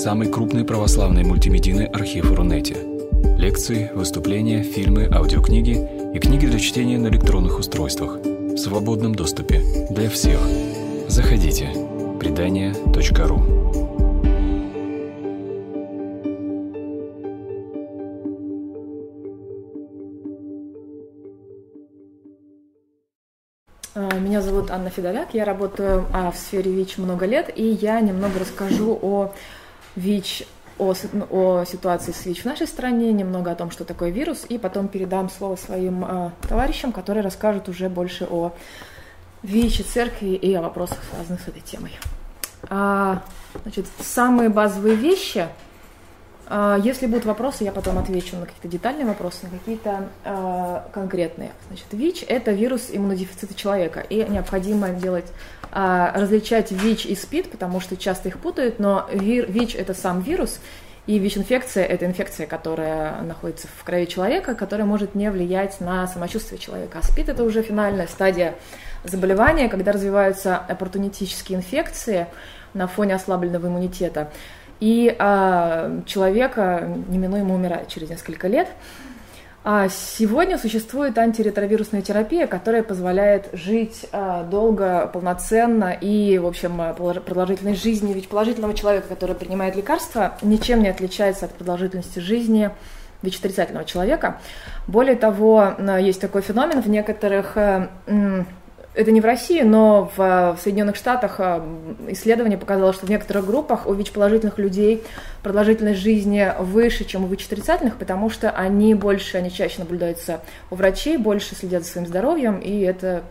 самый 0.00 0.28
крупный 0.28 0.64
православный 0.64 1.24
мультимедийный 1.24 1.84
архив 1.84 2.32
Рунете. 2.32 2.74
Лекции, 3.36 3.90
выступления, 3.94 4.62
фильмы, 4.62 5.06
аудиокниги 5.12 5.76
и 6.14 6.18
книги 6.18 6.46
для 6.46 6.58
чтения 6.58 6.96
на 6.96 7.08
электронных 7.08 7.58
устройствах 7.58 8.16
в 8.16 8.56
свободном 8.56 9.14
доступе 9.14 9.62
для 9.90 10.08
всех. 10.08 10.40
Заходите. 11.06 11.68
Предания.ру 12.18 13.42
А, 23.94 24.18
Меня 24.18 24.40
зовут 24.40 24.70
Анна 24.70 24.88
Федоляк, 24.88 25.34
я 25.34 25.44
работаю 25.44 26.06
а, 26.14 26.30
в 26.30 26.38
сфере 26.38 26.72
ВИЧ 26.72 26.96
много 26.96 27.26
лет, 27.26 27.50
и 27.54 27.64
я 27.64 28.00
немного 28.00 28.38
расскажу 28.38 28.98
о 29.02 29.32
ВИЧ, 29.96 30.44
о, 30.78 30.94
о 31.30 31.64
ситуации 31.64 32.12
с 32.12 32.24
ВИЧ 32.26 32.42
в 32.42 32.44
нашей 32.46 32.66
стране, 32.66 33.12
немного 33.12 33.50
о 33.50 33.54
том, 33.54 33.70
что 33.70 33.84
такое 33.84 34.10
вирус, 34.10 34.46
и 34.48 34.58
потом 34.58 34.88
передам 34.88 35.28
слово 35.30 35.56
своим 35.56 36.04
а, 36.04 36.32
товарищам, 36.48 36.92
которые 36.92 37.22
расскажут 37.22 37.68
уже 37.68 37.88
больше 37.88 38.26
о 38.30 38.52
ВИЧ 39.42 39.80
и 39.80 39.82
церкви 39.82 40.28
и 40.28 40.54
о 40.54 40.62
вопросах, 40.62 40.98
связанных 41.12 41.40
с 41.40 41.48
этой 41.48 41.62
темой. 41.62 41.98
А, 42.68 43.22
значит, 43.62 43.86
самые 44.00 44.48
базовые 44.48 44.96
вещи– 44.96 45.46
Если 46.82 47.06
будут 47.06 47.26
вопросы, 47.26 47.62
я 47.62 47.70
потом 47.70 47.98
отвечу 47.98 48.36
на 48.36 48.44
какие-то 48.44 48.66
детальные 48.66 49.06
вопросы, 49.06 49.38
на 49.44 49.50
какие-то 49.50 50.08
э, 50.24 50.80
конкретные. 50.92 51.52
Значит, 51.68 51.86
ВИЧ– 51.92 52.24
это 52.28 52.50
вирус 52.50 52.88
иммунодефицита 52.92 53.54
человека, 53.54 54.00
и 54.00 54.24
необходимо 54.28 54.88
делать, 54.88 55.26
а, 55.70 56.12
различать 56.16 56.72
ВИЧ 56.72 57.06
и 57.06 57.14
СПИД, 57.14 57.52
потому 57.52 57.80
что 57.80 57.96
часто 57.96 58.28
их 58.28 58.38
путают, 58.38 58.80
но 58.80 59.08
вир- 59.12 59.48
ВИЧ– 59.48 59.74
это 59.76 59.94
сам 59.94 60.22
вирус, 60.22 60.58
и 61.06 61.18
ВИЧ-инфекция– 61.20 61.84
это 61.86 62.04
инфекция, 62.06 62.48
которая 62.48 63.22
находится 63.22 63.68
в 63.68 63.84
крови 63.84 64.06
человека, 64.06 64.56
которая 64.56 64.86
может 64.86 65.14
не 65.14 65.30
влиять 65.30 65.80
на 65.80 66.06
самочувствие 66.08 66.58
человека. 66.58 66.98
А 66.98 67.06
СПИД– 67.06 67.28
это 67.30 67.44
уже 67.44 67.62
финальная 67.62 68.08
стадия 68.08 68.54
заболевания, 69.04 69.68
когда 69.68 69.92
развиваются 69.92 70.56
оппортунистические 70.56 71.58
инфекции 71.58 72.26
на 72.74 72.86
фоне 72.86 73.14
ослабленного 73.14 73.68
иммунитета. 73.68 74.30
И 74.80 75.14
а, 75.18 76.00
человека 76.06 76.88
неминуемо 77.08 77.54
умирает 77.54 77.88
через 77.88 78.10
несколько 78.10 78.48
лет. 78.48 78.68
А 79.62 79.90
сегодня 79.90 80.56
существует 80.56 81.18
антиретровирусная 81.18 82.00
терапия, 82.00 82.46
которая 82.46 82.82
позволяет 82.82 83.50
жить 83.52 84.06
а, 84.10 84.42
долго, 84.44 85.06
полноценно 85.12 85.92
и, 85.92 86.38
в 86.38 86.46
общем, 86.46 86.80
а, 86.80 86.94
продолжительность 86.94 87.82
жизни 87.82 88.14
ведь 88.14 88.28
положительного 88.28 88.72
человека, 88.72 89.08
который 89.08 89.34
принимает 89.34 89.76
лекарства, 89.76 90.38
ничем 90.40 90.82
не 90.82 90.88
отличается 90.88 91.44
от 91.44 91.52
продолжительности 91.52 92.20
жизни 92.20 92.70
ВИЧ-отрицательного 93.22 93.84
человека. 93.84 94.40
Более 94.86 95.16
того, 95.16 95.74
а, 95.76 95.98
есть 95.98 96.22
такой 96.22 96.40
феномен 96.40 96.80
в 96.80 96.88
некоторых 96.88 97.56
а, 97.56 97.90
это 98.92 99.12
не 99.12 99.20
в 99.20 99.24
России, 99.24 99.62
но 99.62 100.10
в, 100.16 100.58
Соединенных 100.60 100.96
Штатах 100.96 101.36
а, 101.38 101.64
исследование 102.08 102.58
показало, 102.58 102.92
что 102.92 103.06
в 103.06 103.08
некоторых 103.08 103.46
группах 103.46 103.86
у 103.86 103.94
ВИЧ-положительных 103.94 104.58
людей 104.58 105.04
продолжительность 105.42 106.00
жизни 106.00 106.52
выше, 106.58 107.04
чем 107.04 107.24
у 107.24 107.28
ВИЧ-отрицательных, 107.28 107.96
потому 107.96 108.30
что 108.30 108.50
они 108.50 108.94
больше, 108.94 109.38
они 109.38 109.52
чаще 109.52 109.78
наблюдаются 109.78 110.40
у 110.70 110.74
врачей, 110.74 111.18
больше 111.18 111.54
следят 111.54 111.84
за 111.84 111.90
своим 111.90 112.06
здоровьем, 112.08 112.58
и 112.58 112.80
это 112.80 113.22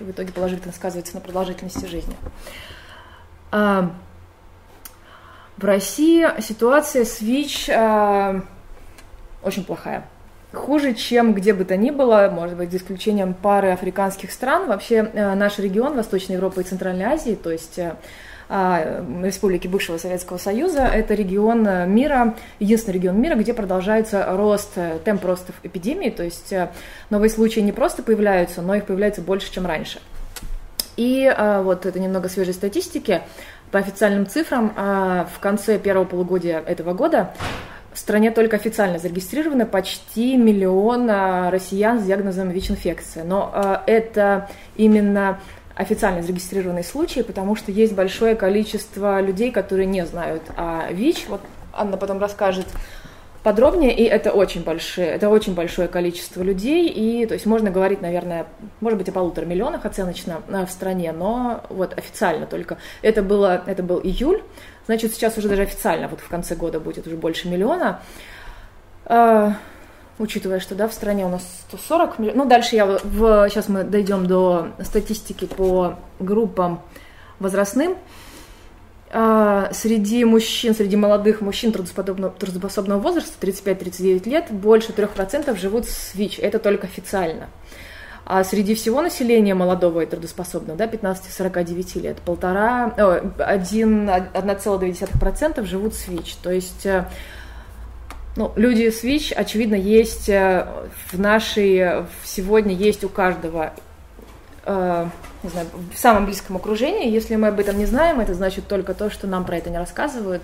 в 0.00 0.10
итоге 0.10 0.32
положительно 0.32 0.74
сказывается 0.74 1.14
на 1.14 1.22
продолжительности 1.22 1.86
жизни. 1.86 2.14
А, 3.52 3.90
В 5.56 5.64
России 5.64 6.28
ситуация 6.42 7.06
с 7.06 7.22
ВИЧ 7.22 7.70
а, 7.70 8.42
очень 9.42 9.64
плохая 9.64 10.06
хуже, 10.52 10.94
чем 10.94 11.34
где 11.34 11.52
бы 11.52 11.64
то 11.64 11.76
ни 11.76 11.90
было, 11.90 12.30
может 12.32 12.56
быть, 12.56 12.70
за 12.70 12.78
исключением 12.78 13.34
пары 13.34 13.70
африканских 13.70 14.32
стран. 14.32 14.68
Вообще 14.68 15.10
э, 15.12 15.34
наш 15.34 15.58
регион 15.58 15.96
Восточной 15.96 16.36
Европы 16.36 16.60
и 16.60 16.64
Центральной 16.64 17.04
Азии, 17.04 17.38
то 17.40 17.50
есть 17.50 17.78
э, 17.78 17.94
а, 18.48 19.04
республики 19.24 19.66
бывшего 19.66 19.98
Советского 19.98 20.38
Союза, 20.38 20.82
это 20.82 21.14
регион 21.14 21.66
э, 21.66 21.86
мира, 21.86 22.36
единственный 22.60 22.94
регион 22.94 23.20
мира, 23.20 23.34
где 23.34 23.52
продолжается 23.54 24.24
рост, 24.36 24.74
темп 25.04 25.24
роста 25.24 25.52
эпидемии, 25.64 26.10
то 26.10 26.22
есть 26.22 26.54
новые 27.10 27.30
случаи 27.30 27.60
не 27.60 27.72
просто 27.72 28.02
появляются, 28.02 28.62
но 28.62 28.74
их 28.76 28.84
появляется 28.84 29.20
больше, 29.20 29.52
чем 29.52 29.66
раньше. 29.66 30.00
И 30.96 31.30
вот 31.62 31.84
это 31.84 32.00
немного 32.00 32.30
свежей 32.30 32.54
статистики. 32.54 33.20
По 33.70 33.80
официальным 33.80 34.26
цифрам, 34.26 34.72
в 34.74 35.40
конце 35.40 35.78
первого 35.78 36.06
полугодия 36.06 36.60
этого 36.60 36.94
года 36.94 37.34
в 37.96 37.98
стране 37.98 38.30
только 38.30 38.56
официально 38.56 38.98
зарегистрировано 38.98 39.64
почти 39.64 40.36
миллион 40.36 41.08
а, 41.10 41.50
россиян 41.50 41.98
с 41.98 42.04
диагнозом 42.04 42.50
ВИЧ-инфекция. 42.50 43.24
Но 43.24 43.50
а, 43.54 43.82
это 43.86 44.50
именно 44.76 45.40
официально 45.74 46.20
зарегистрированные 46.20 46.84
случаи, 46.84 47.20
потому 47.20 47.56
что 47.56 47.72
есть 47.72 47.94
большое 47.94 48.36
количество 48.36 49.22
людей, 49.22 49.50
которые 49.50 49.86
не 49.86 50.04
знают 50.04 50.42
о 50.58 50.92
ВИЧ. 50.92 51.24
Вот 51.28 51.40
Анна 51.72 51.96
потом 51.96 52.18
расскажет 52.18 52.66
подробнее, 53.46 53.94
и 53.94 54.02
это 54.02 54.32
очень 54.32 54.64
большое, 54.64 55.06
это 55.06 55.28
очень 55.28 55.54
большое 55.54 55.86
количество 55.86 56.42
людей, 56.42 56.88
и 56.88 57.26
то 57.26 57.34
есть 57.34 57.46
можно 57.46 57.70
говорить, 57.70 58.02
наверное, 58.02 58.46
может 58.80 58.98
быть, 58.98 59.08
о 59.08 59.12
полутора 59.12 59.44
миллионах 59.44 59.86
оценочно 59.86 60.42
а, 60.48 60.66
в 60.66 60.70
стране, 60.72 61.12
но 61.12 61.62
вот 61.68 61.96
официально 61.96 62.46
только. 62.46 62.78
Это, 63.02 63.22
было, 63.22 63.62
это 63.64 63.84
был 63.84 64.00
июль, 64.02 64.42
значит, 64.86 65.14
сейчас 65.14 65.38
уже 65.38 65.48
даже 65.48 65.62
официально, 65.62 66.08
вот 66.08 66.18
в 66.18 66.26
конце 66.26 66.56
года 66.56 66.80
будет 66.80 67.06
уже 67.06 67.16
больше 67.16 67.48
миллиона. 67.48 68.00
А, 69.04 69.52
учитывая, 70.18 70.58
что 70.58 70.74
да, 70.74 70.88
в 70.88 70.92
стране 70.92 71.24
у 71.24 71.28
нас 71.28 71.46
140 71.68 72.18
миллионов. 72.18 72.42
Ну, 72.42 72.50
дальше 72.50 72.74
я 72.74 72.84
в- 72.84 73.48
сейчас 73.48 73.68
мы 73.68 73.84
дойдем 73.84 74.26
до 74.26 74.70
статистики 74.82 75.44
по 75.44 76.00
группам 76.18 76.80
возрастным. 77.38 77.94
А, 79.18 79.70
Среди 79.72 80.26
мужчин, 80.26 80.74
среди 80.74 80.94
молодых 80.94 81.40
мужчин 81.40 81.72
трудоспособного, 81.72 83.00
возраста, 83.00 83.32
35-39 83.40 84.28
лет, 84.28 84.50
больше 84.50 84.92
3% 84.92 85.56
живут 85.58 85.86
с 85.88 86.14
ВИЧ. 86.14 86.38
Это 86.40 86.58
только 86.58 86.86
официально. 86.86 87.48
А 88.26 88.44
среди 88.44 88.74
всего 88.74 89.00
населения 89.00 89.54
молодого 89.54 90.02
и 90.02 90.06
трудоспособного, 90.06 90.76
да, 90.76 90.86
15-49 90.86 91.98
лет, 92.02 92.18
полтора, 92.18 92.92
о, 92.98 93.32
один- 93.38 94.10
1,2% 94.10 95.64
живут 95.64 95.94
с 95.94 96.08
ВИЧ. 96.08 96.34
То 96.42 96.50
есть 96.52 96.84
э, 96.84 97.06
ну, 98.36 98.52
люди 98.54 98.90
с 98.90 99.02
ВИЧ, 99.02 99.32
очевидно, 99.34 99.76
есть 99.76 100.28
э, 100.28 100.66
в 101.10 101.18
нашей, 101.18 101.76
э, 101.76 102.04
сегодня 102.22 102.74
есть 102.74 103.02
у 103.02 103.08
каждого, 103.08 103.72
э, 104.66 105.06
не 105.46 105.50
знаю, 105.50 105.68
в 105.94 105.98
самом 105.98 106.26
близком 106.26 106.56
окружении. 106.56 107.10
Если 107.10 107.36
мы 107.36 107.48
об 107.48 107.60
этом 107.60 107.78
не 107.78 107.86
знаем, 107.86 108.20
это 108.20 108.34
значит 108.34 108.66
только 108.66 108.94
то, 108.94 109.10
что 109.10 109.26
нам 109.26 109.44
про 109.44 109.56
это 109.56 109.70
не 109.70 109.78
рассказывают, 109.78 110.42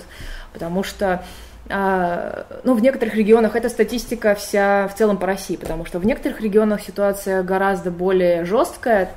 потому 0.53 0.85
что 0.85 1.25
а, 1.69 2.47
ну, 2.65 2.75
в 2.75 2.81
некоторых 2.81 3.15
регионах 3.15 3.57
эта 3.57 3.69
статистика 3.69 4.35
вся 4.35 4.89
в 4.89 4.95
целом 4.95 5.19
по 5.19 5.27
России, 5.27 5.57
потому 5.57 5.85
что 5.85 5.99
в 5.99 6.07
некоторых 6.07 6.41
регионах 6.41 6.81
ситуация 6.83 7.43
гораздо 7.43 7.91
более 7.91 8.45
жесткая, 8.45 9.11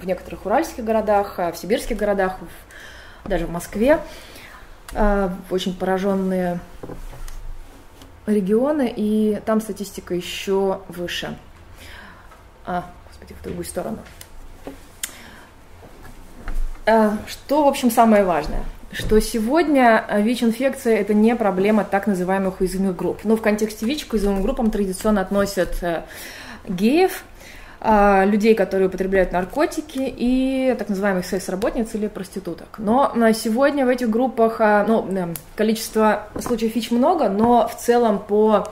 в 0.00 0.06
некоторых 0.06 0.46
уральских 0.46 0.84
городах, 0.84 1.38
а 1.38 1.52
в 1.52 1.58
сибирских 1.58 1.96
городах, 1.96 2.36
даже 3.24 3.46
в 3.46 3.50
Москве 3.50 3.98
а, 4.94 5.34
очень 5.50 5.74
пораженные 5.76 6.60
регионы, 8.26 8.92
и 8.94 9.40
там 9.44 9.60
статистика 9.60 10.14
еще 10.14 10.80
выше. 10.88 11.36
А, 12.66 12.90
господи, 13.08 13.34
в 13.34 13.42
другую 13.42 13.64
сторону. 13.64 13.98
А, 16.86 17.16
Что, 17.26 17.64
в 17.64 17.68
общем, 17.68 17.90
самое 17.90 18.24
важное? 18.24 18.62
Что 18.92 19.20
сегодня 19.20 20.04
а, 20.06 20.20
ВИЧ-инфекция– 20.20 20.96
это 21.00 21.14
не 21.14 21.34
проблема 21.34 21.84
так 21.84 22.06
называемых 22.06 22.60
уязвимых 22.60 22.94
групп. 22.94 23.20
Ну, 23.24 23.36
в 23.36 23.42
контексте 23.42 23.86
ВИЧ 23.86 24.06
к 24.06 24.12
уязвимым 24.12 24.42
группам 24.42 24.70
традиционно 24.70 25.22
относят 25.22 25.82
э, 25.82 26.02
геев, 26.68 27.24
а, 27.80 28.24
людей, 28.24 28.54
которые 28.54 28.88
употребляют 28.88 29.32
наркотики, 29.32 29.98
и 29.98 30.74
так 30.78 30.90
называемых 30.90 31.26
секс-работниц 31.26 31.94
или 31.94 32.06
проституток. 32.06 32.78
Но 32.78 33.12
сегодня 33.32 33.86
в 33.86 33.88
этих 33.88 34.10
группах 34.10 34.60
а, 34.60 34.84
ну, 34.86 35.34
количество 35.56 36.28
случаев 36.38 36.74
ВИЧ 36.74 36.92
много, 36.92 37.28
но 37.28 37.66
в 37.66 37.76
целом 37.76 38.18
по 38.18 38.68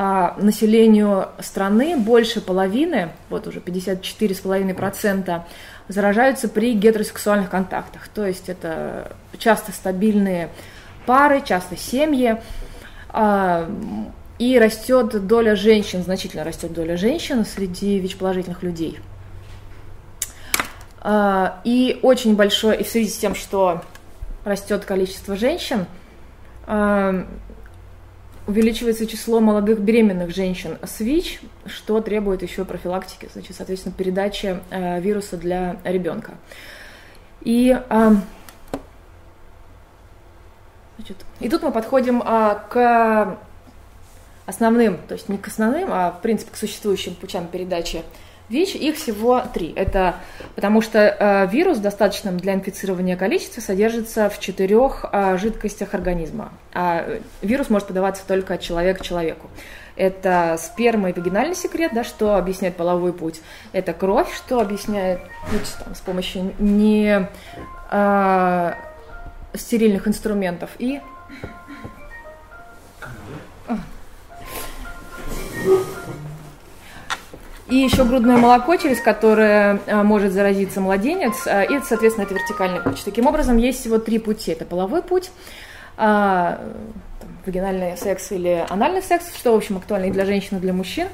а, 0.00 0.36
населению 0.38 1.26
страны 1.40 1.96
больше 1.96 2.40
половины, 2.40 3.08
вот 3.30 3.48
уже 3.48 3.58
54,5% 3.58 5.40
заражаются 5.88 6.48
при 6.48 6.74
гетеросексуальных 6.74 7.50
контактах. 7.50 8.08
То 8.08 8.26
есть 8.26 8.48
это 8.48 9.12
часто 9.38 9.72
стабильные 9.72 10.50
пары, 11.06 11.42
часто 11.44 11.76
семьи. 11.76 12.40
А, 13.10 13.68
И 14.38 14.58
растет 14.58 15.26
доля 15.26 15.56
женщин, 15.56 16.02
значительно 16.02 16.44
растет 16.44 16.72
доля 16.72 16.96
женщин 16.96 17.44
среди 17.44 17.98
ВИЧ-положительных 17.98 18.62
людей. 18.62 19.00
А, 21.00 21.60
И 21.64 21.98
очень 22.02 22.36
большое, 22.36 22.78
и 22.78 22.84
в 22.84 22.88
связи 22.88 23.08
с 23.08 23.16
тем, 23.16 23.34
что 23.34 23.82
растет 24.44 24.84
количество 24.84 25.36
женщин, 25.36 25.86
увеличивается 28.48 29.06
число 29.06 29.40
молодых 29.40 29.78
беременных 29.78 30.34
женщин 30.34 30.78
с 30.82 31.00
ВИЧ, 31.00 31.42
что 31.66 32.00
требует 32.00 32.42
еще 32.42 32.64
профилактики, 32.64 33.28
значит, 33.30 33.54
соответственно, 33.54 33.94
передачи 33.94 34.58
э, 34.70 35.00
вируса 35.00 35.36
для 35.36 35.76
ребенка. 35.84 36.32
И, 37.42 37.78
э, 37.78 38.10
значит, 40.96 41.18
и 41.40 41.48
тут 41.50 41.62
мы 41.62 41.72
подходим 41.72 42.22
э, 42.22 42.58
к 42.70 43.38
основным, 44.46 44.96
то 45.06 45.12
есть 45.12 45.28
не 45.28 45.36
к 45.36 45.46
основным, 45.48 45.90
а 45.92 46.10
в 46.12 46.22
принципе 46.22 46.50
к 46.50 46.56
существующим 46.56 47.16
путям 47.16 47.48
передачи 47.48 48.02
ВИЧ, 48.48 48.76
их 48.76 48.96
всего 48.96 49.42
три. 49.52 49.72
Это 49.76 50.16
потому 50.54 50.80
что 50.80 50.98
э, 50.98 51.46
вирус 51.50 51.78
в 51.78 51.82
достаточном 51.82 52.38
для 52.38 52.54
инфицирования 52.54 53.16
количестве 53.16 53.62
содержится 53.62 54.30
в 54.30 54.40
четырех 54.40 55.04
э, 55.12 55.36
жидкостях 55.38 55.94
организма. 55.94 56.52
А 56.72 57.06
вирус 57.42 57.70
может 57.70 57.88
подаваться 57.88 58.22
только 58.26 58.54
от 58.54 58.60
человека 58.60 59.00
к 59.00 59.02
человеку. 59.02 59.48
Это 59.96 60.56
сперма 60.58 61.10
и 61.10 61.12
вагинальный 61.12 61.56
секрет, 61.56 61.90
да, 61.92 62.04
что 62.04 62.36
объясняет 62.36 62.76
половой 62.76 63.12
путь. 63.12 63.40
Это 63.72 63.92
кровь, 63.92 64.32
что 64.34 64.60
объясняет 64.60 65.20
путь 65.50 65.74
там, 65.84 65.94
с 65.94 66.00
помощью 66.00 66.54
не 66.58 67.28
э, 67.90 68.72
стерильных 69.54 70.06
инструментов. 70.08 70.70
И 70.78 71.00
И 77.68 77.76
еще 77.76 78.04
грудное 78.04 78.38
молоко, 78.38 78.76
через 78.76 79.00
которое 79.00 79.80
э, 79.86 80.02
может 80.02 80.32
заразиться 80.32 80.80
младенец, 80.80 81.46
э, 81.46 81.66
и, 81.66 81.80
соответственно, 81.84 82.24
это 82.24 82.34
вертикальный 82.34 82.80
путь. 82.80 83.02
Таким 83.04 83.26
образом, 83.26 83.58
есть 83.58 83.80
всего 83.80 83.98
три 83.98 84.18
пути. 84.18 84.52
Это 84.52 84.64
половой 84.64 85.02
путь, 85.02 85.30
а, 85.98 86.60
вагинальный 87.44 87.96
секс 87.96 88.32
или 88.32 88.64
анальный 88.68 89.02
секс, 89.02 89.26
что, 89.36 89.52
в 89.52 89.56
общем, 89.56 89.76
актуально 89.76 90.06
и 90.06 90.10
для 90.10 90.24
женщин, 90.24 90.56
и 90.56 90.60
для 90.60 90.72
мужчин. 90.72 91.08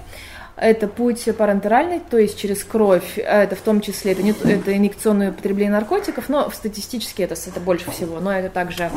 Это 0.56 0.86
путь 0.86 1.28
парентеральный, 1.36 2.00
то 2.08 2.16
есть 2.16 2.38
через 2.38 2.62
кровь, 2.62 3.18
это 3.18 3.56
в 3.56 3.60
том 3.60 3.80
числе, 3.80 4.12
это, 4.12 4.22
не, 4.22 4.30
это 4.30 4.76
инъекционное 4.76 5.30
употребление 5.30 5.72
наркотиков, 5.72 6.28
но 6.28 6.48
статистически 6.50 7.22
это, 7.22 7.34
это 7.34 7.58
больше 7.58 7.90
всего, 7.90 8.20
но 8.20 8.32
это 8.32 8.50
также, 8.50 8.88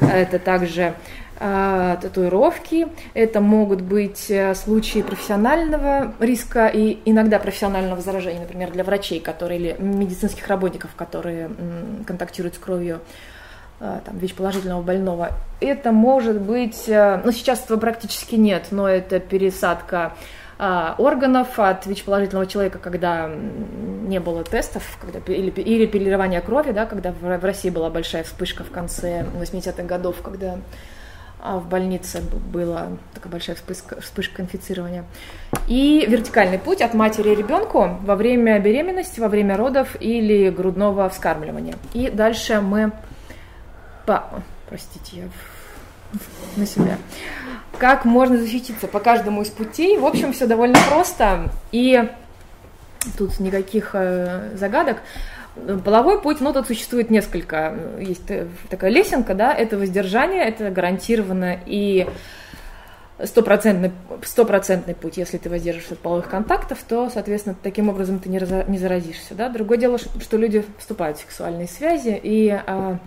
это 0.00 0.38
также 0.38 0.94
татуировки, 2.00 2.86
это 3.14 3.40
могут 3.40 3.80
быть 3.80 4.30
э, 4.30 4.54
случаи 4.54 5.02
профессионального 5.02 6.14
риска 6.20 6.68
и 6.68 7.00
иногда 7.04 7.40
профессионального 7.40 8.00
заражения, 8.00 8.40
например, 8.40 8.70
для 8.70 8.84
врачей, 8.84 9.18
которые 9.18 9.58
или 9.58 9.76
медицинских 9.80 10.46
работников, 10.46 10.94
которые 10.94 11.50
контактируют 12.06 12.54
с 12.54 12.58
кровью 12.58 13.00
э, 13.80 14.00
там, 14.04 14.18
ВИЧ-положительного 14.18 14.82
больного. 14.82 15.30
Это 15.60 15.90
может 15.90 16.40
быть, 16.40 16.88
э, 16.88 17.20
ну 17.24 17.32
сейчас 17.32 17.64
этого 17.64 17.78
практически 17.78 18.36
нет, 18.36 18.66
но 18.70 18.88
это 18.88 19.18
пересадка 19.18 20.14
органов 20.98 21.58
от 21.58 21.86
ВИЧ-положительного 21.86 22.46
человека, 22.46 22.78
когда 22.78 23.28
не 23.28 24.20
было 24.20 24.44
тестов, 24.44 24.96
когда, 25.00 25.18
или, 25.32 25.50
или 25.50 25.86
переливание 25.86 26.40
крови, 26.40 26.70
да, 26.70 26.86
когда 26.86 27.10
в, 27.10 27.44
России 27.44 27.68
была 27.68 27.90
большая 27.90 28.22
вспышка 28.22 28.62
в 28.62 28.70
конце 28.70 29.26
80-х 29.40 29.82
годов, 29.82 30.22
когда 30.22 30.52
а 30.52 30.58
в 31.42 31.68
больнице 31.68 32.22
была 32.52 32.88
такая 33.14 33.32
большая 33.32 33.56
вспышка, 33.56 34.00
вспышка 34.00 34.42
инфицирования. 34.42 35.04
И 35.66 36.06
вертикальный 36.08 36.58
путь 36.58 36.80
от 36.80 36.94
матери 36.94 37.34
ребенку 37.34 37.98
во 38.02 38.16
время 38.16 38.58
беременности, 38.58 39.20
во 39.20 39.28
время 39.28 39.56
родов 39.56 39.96
или 40.00 40.50
грудного 40.50 41.08
вскармливания. 41.08 41.74
И 41.94 42.08
дальше 42.10 42.60
мы... 42.60 42.92
По... 44.06 44.24
Простите, 44.68 45.16
я 45.16 45.24
на 46.56 46.66
себя. 46.66 46.98
Как 47.78 48.04
можно 48.04 48.38
защититься 48.38 48.86
по 48.86 49.00
каждому 49.00 49.42
из 49.42 49.48
путей? 49.48 49.98
В 49.98 50.06
общем, 50.06 50.32
все 50.32 50.46
довольно 50.46 50.78
просто. 50.88 51.50
И 51.72 52.08
тут 53.18 53.40
никаких 53.40 53.90
э, 53.94 54.56
загадок. 54.56 54.98
Половой 55.84 56.20
путь, 56.20 56.40
ну, 56.40 56.52
тут 56.52 56.66
существует 56.66 57.10
несколько, 57.10 57.76
есть 58.00 58.30
такая 58.70 58.90
лесенка, 58.90 59.34
да, 59.34 59.52
это 59.54 59.76
воздержание, 59.76 60.44
это 60.44 60.70
гарантированно 60.70 61.58
и 61.66 62.06
стопроцентный, 63.24 63.92
стопроцентный 64.24 64.94
путь, 64.94 65.16
если 65.16 65.38
ты 65.38 65.48
воздержишься 65.50 65.94
от 65.94 66.00
половых 66.00 66.28
контактов, 66.28 66.78
то, 66.88 67.10
соответственно, 67.10 67.56
таким 67.62 67.88
образом 67.88 68.18
ты 68.18 68.28
не, 68.28 68.38
раз, 68.38 68.66
не 68.68 68.78
заразишься, 68.78 69.34
да. 69.34 69.48
Другое 69.48 69.78
дело, 69.78 69.98
что 69.98 70.36
люди 70.36 70.64
вступают 70.78 71.18
в 71.18 71.20
сексуальные 71.20 71.68
связи, 71.68 72.18
и 72.22 72.50
а, 72.50 72.98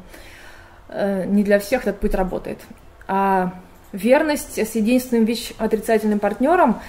а, 0.90 1.26
не 1.26 1.44
для 1.44 1.60
всех 1.60 1.82
этот 1.82 2.00
путь 2.00 2.16
работает. 2.16 2.60
А 3.08 3.54
верность 3.92 4.58
с 4.58 4.76
единственным 4.76 5.26
ВИЧ-отрицательным 5.26 6.20
партнером, 6.20 6.80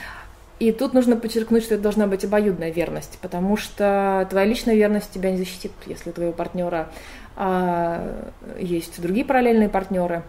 и 0.58 0.72
тут 0.72 0.94
нужно 0.94 1.16
подчеркнуть, 1.16 1.64
что 1.64 1.74
это 1.74 1.82
должна 1.82 2.06
быть 2.06 2.24
обоюдная 2.24 2.70
верность, 2.70 3.18
потому 3.20 3.56
что 3.56 4.26
твоя 4.30 4.46
личная 4.46 4.74
верность 4.74 5.10
тебя 5.10 5.30
не 5.30 5.36
защитит, 5.36 5.72
если 5.86 6.10
у 6.10 6.12
твоего 6.12 6.32
партнера 6.32 6.88
а, 7.36 8.22
есть 8.58 9.00
другие 9.00 9.26
параллельные 9.26 9.68
партнеры, 9.68 10.22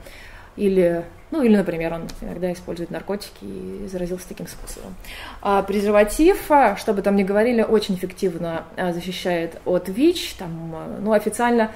или, 0.57 1.06
ну, 1.31 1.44
или, 1.44 1.56
например, 1.56 1.94
он 1.94 2.07
иногда 2.21 2.51
использует 2.51 2.89
наркотики 2.89 3.44
и 3.44 3.88
заразился 3.88 4.27
таким 4.27 4.47
способом. 4.47 4.95
А 5.41 5.62
презерватив, 5.62 6.51
а, 6.51 6.75
что 6.75 6.94
бы 6.94 7.01
там 7.01 7.15
ни 7.15 7.24
говорили, 7.24 7.62
очень 7.62 7.95
эффективно 7.95 8.63
а, 8.75 8.91
защищает 8.91 9.62
от 9.65 9.88
ВИЧ, 9.88 10.33
там, 10.39 10.74
а, 10.75 11.00
ну, 11.00 11.13
официально 11.13 11.71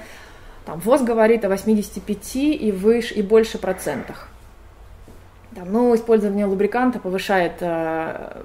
там 0.66 0.78
ВОЗ 0.80 1.02
говорит 1.02 1.44
о 1.44 1.48
85 1.48 2.36
и 2.36 2.72
выше 2.72 3.14
и 3.14 3.22
больше 3.22 3.58
процентах. 3.58 4.28
Там, 5.54 5.70
ну, 5.70 5.94
использование 5.94 6.46
лубриканта 6.46 6.98
повышает, 6.98 7.54
э, 7.60 8.42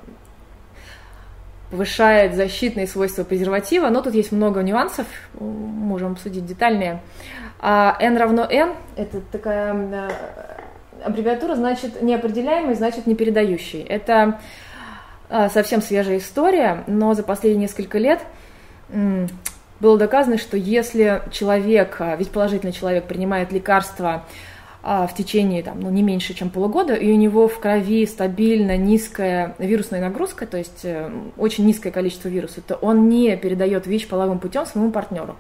повышает 1.72 2.36
защитные 2.36 2.86
свойства 2.86 3.24
презерватива, 3.24 3.90
но 3.90 4.02
тут 4.02 4.14
есть 4.14 4.34
много 4.34 4.62
нюансов, 4.62 5.06
можем 5.40 6.14
обсудить 6.14 6.46
детальнее. 6.46 7.02
А 7.60 7.96
N 8.02 8.18
равно 8.18 8.46
N, 8.50 8.74
это 8.98 9.22
такая 9.32 9.74
э, 9.74 10.10
аббревиатура, 11.06 11.56
значит 11.56 12.02
неопределяемый, 12.02 12.76
значит 12.76 13.08
непередающий. 13.08 13.84
Это 13.84 14.40
э, 15.30 15.48
совсем 15.50 15.82
свежая 15.82 16.18
история, 16.18 16.84
но 16.88 17.14
за 17.14 17.24
последние 17.24 17.62
несколько 17.64 18.00
лет 18.00 18.22
было 19.80 19.98
доказано, 19.98 20.38
что 20.38 20.58
если 20.58 21.22
человек, 21.32 22.02
ведь 22.18 22.32
положительный 22.32 22.74
человек 22.74 23.06
принимает 23.06 23.52
лекарства, 23.52 24.24
в 24.84 25.10
течение 25.18 25.64
там, 25.64 25.80
ну, 25.80 25.90
не 25.90 26.02
меньше, 26.02 26.34
чем 26.34 26.50
полугода, 26.50 26.94
и 26.94 27.12
у 27.12 27.16
него 27.16 27.48
в 27.48 27.60
крови 27.60 28.06
стабильно 28.06 28.78
низкая 28.78 29.56
вирусная 29.58 30.02
нагрузка, 30.02 30.46
то 30.46 30.58
есть 30.58 30.86
э, 30.86 31.12
очень 31.36 31.66
низкое 31.66 31.92
количество 31.92 32.30
вируса, 32.30 32.62
то 32.62 32.76
он 32.76 33.10
не 33.10 33.36
передает 33.36 33.86
ВИЧ 33.88 34.08
половым 34.08 34.40
путем 34.40 34.66
своему 34.66 34.92
партнеру. 34.92 35.36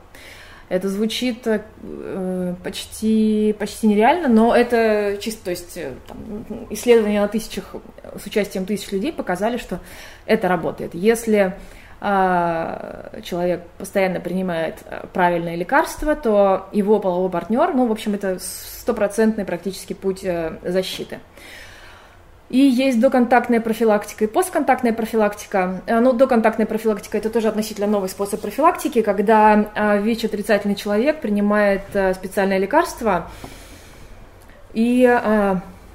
Это 0.69 0.89
звучит 0.89 1.47
э, 1.47 2.55
почти, 2.61 3.55
почти 3.57 3.87
нереально, 3.87 4.27
но 4.27 4.53
это 4.53 5.17
чисто, 5.21 5.45
то 5.45 5.51
есть 5.51 5.77
э, 5.77 5.93
там, 6.07 6.45
исследования 6.69 7.21
на 7.21 7.29
тысячах, 7.29 7.75
с 8.21 8.25
участием 8.25 8.65
тысяч 8.65 8.91
людей 8.91 9.13
показали, 9.13 9.57
что 9.57 9.79
это 10.25 10.49
работает. 10.49 10.93
Если 10.93 11.37
а, 11.37 11.57
человек 11.99 13.63
постоянно 13.79 14.19
принимает 14.19 14.75
э, 14.85 15.05
правильное 15.13 15.55
лекарство, 15.55 16.15
то 16.15 16.67
его 16.71 16.99
половой 16.99 17.31
партнер, 17.31 17.73
ну, 17.73 17.87
в 17.87 17.91
общем, 17.91 18.13
это 18.13 18.37
стопроцентный 18.39 19.45
практически 19.45 19.93
путь 19.93 20.23
э, 20.23 20.57
защиты. 20.63 21.19
И 22.49 22.59
есть 22.59 23.01
доконтактная 23.01 23.59
профилактика 23.59 24.25
и 24.25 24.27
постконтактная 24.27 24.93
профилактика. 24.93 25.81
Э, 25.87 25.99
ну, 25.99 26.13
доконтактная 26.13 26.67
профилактика– 26.67 27.17
это 27.19 27.31
тоже 27.31 27.47
относительно 27.47 27.87
новый 27.87 28.09
способ 28.09 28.41
профилактики, 28.41 29.01
когда 29.01 29.99
ВИЧ-отрицательный 29.99 30.75
человек 30.75 31.19
принимает 31.19 31.81
специальное 32.13 32.59
лекарство, 32.59 33.31
и 34.73 35.19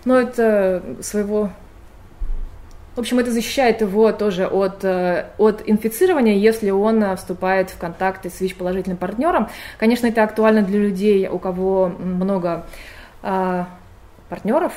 ну, 0.04 0.16
это 0.16 0.82
своего 1.00 1.50
в 2.94 3.00
общем, 3.00 3.18
это 3.18 3.30
защищает 3.30 3.80
его 3.80 4.12
тоже 4.12 4.46
от, 4.46 4.84
э, 4.84 5.26
от 5.38 5.62
инфицирования, 5.66 6.34
если 6.34 6.70
он 6.70 7.02
э, 7.02 7.16
вступает 7.16 7.70
в 7.70 7.78
контакты 7.78 8.28
с 8.28 8.40
ВИЧ-положительным 8.40 8.98
партнером. 8.98 9.48
Конечно, 9.78 10.06
это 10.06 10.22
актуально 10.22 10.62
для 10.62 10.78
людей, 10.78 11.26
у 11.28 11.38
кого 11.38 11.88
много 11.88 12.66
а, 13.22 13.68
партнеров, 14.28 14.72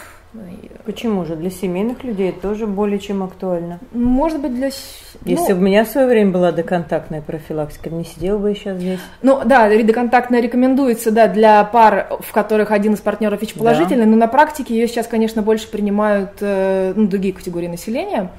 Почему 0.85 1.25
же? 1.25 1.35
Для 1.35 1.49
семейных 1.49 2.03
людей 2.03 2.31
тоже 2.31 2.67
более 2.67 2.99
чем 2.99 3.23
актуально. 3.23 3.79
Может 3.91 4.39
быть, 4.39 4.53
для... 4.53 4.67
Если 4.67 5.53
ну, 5.53 5.55
бы 5.55 5.61
у 5.61 5.65
меня 5.65 5.83
в 5.83 5.87
свое 5.87 6.05
время 6.05 6.31
была 6.31 6.51
доконтактная 6.51 7.21
профилактика, 7.21 7.89
не 7.89 8.03
сидела 8.05 8.37
бы 8.37 8.53
сейчас 8.53 8.77
здесь. 8.77 8.99
Ну 9.23 9.41
да, 9.43 9.67
доконтактная 9.83 10.41
рекомендуется, 10.41 11.09
да, 11.09 11.27
для 11.27 11.63
пар, 11.63 12.07
в 12.19 12.31
которых 12.31 12.69
один 12.69 12.93
из 12.93 12.99
партнеров 12.99 13.41
ВИЧ 13.41 13.55
положительный, 13.55 14.05
да. 14.05 14.11
но 14.11 14.17
на 14.17 14.27
практике 14.27 14.75
ее 14.75 14.87
сейчас, 14.87 15.07
конечно, 15.07 15.41
больше 15.41 15.69
принимают 15.69 16.33
э, 16.41 16.93
ну, 16.95 17.07
другие 17.07 17.33
категории 17.33 17.67
населения. 17.67 18.29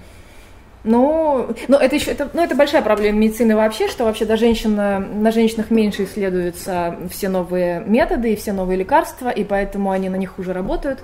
Ну, 0.86 1.48
ну 1.66 1.76
это 1.76 1.96
еще 1.96 2.12
это, 2.12 2.30
ну, 2.32 2.42
это 2.42 2.54
большая 2.54 2.80
проблема 2.80 3.18
медицины 3.18 3.56
вообще, 3.56 3.88
что 3.88 4.04
вообще 4.04 4.24
до 4.24 4.36
женщин, 4.36 4.76
на 4.76 5.32
женщинах 5.32 5.70
меньше 5.70 6.04
исследуются 6.04 6.96
все 7.10 7.28
новые 7.28 7.80
методы 7.80 8.32
и 8.32 8.36
все 8.36 8.52
новые 8.52 8.78
лекарства, 8.78 9.28
и 9.28 9.42
поэтому 9.42 9.90
они 9.90 10.08
на 10.08 10.14
них 10.14 10.38
уже 10.38 10.52
работают. 10.52 11.00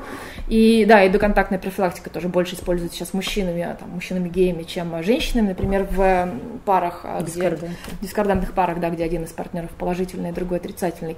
И 0.47 0.85
да, 0.87 1.03
и 1.03 1.09
доконтактная 1.09 1.59
профилактика 1.59 2.11
тоже 2.11 2.29
больше 2.29 2.55
используется 2.55 2.97
сейчас 2.97 3.13
мужчинами, 3.13 3.63
а, 3.63 3.75
там, 3.75 3.91
мужчинами-геями, 3.91 4.63
чем 4.63 5.03
женщинами, 5.03 5.49
например, 5.49 5.89
в 5.91 6.31
парах, 6.65 7.01
а, 7.03 7.21
где, 7.21 7.59
дискордантных 8.01 8.53
парах, 8.53 8.79
да, 8.79 8.89
где 8.89 9.03
один 9.03 9.25
из 9.25 9.31
партнеров 9.31 9.71
положительный, 9.71 10.31
другой 10.31 10.59
отрицательный. 10.59 11.17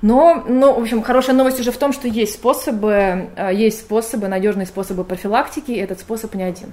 Но, 0.00 0.42
ну, 0.48 0.72
в 0.72 0.80
общем, 0.80 1.02
хорошая 1.02 1.36
новость 1.36 1.60
уже 1.60 1.70
в 1.70 1.76
том, 1.76 1.92
что 1.92 2.08
есть 2.08 2.32
способы, 2.32 3.28
а, 3.36 3.52
есть 3.52 3.80
способы, 3.80 4.28
надежные 4.28 4.66
способы 4.66 5.04
профилактики, 5.04 5.72
и 5.72 5.76
этот 5.76 6.00
способ 6.00 6.34
не 6.34 6.44
один. 6.44 6.72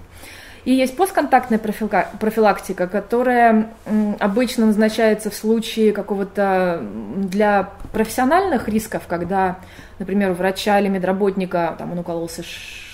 И 0.66 0.74
есть 0.74 0.96
постконтактная 0.96 1.60
профилактика, 1.60 2.88
которая 2.88 3.74
обычно 4.20 4.68
назначается 4.68 5.30
в 5.30 5.36
случае 5.36 5.92
какого-то 5.92 6.82
для 7.18 7.70
профессиональных 7.92 8.70
рисков, 8.70 9.04
когда, 9.08 9.60
например, 10.00 10.32
у 10.32 10.34
врача 10.36 10.80
или 10.80 10.88
медработника 10.88 11.76
там, 11.78 11.92
он 11.92 12.00
укололся 12.00 12.44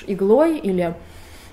иглой 0.08 0.58
или 0.58 0.96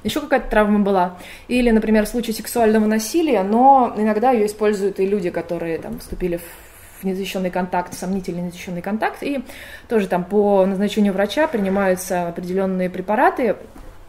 еще 0.04 0.20
какая-то 0.20 0.48
травма 0.48 0.78
была. 0.78 1.18
Или, 1.48 1.70
например, 1.70 2.06
в 2.06 2.08
случае 2.08 2.34
сексуального 2.34 2.86
насилия, 2.86 3.42
но 3.42 3.92
иногда 3.96 4.30
ее 4.30 4.46
используют 4.46 5.00
и 5.00 5.06
люди, 5.06 5.30
которые 5.30 5.78
там 5.78 5.98
вступили 5.98 6.38
в 6.38 7.04
незащищенный 7.04 7.50
контакт, 7.50 7.92
сомнительный 7.92 8.42
незащищенный 8.42 8.82
контакт, 8.82 9.22
и 9.22 9.44
тоже 9.88 10.08
там 10.08 10.24
по 10.24 10.64
назначению 10.64 11.12
врача 11.12 11.46
принимаются 11.46 12.28
определенные 12.28 12.88
препараты, 12.88 13.56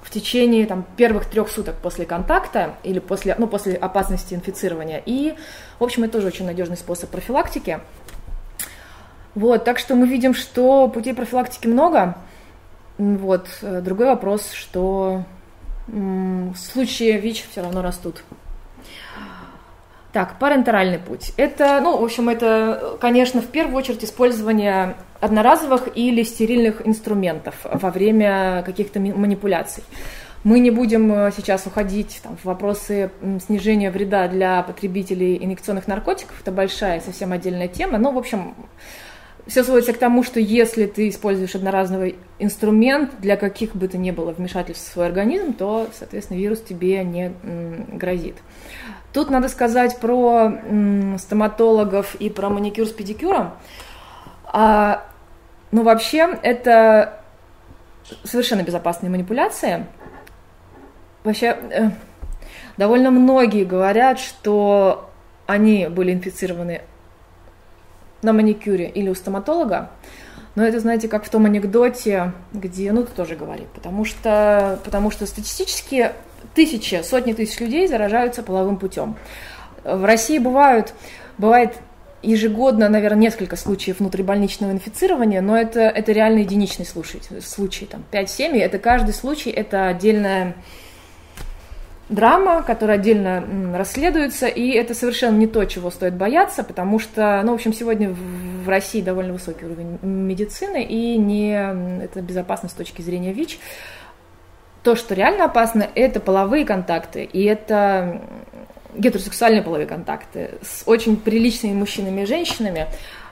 в 0.08 0.10
течение 0.10 0.66
там, 0.66 0.86
первых 0.96 1.26
трех 1.26 1.50
суток 1.50 1.76
после 1.84 2.06
контакта 2.06 2.76
или 2.84 3.00
после, 3.00 3.36
ну, 3.38 3.46
после 3.46 3.76
опасности 3.76 4.34
инфицирования. 4.34 5.04
И, 5.06 5.36
в 5.80 5.84
общем, 5.84 6.06
это 6.06 6.14
тоже 6.14 6.28
очень 6.28 6.46
надежный 6.46 6.78
способ 6.78 7.10
профилактики. 7.10 7.82
Вот, 9.36 9.66
так 9.66 9.80
что 9.80 9.96
мы 9.96 10.08
видим, 10.08 10.34
что 10.34 10.88
путей 10.88 11.14
профилактики 11.14 11.68
много. 11.68 12.16
Вот. 12.98 13.50
Э, 13.62 13.82
другой 13.82 14.06
вопрос, 14.06 14.52
что 14.54 15.26
случаи 15.88 17.18
ВИЧ 17.18 17.46
все 17.52 17.62
равно 17.62 17.82
растут. 17.82 18.24
Так, 20.18 20.40
парентеральный 20.40 20.98
путь. 20.98 21.32
Это, 21.38 21.80
ну, 21.80 21.96
в 21.96 22.04
общем, 22.04 22.28
это, 22.28 22.98
конечно, 23.00 23.40
в 23.40 23.46
первую 23.46 23.78
очередь 23.78 24.04
использование 24.04 24.96
одноразовых 25.20 25.90
или 25.94 26.24
стерильных 26.24 26.88
инструментов 26.88 27.54
во 27.64 27.92
время 27.92 28.64
каких-то 28.66 29.00
манипуляций. 29.00 29.84
Мы 30.44 30.58
не 30.58 30.72
будем 30.72 31.14
э, 31.14 31.32
сейчас 31.38 31.68
уходить 31.68 32.20
там, 32.24 32.36
в 32.36 32.46
вопросы 32.46 33.12
снижения 33.46 33.92
вреда 33.92 34.28
для 34.28 34.64
потребителей 34.64 35.38
инъекционных 35.38 35.88
наркотиков. 35.88 36.42
Это 36.42 36.52
большая, 36.52 37.00
совсем 37.00 37.32
отдельная 37.32 37.68
тема. 37.68 38.00
Но, 38.00 38.12
в 38.12 38.18
общем, 38.18 38.56
все 39.46 39.64
сводится 39.64 39.94
к 39.94 40.00
тому, 40.00 40.24
что 40.24 40.40
если 40.40 40.88
ты 40.88 41.10
используешь 41.10 41.54
одноразовый 41.54 42.16
инструмент 42.40 43.12
для 43.20 43.38
каких 43.38 43.76
бы 43.76 43.88
то 43.88 44.00
ни 44.00 44.10
было 44.10 44.32
вмешательств 44.32 44.90
в 44.90 44.94
свой 44.94 45.06
организм, 45.06 45.54
то, 45.54 45.88
соответственно, 45.94 46.40
вирус 46.40 46.60
тебе 46.62 47.04
не 47.04 47.34
грозит. 47.96 48.38
Тут 49.18 49.32
надо 49.32 49.50
сказать 49.50 49.98
про 50.00 50.60
стоматологов 51.18 52.14
и 52.20 52.30
про 52.30 52.50
маникюр 52.50 52.86
с 52.86 52.92
педикюром. 52.92 53.54
А, 54.46 55.08
ну, 55.72 55.82
вообще, 55.82 56.38
это 56.44 57.20
совершенно 58.24 58.62
безопасные 58.62 59.10
манипуляции. 59.10 59.88
Вообще, 61.24 61.48
э, 61.48 61.90
довольно 62.78 63.10
многие 63.10 63.64
говорят, 63.64 64.20
что 64.20 65.10
они 65.48 65.88
были 65.88 66.14
инфицированы 66.14 66.84
на 68.22 68.34
маникюре 68.34 68.88
или 68.88 69.10
у 69.10 69.16
стоматолога. 69.16 69.90
Но 70.54 70.64
это, 70.64 70.80
знаете, 70.80 71.08
как 71.08 71.26
в 71.26 71.30
том 71.32 71.46
анекдоте, 71.46 72.34
где, 72.54 72.92
ну, 72.92 73.04
ты 73.04 73.12
тоже 73.14 73.36
говори, 73.36 73.66
потому 73.74 74.06
что, 74.06 74.80
потому 74.84 75.10
что 75.10 75.26
статистически 75.26 76.12
тысячи, 76.54 77.02
сотни 77.04 77.34
тысяч 77.34 77.60
людей 77.60 77.88
заражаются 77.88 78.44
половым 78.44 78.78
путем. 78.78 79.16
В 79.84 80.06
России 80.06 80.38
бывают, 80.38 80.94
бывает 81.38 81.76
ежегодно, 82.24 82.90
наверное, 82.90 83.22
несколько 83.22 83.56
случаев 83.56 84.00
внутрибольничного 84.00 84.72
инфицирования, 84.72 85.42
но 85.42 85.58
это, 85.58 85.82
это 85.82 86.12
реально 86.12 86.40
единичный 86.40 86.86
случай, 86.86 87.22
случай 87.42 87.86
там 87.86 88.04
5-7, 88.12 88.60
это 88.60 88.80
каждый 88.80 89.14
случай, 89.14 89.50
это 89.50 89.88
отдельная 89.88 90.56
драма, 92.10 92.64
которая 92.64 92.98
отдельно 92.98 93.44
расследуется, 93.76 94.48
и 94.48 94.70
это 94.70 94.94
совершенно 94.94 95.38
не 95.38 95.48
то, 95.48 95.64
чего 95.66 95.92
стоит 95.92 96.16
бояться, 96.16 96.64
потому 96.64 97.00
что, 97.00 97.42
ну, 97.44 97.52
в 97.52 97.56
общем, 97.56 97.74
сегодня 97.74 98.16
в 98.66 98.70
России 98.70 99.02
довольно 99.02 99.34
высокий 99.34 99.66
уровень 99.66 100.00
медицины, 100.02 100.84
и 100.84 101.18
не 101.18 101.52
это 102.04 102.22
безопасность 102.22 102.76
с 102.76 102.78
точки 102.78 103.02
зрения 103.02 103.34
ВИЧ. 103.34 103.60
То, 104.88 104.96
что 104.96 105.14
реально 105.16 105.44
опасно, 105.44 105.86
это 105.96 106.22
половые 106.22 106.64
контакты, 106.64 107.26
и 107.26 107.44
это 107.44 108.22
гетеросексуальные 108.96 109.62
половые 109.62 109.86
контакты 109.86 110.52
с 110.62 110.84
очень 110.86 111.18
приличными 111.18 111.74
мужчинами 111.74 112.22
и 112.22 112.26
женщинами, 112.26 112.88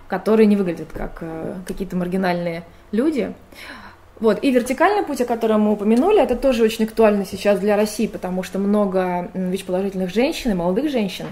которые 0.09 0.47
не 0.47 0.57
выглядят 0.57 0.89
как 0.91 1.19
э, 1.21 1.55
какие-то 1.65 1.95
маргинальные 1.95 2.63
люди. 2.91 3.33
Вот. 4.19 4.43
И 4.43 4.51
вертикальный 4.51 5.03
путь, 5.05 5.21
о 5.21 5.25
котором 5.25 5.61
мы 5.61 5.71
упомянули, 5.71 6.21
это 6.21 6.35
тоже 6.35 6.61
очень 6.61 6.83
актуально 6.83 7.23
сейчас 7.25 7.57
для 7.57 7.77
России, 7.77 8.07
потому 8.07 8.43
что 8.43 8.59
много 8.59 9.31
ВИЧ-положительных 9.33 10.13
женщин 10.13 10.51
и 10.51 10.55
молодых 10.55 10.91
женщин. 10.91 11.27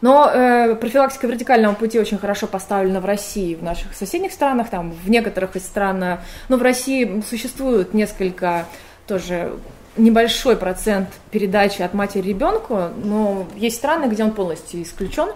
Но 0.00 0.30
э, 0.32 0.76
профилактика 0.76 1.26
вертикального 1.26 1.74
пути 1.74 2.00
очень 2.00 2.16
хорошо 2.16 2.46
поставлена 2.46 3.00
в 3.00 3.04
России, 3.04 3.54
в 3.54 3.62
наших 3.62 3.92
соседних 3.92 4.32
странах, 4.32 4.70
там, 4.70 4.92
в 4.92 5.10
некоторых 5.10 5.56
из 5.56 5.66
стран, 5.66 6.20
ну, 6.48 6.56
в 6.56 6.62
России 6.62 7.22
существует 7.28 7.92
несколько 7.92 8.64
тоже 9.06 9.52
небольшой 9.96 10.56
процент 10.56 11.08
передачи 11.30 11.82
от 11.82 11.94
матери 11.94 12.22
ребенку, 12.22 12.88
но 13.02 13.46
есть 13.56 13.76
страны, 13.76 14.10
где 14.10 14.24
он 14.24 14.32
полностью 14.32 14.82
исключен, 14.82 15.28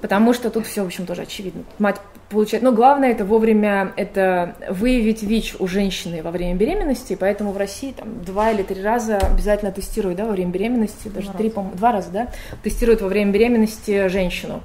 потому 0.00 0.34
что 0.34 0.50
тут 0.50 0.66
все, 0.66 0.82
в 0.82 0.86
общем, 0.86 1.06
тоже 1.06 1.22
очевидно. 1.22 1.64
Мать 1.78 1.96
получает, 2.28 2.62
но 2.62 2.72
главное 2.72 3.10
это 3.10 3.24
вовремя 3.24 3.92
это 3.96 4.54
выявить 4.68 5.22
ВИЧ 5.22 5.56
у 5.58 5.66
женщины 5.66 6.22
во 6.22 6.30
время 6.30 6.56
беременности, 6.56 7.16
поэтому 7.18 7.52
в 7.52 7.56
России 7.56 7.92
там 7.92 8.22
два 8.22 8.50
или 8.52 8.62
три 8.62 8.82
раза 8.82 9.18
обязательно 9.18 9.72
тестируют, 9.72 10.18
да, 10.18 10.26
во 10.26 10.32
время 10.32 10.50
беременности, 10.50 11.08
даже 11.08 11.28
два 11.28 11.38
три, 11.38 11.48
раза. 11.48 11.70
по 11.70 11.76
два 11.76 11.92
раза, 11.92 12.10
да, 12.10 12.28
тестируют 12.62 13.00
во 13.00 13.08
время 13.08 13.32
беременности 13.32 14.08
женщину. 14.08 14.62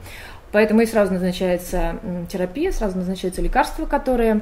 Поэтому 0.51 0.81
и 0.81 0.85
сразу 0.85 1.11
назначается 1.13 1.99
терапия, 2.31 2.71
сразу 2.71 2.97
назначаются 2.97 3.41
лекарства, 3.41 3.85
которые... 3.85 4.41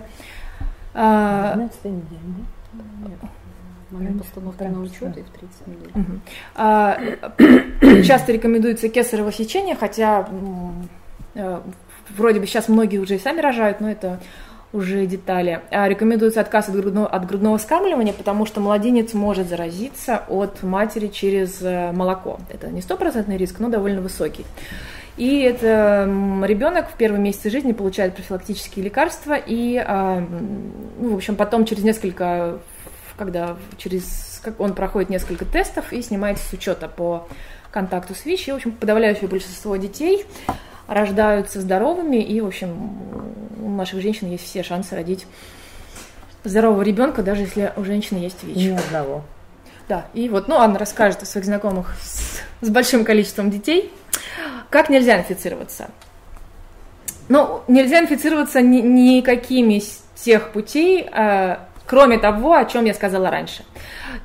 15 0.93 0.93
а, 0.93 1.55
недель, 1.85 2.19
да? 2.73 3.29
Момент 3.93 4.21
постановки 4.21 4.63
на 4.63 4.81
учет 4.81 5.17
и 5.17 5.21
в 5.21 5.29
30 5.29 5.67
минут. 5.67 5.89
Угу. 5.95 6.19
А, 6.55 6.97
часто 8.03 8.31
рекомендуется 8.31 8.89
кесарево 8.89 9.31
сечение, 9.31 9.75
хотя 9.75 10.27
э, 11.35 11.61
вроде 12.17 12.39
бы 12.39 12.47
сейчас 12.47 12.67
многие 12.67 12.97
уже 12.97 13.15
и 13.15 13.19
сами 13.19 13.39
рожают, 13.39 13.81
но 13.81 13.89
это 13.89 14.19
уже 14.73 15.05
детали. 15.05 15.61
А 15.69 15.87
рекомендуется 15.87 16.41
отказ 16.41 16.67
от 16.67 16.75
грудного, 16.75 17.07
от 17.07 17.27
грудного 17.27 17.57
скармливания, 17.57 18.11
потому 18.11 18.45
что 18.45 18.59
младенец 18.59 19.13
может 19.13 19.47
заразиться 19.47 20.23
от 20.27 20.63
матери 20.63 21.07
через 21.07 21.61
э, 21.61 21.91
молоко. 21.91 22.39
Это 22.49 22.69
не 22.69 22.81
стопроцентный 22.81 23.37
риск, 23.37 23.59
но 23.59 23.69
довольно 23.69 24.01
высокий. 24.01 24.45
И 25.15 25.41
это 25.41 26.09
ребенок 26.43 26.89
в 26.89 26.93
первые 26.93 27.21
месяцы 27.21 27.51
жизни 27.51 27.71
получает 27.71 28.15
профилактические 28.15 28.85
лекарства, 28.85 29.35
и, 29.35 29.77
а, 29.77 30.25
ну, 30.99 31.13
в 31.13 31.15
общем, 31.15 31.35
потом 31.35 31.65
через 31.65 31.83
несколько 31.83 32.57
когда 33.17 33.57
через 33.77 34.41
как 34.43 34.59
он 34.59 34.73
проходит 34.73 35.09
несколько 35.09 35.45
тестов 35.45 35.93
и 35.93 36.01
снимается 36.01 36.47
с 36.47 36.53
учета 36.53 36.87
по 36.87 37.27
контакту 37.71 38.13
с 38.13 38.25
ВИЧ. 38.25 38.47
И, 38.47 38.51
в 38.51 38.55
общем, 38.55 38.71
подавляющее 38.71 39.27
большинство 39.27 39.75
детей 39.77 40.25
рождаются 40.87 41.61
здоровыми, 41.61 42.17
и, 42.17 42.41
в 42.41 42.47
общем, 42.47 42.91
у 43.63 43.69
наших 43.69 44.01
женщин 44.01 44.29
есть 44.29 44.43
все 44.43 44.63
шансы 44.63 44.95
родить 44.95 45.25
здорового 46.43 46.81
ребенка, 46.81 47.23
даже 47.23 47.43
если 47.43 47.71
у 47.77 47.83
женщины 47.83 48.17
есть 48.17 48.43
ВИЧ. 48.43 48.57
Ни 48.57 48.69
одного. 48.69 49.23
Да, 49.87 50.05
и 50.13 50.29
вот, 50.29 50.47
ну, 50.47 50.55
Анна 50.55 50.79
расскажет 50.79 51.23
о 51.23 51.25
своих 51.25 51.45
знакомых 51.45 51.95
с, 52.01 52.41
с 52.61 52.69
большим 52.69 53.03
количеством 53.03 53.49
детей. 53.49 53.91
Как 54.69 54.89
нельзя 54.89 55.19
инфицироваться? 55.19 55.89
Ну, 57.29 57.63
нельзя 57.67 57.99
инфицироваться 57.99 58.61
ни, 58.61 58.81
никакими 58.81 59.75
из 59.75 60.03
тех 60.15 60.51
путей, 60.51 61.07
а, 61.11 61.67
кроме 61.85 62.17
того, 62.17 62.53
о 62.53 62.65
чем 62.65 62.85
я 62.85 62.93
сказала 62.93 63.29
раньше. 63.29 63.63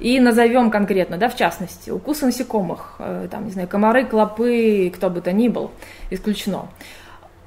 И 0.00 0.20
назовем 0.20 0.70
конкретно, 0.70 1.16
да, 1.16 1.28
в 1.28 1.36
частности, 1.36 1.90
укусы 1.90 2.26
насекомых, 2.26 2.96
э, 2.98 3.28
там, 3.30 3.46
не 3.46 3.50
знаю, 3.50 3.68
комары, 3.68 4.04
клопы, 4.04 4.92
кто 4.94 5.10
бы 5.10 5.20
то 5.20 5.32
ни 5.32 5.48
был, 5.48 5.70
исключено. 6.10 6.68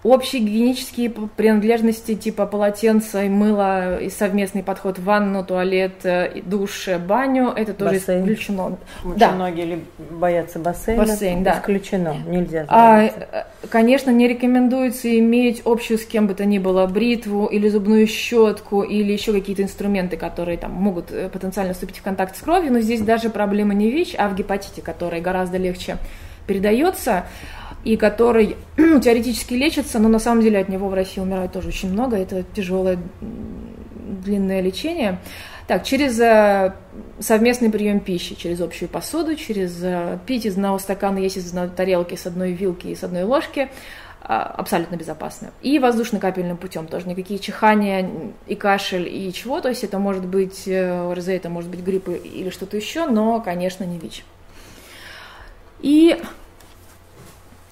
Общие 0.04 0.42
гигиенические 0.42 1.10
принадлежности 1.10 2.16
типа 2.16 2.46
полотенца 2.46 3.24
и 3.24 3.30
мыла, 3.30 4.00
и 4.00 4.10
совместный 4.10 4.64
подход 4.64 4.98
в 4.98 5.04
ванну, 5.04 5.44
туалет, 5.46 6.04
э, 6.04 6.42
душ, 6.44 6.90
баню, 7.08 7.50
это 7.56 7.74
тоже 7.74 7.96
бассейн. 7.96 8.22
исключено. 8.24 8.78
Очень 9.04 9.18
да. 9.18 9.32
многие 9.32 9.80
боятся 10.10 10.60
бассейна. 10.60 11.04
Бассейн, 11.04 11.44
да. 11.44 11.60
Исключено, 11.60 12.16
нельзя. 12.26 12.66
А, 12.68 13.04
э, 13.04 13.12
конечно, 13.70 14.10
не 14.10 14.28
рекомендуется 14.28 15.18
иметь 15.20 15.62
общую 15.66 16.00
с 16.00 16.06
кем 16.06 16.28
бы 16.28 16.34
то 16.34 16.46
ни 16.46 16.58
было 16.58 16.88
бритву 16.88 17.46
или 17.46 17.70
зубную 17.70 18.08
щетку 18.08 18.82
или 18.82 19.12
еще 19.12 19.32
какие-то 19.34 19.62
инструменты, 19.62 20.18
которые 20.18 20.58
там 20.58 20.72
могут 20.72 21.12
э, 21.12 21.30
потенциально 21.30 21.74
вступить 21.74 21.98
в 21.98 22.02
контакт 22.02 22.36
с 22.36 22.42
кровью, 22.42 22.74
но 22.74 22.80
здесь 22.80 23.02
даже 23.02 23.30
проблема 23.30 23.74
не 23.74 23.92
ВИЧ, 23.92 24.16
а 24.18 24.30
в 24.30 24.36
гепатите, 24.36 24.82
который 24.82 25.22
гораздо 25.22 25.58
легче 25.58 25.98
передается 26.48 27.26
и 27.84 27.98
который 27.98 28.58
теоретически 28.78 29.54
лечится, 29.54 30.00
но 30.00 30.08
на 30.10 30.20
самом 30.20 30.42
деле 30.42 30.60
от 30.60 30.70
него 30.70 30.88
в 30.88 30.94
России 30.94 31.22
умирает 31.22 31.52
тоже 31.52 31.70
очень 31.70 31.92
много. 31.92 32.18
Это 32.18 32.44
тяжелое 32.54 33.00
длинное 34.24 34.62
лечение. 34.62 35.20
Так, 35.68 35.84
через 35.84 36.20
э, 36.20 36.74
совместный 37.20 37.70
прием 37.70 38.00
пищи, 38.00 38.36
через 38.36 38.62
общую 38.62 38.90
посуду, 38.90 39.36
через 39.36 39.80
э, 39.82 40.20
пить 40.26 40.46
из 40.46 40.56
одного 40.56 40.80
стакана, 40.80 41.18
есть 41.18 41.38
из 41.38 41.48
одной 41.48 41.70
тарелки, 41.70 42.16
с 42.16 42.26
одной 42.26 42.52
вилки 42.52 42.88
и 42.88 42.96
с 42.96 43.04
одной 43.04 43.24
ложки, 43.24 43.70
а, 44.22 44.44
абсолютно 44.44 44.98
безопасно. 44.98 45.52
И 45.62 45.80
воздушно-капельным 45.80 46.58
путем 46.58 46.88
тоже 46.88 47.08
никакие 47.08 47.40
чихания 47.40 48.10
и 48.48 48.56
кашель 48.56 49.08
и 49.08 49.32
чего, 49.34 49.62
то 49.62 49.70
есть 49.70 49.84
это 49.84 49.98
может 49.98 50.26
быть 50.26 50.68
э, 50.68 51.14
РЗ, 51.14 51.30
это 51.30 51.50
может 51.50 51.70
быть 51.70 51.80
грипп 51.80 52.10
или 52.10 52.50
что-то 52.50 52.78
еще, 52.78 53.08
но, 53.08 53.40
конечно, 53.42 53.84
не 53.84 53.98
ВИЧ. 53.98 54.24
И 55.82 56.22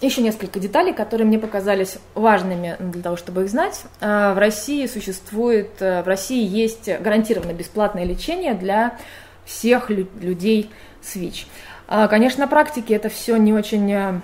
еще 0.01 0.21
несколько 0.21 0.59
деталей, 0.59 0.93
которые 0.93 1.27
мне 1.27 1.37
показались 1.37 1.97
важными 2.15 2.77
для 2.79 3.01
того, 3.01 3.17
чтобы 3.17 3.43
их 3.43 3.49
знать. 3.49 3.83
А, 3.99 4.33
в 4.33 4.37
России 4.37 4.85
существует, 4.85 5.81
э, 5.81 6.03
в 6.03 6.07
России 6.07 6.45
есть 6.45 6.89
гарантированно 7.01 7.53
бесплатное 7.53 8.05
лечение 8.05 8.53
для 8.53 8.97
всех 9.45 9.89
людей 9.89 10.69
с 11.01 11.15
ВИЧ. 11.15 11.47
А, 11.87 12.07
конечно, 12.07 12.45
на 12.45 12.47
практике 12.47 12.93
это 12.93 13.09
все 13.09 13.35
не 13.35 13.51
очень 13.51 13.91
э, 13.91 14.21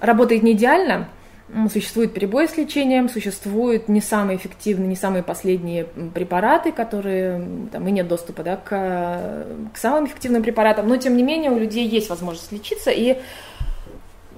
работает 0.00 0.42
не 0.42 0.52
идеально. 0.52 1.08
Существует 1.72 2.14
перебой 2.14 2.48
с 2.48 2.56
лечением, 2.56 3.08
существуют 3.08 3.88
не 3.88 4.00
самые 4.00 4.36
эффективные, 4.36 4.88
не 4.88 4.96
самые 4.96 5.22
последние 5.24 5.84
препараты, 6.14 6.70
которые 6.70 7.44
там, 7.72 7.88
и 7.88 7.90
нет 7.90 8.06
доступа 8.06 8.42
да, 8.44 8.56
к, 8.56 8.68
к 9.74 9.76
самым 9.76 10.06
эффективным 10.06 10.42
препаратам, 10.42 10.88
но 10.88 10.96
тем 10.96 11.16
не 11.16 11.24
менее 11.24 11.50
у 11.50 11.58
людей 11.58 11.88
есть 11.88 12.08
возможность 12.08 12.52
лечиться, 12.52 12.90
и 12.90 13.18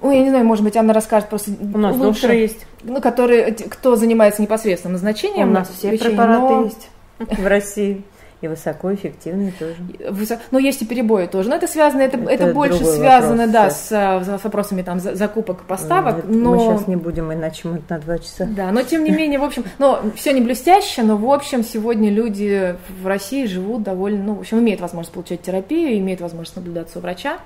Ой, 0.01 0.17
я 0.17 0.23
не 0.23 0.29
знаю, 0.29 0.45
может 0.45 0.65
быть, 0.65 0.75
она 0.75 0.93
расскажет 0.93 1.29
просто 1.29 1.51
У 1.61 1.77
нас 1.77 1.95
лучше, 1.95 2.27
есть. 2.33 2.65
Ну, 2.83 2.99
которые, 2.99 3.53
кто 3.53 3.95
занимается 3.95 4.41
непосредственным 4.41 4.93
назначением. 4.93 5.49
У 5.49 5.53
нас 5.53 5.69
все 5.69 5.91
лечения, 5.91 6.09
препараты 6.09 6.53
но... 6.53 6.63
есть 6.65 6.89
в 7.19 7.47
России. 7.47 8.03
И 8.43 8.47
высокоэффективные 8.49 9.53
тоже. 9.57 9.75
Высо... 10.09 10.37
Но 10.51 10.59
есть 10.59 10.81
и 10.81 10.85
перебои 10.85 11.27
тоже. 11.27 11.47
Но 11.47 11.55
это 11.55 11.65
связано, 11.65 12.01
это, 12.01 12.17
это, 12.17 12.29
это 12.29 12.53
больше 12.53 12.83
связано, 12.83 13.47
да, 13.47 13.69
с, 13.69 13.87
с 13.89 14.43
вопросами 14.43 14.81
там 14.81 14.99
закупок 14.99 15.61
и 15.61 15.63
поставок. 15.65 16.19
Это 16.19 16.27
но... 16.27 16.55
Мы 16.55 16.59
сейчас 16.59 16.87
не 16.87 16.97
будем, 16.97 17.31
иначе 17.31 17.69
мы 17.69 17.81
на 17.87 17.99
два 17.99 18.19
часа. 18.19 18.45
Да, 18.45 18.71
но 18.71 18.81
тем 18.83 19.05
не 19.05 19.11
менее, 19.11 19.39
в 19.39 19.45
общем, 19.45 19.63
но 19.79 20.01
все 20.15 20.33
не 20.33 20.41
блестяще, 20.41 21.03
но 21.03 21.15
в 21.15 21.31
общем 21.31 21.63
сегодня 21.63 22.09
люди 22.09 22.75
в 23.01 23.07
России 23.07 23.45
живут 23.45 23.83
довольно, 23.83 24.23
ну, 24.23 24.33
в 24.35 24.39
общем, 24.41 24.59
имеют 24.59 24.81
возможность 24.81 25.13
получать 25.13 25.41
терапию, 25.41 25.97
имеют 25.99 26.19
возможность 26.19 26.57
наблюдаться 26.57 26.99
у 26.99 27.01
врача. 27.01 27.37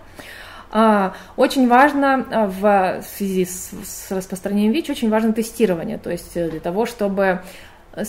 А, 0.72 1.14
очень 1.38 1.68
важно 1.68 2.26
а, 2.32 2.48
в 2.48 3.04
связи 3.06 3.46
с, 3.46 3.70
с 3.86 4.12
распространением 4.12 4.74
ВИЧ, 4.74 4.90
очень 4.90 5.10
важно 5.10 5.32
тестирование, 5.32 5.98
то 5.98 6.10
есть 6.10 6.36
э, 6.36 6.50
для 6.50 6.60
того, 6.60 6.86
чтобы 6.86 7.42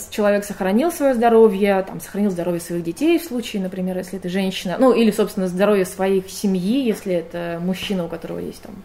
человек 0.09 0.43
сохранил 0.43 0.91
свое 0.91 1.13
здоровье, 1.13 1.83
там, 1.87 1.99
сохранил 1.99 2.31
здоровье 2.31 2.59
своих 2.59 2.83
детей 2.83 3.17
в 3.17 3.23
случае, 3.23 3.61
например, 3.61 3.97
если 3.97 4.19
это 4.19 4.29
женщина, 4.29 4.77
ну 4.79 4.93
или, 4.93 5.11
собственно, 5.11 5.47
здоровье 5.47 5.85
своих 5.85 6.29
семьи, 6.29 6.85
если 6.85 7.13
это 7.13 7.59
мужчина, 7.61 8.05
у 8.05 8.07
которого 8.07 8.39
есть 8.39 8.61
там 8.61 8.75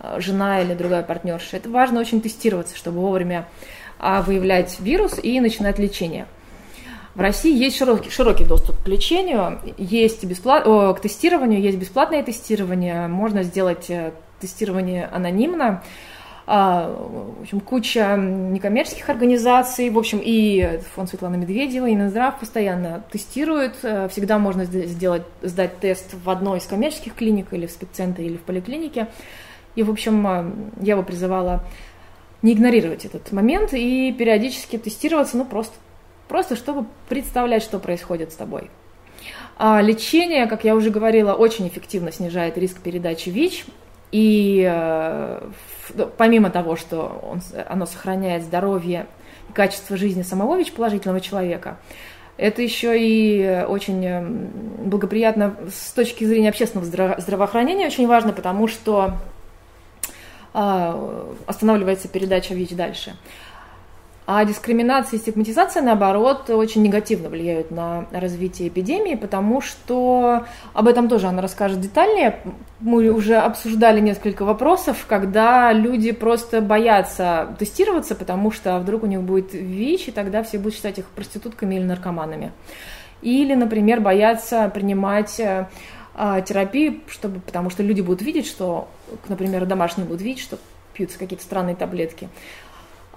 э, 0.00 0.20
жена 0.20 0.62
или 0.62 0.74
другая 0.74 1.02
партнерша. 1.02 1.56
Это 1.56 1.68
важно 1.68 2.00
очень 2.00 2.20
тестироваться, 2.20 2.76
чтобы 2.76 3.00
вовремя 3.00 3.46
а, 3.98 4.22
выявлять 4.22 4.78
вирус 4.80 5.18
и 5.22 5.40
начинать 5.40 5.78
лечение. 5.78 6.26
В 7.14 7.20
России 7.20 7.52
есть 7.56 7.76
широкий, 7.76 8.10
широкий 8.10 8.44
доступ 8.44 8.82
к 8.82 8.86
лечению, 8.86 9.60
есть 9.76 10.24
бесплат, 10.24 10.66
о, 10.66 10.94
к 10.94 11.00
тестированию, 11.00 11.60
есть 11.60 11.76
бесплатное 11.76 12.22
тестирование, 12.22 13.08
можно 13.08 13.42
сделать 13.42 13.90
э, 13.90 14.12
тестирование 14.40 15.06
анонимно. 15.06 15.82
А, 16.50 16.88
в 17.38 17.42
общем, 17.42 17.60
куча 17.60 18.16
некоммерческих 18.16 19.10
организаций, 19.10 19.90
в 19.90 19.98
общем, 19.98 20.18
и 20.24 20.80
фонд 20.94 21.10
Светланы 21.10 21.36
Медведевой, 21.36 21.92
и 21.92 21.94
Минздрав 21.94 22.40
постоянно 22.40 23.04
тестирует. 23.12 23.74
Э, 23.82 24.08
всегда 24.08 24.38
можно 24.38 24.64
сделать, 24.64 25.24
сдать 25.42 25.78
тест 25.78 26.14
в 26.14 26.30
одной 26.30 26.60
из 26.60 26.64
коммерческих 26.64 27.14
клиник 27.14 27.52
или 27.52 27.66
в 27.66 27.70
спеццентре, 27.70 28.24
или 28.24 28.38
в 28.38 28.40
поликлинике. 28.40 29.08
И, 29.74 29.82
в 29.82 29.90
общем, 29.90 30.26
э, 30.26 30.50
я 30.80 30.96
бы 30.96 31.02
призывала 31.02 31.62
не 32.40 32.54
игнорировать 32.54 33.04
этот 33.04 33.30
момент 33.30 33.74
и 33.74 34.10
периодически 34.18 34.78
тестироваться, 34.78 35.36
ну, 35.36 35.44
просто 35.44 35.74
просто 36.28 36.56
чтобы 36.56 36.86
представлять, 37.10 37.62
что 37.62 37.78
происходит 37.78 38.32
с 38.32 38.36
тобой. 38.36 38.70
А 39.58 39.82
лечение, 39.82 40.46
как 40.46 40.64
я 40.64 40.74
уже 40.74 40.88
говорила, 40.88 41.34
очень 41.34 41.68
эффективно 41.68 42.10
снижает 42.10 42.56
риск 42.56 42.80
передачи 42.80 43.28
ВИЧ. 43.28 43.66
И 44.10 44.66
э, 44.66 45.50
ну, 45.94 46.10
помимо 46.16 46.50
того, 46.50 46.76
что 46.76 47.20
он, 47.22 47.40
оно 47.68 47.86
сохраняет 47.86 48.42
здоровье 48.42 49.06
и 49.48 49.52
качество 49.52 49.96
жизни 49.96 50.22
самого 50.22 50.56
ВИЧ-положительного 50.56 51.20
человека, 51.20 51.78
это 52.38 52.62
еще 52.62 52.96
и 52.98 53.64
очень 53.68 54.04
э, 54.06 54.22
благоприятно 54.22 55.56
с 55.70 55.92
точки 55.92 56.24
зрения 56.24 56.48
общественного 56.48 56.86
здраво- 56.86 57.20
здравоохранения, 57.20 57.86
очень 57.86 58.06
важно, 58.06 58.32
потому 58.32 58.68
что 58.68 59.14
э, 60.54 61.34
останавливается 61.46 62.08
передача 62.08 62.54
ВИЧ 62.54 62.70
дальше. 62.70 63.16
А 64.30 64.44
дискриминация 64.44 65.16
и 65.16 65.20
стигматизация, 65.20 65.82
наоборот, 65.82 66.50
очень 66.50 66.82
негативно 66.82 67.30
влияют 67.30 67.70
на 67.70 68.04
развитие 68.10 68.68
эпидемии, 68.68 69.14
потому 69.14 69.62
что 69.62 70.44
об 70.74 70.86
этом 70.86 71.08
тоже 71.08 71.28
она 71.28 71.40
расскажет 71.40 71.80
детальнее. 71.80 72.38
Мы 72.78 73.08
уже 73.08 73.36
обсуждали 73.36 74.00
несколько 74.00 74.44
вопросов, 74.44 75.06
когда 75.08 75.72
люди 75.72 76.12
просто 76.12 76.60
боятся 76.60 77.56
тестироваться, 77.58 78.14
потому 78.14 78.50
что 78.50 78.78
вдруг 78.80 79.04
у 79.04 79.06
них 79.06 79.22
будет 79.22 79.54
ВИЧ, 79.54 80.08
и 80.08 80.10
тогда 80.10 80.42
все 80.42 80.58
будут 80.58 80.74
считать 80.74 80.98
их 80.98 81.06
проститутками 81.06 81.76
или 81.76 81.84
наркоманами. 81.84 82.52
Или, 83.22 83.54
например, 83.54 84.02
боятся 84.02 84.70
принимать 84.74 85.40
э, 85.40 85.68
а, 86.14 86.42
терапию, 86.42 87.00
чтобы, 87.06 87.40
потому 87.40 87.70
что 87.70 87.82
люди 87.82 88.02
будут 88.02 88.20
видеть, 88.20 88.46
что, 88.46 88.88
например, 89.26 89.64
домашние 89.64 90.06
будут 90.06 90.20
видеть, 90.20 90.42
что 90.42 90.58
пьются 90.92 91.18
какие-то 91.18 91.44
странные 91.44 91.76
таблетки. 91.76 92.28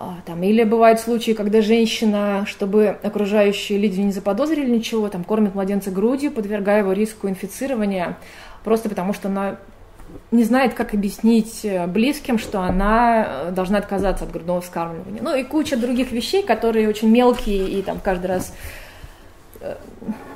А, 0.03 0.17
там, 0.25 0.41
или 0.41 0.63
бывают 0.63 0.99
случаи, 0.99 1.33
когда 1.33 1.61
женщина, 1.61 2.45
чтобы 2.47 2.97
окружающие 3.03 3.77
люди 3.77 3.99
не 3.99 4.11
заподозрили 4.11 4.67
ничего, 4.67 5.09
там, 5.09 5.23
кормит 5.23 5.53
младенца 5.53 5.91
грудью, 5.91 6.31
подвергая 6.31 6.79
его 6.79 6.91
риску 6.91 7.29
инфицирования, 7.29 8.17
просто 8.63 8.89
потому 8.89 9.13
что 9.13 9.27
она 9.27 9.57
не 10.31 10.43
знает, 10.43 10.73
как 10.73 10.95
объяснить 10.95 11.63
э, 11.63 11.85
близким, 11.85 12.39
что 12.39 12.61
она 12.61 13.27
э, 13.27 13.51
должна 13.51 13.77
отказаться 13.77 14.23
от 14.23 14.31
грудного 14.31 14.61
вскармливания. 14.61 15.21
Ну 15.21 15.35
и 15.35 15.43
куча 15.43 15.77
других 15.77 16.11
вещей, 16.11 16.41
которые 16.41 16.89
очень 16.89 17.09
мелкие 17.09 17.69
и 17.69 17.83
там 17.83 17.99
каждый 17.99 18.25
раз 18.25 18.55
э, 19.59 19.75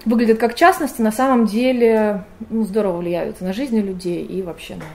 выглядят 0.05 0.37
как 0.37 0.53
частности, 0.53 1.01
на 1.01 1.11
самом 1.11 1.47
деле 1.47 2.23
ну, 2.51 2.65
здорово 2.65 2.97
влияют 2.97 3.41
на 3.41 3.51
жизнь 3.51 3.79
людей 3.79 4.23
и 4.23 4.43
вообще 4.43 4.75
на, 4.75 4.85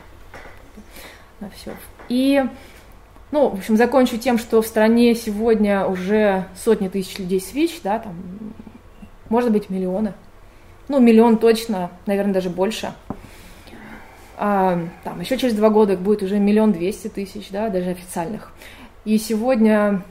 на 1.40 1.50
все. 1.50 1.72
И 2.08 2.44
ну, 3.32 3.48
в 3.48 3.54
общем, 3.54 3.76
закончу 3.76 4.18
тем, 4.18 4.38
что 4.38 4.60
в 4.60 4.66
стране 4.66 5.14
сегодня 5.14 5.86
уже 5.86 6.46
сотни 6.56 6.88
тысяч 6.88 7.18
людей 7.18 7.40
с 7.40 7.52
ВИЧ, 7.52 7.80
да, 7.84 8.00
там, 8.00 8.14
может 9.28 9.52
быть, 9.52 9.70
миллионы. 9.70 10.14
Ну, 10.88 10.98
миллион 10.98 11.38
точно, 11.38 11.90
наверное, 12.06 12.34
даже 12.34 12.50
больше. 12.50 12.92
А, 14.36 14.80
там, 15.04 15.20
еще 15.20 15.38
через 15.38 15.54
два 15.54 15.70
года 15.70 15.96
будет 15.96 16.22
уже 16.22 16.38
миллион 16.38 16.72
двести 16.72 17.08
тысяч, 17.08 17.50
да, 17.50 17.68
даже 17.68 17.90
официальных. 17.90 18.52
И 19.04 19.16
сегодня 19.18 20.02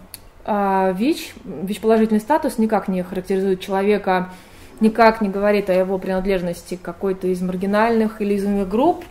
а, 0.45 0.93
ВИЧ, 0.93 1.33
ВИЧ-положительный 1.43 2.21
статус 2.21 2.57
никак 2.57 2.87
не 2.87 3.03
характеризует 3.03 3.59
человека, 3.59 4.29
никак 4.79 5.19
не 5.19 5.29
говорит 5.29 5.69
о 5.69 5.73
его 5.73 5.97
принадлежности 5.97 6.75
к 6.75 6.81
какой-то 6.81 7.27
из 7.27 7.41
маргинальных 7.41 8.21
или 8.21 8.35
из 8.35 8.45
иных 8.45 8.69
групп. 8.69 9.03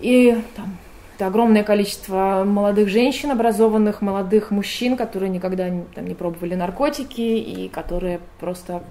И 0.00 0.42
там, 0.56 0.76
это 1.14 1.26
огромное 1.26 1.62
количество 1.62 2.44
молодых 2.44 2.88
женщин, 2.88 3.30
образованных, 3.30 4.02
молодых 4.02 4.50
мужчин, 4.50 4.96
которые 4.96 5.30
никогда 5.30 5.70
там, 5.94 6.06
не 6.06 6.14
пробовали 6.14 6.54
наркотики 6.54 7.20
и 7.20 7.68
которые 7.68 8.20
просто, 8.40 8.82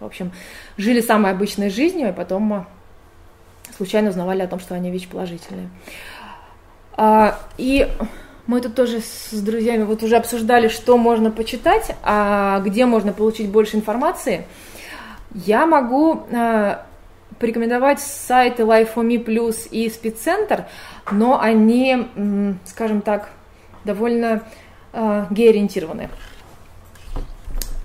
в 0.00 0.04
общем, 0.04 0.32
жили 0.76 1.00
самой 1.00 1.32
обычной 1.32 1.70
жизнью, 1.70 2.08
и 2.08 2.12
потом 2.12 2.52
а, 2.52 2.66
случайно 3.76 4.10
узнавали 4.10 4.42
о 4.42 4.48
том, 4.48 4.58
что 4.58 4.74
они 4.74 4.90
ВИЧ-положительные. 4.90 5.70
А, 6.96 7.38
и 7.58 7.88
Мы 8.50 8.60
тут 8.60 8.74
тоже 8.74 9.00
с 9.00 9.40
друзьями 9.40 9.84
вот 9.84 10.02
уже 10.02 10.16
обсуждали, 10.16 10.66
что 10.66 10.98
можно 10.98 11.30
почитать, 11.30 11.94
а 12.02 12.58
где 12.60 12.84
можно 12.84 13.12
получить 13.12 13.48
больше 13.48 13.76
информации. 13.76 14.44
Я 15.32 15.66
могу 15.66 16.24
э, 16.32 16.78
порекомендовать 17.38 18.00
сайты 18.00 18.64
Life4Me 18.64 19.24
Plus 19.24 19.68
и 19.70 19.88
Спеццентр, 19.88 20.64
но 21.10 21.40
они, 21.40 22.06
скажем 22.64 23.00
так, 23.02 23.30
довольно 23.84 24.42
э, 24.92 25.26
гей-ориентированы. 25.30 26.08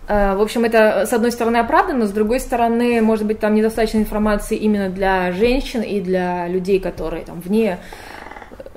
Э, 0.08 0.36
в 0.36 0.41
общем, 0.41 0.65
это, 0.65 1.06
с 1.06 1.13
одной 1.13 1.32
стороны, 1.32 1.58
оправданно, 1.58 2.08
с 2.08 2.12
другой 2.12 2.39
стороны, 2.39 3.01
может 3.01 3.25
быть, 3.25 3.39
там 3.39 3.56
недостаточно 3.56 3.97
информации 3.97 4.58
именно 4.58 4.89
для 4.89 5.32
женщин 5.32 5.82
и 5.82 5.99
для 6.01 6.47
людей, 6.47 6.80
которые 6.80 7.25
там 7.25 7.39
вне 7.39 7.80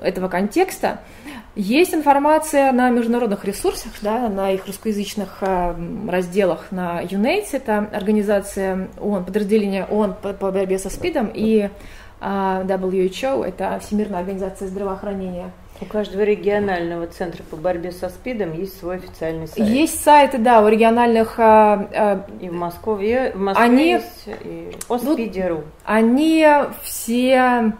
этого 0.01 0.27
контекста. 0.27 0.99
Есть 1.55 1.93
информация 1.93 2.71
на 2.71 2.89
международных 2.89 3.43
ресурсах, 3.43 3.91
да, 4.01 4.29
на 4.29 4.51
их 4.51 4.65
русскоязычных 4.65 5.39
э, 5.41 5.75
разделах 6.07 6.71
на 6.71 7.03
UNAIDS, 7.03 7.49
это 7.51 7.89
организация 7.91 8.87
ООН, 8.99 9.25
подразделение 9.25 9.85
ООН 9.85 10.15
по, 10.21 10.51
борьбе 10.51 10.79
со 10.79 10.89
СПИДом, 10.89 11.31
и 11.33 11.69
WHO, 12.21 13.45
это 13.45 13.79
Всемирная 13.79 14.19
организация 14.19 14.67
здравоохранения. 14.67 15.51
У 15.81 15.85
каждого 15.85 16.23
регионального 16.23 17.07
центра 17.07 17.41
по 17.43 17.55
борьбе 17.55 17.93
со 17.93 18.09
СПИДом 18.09 18.51
есть 18.51 18.77
свой 18.77 18.97
официальный 18.97 19.47
сайт. 19.47 19.65
Есть 19.67 20.03
сайты, 20.03 20.37
да, 20.37 20.61
у 20.61 20.67
региональных... 20.67 21.39
Э, 21.39 22.23
и 22.41 22.49
в 22.49 22.53
Москве, 22.53 23.31
в 23.33 23.39
Москве 23.39 23.65
они, 23.65 23.91
есть 23.91 24.27
и 24.27 24.71
ОСПИДе.ру. 24.89 25.57
Ну, 25.57 25.63
они 25.85 26.45
все... 26.83 27.73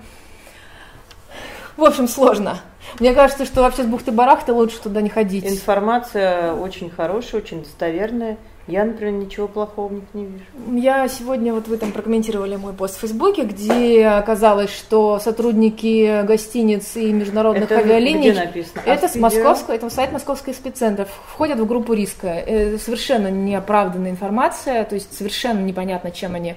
В 1.76 1.84
общем, 1.84 2.08
сложно. 2.08 2.60
Мне 3.00 3.14
кажется, 3.14 3.46
что 3.46 3.62
вообще 3.62 3.84
с 3.84 3.86
бухты-барахты 3.86 4.54
лучше 4.54 4.82
туда 4.82 5.02
не 5.02 5.10
ходить. 5.10 5.46
Информация 5.46 6.54
очень 6.54 6.90
хорошая, 6.90 7.42
очень 7.42 7.64
достоверная. 7.64 8.38
Я, 8.68 8.86
например, 8.86 9.14
ничего 9.14 9.48
плохого 9.48 9.88
в 9.88 9.94
них 9.94 10.04
не 10.14 10.26
вижу. 10.26 10.44
Я 10.78 11.08
сегодня, 11.08 11.54
вот 11.54 11.68
вы 11.68 11.78
там 11.78 11.92
прокомментировали 11.92 12.56
мой 12.56 12.74
пост 12.74 12.98
в 12.98 13.00
Фейсбуке, 13.00 13.44
где 13.44 14.06
оказалось, 14.06 14.70
что 14.70 15.20
сотрудники 15.20 16.24
гостиниц 16.24 16.96
и 16.96 17.12
международных 17.12 17.72
это 17.72 17.80
авиалиний... 17.80 18.30
Где 18.30 18.40
написано? 18.42 18.82
Это 18.86 19.08
с 19.08 19.16
Московского, 19.16 19.74
это 19.74 19.90
сайт 19.90 20.12
Московских 20.12 20.54
спеццентров. 20.56 21.10
Входят 21.28 21.60
в 21.60 21.66
группу 21.66 21.94
риска. 21.94 22.28
Это 22.28 22.78
совершенно 22.78 23.32
неоправданная 23.32 24.12
информация, 24.12 24.84
то 24.84 24.94
есть 24.94 25.18
совершенно 25.18 25.60
непонятно, 25.60 26.12
чем 26.12 26.36
они 26.36 26.56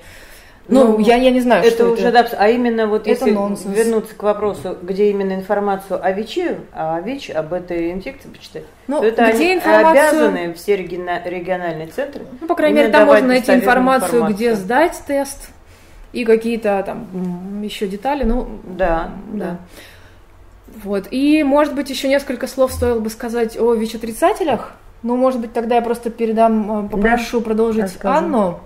ну, 0.68 0.96
ну 0.96 0.98
я, 1.00 1.16
я 1.16 1.30
не 1.30 1.40
знаю, 1.40 1.64
это 1.64 1.74
что 1.74 1.90
уже 1.90 2.08
это. 2.08 2.30
Да, 2.30 2.36
а 2.38 2.48
именно 2.48 2.86
вот 2.86 3.02
это 3.02 3.10
если 3.10 3.30
нонсенс. 3.32 3.76
вернуться 3.76 4.14
к 4.14 4.22
вопросу, 4.22 4.76
где 4.80 5.10
именно 5.10 5.34
информацию 5.34 6.04
о 6.04 6.12
ВИЧе, 6.12 6.60
а 6.72 7.00
ВИЧ 7.00 7.30
об 7.30 7.52
этой 7.52 7.90
инфекции 7.92 8.28
почитать, 8.28 8.64
ну, 8.86 9.00
то 9.00 9.06
это 9.06 9.32
где 9.32 9.44
они 9.44 9.54
информацию... 9.54 10.26
обязаны 10.28 10.54
все 10.54 10.76
региональные 10.76 11.88
центры. 11.88 12.22
Ну, 12.40 12.46
по 12.46 12.54
крайней 12.54 12.78
мере, 12.78 12.92
там 12.92 13.06
можно 13.06 13.26
найти 13.26 13.52
информацию, 13.52 14.20
информацию, 14.20 14.36
где 14.36 14.54
сдать 14.54 15.02
тест 15.06 15.50
и 16.12 16.24
какие-то 16.24 16.82
там 16.86 17.62
еще 17.62 17.88
детали. 17.88 18.22
Ну, 18.22 18.48
да, 18.64 19.10
да. 19.32 19.44
да. 19.44 19.58
Вот. 20.84 21.08
И, 21.10 21.42
может 21.42 21.74
быть, 21.74 21.90
еще 21.90 22.08
несколько 22.08 22.46
слов 22.46 22.72
стоило 22.72 23.00
бы 23.00 23.10
сказать 23.10 23.58
о 23.58 23.74
ВИЧ-отрицателях. 23.74 24.72
Ну, 25.02 25.16
может 25.16 25.40
быть, 25.40 25.52
тогда 25.52 25.76
я 25.76 25.82
просто 25.82 26.10
передам, 26.10 26.86
э, 26.86 26.88
попрошу 26.88 27.40
да, 27.40 27.44
продолжить 27.44 27.82
расскажу. 27.84 28.18
Анну 28.18 28.60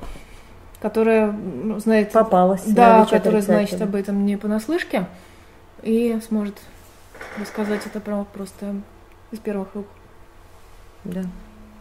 которая 0.81 1.33
ну, 1.33 1.79
знает... 1.79 2.13
Попалась. 2.13 2.65
Да, 2.67 3.07
которая 3.07 3.43
знает 3.43 3.81
об 3.81 3.95
этом 3.95 4.27
не 4.27 4.37
понаслышке 4.37 5.07
и 5.83 6.19
сможет 6.27 6.59
рассказать 7.39 7.87
это 7.87 8.01
про 8.01 8.25
просто 8.25 8.75
из 9.31 9.39
первых 9.39 9.75
рук. 9.75 9.87
Да. 11.05 11.23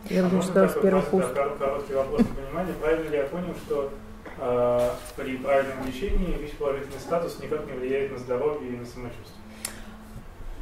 Я 0.10 0.23
думаю, 0.23 0.41
что 0.43 0.67
с 0.67 0.73
первых 0.73 1.13
уст. 1.13 1.34
Короткий 1.34 1.93
вопрос 1.93 2.21
на 2.21 2.25
понимание. 2.25 2.73
Правильно 2.75 3.10
ли 3.10 3.17
я 3.17 3.23
понял, 3.23 3.55
что 3.65 3.91
э, 4.38 4.89
при 5.15 5.38
правильном 5.38 5.86
лечении 5.86 6.38
ВИЧ-положительный 6.38 6.99
статус 6.99 7.39
никак 7.39 7.65
не 7.65 7.73
влияет 7.73 8.12
на 8.12 8.19
здоровье 8.19 8.69
и 8.69 8.77
на 8.77 8.86
самочувствие? 8.86 9.44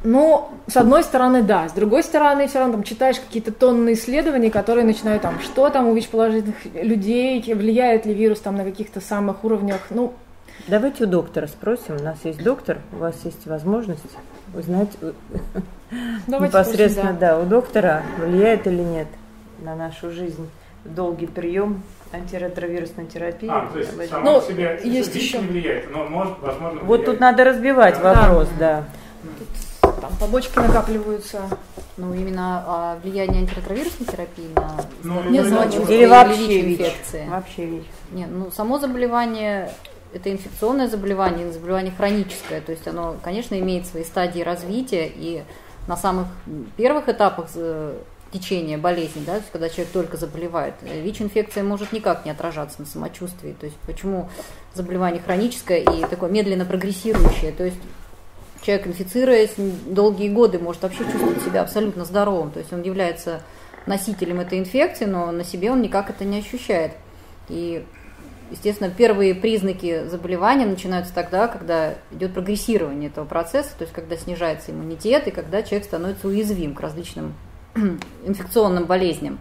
Ну, 0.04 0.48
с 0.66 0.76
одной 0.76 1.02
стороны, 1.02 1.42
да. 1.42 1.68
С 1.68 1.72
другой 1.72 2.02
стороны, 2.02 2.46
все 2.46 2.58
равно 2.58 2.74
там 2.74 2.82
читаешь 2.84 3.18
какие-то 3.18 3.52
тонны 3.52 3.94
исследований, 3.94 4.50
которые 4.50 4.84
начинают 4.84 5.22
там, 5.22 5.40
что 5.40 5.70
там 5.70 5.86
у 5.88 5.94
ВИЧ-положительных 5.94 6.56
людей, 6.74 7.42
влияет 7.54 8.04
ли 8.04 8.12
вирус 8.12 8.40
там 8.40 8.56
на 8.56 8.64
каких-то 8.64 9.00
самых 9.00 9.44
уровнях. 9.44 9.80
Ну, 9.88 10.12
Давайте 10.68 11.04
у 11.04 11.06
доктора 11.06 11.46
спросим. 11.46 11.96
У 11.98 12.02
нас 12.02 12.18
есть 12.24 12.42
доктор, 12.42 12.78
у 12.92 12.96
вас 12.96 13.16
есть 13.24 13.46
возможность 13.46 14.00
узнать 14.54 14.90
Давайте 16.26 16.56
непосредственно, 16.56 17.08
спросим, 17.08 17.18
да. 17.18 17.36
да, 17.36 17.40
у 17.40 17.44
доктора 17.46 18.02
влияет 18.18 18.66
или 18.66 18.82
нет 18.82 19.08
на 19.58 19.74
нашу 19.74 20.10
жизнь 20.10 20.48
долгий 20.84 21.26
прием 21.26 21.82
антиретровирусной 22.12 23.06
терапии. 23.06 23.48
А, 23.50 23.68
то 23.72 23.78
есть 23.78 24.10
само 24.10 24.32
ну, 24.32 24.40
себе 24.40 24.80
есть 24.84 25.14
еще. 25.14 25.38
не 25.38 25.48
влияет, 25.48 25.90
но 25.90 26.04
может, 26.04 26.34
возможно, 26.40 26.80
влияет. 26.80 26.86
Вот 26.86 27.04
тут 27.04 27.20
надо 27.20 27.44
разбивать 27.44 28.00
да. 28.00 28.14
вопрос, 28.14 28.48
да. 28.58 28.84
да. 29.22 29.30
Тут 29.38 29.63
там 30.04 30.16
побочки 30.18 30.58
накапливаются. 30.58 31.48
Ну, 31.96 32.12
именно 32.12 32.64
а, 32.66 32.98
влияние 33.02 33.42
антиретровирусной 33.42 34.06
терапии 34.06 34.48
на 34.54 34.76
ну, 35.02 35.22
не 35.30 35.42
знаю, 35.44 35.70
или 35.88 36.06
вообще 36.06 36.60
ВИЧ, 36.60 36.80
инфекции. 36.80 37.28
Вообще 37.28 37.66
ВИЧ. 37.66 37.84
Нет, 38.12 38.28
ну, 38.30 38.50
само 38.50 38.78
заболевание 38.78 39.72
это 40.12 40.30
инфекционное 40.30 40.88
заболевание, 40.88 41.52
заболевание 41.52 41.92
хроническое, 41.96 42.60
то 42.60 42.70
есть 42.70 42.86
оно, 42.86 43.16
конечно, 43.22 43.58
имеет 43.58 43.86
свои 43.86 44.04
стадии 44.04 44.42
развития, 44.42 45.10
и 45.12 45.42
на 45.88 45.96
самых 45.96 46.28
первых 46.76 47.08
этапах 47.08 47.48
э, 47.56 47.98
течения 48.32 48.78
болезни, 48.78 49.24
да, 49.26 49.32
то 49.32 49.38
есть 49.38 49.50
когда 49.50 49.68
человек 49.68 49.92
только 49.92 50.16
заболевает, 50.16 50.74
ВИЧ-инфекция 50.82 51.64
может 51.64 51.92
никак 51.92 52.24
не 52.24 52.30
отражаться 52.30 52.80
на 52.80 52.86
самочувствии. 52.86 53.56
То 53.58 53.66
есть 53.66 53.76
почему 53.86 54.28
заболевание 54.72 55.20
хроническое 55.20 55.78
и 55.78 56.02
такое 56.06 56.30
медленно 56.30 56.64
прогрессирующее? 56.64 57.50
То 57.50 57.64
есть 57.64 57.78
человек, 58.64 58.86
инфицируясь 58.86 59.54
долгие 59.56 60.28
годы, 60.28 60.58
может 60.58 60.82
вообще 60.82 61.04
чувствовать 61.04 61.42
себя 61.42 61.62
абсолютно 61.62 62.04
здоровым. 62.04 62.50
То 62.50 62.60
есть 62.60 62.72
он 62.72 62.82
является 62.82 63.42
носителем 63.86 64.40
этой 64.40 64.58
инфекции, 64.58 65.04
но 65.04 65.30
на 65.30 65.44
себе 65.44 65.70
он 65.70 65.82
никак 65.82 66.10
это 66.10 66.24
не 66.24 66.38
ощущает. 66.38 66.92
И, 67.48 67.84
естественно, 68.50 68.90
первые 68.90 69.34
признаки 69.34 70.04
заболевания 70.06 70.64
начинаются 70.64 71.12
тогда, 71.14 71.48
когда 71.48 71.94
идет 72.10 72.32
прогрессирование 72.32 73.10
этого 73.10 73.26
процесса, 73.26 73.70
то 73.76 73.82
есть 73.82 73.92
когда 73.92 74.16
снижается 74.16 74.72
иммунитет 74.72 75.28
и 75.28 75.30
когда 75.30 75.62
человек 75.62 75.84
становится 75.84 76.26
уязвим 76.26 76.74
к 76.74 76.80
различным 76.80 77.34
инфекционным 78.24 78.86
болезням. 78.86 79.38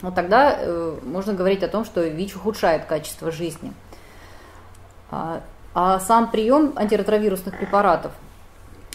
Вот 0.00 0.14
тогда 0.14 0.56
э, 0.58 0.98
можно 1.02 1.34
говорить 1.34 1.62
о 1.62 1.68
том, 1.68 1.84
что 1.84 2.02
ВИЧ 2.02 2.36
ухудшает 2.36 2.84
качество 2.84 3.30
жизни. 3.30 3.72
А, 5.10 5.42
а 5.74 5.98
сам 5.98 6.30
прием 6.30 6.72
антиретровирусных 6.76 7.58
препаратов– 7.58 8.12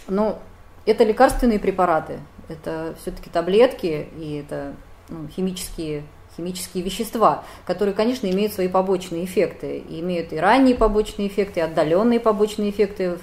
ну, 0.07 0.37
это 0.85 1.03
лекарственные 1.03 1.59
препараты, 1.59 2.19
это 2.47 2.95
все-таки 3.01 3.29
таблетки 3.29 4.07
и 4.17 4.43
это 4.45 4.73
ну, 5.09 5.27
химические 5.27 6.03
химические 6.35 6.83
вещества, 6.83 7.43
которые, 7.65 7.93
конечно, 7.93 8.29
имеют 8.29 8.53
свои 8.53 8.67
побочные 8.67 9.25
эффекты. 9.25 9.77
И 9.77 10.01
имеют 10.01 10.33
и 10.33 10.37
ранние 10.37 10.75
побочные 10.75 11.29
эффекты, 11.29 11.61
и 11.61 11.63
отдаленные 11.63 12.19
побочные 12.19 12.71
эффекты 12.71 13.17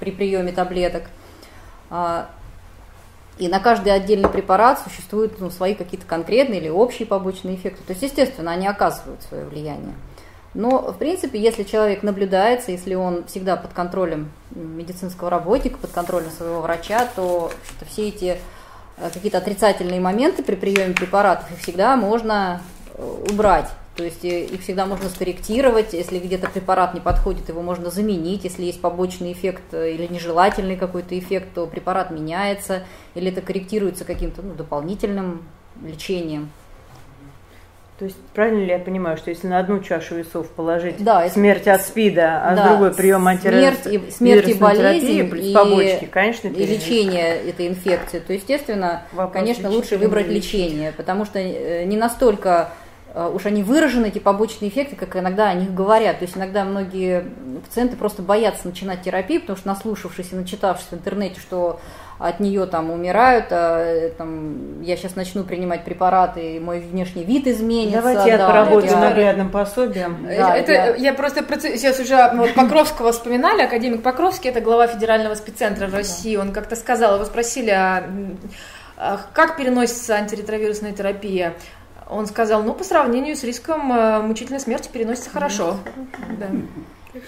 при 0.00 0.10
приеме 0.10 0.52
таблеток. 0.52 1.04
А, 1.90 2.30
и 3.38 3.48
на 3.48 3.60
каждый 3.60 3.92
отдельный 3.92 4.28
препарат 4.28 4.80
существуют 4.80 5.40
ну, 5.40 5.50
свои 5.50 5.74
какие-то 5.74 6.06
конкретные 6.06 6.60
или 6.60 6.68
общие 6.68 7.06
побочные 7.06 7.56
эффекты. 7.56 7.82
То 7.84 7.92
есть, 7.92 8.02
естественно, 8.02 8.52
они 8.52 8.66
оказывают 8.66 9.22
свое 9.22 9.44
влияние. 9.44 9.94
Но, 10.56 10.90
в 10.90 10.96
принципе, 10.96 11.38
если 11.38 11.64
человек 11.64 12.02
наблюдается, 12.02 12.72
если 12.72 12.94
он 12.94 13.26
всегда 13.26 13.56
под 13.56 13.74
контролем 13.74 14.30
медицинского 14.54 15.28
работника, 15.28 15.76
под 15.76 15.90
контролем 15.90 16.30
своего 16.30 16.62
врача, 16.62 17.06
то 17.14 17.52
все 17.86 18.08
эти 18.08 18.38
э, 18.96 19.10
какие-то 19.12 19.36
отрицательные 19.36 20.00
моменты 20.00 20.42
при 20.42 20.54
приеме 20.54 20.94
препаратов 20.94 21.52
их 21.52 21.58
всегда 21.58 21.94
можно 21.96 22.62
э, 22.94 23.24
убрать. 23.30 23.68
То 23.96 24.04
есть 24.04 24.24
э, 24.24 24.46
их 24.46 24.62
всегда 24.62 24.86
можно 24.86 25.10
скорректировать, 25.10 25.92
если 25.92 26.18
где-то 26.18 26.48
препарат 26.48 26.94
не 26.94 27.00
подходит, 27.00 27.50
его 27.50 27.60
можно 27.60 27.90
заменить, 27.90 28.44
если 28.44 28.64
есть 28.64 28.80
побочный 28.80 29.32
эффект 29.32 29.74
или 29.74 30.06
нежелательный 30.06 30.76
какой-то 30.78 31.18
эффект, 31.18 31.48
то 31.54 31.66
препарат 31.66 32.10
меняется, 32.10 32.84
или 33.14 33.30
это 33.30 33.42
корректируется 33.42 34.06
каким-то 34.06 34.40
ну, 34.40 34.54
дополнительным 34.54 35.46
лечением. 35.82 36.50
То 37.98 38.04
есть 38.04 38.16
правильно 38.34 38.60
ли 38.60 38.68
я 38.68 38.78
понимаю, 38.78 39.16
что 39.16 39.30
если 39.30 39.46
на 39.46 39.58
одну 39.58 39.80
чашу 39.80 40.16
весов 40.16 40.50
положить 40.50 41.02
да, 41.02 41.26
смерть 41.30 41.66
от 41.66 41.80
СПИДа, 41.80 42.42
а 42.42 42.54
да, 42.54 42.64
с 42.64 42.68
другой 42.68 42.92
прием 42.92 43.26
антивирусной 43.26 43.72
смерть 43.72 44.08
и, 44.08 44.10
смерть 44.10 44.48
и 44.48 44.54
болезнь, 44.54 45.30
плюс 45.30 45.44
и, 45.46 45.54
побочки, 45.54 46.04
конечно, 46.04 46.48
и 46.48 46.66
лечение 46.66 47.36
этой 47.36 47.68
инфекции, 47.68 48.18
то, 48.18 48.34
естественно, 48.34 49.02
Вопрос 49.12 49.32
конечно, 49.32 49.70
лучше 49.70 49.96
выбрать 49.96 50.28
лечение, 50.28 50.92
потому 50.92 51.24
что 51.24 51.38
э, 51.38 51.84
не 51.86 51.96
настолько 51.96 52.68
Э, 53.16 53.30
уж 53.34 53.46
они 53.46 53.62
выражены, 53.62 54.08
эти 54.08 54.18
побочные 54.18 54.68
эффекты, 54.70 54.94
как 54.94 55.16
иногда 55.16 55.48
о 55.48 55.54
них 55.54 55.72
говорят. 55.72 56.18
То 56.18 56.26
есть 56.26 56.36
иногда 56.36 56.64
многие 56.64 57.24
пациенты 57.64 57.96
просто 57.96 58.20
боятся 58.20 58.68
начинать 58.68 59.00
терапию, 59.00 59.40
потому 59.40 59.56
что 59.56 59.68
наслушавшись 59.68 60.32
и 60.32 60.36
начитавшись 60.36 60.88
в 60.90 60.92
интернете, 60.92 61.40
что 61.40 61.80
от 62.18 62.40
нее 62.40 62.66
там 62.66 62.90
умирают, 62.90 63.46
а, 63.50 63.78
э, 63.78 64.10
там, 64.10 64.80
я 64.82 64.96
сейчас 64.96 65.16
начну 65.16 65.44
принимать 65.44 65.84
препараты, 65.84 66.56
и 66.56 66.60
мой 66.60 66.80
внешний 66.80 67.24
вид 67.24 67.46
изменится. 67.46 67.98
Давайте 67.98 68.30
я 68.30 68.38
да, 68.38 68.48
поработаю 68.48 68.92
я... 68.92 69.00
наглядным 69.00 69.50
пособием. 69.50 70.26
Да, 70.26 70.56
это, 70.56 70.72
я... 70.72 70.94
я 70.94 71.12
просто 71.12 71.44
сейчас 71.76 72.00
уже 72.00 72.32
вот 72.34 72.54
Покровского 72.54 73.12
вспоминали, 73.12 73.62
академик 73.62 74.02
Покровский, 74.02 74.50
это 74.50 74.60
глава 74.60 74.86
федерального 74.86 75.34
спеццентра 75.34 75.86
в 75.88 75.94
России, 75.94 76.36
он 76.36 76.52
как-то 76.52 76.74
сказал, 76.76 77.16
его 77.16 77.24
спросили, 77.26 77.70
а, 77.70 78.04
а 78.96 79.20
как 79.34 79.56
переносится 79.56 80.14
антиретровирусная 80.14 80.92
терапия? 80.92 81.54
Он 82.08 82.26
сказал, 82.26 82.62
ну, 82.62 82.72
по 82.72 82.84
сравнению 82.84 83.36
с 83.36 83.42
риском 83.42 83.92
э, 83.92 84.20
мучительной 84.22 84.60
смерти 84.60 84.88
переносится 84.92 85.28
хорошо. 85.28 85.76
Да. 86.38 86.46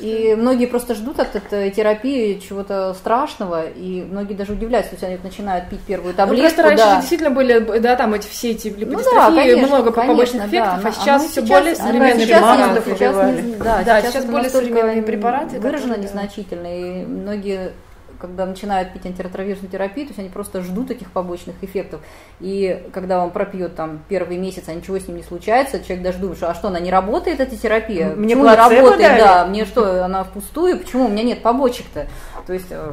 И 0.00 0.34
многие 0.36 0.66
просто 0.66 0.94
ждут 0.94 1.20
от 1.20 1.34
этой 1.34 1.70
терапии 1.70 2.38
чего-то 2.38 2.94
страшного, 2.94 3.66
и 3.66 4.02
многие 4.02 4.34
даже 4.34 4.52
удивляются, 4.52 4.90
то 4.90 4.96
есть 4.96 5.04
они 5.04 5.18
начинают 5.22 5.68
пить 5.68 5.80
первую 5.80 6.14
таблетку. 6.14 6.42
Ну, 6.42 6.48
просто 6.48 6.62
раньше 6.62 6.84
да. 6.84 6.96
действительно 6.96 7.30
были, 7.30 7.58
да, 7.78 7.96
там 7.96 8.14
эти 8.14 8.28
все 8.28 8.50
эти 8.52 8.68
липодистрофии, 8.68 9.14
ну, 9.14 9.36
да, 9.36 9.42
конечно, 9.42 9.66
много 9.66 9.92
конечно, 9.92 10.14
побочных 10.14 10.46
эффектов, 10.48 10.82
да. 10.82 10.88
а 10.88 10.92
сейчас 10.92 11.24
а 11.24 11.28
все 11.28 11.40
сейчас, 11.40 11.48
более 11.48 11.76
современные 11.76 12.26
препараты. 12.26 12.82
Сейчас, 12.90 13.16
да, 13.16 13.82
да, 13.84 14.00
сейчас, 14.00 14.12
сейчас 14.12 14.24
более 14.24 14.50
современные 14.50 15.02
препараты. 15.02 15.60
Выражено 15.60 15.94
незначительно, 15.94 16.66
и 16.66 17.06
многие 17.06 17.72
когда 18.18 18.46
начинают 18.46 18.92
пить 18.92 19.06
антиретровирусную 19.06 19.70
терапию, 19.70 20.06
то 20.06 20.10
есть 20.10 20.18
они 20.18 20.28
просто 20.28 20.62
ждут 20.62 20.90
этих 20.90 21.10
побочных 21.10 21.56
эффектов. 21.62 22.00
И 22.40 22.84
когда 22.92 23.22
он 23.22 23.30
пропьет 23.30 23.76
там 23.76 24.00
первый 24.08 24.36
месяц, 24.38 24.64
а 24.68 24.74
ничего 24.74 24.98
с 24.98 25.06
ним 25.06 25.18
не 25.18 25.22
случается, 25.22 25.82
человек 25.82 26.02
даже 26.02 26.18
думает, 26.18 26.38
что 26.38 26.50
а 26.50 26.54
что, 26.54 26.68
она 26.68 26.80
не 26.80 26.90
работает, 26.90 27.40
эта 27.40 27.56
терапия? 27.56 28.14
Мне 28.14 28.34
почему 28.34 28.50
не 28.50 28.56
работает? 28.56 28.98
Дали? 28.98 29.20
Да, 29.20 29.46
мне 29.46 29.64
что, 29.64 30.04
она 30.04 30.24
впустую? 30.24 30.78
Почему 30.78 31.06
у 31.06 31.08
меня 31.08 31.22
нет 31.22 31.42
побочек-то? 31.42 32.08
То 32.46 32.52
есть, 32.52 32.66
э, 32.70 32.92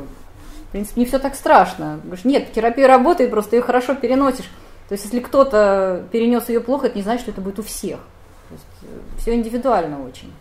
в 0.68 0.72
принципе, 0.72 1.02
не 1.02 1.08
все 1.08 1.20
так 1.20 1.36
страшно. 1.36 2.00
Говоришь, 2.04 2.26
нет, 2.26 2.52
терапия 2.54 2.88
работает, 2.88 3.32
просто 3.32 3.56
ее 3.56 3.62
хорошо 3.62 3.96
переносишь. 3.96 4.50
То 4.88 4.94
есть, 4.94 5.06
если 5.06 5.20
кто-то 5.20 6.06
перенес 6.12 6.48
ее 6.50 6.60
плохо, 6.60 6.88
это 6.88 6.98
не 6.98 7.04
значит, 7.04 7.22
что 7.22 7.32
это 7.32 7.42
будет 7.42 7.58
у 7.58 7.64
всех. 7.64 7.98
То 8.50 8.54
есть, 8.54 8.66
э, 8.84 9.20
все 9.20 9.34
индивидуально 9.34 10.06
очень. 10.06 10.32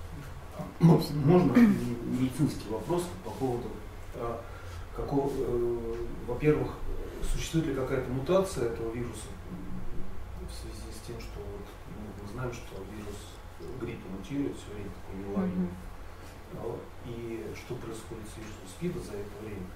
Можно 0.80 1.56
медицинский 1.56 2.68
вопрос 2.70 3.04
по 3.24 3.30
поводу 3.30 3.68
какого, 4.96 5.30
э, 5.36 5.96
во-первых, 6.26 6.72
существует 7.22 7.66
ли 7.66 7.74
какая-то 7.74 8.10
мутация 8.10 8.72
этого 8.72 8.92
вируса 8.92 9.28
в 10.48 10.52
связи 10.52 10.92
с 10.92 11.06
тем, 11.06 11.20
что 11.20 11.40
вот, 11.40 11.66
ну, 11.88 12.22
мы 12.22 12.32
знаем, 12.32 12.52
что 12.52 12.76
вирус 12.92 13.34
гриппа 13.80 14.08
мутирует 14.08 14.56
все 14.56 14.74
время, 14.74 14.90
такой 14.90 15.20
неуловимый. 15.20 15.68
Mm-hmm. 15.68 16.78
И 17.06 17.44
что 17.54 17.74
происходит 17.74 18.24
с 18.28 18.38
вирусом 18.38 18.68
СПИДа 18.76 19.00
за 19.00 19.18
это 19.18 19.30
время? 19.42 19.66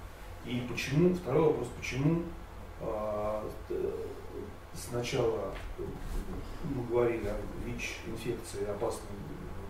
И 0.44 0.66
почему, 0.70 1.14
второй 1.14 1.48
вопрос, 1.48 1.68
почему 1.76 2.22
а, 2.80 3.44
сначала 4.74 5.52
мы 6.64 6.84
говорили 6.86 7.26
о 7.26 7.36
ВИЧ-инфекции 7.66 8.64
опасной 8.66 9.16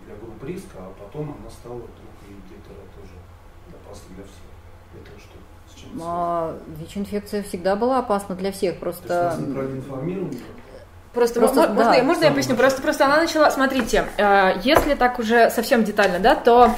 для 0.04 0.14
групп 0.16 0.42
риска, 0.44 0.78
а 0.78 0.94
потом 0.98 1.36
она 1.40 1.50
стала 1.50 1.76
вдруг 1.76 2.14
и 2.28 2.32
где-то 2.46 2.74
тоже 2.94 3.14
опасной 3.68 4.16
для 4.16 4.24
всех. 4.24 4.57
Это 5.02 5.20
что? 5.20 5.38
А, 6.02 6.58
ВИЧ-инфекция 6.80 7.42
всегда 7.42 7.76
была 7.76 7.98
опасна 7.98 8.34
для 8.34 8.52
всех, 8.52 8.78
просто... 8.78 9.36
Просто, 11.18 11.40
просто 11.40 11.68
можно, 11.68 11.96
да, 11.96 12.02
можно 12.04 12.24
я 12.26 12.30
поясню? 12.30 12.54
Просто, 12.54 12.80
просто 12.80 13.04
она 13.04 13.16
начала, 13.16 13.50
смотрите, 13.50 14.04
э, 14.16 14.52
если 14.62 14.94
так 14.94 15.18
уже 15.18 15.50
совсем 15.50 15.82
детально, 15.82 16.20
да, 16.20 16.36
то 16.36 16.70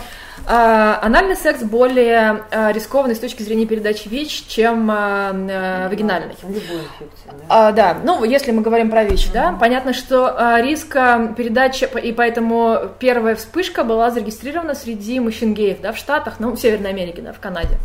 э, 0.48 0.94
анальный 1.02 1.36
секс 1.36 1.62
более 1.62 2.44
э, 2.50 2.72
рискованный 2.72 3.14
с 3.14 3.18
точки 3.18 3.42
зрения 3.42 3.66
передачи 3.66 4.08
ВИЧ, 4.08 4.46
чем 4.48 4.86
вагинальный. 4.86 6.34
Да, 6.40 7.68
а, 7.68 7.72
да, 7.72 7.96
ну, 8.02 8.24
если 8.24 8.50
мы 8.52 8.62
говорим 8.62 8.90
про 8.90 9.04
ВИЧ, 9.04 9.30
да, 9.32 9.54
понятно, 9.60 9.92
что 9.92 10.34
риск 10.62 10.94
передачи, 11.36 11.86
и 12.02 12.12
поэтому 12.12 12.92
первая 12.98 13.36
вспышка 13.36 13.84
была 13.84 14.10
зарегистрирована 14.10 14.74
среди 14.74 15.20
мужчин-геев, 15.20 15.82
да, 15.82 15.92
в 15.92 15.98
Штатах, 15.98 16.36
ну, 16.38 16.52
в 16.52 16.56
Северной 16.58 16.90
Америке, 16.90 17.20
да, 17.20 17.34
в 17.34 17.40
Канаде. 17.40 17.76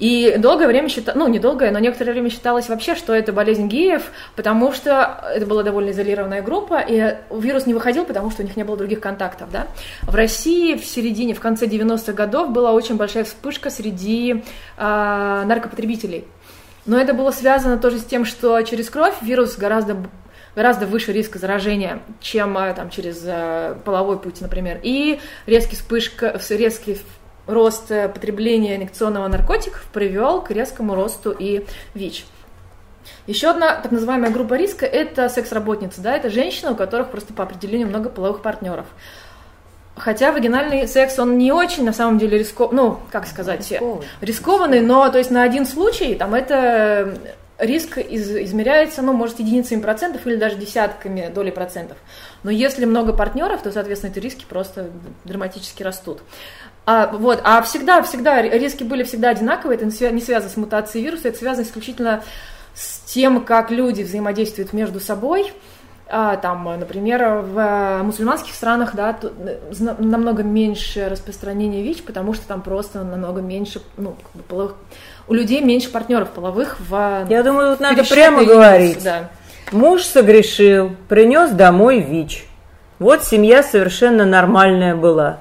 И 0.00 0.36
долгое 0.38 0.66
время 0.66 0.88
считалось, 0.88 1.18
ну, 1.18 1.28
не 1.28 1.38
долгое, 1.38 1.70
но 1.70 1.78
некоторое 1.78 2.12
время 2.12 2.30
считалось 2.30 2.68
вообще, 2.70 2.94
что 2.94 3.14
это 3.14 3.32
болезнь 3.32 3.68
геев, 3.68 4.10
потому 4.34 4.72
что 4.72 5.22
это 5.34 5.46
была 5.46 5.62
довольно 5.62 5.90
изолированная 5.90 6.40
группа, 6.40 6.80
и 6.80 7.16
вирус 7.30 7.66
не 7.66 7.74
выходил, 7.74 8.06
потому 8.06 8.30
что 8.30 8.42
у 8.42 8.46
них 8.46 8.56
не 8.56 8.64
было 8.64 8.78
других 8.78 9.00
контактов, 9.00 9.50
да. 9.52 9.66
В 10.02 10.14
России 10.14 10.74
в 10.74 10.84
середине, 10.86 11.34
в 11.34 11.40
конце 11.40 11.66
90-х 11.66 12.14
годов 12.14 12.50
была 12.50 12.72
очень 12.72 12.96
большая 12.96 13.24
вспышка 13.24 13.68
среди 13.68 14.42
э, 14.78 15.42
наркопотребителей. 15.46 16.24
Но 16.86 16.98
это 16.98 17.12
было 17.12 17.30
связано 17.30 17.76
тоже 17.76 17.98
с 17.98 18.04
тем, 18.04 18.24
что 18.24 18.60
через 18.62 18.88
кровь 18.88 19.14
вирус 19.20 19.56
гораздо 19.58 19.98
гораздо 20.56 20.86
выше 20.86 21.12
риска 21.12 21.38
заражения, 21.38 22.00
чем 22.20 22.58
а, 22.58 22.72
там, 22.72 22.90
через 22.90 23.22
э, 23.24 23.76
половой 23.84 24.18
путь, 24.18 24.40
например. 24.40 24.80
И 24.82 25.20
резкий 25.46 25.76
вспышка, 25.76 26.40
резкий 26.50 26.98
рост 27.50 27.90
э, 27.90 28.08
потребления 28.08 28.76
инъекционного 28.76 29.28
наркотиков 29.28 29.84
привел 29.92 30.42
к 30.42 30.50
резкому 30.50 30.94
росту 30.94 31.30
и 31.30 31.66
ВИЧ. 31.94 32.26
Еще 33.26 33.50
одна 33.50 33.76
так 33.76 33.92
называемая 33.92 34.30
группа 34.30 34.54
риска– 34.54 34.86
это 34.86 35.28
секс-работницы, 35.28 36.00
да, 36.00 36.16
это 36.16 36.30
женщины, 36.30 36.72
у 36.72 36.76
которых 36.76 37.10
просто 37.10 37.32
по 37.32 37.44
определению 37.44 37.88
много 37.88 38.08
половых 38.08 38.42
партнеров. 38.42 38.86
Хотя 39.96 40.32
вагинальный 40.32 40.88
секс, 40.88 41.18
он 41.18 41.36
не 41.36 41.52
очень, 41.52 41.84
на 41.84 41.92
самом 41.92 42.18
деле, 42.18 42.38
рискованный, 42.38 42.82
ну, 42.82 42.98
как 43.10 43.26
сказать, 43.26 43.70
рискованный. 43.70 44.06
рискованный, 44.20 44.80
но, 44.80 45.08
то 45.10 45.18
есть, 45.18 45.30
на 45.30 45.42
один 45.42 45.66
случай, 45.66 46.14
там, 46.14 46.34
это 46.34 47.18
риск 47.58 47.98
из, 47.98 48.34
измеряется, 48.34 49.02
ну, 49.02 49.12
может, 49.12 49.38
единицами 49.38 49.80
процентов 49.80 50.26
или 50.26 50.36
даже 50.36 50.56
десятками 50.56 51.30
доли 51.32 51.50
процентов. 51.50 51.98
Но 52.42 52.50
если 52.50 52.86
много 52.86 53.12
партнеров, 53.12 53.62
то, 53.62 53.70
соответственно, 53.70 54.12
эти 54.12 54.18
риски 54.18 54.46
просто 54.48 54.90
драматически 55.24 55.82
растут. 55.82 56.22
А, 56.86 57.08
вот, 57.08 57.40
а 57.44 57.62
всегда, 57.62 58.02
всегда 58.02 58.42
риски 58.42 58.82
были 58.82 59.04
всегда 59.04 59.30
одинаковые, 59.30 59.76
это 59.76 59.84
не 59.84 60.20
связано 60.20 60.50
с 60.50 60.56
мутацией 60.56 61.04
вируса, 61.04 61.28
это 61.28 61.38
связано 61.38 61.64
исключительно 61.64 62.22
с 62.74 63.00
тем, 63.00 63.44
как 63.44 63.70
люди 63.70 64.02
взаимодействуют 64.02 64.72
между 64.72 65.00
собой. 65.00 65.52
А, 66.12 66.36
там, 66.36 66.64
например, 66.64 67.42
в 67.42 68.02
мусульманских 68.02 68.52
странах 68.52 68.96
да, 68.96 69.16
намного 69.98 70.42
меньше 70.42 71.08
распространения 71.08 71.82
ВИЧ, 71.82 72.02
потому 72.02 72.34
что 72.34 72.48
там 72.48 72.62
просто 72.62 73.04
намного 73.04 73.40
меньше 73.40 73.80
ну, 73.96 74.16
половых, 74.48 74.74
у 75.28 75.34
людей 75.34 75.60
меньше 75.60 75.88
партнеров 75.90 76.30
половых 76.30 76.80
в 76.80 77.26
Я 77.28 77.44
думаю, 77.44 77.72
тут 77.72 77.80
надо 77.80 78.02
прямо 78.02 78.44
говорить. 78.44 79.04
Да. 79.04 79.30
Муж 79.70 80.02
согрешил, 80.02 80.96
принес 81.08 81.50
домой 81.50 82.00
ВИЧ. 82.00 82.44
Вот 82.98 83.22
семья 83.22 83.62
совершенно 83.62 84.24
нормальная 84.24 84.96
была. 84.96 85.38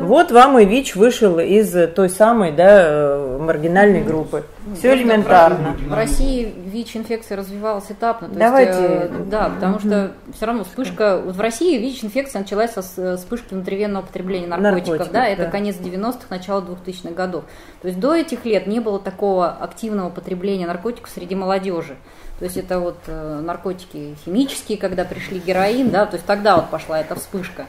Вот 0.00 0.30
вам 0.30 0.58
и 0.58 0.64
ВИЧ 0.64 0.96
вышел 0.96 1.38
из 1.38 1.74
той 1.94 2.08
самой 2.08 2.52
да, 2.52 2.82
э, 2.86 3.38
маргинальной 3.38 4.02
группы. 4.02 4.44
Все 4.78 4.94
элементарно. 4.94 5.76
В 5.86 5.92
России 5.92 6.52
ВИЧ-инфекция 6.66 7.36
развивалась 7.36 7.84
этапно. 7.90 8.28
То 8.28 8.34
Давайте. 8.34 8.72
Есть, 8.72 8.82
э, 8.82 9.24
да, 9.30 9.50
потому 9.50 9.78
что 9.78 10.12
все 10.34 10.46
равно 10.46 10.64
вспышка... 10.64 11.20
Вот 11.22 11.36
в 11.36 11.40
России 11.40 11.76
ВИЧ-инфекция 11.78 12.40
началась 12.40 12.72
со 12.72 12.82
э, 12.96 13.16
вспышки 13.16 13.52
внутривенного 13.52 14.02
потребления 14.06 14.46
наркотиков. 14.46 14.88
наркотиков 14.88 15.12
да, 15.12 15.26
это 15.26 15.44
да. 15.44 15.50
конец 15.50 15.76
90-х, 15.76 16.26
начало 16.30 16.62
2000-х 16.62 17.14
годов. 17.14 17.44
То 17.82 17.88
есть 17.88 18.00
до 18.00 18.14
этих 18.14 18.46
лет 18.46 18.66
не 18.66 18.80
было 18.80 18.98
такого 18.98 19.48
активного 19.48 20.08
потребления 20.08 20.66
наркотиков 20.66 21.10
среди 21.14 21.34
молодежи. 21.34 21.96
То 22.38 22.46
есть 22.46 22.56
это 22.56 22.80
вот 22.80 22.96
наркотики 23.06 24.16
химические, 24.24 24.78
когда 24.78 25.04
пришли 25.04 25.40
героин, 25.40 25.90
да, 25.90 26.06
то 26.06 26.14
есть 26.14 26.24
тогда 26.24 26.56
вот 26.56 26.70
пошла 26.70 26.98
эта 26.98 27.14
вспышка. 27.14 27.66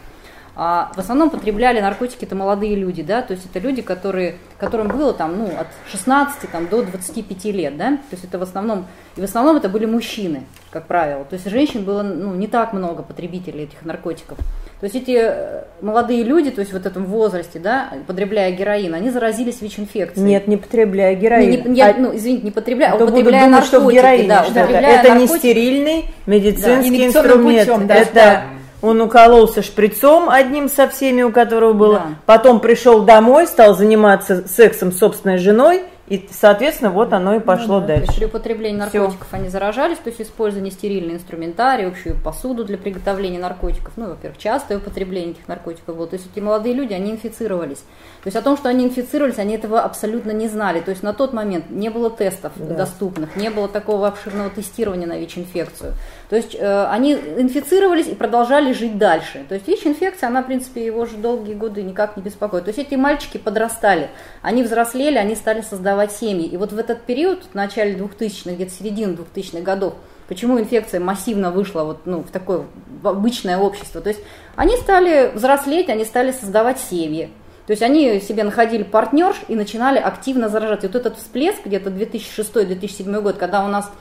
А 0.63 0.91
в 0.93 0.99
основном 0.99 1.31
потребляли 1.31 1.81
наркотики 1.81 2.23
это 2.23 2.35
молодые 2.35 2.75
люди, 2.75 3.01
да, 3.01 3.23
то 3.23 3.33
есть 3.33 3.47
это 3.47 3.57
люди, 3.57 3.81
которые, 3.81 4.35
которым 4.59 4.89
было 4.89 5.11
там, 5.11 5.35
ну, 5.35 5.47
от 5.47 5.65
16 5.91 6.51
там, 6.51 6.67
до 6.67 6.83
25 6.83 7.45
лет, 7.45 7.77
да, 7.77 7.93
то 7.93 8.11
есть 8.11 8.25
это 8.25 8.37
в 8.37 8.43
основном, 8.43 8.85
и 9.15 9.21
в 9.21 9.23
основном 9.23 9.57
это 9.57 9.69
были 9.69 9.87
мужчины, 9.87 10.43
как 10.69 10.85
правило, 10.85 11.25
то 11.25 11.33
есть 11.33 11.49
женщин 11.49 11.83
было, 11.83 12.03
ну, 12.03 12.35
не 12.35 12.45
так 12.45 12.73
много 12.73 13.01
потребителей 13.01 13.63
этих 13.63 13.83
наркотиков. 13.83 14.37
То 14.37 14.83
есть 14.83 14.95
эти 14.95 15.17
э, 15.19 15.63
молодые 15.81 16.23
люди, 16.23 16.51
то 16.51 16.61
есть 16.61 16.73
в 16.73 16.75
этом 16.75 17.05
возрасте, 17.05 17.57
да, 17.57 17.93
потребляя 18.05 18.51
героин, 18.51 18.93
они 18.93 19.09
заразились 19.09 19.61
ВИЧ-инфекцией. 19.61 20.27
Нет, 20.27 20.47
не 20.47 20.57
потребляя 20.57 21.15
героин. 21.15 21.49
Не, 21.49 21.57
не, 21.57 21.77
я, 21.79 21.89
а, 21.89 21.95
ну, 21.97 22.15
извините, 22.15 22.43
не 22.43 22.51
потребляя, 22.51 22.91
а 22.91 22.95
употребляя 22.97 23.45
думать, 23.45 23.71
наркотики. 23.71 23.77
Что 23.77 23.91
героин, 23.91 24.27
да, 24.27 24.41
употребляя 24.43 24.99
это 24.99 25.09
наркотики. 25.09 25.33
не 25.33 25.39
стерильный 25.39 26.05
медицинский 26.27 26.97
да, 26.99 27.05
инструмент. 27.07 27.67
Путем, 27.67 27.87
да, 27.87 27.95
это 27.95 28.13
да 28.13 28.43
он 28.81 29.01
укололся 29.01 29.61
шприцом 29.61 30.29
одним 30.29 30.69
со 30.69 30.87
всеми, 30.87 31.21
у 31.21 31.31
которого 31.31 31.73
было. 31.73 31.93
Да. 31.95 32.07
Потом 32.25 32.59
пришел 32.59 33.03
домой, 33.03 33.47
стал 33.47 33.75
заниматься 33.75 34.47
сексом 34.47 34.91
с 34.91 34.97
собственной 34.97 35.37
женой 35.37 35.83
И, 36.11 36.27
соответственно, 36.29 36.89
вот 36.89 37.13
оно 37.13 37.35
и 37.35 37.39
ну 37.39 37.41
пошло 37.41 37.79
ну, 37.79 37.87
да, 37.87 37.95
дальше. 37.95 38.17
при 38.17 38.25
употреблении 38.25 38.77
наркотиков 38.77 39.27
Все. 39.27 39.37
они 39.37 39.47
заражались, 39.47 39.97
то 39.97 40.09
есть 40.09 40.19
использование 40.19 40.69
стерильный 40.69 41.13
инструментарий, 41.13 41.87
общую 41.87 42.17
посуду 42.21 42.65
для 42.65 42.77
приготовления 42.77 43.39
наркотиков. 43.39 43.93
Ну, 43.95 44.09
во-первых, 44.09 44.37
частое 44.37 44.79
употребление 44.79 45.31
этих 45.31 45.47
наркотиков 45.47 45.95
было. 45.95 46.07
То 46.07 46.15
есть 46.17 46.27
эти 46.29 46.41
молодые 46.43 46.75
люди, 46.75 46.91
они 46.91 47.11
инфицировались. 47.11 47.77
То 48.23 48.27
есть 48.27 48.35
о 48.35 48.41
том, 48.41 48.57
что 48.57 48.67
они 48.67 48.83
инфицировались, 48.83 49.37
они 49.37 49.55
этого 49.55 49.79
абсолютно 49.79 50.31
не 50.31 50.49
знали. 50.49 50.81
То 50.81 50.91
есть 50.91 51.01
на 51.01 51.13
тот 51.13 51.31
момент 51.31 51.69
не 51.69 51.87
было 51.87 52.09
тестов 52.09 52.51
да. 52.57 52.75
доступных, 52.75 53.37
не 53.37 53.49
было 53.49 53.69
такого 53.69 54.09
обширного 54.09 54.49
тестирования 54.49 55.07
на 55.07 55.17
ВИЧ-инфекцию. 55.17 55.93
То 56.31 56.37
есть 56.37 56.55
э, 56.57 56.85
они 56.85 57.11
инфицировались 57.11 58.07
и 58.07 58.15
продолжали 58.15 58.71
жить 58.71 58.97
дальше. 58.97 59.43
То 59.49 59.55
есть 59.55 59.67
ВИЧ-инфекция, 59.67 60.29
она, 60.29 60.41
в 60.41 60.45
принципе, 60.45 60.85
его 60.85 61.05
же 61.05 61.17
долгие 61.17 61.55
годы 61.55 61.83
никак 61.83 62.15
не 62.15 62.23
беспокоит. 62.23 62.63
То 62.63 62.69
есть 62.69 62.79
эти 62.79 62.95
мальчики 62.95 63.37
подрастали, 63.37 64.09
они 64.41 64.63
взрослели, 64.63 65.17
они 65.17 65.35
стали 65.35 65.59
создавать 65.59 66.13
семьи. 66.13 66.47
И 66.47 66.55
вот 66.55 66.71
в 66.71 66.79
этот 66.79 67.01
период, 67.01 67.43
в 67.51 67.53
начале 67.53 67.95
2000-х, 67.95 68.53
где-то 68.53 68.71
середины 68.71 69.17
2000-х 69.35 69.59
годов, 69.59 69.95
почему 70.29 70.57
инфекция 70.57 71.01
массивно 71.01 71.51
вышла 71.51 71.83
вот, 71.83 72.05
ну, 72.05 72.19
в 72.19 72.31
такое 72.31 72.63
в 73.01 73.09
обычное 73.09 73.57
общество. 73.57 73.99
То 73.99 74.07
есть 74.07 74.21
они 74.55 74.77
стали 74.77 75.33
взрослеть, 75.35 75.89
они 75.89 76.05
стали 76.05 76.31
создавать 76.31 76.79
семьи. 76.79 77.29
То 77.67 77.71
есть 77.71 77.83
они 77.83 78.21
себе 78.21 78.45
находили 78.45 78.83
партнерш 78.83 79.35
и 79.49 79.55
начинали 79.55 79.97
активно 79.97 80.47
заражать. 80.47 80.85
И 80.85 80.87
вот 80.87 80.95
этот 80.95 81.17
всплеск 81.17 81.65
где-то 81.65 81.89
2006-2007 81.89 83.21
год, 83.21 83.35
когда 83.35 83.65
у 83.65 83.67
нас 83.67 83.91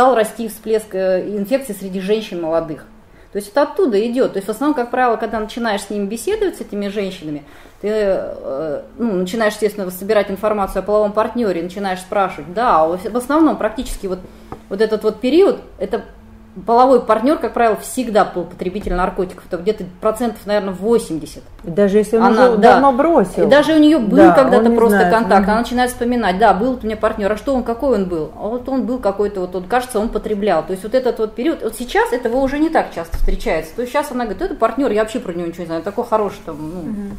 стал 0.00 0.14
расти 0.14 0.48
всплеск 0.48 0.94
э, 0.94 1.28
инфекции 1.36 1.74
среди 1.74 2.00
женщин 2.00 2.40
молодых. 2.40 2.86
То 3.32 3.36
есть 3.36 3.50
это 3.50 3.64
оттуда 3.64 4.00
идет. 4.08 4.32
То 4.32 4.38
есть 4.38 4.48
в 4.48 4.50
основном, 4.50 4.74
как 4.74 4.90
правило, 4.90 5.16
когда 5.16 5.38
начинаешь 5.38 5.82
с 5.82 5.90
ними 5.90 6.06
беседовать, 6.06 6.56
с 6.56 6.62
этими 6.62 6.88
женщинами, 6.88 7.44
ты 7.82 7.88
э, 7.90 8.82
ну, 8.96 9.12
начинаешь, 9.16 9.52
естественно, 9.52 9.90
собирать 9.90 10.30
информацию 10.30 10.80
о 10.80 10.82
половом 10.84 11.12
партнере, 11.12 11.62
начинаешь 11.62 11.98
спрашивать. 12.00 12.54
Да, 12.54 12.86
в 12.86 13.14
основном 13.14 13.58
практически 13.58 14.06
вот, 14.06 14.20
вот 14.70 14.80
этот 14.80 15.02
вот 15.02 15.20
период, 15.20 15.58
это 15.78 16.06
половой 16.66 17.00
партнер, 17.00 17.38
как 17.38 17.52
правило, 17.52 17.76
всегда 17.76 18.24
был 18.24 18.44
потребитель 18.44 18.94
наркотиков, 18.94 19.44
то 19.48 19.56
где-то 19.56 19.84
процентов, 20.00 20.44
наверное, 20.46 20.74
80. 20.74 21.42
И 21.64 21.70
даже 21.70 21.98
если 21.98 22.16
он 22.16 22.24
она, 22.24 22.48
уже 22.48 22.58
да, 22.58 22.72
давно 22.72 22.92
бросил. 22.92 23.46
И 23.46 23.46
даже 23.46 23.74
у 23.74 23.78
нее 23.78 23.98
был 23.98 24.16
да, 24.16 24.32
когда-то 24.32 24.70
просто 24.70 24.98
знает. 24.98 25.14
контакт, 25.14 25.42
угу. 25.42 25.50
она 25.50 25.60
начинает 25.60 25.90
вспоминать, 25.90 26.38
да, 26.38 26.52
был 26.52 26.78
у 26.82 26.84
меня 26.84 26.96
партнер, 26.96 27.30
а 27.30 27.36
что 27.36 27.54
он, 27.54 27.62
какой 27.62 27.98
он 27.98 28.06
был? 28.06 28.32
А 28.36 28.48
вот 28.48 28.68
он 28.68 28.84
был 28.84 28.98
какой-то, 28.98 29.40
вот 29.40 29.54
он, 29.54 29.64
кажется, 29.64 30.00
он 30.00 30.08
потреблял. 30.08 30.64
То 30.64 30.72
есть 30.72 30.82
вот 30.82 30.94
этот 30.94 31.18
вот 31.18 31.34
период, 31.34 31.62
вот 31.62 31.76
сейчас 31.76 32.12
этого 32.12 32.38
уже 32.38 32.58
не 32.58 32.68
так 32.68 32.92
часто 32.92 33.16
встречается. 33.16 33.74
То 33.76 33.82
есть 33.82 33.92
сейчас 33.92 34.10
она 34.10 34.24
говорит, 34.24 34.42
это 34.42 34.54
партнер, 34.54 34.90
я 34.90 35.02
вообще 35.02 35.20
про 35.20 35.32
него 35.32 35.46
ничего 35.46 35.62
не 35.62 35.66
знаю, 35.66 35.82
такой 35.82 36.04
хороший 36.04 36.40
там, 36.44 36.56
ну, 36.58 36.80
угу. 36.80 37.16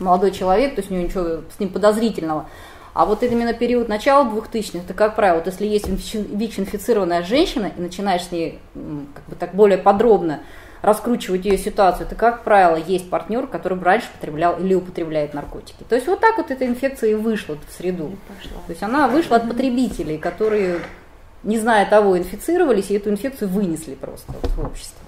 молодой 0.00 0.32
человек, 0.32 0.74
то 0.74 0.80
есть 0.80 0.90
у 0.90 0.94
него 0.94 1.04
ничего 1.04 1.24
с 1.56 1.60
ним 1.60 1.68
подозрительного. 1.68 2.46
А 2.94 3.06
вот 3.06 3.22
именно 3.22 3.54
период 3.54 3.88
начала 3.88 4.28
2000-х, 4.28 4.78
это, 4.80 4.92
как 4.92 5.16
правило, 5.16 5.36
вот 5.38 5.46
если 5.46 5.66
есть 5.66 5.88
ВИЧ-инфицированная 5.88 7.22
женщина 7.22 7.72
и 7.74 7.80
начинаешь 7.80 8.24
с 8.24 8.30
ней 8.30 8.58
как 8.74 9.24
бы 9.26 9.36
так 9.36 9.54
более 9.54 9.78
подробно 9.78 10.40
раскручивать 10.82 11.44
ее 11.46 11.56
ситуацию, 11.56 12.06
это, 12.06 12.16
как 12.16 12.42
правило, 12.42 12.76
есть 12.76 13.08
партнер, 13.08 13.46
который 13.46 13.80
раньше 13.80 14.08
потреблял 14.12 14.58
или 14.58 14.74
употребляет 14.74 15.32
наркотики. 15.32 15.84
То 15.88 15.94
есть 15.94 16.06
вот 16.06 16.20
так 16.20 16.36
вот 16.36 16.50
эта 16.50 16.66
инфекция 16.66 17.12
и 17.12 17.14
вышла 17.14 17.56
в 17.56 17.72
среду. 17.72 18.10
То 18.66 18.72
есть 18.72 18.82
она 18.82 19.08
вышла 19.08 19.36
от 19.36 19.48
потребителей, 19.48 20.18
которые, 20.18 20.80
не 21.44 21.58
зная 21.58 21.86
того, 21.86 22.18
инфицировались, 22.18 22.90
и 22.90 22.94
эту 22.94 23.10
инфекцию 23.10 23.48
вынесли 23.48 23.94
просто 23.94 24.32
вот 24.42 24.50
в 24.50 24.60
общество. 24.66 25.06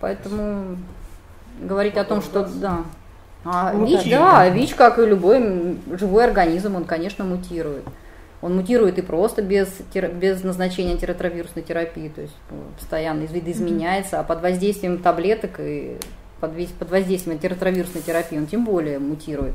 Поэтому 0.00 0.76
говорить 1.60 1.96
о 1.96 2.04
том, 2.04 2.20
что 2.20 2.44
да. 2.44 2.82
А 3.50 3.72
ВИЧ, 3.74 4.10
да, 4.10 4.48
ВИЧ, 4.50 4.74
как 4.74 4.98
и 4.98 5.06
любой 5.06 5.78
живой 5.92 6.24
организм, 6.24 6.76
он, 6.76 6.84
конечно, 6.84 7.24
мутирует. 7.24 7.84
Он 8.42 8.54
мутирует 8.54 8.98
и 8.98 9.02
просто 9.02 9.40
без, 9.42 9.68
без 9.92 10.44
назначения 10.44 10.92
антиретровирусной 10.92 11.62
терапии, 11.62 12.08
то 12.08 12.20
есть 12.20 12.34
ну, 12.50 12.58
постоянно 12.78 13.22
видоизменяется, 13.22 14.20
а 14.20 14.22
под 14.22 14.42
воздействием 14.42 14.98
таблеток 14.98 15.58
и 15.60 15.96
под, 16.40 16.52
под 16.78 16.90
воздействием 16.90 17.36
антиретровирусной 17.36 18.02
терапии 18.02 18.38
он 18.38 18.46
тем 18.46 18.64
более 18.64 18.98
мутирует. 18.98 19.54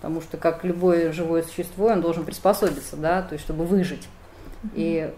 Потому 0.00 0.20
что, 0.20 0.36
как 0.36 0.62
любое 0.62 1.12
живое 1.12 1.42
существо, 1.42 1.86
он 1.86 2.02
должен 2.02 2.24
приспособиться, 2.24 2.96
да, 2.96 3.22
то 3.22 3.32
есть, 3.32 3.44
чтобы 3.44 3.64
выжить. 3.64 4.06
И 4.74 5.10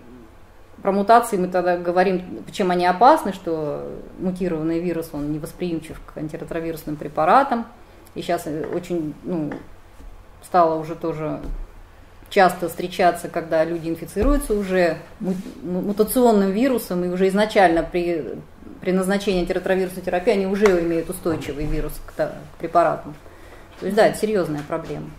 про 0.81 0.93
мутации 0.93 1.37
мы 1.37 1.49
тогда 1.49 1.77
говорим, 1.77 2.45
чем 2.53 2.71
они 2.71 2.87
опасны, 2.87 3.33
что 3.33 3.93
мутированный 4.19 4.81
вирус, 4.81 5.11
он 5.13 5.33
невосприимчив 5.33 6.01
к 6.01 6.17
антиретровирусным 6.17 6.97
препаратам, 6.97 7.67
и 8.15 8.23
сейчас 8.23 8.47
э, 8.47 8.67
очень 8.73 9.15
ну, 9.23 9.53
стало 10.43 10.79
уже 10.79 10.95
тоже 10.95 11.41
часто 12.29 12.69
встречаться, 12.69 13.29
когда 13.29 13.65
люди 13.65 13.89
инфицируются 13.89 14.55
уже 14.55 14.97
мутационным 15.21 16.51
вирусом, 16.51 17.05
и 17.05 17.09
уже 17.09 17.29
изначально 17.29 17.83
при, 17.83 18.25
при 18.81 18.93
назначении 18.93 19.41
антиретровирусной 19.41 20.03
терапии 20.03 20.33
они 20.33 20.47
уже 20.47 20.65
имеют 20.81 21.11
устойчивый 21.11 21.67
вирус 21.67 21.93
к, 22.07 22.17
к 22.17 22.33
препаратам. 22.59 23.15
То 23.81 23.87
есть 23.87 23.97
да, 23.97 24.07
это 24.07 24.19
серьезная 24.19 24.63
проблема. 24.67 25.11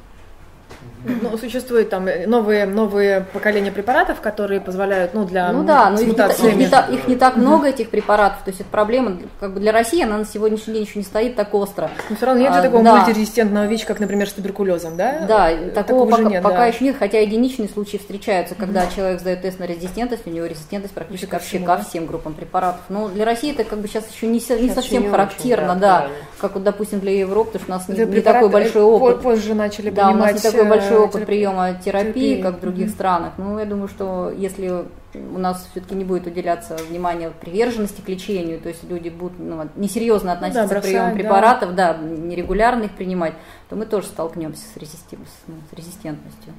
Ну, 1.06 1.38
существуют 1.38 1.90
там 1.90 2.08
новые, 2.28 2.66
новые 2.66 3.26
поколения 3.34 3.72
препаратов, 3.72 4.22
которые 4.22 4.62
позволяют, 4.62 5.14
ну, 5.14 5.26
для 5.26 5.52
Ну 5.52 5.64
да, 5.64 5.90
но 5.90 6.00
их 6.00 6.08
не, 6.08 6.50
их, 6.50 6.56
не, 6.56 6.68
так, 6.68 6.90
их 6.90 7.08
не 7.08 7.16
так 7.16 7.36
много, 7.36 7.68
этих 7.68 7.90
препаратов, 7.90 8.40
то 8.44 8.52
есть 8.52 8.62
это 8.62 8.70
проблема, 8.70 9.18
как 9.40 9.54
бы 9.54 9.60
для 9.60 9.72
России 9.72 10.02
она 10.02 10.18
на 10.20 10.26
сегодняшний 10.26 10.76
день 10.76 10.84
еще 10.84 11.00
не 11.00 11.06
стоит 11.06 11.36
так 11.36 11.54
остро. 11.54 11.90
Но 12.10 12.16
все 12.16 12.26
равно 12.26 12.42
нет 12.42 12.52
а, 12.52 12.56
же 12.56 12.62
такого 12.64 12.84
да. 12.84 12.96
мультирезистентного 12.96 13.66
ВИЧ, 13.66 13.86
как, 13.86 14.00
например, 14.00 14.30
с 14.30 14.34
туберкулезом, 14.34 14.96
да? 14.96 15.26
Да, 15.28 15.52
такого, 15.74 16.10
пока, 16.10 16.24
нет, 16.24 16.44
пока 16.44 16.58
да. 16.58 16.66
еще 16.68 16.86
нет, 16.86 16.96
хотя 16.98 17.20
единичные 17.20 17.68
случаи 17.68 17.98
встречаются, 17.98 18.56
когда 18.56 18.84
mm-hmm. 18.84 18.96
человек 18.96 19.20
сдает 19.20 19.42
тест 19.42 19.60
на 19.60 19.66
резистентность, 19.66 20.26
у 20.26 20.30
него 20.30 20.46
резистентность 20.46 20.94
практически 20.94 21.26
ко, 21.30 21.40
всему, 21.40 21.66
ко 21.66 21.78
всем 21.80 22.06
группам 22.06 22.34
препаратов. 22.34 22.82
Но 22.88 23.10
для 23.10 23.26
России 23.26 23.52
это 23.52 23.66
как 23.66 23.80
бы 23.80 23.88
сейчас 23.88 24.06
еще 24.14 24.28
не, 24.28 24.40
сейчас 24.40 24.60
не 24.62 24.70
совсем 24.70 25.04
не 25.04 25.10
характерно, 25.10 25.72
очень, 25.72 25.82
да, 25.82 26.02
да, 26.02 26.08
как 26.40 26.54
вот, 26.54 26.64
допустим, 26.64 27.00
для 27.00 27.18
Европы, 27.18 27.58
потому 27.60 27.64
что 27.64 27.92
у 27.92 27.96
нас 27.96 28.08
не, 28.10 28.16
не 28.16 28.22
такой 28.22 28.50
большой 28.50 28.84
опыт. 28.84 29.22
Позже 29.22 29.54
начали 29.54 29.90
да, 29.90 30.10
у 30.10 30.16
нас 30.16 30.34
не 30.34 30.40
такой 30.40 30.66
большой 30.78 30.94
большой 30.94 31.06
опыт 31.06 31.26
приема 31.26 31.74
терапии, 31.74 32.42
как 32.42 32.58
в 32.58 32.62
других 32.62 32.90
странах. 32.90 33.34
Ну, 33.38 33.58
я 33.60 33.66
думаю, 33.66 33.88
что 33.88 34.32
если 34.36 34.86
у 35.14 35.38
нас 35.38 35.68
все-таки 35.72 35.96
не 35.96 36.04
будет 36.04 36.28
уделяться 36.28 36.76
внимание 36.90 37.32
приверженности 37.32 38.02
к 38.02 38.10
лечению, 38.10 38.60
то 38.60 38.70
есть 38.70 38.84
люди 38.84 39.10
будут 39.10 39.38
ну, 39.40 39.68
несерьезно 39.76 40.34
относиться 40.34 40.64
ну, 40.64 40.70
да, 40.70 40.74
бросать, 40.76 40.90
к 40.90 40.94
приему 40.94 41.16
препаратов, 41.16 41.76
да. 41.76 41.94
да, 41.94 42.00
нерегулярно 42.00 42.84
их 42.84 42.92
принимать, 42.92 43.34
то 43.70 43.76
мы 43.76 43.86
тоже 43.86 44.08
столкнемся 44.08 44.64
с, 44.74 44.78
резисти... 44.78 45.18
Ну, 45.48 45.56
с 45.72 45.76
резистентностью. 45.76 46.54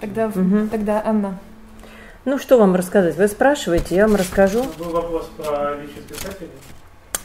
Тогда, 0.00 0.26
угу. 0.26 0.68
тогда 0.70 1.02
Анна. 1.04 1.38
Ну, 2.26 2.38
что 2.38 2.58
вам 2.58 2.74
рассказать? 2.74 3.16
Вы 3.16 3.28
спрашиваете, 3.28 3.94
я 3.94 4.06
вам 4.06 4.16
расскажу. 4.16 4.64
Был 4.78 4.90
вопрос 4.90 5.30
про 5.36 5.76
личность 5.76 6.08
писателей. 6.08 6.50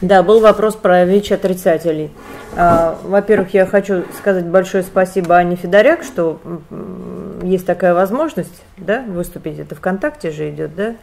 Да, 0.01 0.23
был 0.23 0.39
вопрос 0.39 0.75
про 0.75 1.05
ВИЧ-отрицателей. 1.05 2.09
А, 2.57 2.97
во-первых, 3.03 3.53
я 3.53 3.67
хочу 3.67 4.03
сказать 4.17 4.45
большое 4.45 4.83
спасибо 4.83 5.37
Анне 5.37 5.55
Федоряк, 5.55 6.03
что 6.03 6.39
есть 7.43 7.67
такая 7.67 7.93
возможность 7.93 8.63
да, 8.77 9.03
выступить. 9.07 9.59
Это 9.59 9.75
ВКонтакте 9.75 10.31
же 10.31 10.49
идет, 10.49 10.75
да? 10.75 10.95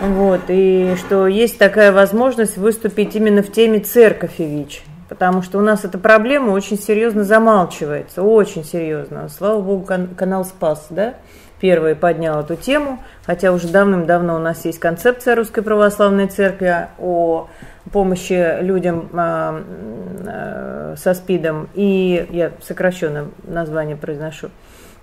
Вот, 0.00 0.40
и 0.48 0.94
что 0.98 1.28
есть 1.28 1.58
такая 1.58 1.92
возможность 1.92 2.56
выступить 2.56 3.14
именно 3.14 3.44
в 3.44 3.52
теме 3.52 3.78
церковь 3.78 4.32
и 4.38 4.44
ВИЧ. 4.44 4.82
Потому 5.08 5.42
что 5.42 5.58
у 5.58 5.60
нас 5.60 5.84
эта 5.84 5.98
проблема 5.98 6.50
очень 6.50 6.78
серьезно 6.78 7.22
замалчивается, 7.22 8.22
очень 8.22 8.64
серьезно. 8.64 9.28
Слава 9.28 9.60
богу, 9.60 9.86
канал 10.16 10.44
Спас, 10.44 10.86
да, 10.90 11.14
первый 11.60 11.94
поднял 11.94 12.40
эту 12.40 12.56
тему, 12.56 12.98
хотя 13.24 13.52
уже 13.52 13.68
давным-давно 13.68 14.34
у 14.34 14.38
нас 14.40 14.64
есть 14.64 14.80
концепция 14.80 15.36
Русской 15.36 15.62
Православной 15.62 16.26
Церкви 16.26 16.88
о 16.98 17.48
помощи 17.92 18.62
людям 18.62 19.08
а, 19.12 19.62
а, 20.26 20.94
со 20.96 21.14
СПИДом, 21.14 21.68
и 21.74 22.26
я 22.30 22.52
сокращенное 22.62 23.26
название 23.44 23.96
произношу. 23.96 24.50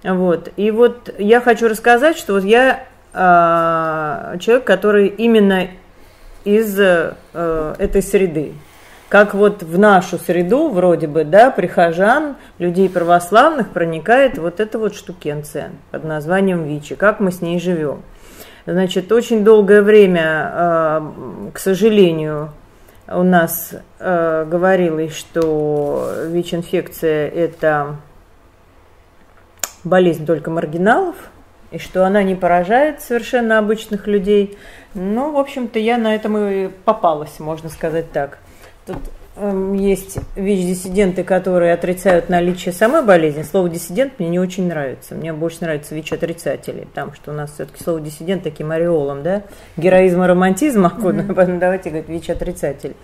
Вот. 0.03 0.51
И 0.57 0.71
вот 0.71 1.13
я 1.19 1.41
хочу 1.41 1.67
рассказать, 1.67 2.17
что 2.17 2.33
вот 2.33 2.43
я 2.43 2.83
а, 3.13 4.37
человек, 4.39 4.65
который 4.65 5.07
именно 5.07 5.67
из 6.43 6.79
этой 6.79 8.01
среды. 8.01 8.53
Как 9.09 9.35
вот 9.35 9.61
в 9.61 9.77
нашу 9.77 10.17
среду, 10.17 10.69
вроде 10.69 11.05
бы, 11.05 11.23
да, 11.23 11.51
прихожан, 11.51 12.35
людей 12.57 12.89
православных 12.89 13.69
проникает 13.69 14.39
вот 14.39 14.59
эта 14.59 14.79
вот 14.79 14.95
штукенция 14.95 15.69
под 15.91 16.03
названием 16.03 16.63
ВИЧи, 16.63 16.95
как 16.95 17.19
мы 17.19 17.31
с 17.31 17.41
ней 17.41 17.59
живем. 17.59 18.01
Значит, 18.65 19.11
очень 19.11 19.43
долгое 19.43 19.83
время, 19.83 21.11
к 21.53 21.59
сожалению, 21.59 22.49
у 23.15 23.23
нас 23.23 23.73
э, 23.99 24.45
говорилось, 24.45 25.15
что 25.15 26.13
ВИЧ-инфекция– 26.27 27.29
это 27.29 27.97
болезнь 29.83 30.25
только 30.25 30.49
маргиналов, 30.51 31.15
и 31.71 31.77
что 31.77 32.05
она 32.05 32.23
не 32.23 32.35
поражает 32.35 33.01
совершенно 33.01 33.57
обычных 33.57 34.07
людей. 34.07 34.57
Ну, 34.93 35.31
в 35.31 35.37
общем-то, 35.37 35.79
я 35.79 35.97
на 35.97 36.13
этом 36.13 36.37
и 36.37 36.67
попалась, 36.67 37.39
можно 37.39 37.69
сказать 37.69 38.11
так. 38.11 38.39
Тут 38.85 38.97
есть 39.73 40.19
ВИЧ-диссиденты, 40.35 41.23
которые 41.23 41.73
отрицают 41.73 42.29
наличие 42.29 42.73
самой 42.73 43.03
болезни. 43.03 43.43
Слово 43.43 43.69
«диссидент» 43.69 44.19
мне 44.19 44.29
не 44.29 44.39
очень 44.39 44.67
нравится. 44.67 45.15
Мне 45.15 45.33
больше 45.33 45.57
нравится 45.61 45.95
ВИЧ-отрицатели, 45.95 46.85
потому 46.85 47.13
что 47.13 47.31
у 47.31 47.33
нас 47.33 47.51
все-таки 47.53 47.83
слово 47.83 48.01
«диссидент» 48.01 48.43
таким 48.43 48.71
ореолом, 48.71 49.23
да? 49.23 49.43
Героизм 49.77 50.23
и 50.23 50.27
романтизм, 50.27 50.85
mm-hmm. 50.85 51.57
давайте 51.59 51.89
говорить 51.89 52.09
ВИЧ-отрицатель. 52.09 52.95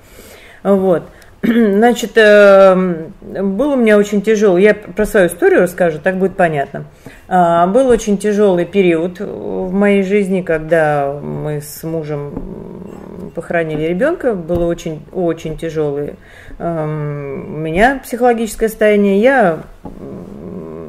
Вот. 0.64 1.04
Значит, 1.44 2.12
эм, 2.16 3.14
был 3.22 3.72
у 3.72 3.76
меня 3.76 3.98
очень 3.98 4.22
тяжелый, 4.22 4.64
я 4.64 4.74
про 4.74 5.06
свою 5.06 5.28
историю 5.28 5.62
расскажу, 5.62 6.00
так 6.00 6.18
будет 6.18 6.36
понятно. 6.36 6.86
А, 7.30 7.68
был 7.68 7.90
очень 7.90 8.18
тяжелый 8.18 8.66
период 8.66 9.20
в 9.20 9.72
моей 9.72 10.04
жизни, 10.04 10.42
когда 10.42 11.12
мы 11.22 11.62
с 11.62 11.84
мужем 11.84 13.32
похоронили 13.36 13.84
ребенка, 13.84 14.34
было 14.34 14.66
очень, 14.66 15.04
очень 15.12 15.58
тяжелое 15.58 16.16
эм, 16.58 17.56
у 17.56 17.58
меня 17.60 18.00
психологическое 18.04 18.70
состояние. 18.70 19.22
Я 19.22 19.60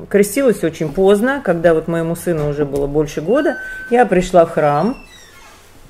крестилась 0.09 0.64
очень 0.64 0.93
поздно, 0.93 1.43
когда 1.45 1.74
вот 1.74 1.89
моему 1.89 2.16
сыну 2.16 2.49
уже 2.49 2.64
было 2.64 2.86
больше 2.86 3.20
года. 3.20 3.57
Я 3.91 4.07
пришла 4.07 4.47
в 4.47 4.53
храм, 4.53 4.97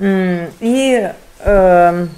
и 0.01 1.11
эм, 1.45 2.09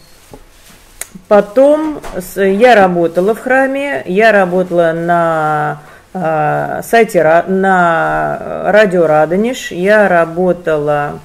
Потом 1.31 2.01
я 2.37 2.75
работала 2.75 3.37
в 3.37 3.41
храме, 3.41 4.03
я 4.07 4.33
работала 4.33 4.93
на 4.93 5.81
сайте, 6.13 7.45
на 7.47 8.65
радио 8.67 9.07
Радонеж, 9.07 9.71
я 9.71 10.09
работала 10.09 11.21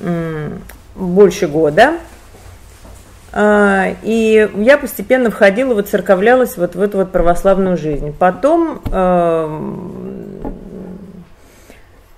э, 0.00 0.50
больше 0.96 1.46
года. 1.46 1.94
Э, 3.32 3.94
и 4.02 4.48
я 4.56 4.78
постепенно 4.78 5.30
входила, 5.30 5.74
воцерковлялась 5.74 6.56
вот 6.56 6.74
в 6.74 6.82
эту 6.82 6.98
вот 6.98 7.12
православную 7.12 7.76
жизнь. 7.76 8.12
Потом 8.18 8.80
э, 8.90 9.60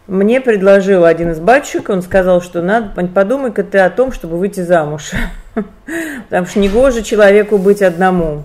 мне 0.07 0.41
предложил 0.41 1.05
один 1.05 1.33
из 1.33 1.41
батюшек, 1.41 1.91
он 1.91 2.01
сказал, 2.01 2.41
что 2.41 2.63
надо, 2.63 3.07
подумай-ка 3.09 3.63
ты 3.65 3.79
о 3.79 3.91
том, 3.91 4.13
чтобы 4.13 4.39
выйти 4.39 4.61
замуж. 4.61 5.11
Потому 6.29 6.47
что 6.47 6.59
негоже 6.61 7.03
человеку 7.03 7.59
быть 7.59 7.83
одному. 7.83 8.45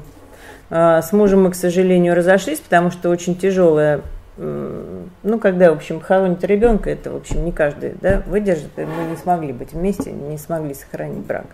А, 0.76 1.04
с 1.04 1.14
мужем 1.14 1.44
мы, 1.44 1.52
к 1.52 1.56
сожалению, 1.56 2.16
разошлись, 2.16 2.60
потому 2.60 2.90
что 2.90 3.10
очень 3.10 3.36
тяжелая 3.36 4.02
ну, 4.36 5.38
когда, 5.40 5.70
в 5.70 5.76
общем, 5.76 6.02
хоронят 6.02 6.44
ребенка, 6.44 6.90
это, 6.90 7.12
в 7.12 7.18
общем, 7.18 7.46
не 7.46 7.52
каждый 7.52 7.94
да, 8.02 8.24
выдержит, 8.26 8.72
и 8.78 8.82
мы 8.82 9.12
не 9.12 9.16
смогли 9.16 9.54
быть 9.54 9.74
вместе, 9.74 10.12
не 10.12 10.40
смогли 10.40 10.74
сохранить 10.74 11.24
брак. 11.24 11.46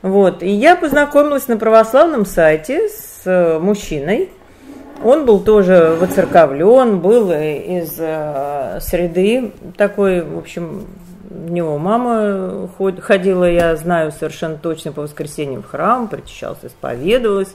Вот, 0.00 0.40
и 0.44 0.48
я 0.48 0.76
познакомилась 0.76 1.48
на 1.48 1.56
православном 1.56 2.24
сайте 2.24 2.88
с 2.88 3.22
э, 3.24 3.58
мужчиной, 3.58 4.30
он 5.02 5.26
был 5.26 5.40
тоже 5.40 5.96
воцерковлен, 5.98 7.00
был 7.00 7.32
из 7.32 7.96
э, 7.98 8.78
среды. 8.80 9.52
Такой, 9.76 10.22
в 10.22 10.38
общем, 10.38 10.86
у 11.30 11.50
него 11.50 11.78
мама 11.78 12.68
ходила, 13.00 13.50
я 13.50 13.74
знаю 13.76 14.12
совершенно 14.12 14.56
точно, 14.56 14.92
по 14.92 15.02
воскресеньям 15.02 15.62
в 15.62 15.66
храм, 15.66 16.06
причащалась, 16.06 16.58
исповедовалась, 16.62 17.54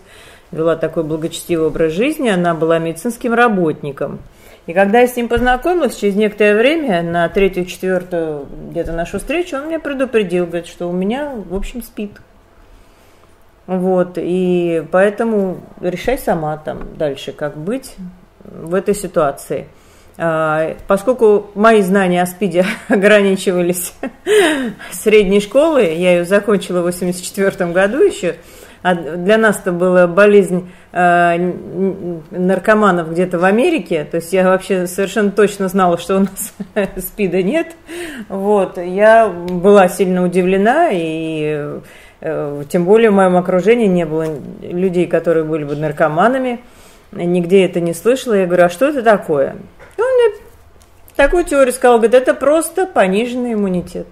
вела 0.52 0.76
такой 0.76 1.04
благочестивый 1.04 1.68
образ 1.68 1.94
жизни, 1.94 2.30
она 2.30 2.54
была 2.54 2.80
медицинским 2.80 3.34
работником. 3.34 4.20
И 4.68 4.74
когда 4.74 5.02
я 5.02 5.08
с 5.08 5.16
ним 5.16 5.28
познакомилась, 5.28 5.96
через 5.96 6.16
некоторое 6.16 6.56
время, 6.56 7.04
на 7.04 7.30
третью, 7.30 7.66
четвертую 7.66 8.48
где-то 8.72 8.94
нашу 8.94 9.20
встречу, 9.20 9.58
он 9.58 9.68
меня 9.68 9.80
предупредил, 9.80 10.48
говорит, 10.48 10.68
что 10.68 10.90
у 10.90 10.92
меня, 10.92 11.34
в 11.36 11.54
общем, 11.56 11.84
спит. 11.84 12.12
Вот, 13.68 14.14
и 14.18 14.84
поэтому 14.92 15.62
решай 15.82 16.18
сама 16.18 16.58
там 16.58 16.96
дальше, 16.98 17.32
как 17.32 17.58
быть 17.58 17.96
в 18.44 18.74
этой 18.74 18.96
ситуации. 18.96 19.68
А, 20.18 20.78
поскольку 20.88 21.52
мои 21.56 21.82
знания 21.82 22.22
о 22.22 22.26
СПИДе 22.26 22.66
ограничивались 22.88 23.94
средней 24.92 25.42
школы, 25.42 25.82
я 25.82 26.18
ее 26.18 26.26
закончила 26.26 26.78
в 26.78 26.88
1984 26.88 27.72
году 27.72 28.02
еще, 28.02 28.36
а 28.86 28.96
для 28.96 29.38
нас 29.38 29.60
это 29.60 29.72
была 29.72 30.08
болезнь 30.08 30.70
э, 30.92 31.54
наркоманов 32.32 33.12
где-то 33.12 33.40
в 33.40 33.44
Америке, 33.44 34.08
то 34.10 34.18
есть 34.18 34.32
я 34.34 34.44
вообще 34.46 34.88
совершенно 34.88 35.32
точно 35.32 35.68
знала, 35.68 35.98
что 35.98 36.18
у 36.18 36.20
нас 36.20 36.54
СПИДа 36.98 37.44
нет. 37.44 37.68
Вот, 38.30 38.78
я 38.78 39.28
была 39.28 39.88
сильно 39.88 40.24
удивлена 40.24 40.90
и 40.92 41.80
Э, 42.28 42.64
тем 42.70 42.86
более 42.86 43.12
в 43.12 43.14
моем 43.14 43.38
окружении 43.38 43.86
не 43.86 44.04
было 44.04 44.26
людей, 44.62 45.06
которые 45.06 45.44
были 45.44 45.64
бы 45.64 45.76
наркоманами. 45.76 46.60
Нигде 47.12 47.66
это 47.66 47.80
не 47.80 47.94
слышала. 47.94 48.34
Я 48.34 48.48
говорю, 48.48 48.66
а 48.66 48.70
что 48.70 48.88
это 48.88 49.04
такое? 49.04 49.58
И 49.96 50.02
он 50.02 50.08
мне 50.08 50.40
такую 51.16 51.44
теорию 51.44 51.72
сказал, 51.72 51.98
говорит, 51.98 52.16
это 52.16 52.34
просто 52.34 52.88
пониженный 52.88 53.54
иммунитет. 53.54 54.08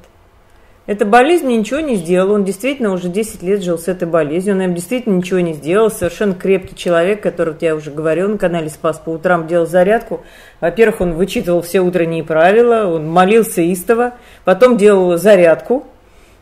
Эта 0.85 1.05
болезнь 1.05 1.47
ничего 1.47 1.79
не 1.79 1.95
сделала. 1.95 2.33
Он 2.33 2.43
действительно 2.43 2.91
уже 2.91 3.07
10 3.07 3.41
лет 3.41 3.63
жил 3.63 3.77
с 3.77 3.87
этой 3.87 4.05
болезнью. 4.05 4.55
Он 4.55 4.63
им 4.63 4.75
действительно 4.75 5.15
ничего 5.15 5.39
не 5.39 5.53
сделал. 5.53 5.89
Совершенно 5.89 6.33
крепкий 6.33 6.75
человек, 6.75 7.21
который, 7.21 7.55
я 7.61 7.73
уже 7.75 7.89
говорил, 7.89 8.27
на 8.27 8.37
канале 8.37 8.69
«Спас» 8.69 8.99
по 8.99 9.11
утрам 9.11 9.47
делал 9.47 9.65
зарядку. 9.65 10.21
Во-первых, 10.59 10.99
он 10.99 11.13
вычитывал 11.13 11.61
все 11.61 11.79
утренние 11.79 12.25
правила, 12.25 12.93
он 12.93 13.09
молился 13.09 13.61
истово, 13.61 14.15
потом 14.43 14.75
делал 14.75 15.17
зарядку, 15.17 15.85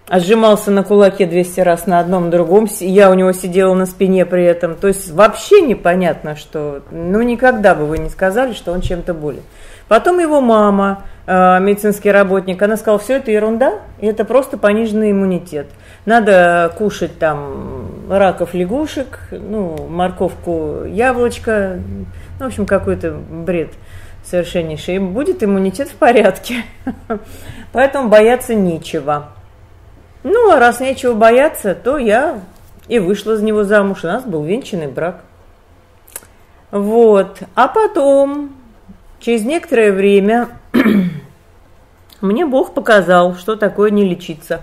отжимался 0.08 0.72
на 0.72 0.84
кулаке 0.84 1.28
200 1.28 1.60
раз 1.62 1.86
на 1.86 2.00
одном 2.00 2.32
другом, 2.32 2.68
я 2.80 3.12
у 3.12 3.14
него 3.14 3.34
сидела 3.34 3.76
на 3.76 3.86
спине 3.86 4.26
при 4.26 4.44
этом. 4.44 4.76
То 4.76 4.88
есть 4.88 5.12
вообще 5.12 5.62
непонятно, 5.62 6.36
что, 6.36 6.82
ну 6.89 7.22
никогда 7.22 7.76
бы 7.76 7.86
вы 7.86 8.00
не 8.00 8.10
сказали, 8.10 8.54
что 8.54 8.72
он 8.72 8.82
чем-то 8.82 9.14
болен. 9.14 9.44
Потом 9.88 10.20
его 10.20 10.42
мама, 10.42 11.04
медицинский 11.32 12.11
работник, 12.11 12.61
она 12.61 12.75
сказала, 12.77 12.99
все 12.99 13.17
это 13.17 13.32
ерунда, 13.32 13.79
это 13.99 14.25
просто 14.25 14.57
пониженный 14.57 15.11
иммунитет. 15.11 15.67
Надо 16.05 16.73
кушать 16.77 17.17
там 17.19 18.07
раков 18.09 18.53
лягушек, 18.53 19.19
ну, 19.32 19.88
морковку, 19.88 20.84
яблочко, 20.86 21.79
ну, 22.39 22.45
в 22.45 22.47
общем, 22.47 22.65
какой-то 22.65 23.11
бред 23.11 23.69
совершеннейший. 24.25 24.95
И 24.95 24.99
будет 24.99 25.43
иммунитет 25.43 25.89
в 25.89 25.95
порядке. 25.95 26.63
Поэтому 27.71 28.09
бояться 28.09 28.55
нечего. 28.55 29.29
Ну, 30.23 30.51
а 30.51 30.59
раз 30.59 30.79
нечего 30.79 31.13
бояться, 31.13 31.75
то 31.75 31.97
я 31.97 32.39
и 32.88 32.99
вышла 32.99 33.38
за 33.38 33.43
него 33.43 33.63
замуж. 33.63 34.03
У 34.03 34.07
нас 34.07 34.23
был 34.23 34.43
венчанный 34.43 34.88
брак. 34.88 35.21
Вот. 36.71 37.39
А 37.55 37.67
потом, 37.67 38.55
через 39.19 39.43
некоторое 39.43 39.91
время, 39.91 40.49
мне 42.22 42.45
Бог 42.45 42.74
показал, 42.74 43.36
что 43.36 43.55
такое 43.55 43.91
не 43.91 44.07
лечиться. 44.07 44.61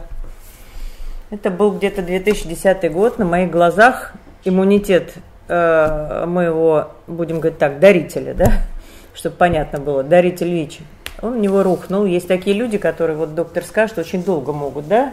Это 1.31 1.51
был 1.51 1.73
где-то 1.73 2.03
2010 2.03 2.91
год. 2.93 3.19
На 3.19 3.25
моих 3.25 3.51
глазах 3.51 4.13
иммунитет 4.45 5.15
э, 5.49 6.25
моего, 6.27 6.93
будем 7.07 7.41
говорить 7.41 7.59
так, 7.59 7.81
дарителя, 7.81 8.35
да, 8.35 8.53
чтобы 9.15 9.37
понятно 9.37 9.79
было, 9.79 10.03
даритель 10.03 10.53
ВИЧ, 10.53 10.81
он 11.21 11.35
в 11.35 11.39
него 11.39 11.63
рухнул. 11.63 12.05
Есть 12.05 12.29
такие 12.29 12.57
люди, 12.57 12.79
которые, 12.79 13.17
вот 13.17 13.35
доктор 13.35 13.65
скажет, 13.65 13.99
очень 13.99 14.23
долго 14.23 14.53
могут, 14.53 14.89
да, 14.89 15.13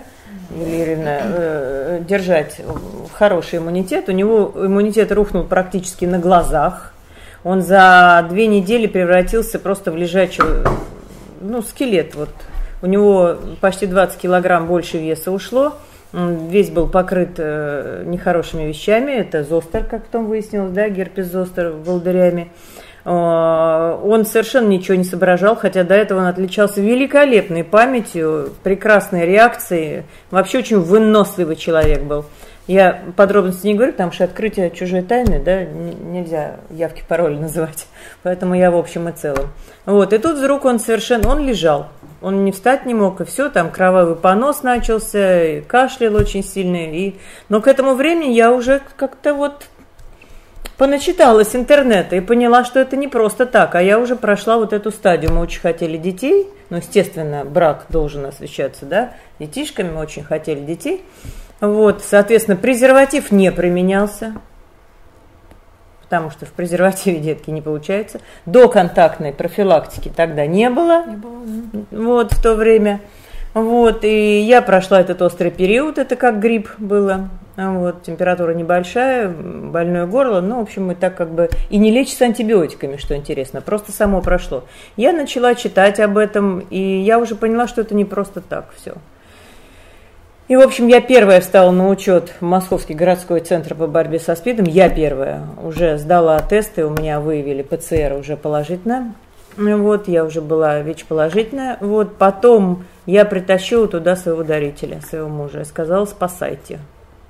Юлия 0.51 0.97
э, 1.23 2.01
держать 2.07 2.61
хороший 3.13 3.59
иммунитет. 3.59 4.09
У 4.09 4.11
него 4.11 4.51
иммунитет 4.55 5.11
рухнул 5.11 5.43
практически 5.43 6.05
на 6.05 6.19
глазах. 6.19 6.93
Он 7.45 7.61
за 7.61 8.25
две 8.27 8.47
недели 8.47 8.87
превратился 8.87 9.59
просто 9.59 9.91
в 9.91 9.95
лежачий, 9.95 10.41
ну, 11.39 11.61
скелет. 11.61 12.15
Вот. 12.15 12.29
У 12.81 12.87
него 12.87 13.35
почти 13.61 13.85
20 13.85 14.19
килограмм 14.19 14.65
больше 14.65 14.97
веса 14.97 15.31
ушло. 15.31 15.75
Весь 16.11 16.71
был 16.71 16.87
покрыт 16.87 17.35
э, 17.37 18.01
нехорошими 18.07 18.63
вещами. 18.63 19.11
Это 19.11 19.43
зостер, 19.43 19.83
как 19.83 20.05
потом 20.05 20.25
выяснилось, 20.25 20.71
да, 20.71 20.89
герпес 20.89 21.27
зостер 21.27 21.69
волдырями. 21.69 22.49
А, 23.03 24.01
он 24.03 24.25
совершенно 24.25 24.67
ничего 24.67 24.95
не 24.97 25.03
соображал, 25.03 25.55
хотя 25.55 25.83
до 25.83 25.93
этого 25.93 26.21
он 26.21 26.25
отличался 26.25 26.81
великолепной 26.81 27.63
памятью, 27.63 28.53
прекрасной 28.63 29.27
реакцией. 29.27 30.03
Вообще 30.31 30.57
очень 30.57 30.79
выносливый 30.79 31.57
человек 31.57 32.01
был. 32.01 32.25
Я 32.68 33.03
подробности 33.16 33.68
не 33.68 33.76
говорю, 33.76 33.91
потому 33.91 34.11
что 34.11 34.24
открытие 34.24 34.72
чужой 34.72 35.03
тайны, 35.03 35.39
да, 35.39 35.63
нельзя 35.63 36.57
явки 36.72 37.03
пароли 37.07 37.38
называть. 37.38 37.86
Поэтому 38.24 38.55
я 38.55 38.72
в 38.72 38.76
общем 38.76 39.07
и 39.07 39.11
целом. 39.11 39.49
Вот, 39.86 40.13
и 40.13 40.18
тут 40.18 40.38
вдруг 40.38 40.66
он 40.66 40.80
совершенно, 40.80 41.30
он 41.30 41.45
лежал. 41.45 41.89
Он 42.22 42.43
не 42.43 42.51
встать 42.51 42.88
не 42.88 42.95
мог, 42.95 43.22
и 43.22 43.26
все, 43.26 43.49
там 43.49 43.70
кровавый 43.70 44.16
понос 44.16 44.63
начался, 44.63 45.43
и 45.43 45.61
кашлял 45.61 46.16
очень 46.16 46.43
сильно. 46.43 46.78
И... 46.78 47.16
Но 47.49 47.61
к 47.61 47.68
этому 47.68 47.93
времени 47.93 48.32
я 48.32 48.51
уже 48.51 48.82
как-то 48.97 49.36
вот 49.36 49.68
поначиталась 50.78 51.55
интернета 51.55 52.16
и 52.16 52.22
поняла, 52.22 52.66
что 52.66 52.80
это 52.80 52.97
не 52.97 53.07
просто 53.07 53.45
так, 53.45 53.76
а 53.76 53.82
я 53.84 53.99
уже 53.99 54.16
прошла 54.16 54.57
вот 54.57 54.74
эту 54.74 54.91
стадию. 54.91 55.34
Мы 55.34 55.41
очень 55.41 55.61
хотели 55.61 55.97
детей, 55.97 56.49
ну, 56.72 56.78
естественно, 56.78 57.45
брак 57.45 57.86
должен 57.89 58.26
освещаться, 58.26 58.88
да, 58.88 59.13
детишками 59.38 59.91
мы 59.91 60.01
очень 60.01 60.24
хотели 60.24 60.59
детей. 60.61 61.03
Вот, 61.61 62.03
соответственно, 62.03 62.57
презерватив 62.57 63.31
не 63.31 63.51
применялся. 63.51 64.33
потому 66.03 66.29
что 66.29 66.45
в 66.45 66.51
презервативе 66.51 67.19
детки 67.19 67.49
не 67.49 67.61
получается. 67.61 68.19
До 68.45 68.69
контактной 68.69 69.33
профилактики 69.33 70.11
тогда 70.15 70.45
не 70.45 70.69
было, 70.69 71.05
не 71.05 71.15
было 71.15 71.41
вот 71.91 72.31
в 72.33 72.41
то 72.41 72.55
время. 72.55 73.01
Вот, 73.53 74.03
и 74.03 74.41
я 74.41 74.61
прошла 74.61 74.99
этот 74.99 75.21
острый 75.21 75.49
период, 75.49 75.97
это 75.97 76.17
как 76.17 76.39
грипп 76.39 76.71
было. 76.77 77.29
Вот, 77.55 78.03
температура 78.03 78.53
небольшая, 78.53 79.29
больное 79.29 80.05
горло, 80.05 80.41
ну, 80.41 80.59
в 80.59 80.63
общем, 80.63 80.87
мы 80.87 80.95
так 80.95 81.15
как 81.15 81.31
бы 81.31 81.49
и 81.69 81.77
не 81.77 81.89
лечится 81.89 82.25
антибиотиками, 82.25 82.97
что 82.97 83.15
интересно, 83.15 83.61
просто 83.61 83.93
само 83.93 84.21
прошло. 84.21 84.65
Я 84.97 85.13
начала 85.13 85.55
читать 85.55 86.01
об 86.01 86.17
этом, 86.17 86.59
и 86.69 86.79
я 86.79 87.17
уже 87.17 87.35
поняла, 87.35 87.67
что 87.67 87.79
это 87.79 87.95
не 87.95 88.03
просто 88.03 88.41
так 88.41 88.73
все. 88.75 88.95
И, 90.47 90.55
в 90.55 90.61
общем, 90.61 90.87
я 90.87 91.01
первая 91.01 91.41
встала 91.41 91.71
на 91.71 91.89
учет 91.89 92.31
в 92.39 92.45
Московский 92.45 92.93
городской 92.93 93.39
центр 93.39 93.73
по 93.73 93.87
борьбе 93.87 94.19
со 94.19 94.35
СПИДом. 94.35 94.65
Я 94.65 94.89
первая 94.89 95.41
уже 95.63 95.97
сдала 95.97 96.39
тесты, 96.39 96.85
у 96.85 96.91
меня 96.91 97.19
выявили 97.19 97.63
ПЦР 97.63 98.15
уже 98.19 98.37
положительно. 98.37 99.15
Вот, 99.57 100.07
я 100.07 100.23
уже 100.23 100.41
была 100.41 100.81
ВИЧ-положительная. 100.81 101.77
Вот, 101.79 102.17
потом 102.17 102.85
я 103.07 103.25
притащила 103.25 103.87
туда 103.87 104.15
своего 104.15 104.43
дарителя, 104.43 105.01
своего 105.01 105.29
мужа. 105.29 105.59
Я 105.59 105.65
сказала, 105.65 106.05
спасайте. 106.05 106.79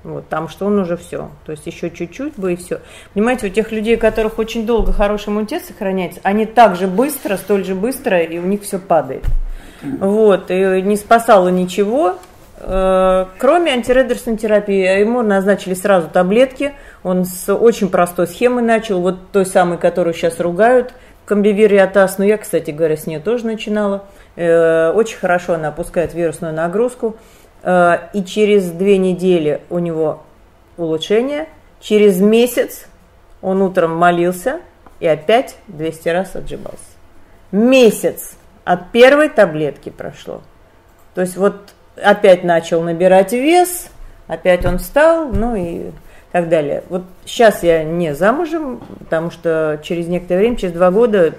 Вот, 0.04 0.28
там 0.28 0.48
что 0.48 0.66
он 0.66 0.78
уже 0.78 0.98
все. 0.98 1.30
То 1.46 1.52
есть 1.52 1.66
еще 1.66 1.90
чуть-чуть 1.90 2.34
бы 2.38 2.52
и 2.52 2.56
все. 2.56 2.80
Понимаете, 3.14 3.46
у 3.46 3.50
тех 3.50 3.72
людей, 3.72 3.96
у 3.96 3.98
которых 3.98 4.38
очень 4.38 4.66
долго 4.66 4.92
хороший 4.92 5.30
иммунитет 5.30 5.64
сохраняется, 5.64 6.20
они 6.22 6.44
так 6.44 6.76
же 6.76 6.86
быстро, 6.86 7.38
столь 7.38 7.64
же 7.64 7.74
быстро, 7.74 8.20
и 8.20 8.38
у 8.38 8.42
них 8.42 8.62
все 8.62 8.78
падает. 8.78 9.24
Вот, 9.82 10.50
и 10.50 10.82
не 10.82 10.96
спасало 10.96 11.48
ничего. 11.48 12.16
Э, 12.58 13.26
кроме 13.38 13.72
антиреверсной 13.72 14.36
терапии, 14.36 15.00
ему 15.00 15.22
назначили 15.22 15.74
сразу 15.74 16.08
таблетки. 16.08 16.72
Он 17.02 17.24
с 17.24 17.52
очень 17.52 17.88
простой 17.90 18.26
схемы 18.26 18.62
начал, 18.62 19.00
вот 19.00 19.30
той 19.32 19.46
самой, 19.46 19.78
которую 19.78 20.14
сейчас 20.14 20.40
ругают, 20.40 20.94
комбивириатаз. 21.26 22.18
Но 22.18 22.24
я, 22.24 22.38
кстати 22.38 22.70
говоря, 22.70 22.96
с 22.96 23.06
нее 23.06 23.20
тоже 23.20 23.46
начинала. 23.46 24.04
Э, 24.36 24.90
очень 24.90 25.18
хорошо 25.18 25.54
она 25.54 25.68
опускает 25.68 26.14
вирусную 26.14 26.54
нагрузку. 26.54 27.16
Э, 27.62 28.08
и 28.14 28.24
через 28.24 28.70
две 28.70 28.96
недели 28.98 29.60
у 29.68 29.78
него 29.78 30.22
улучшение. 30.76 31.48
Через 31.80 32.20
месяц 32.20 32.86
он 33.42 33.60
утром 33.60 33.94
молился 33.94 34.60
и 34.98 35.06
опять 35.06 35.56
200 35.68 36.08
раз 36.08 36.36
отжимался. 36.36 36.78
Месяц 37.52 38.36
от 38.64 38.90
первой 38.92 39.28
таблетки 39.28 39.90
прошло. 39.90 40.42
То 41.14 41.20
есть 41.20 41.36
вот 41.36 41.74
опять 42.02 42.44
начал 42.44 42.82
набирать 42.82 43.32
вес, 43.32 43.88
опять 44.26 44.64
он 44.64 44.78
встал, 44.78 45.28
ну 45.28 45.54
и 45.56 45.90
так 46.32 46.48
далее. 46.48 46.82
Вот 46.88 47.04
сейчас 47.24 47.62
я 47.62 47.84
не 47.84 48.14
замужем, 48.14 48.80
потому 48.98 49.30
что 49.30 49.80
через 49.82 50.06
некоторое 50.06 50.40
время, 50.40 50.56
через 50.56 50.74
два 50.74 50.90
года 50.90 51.34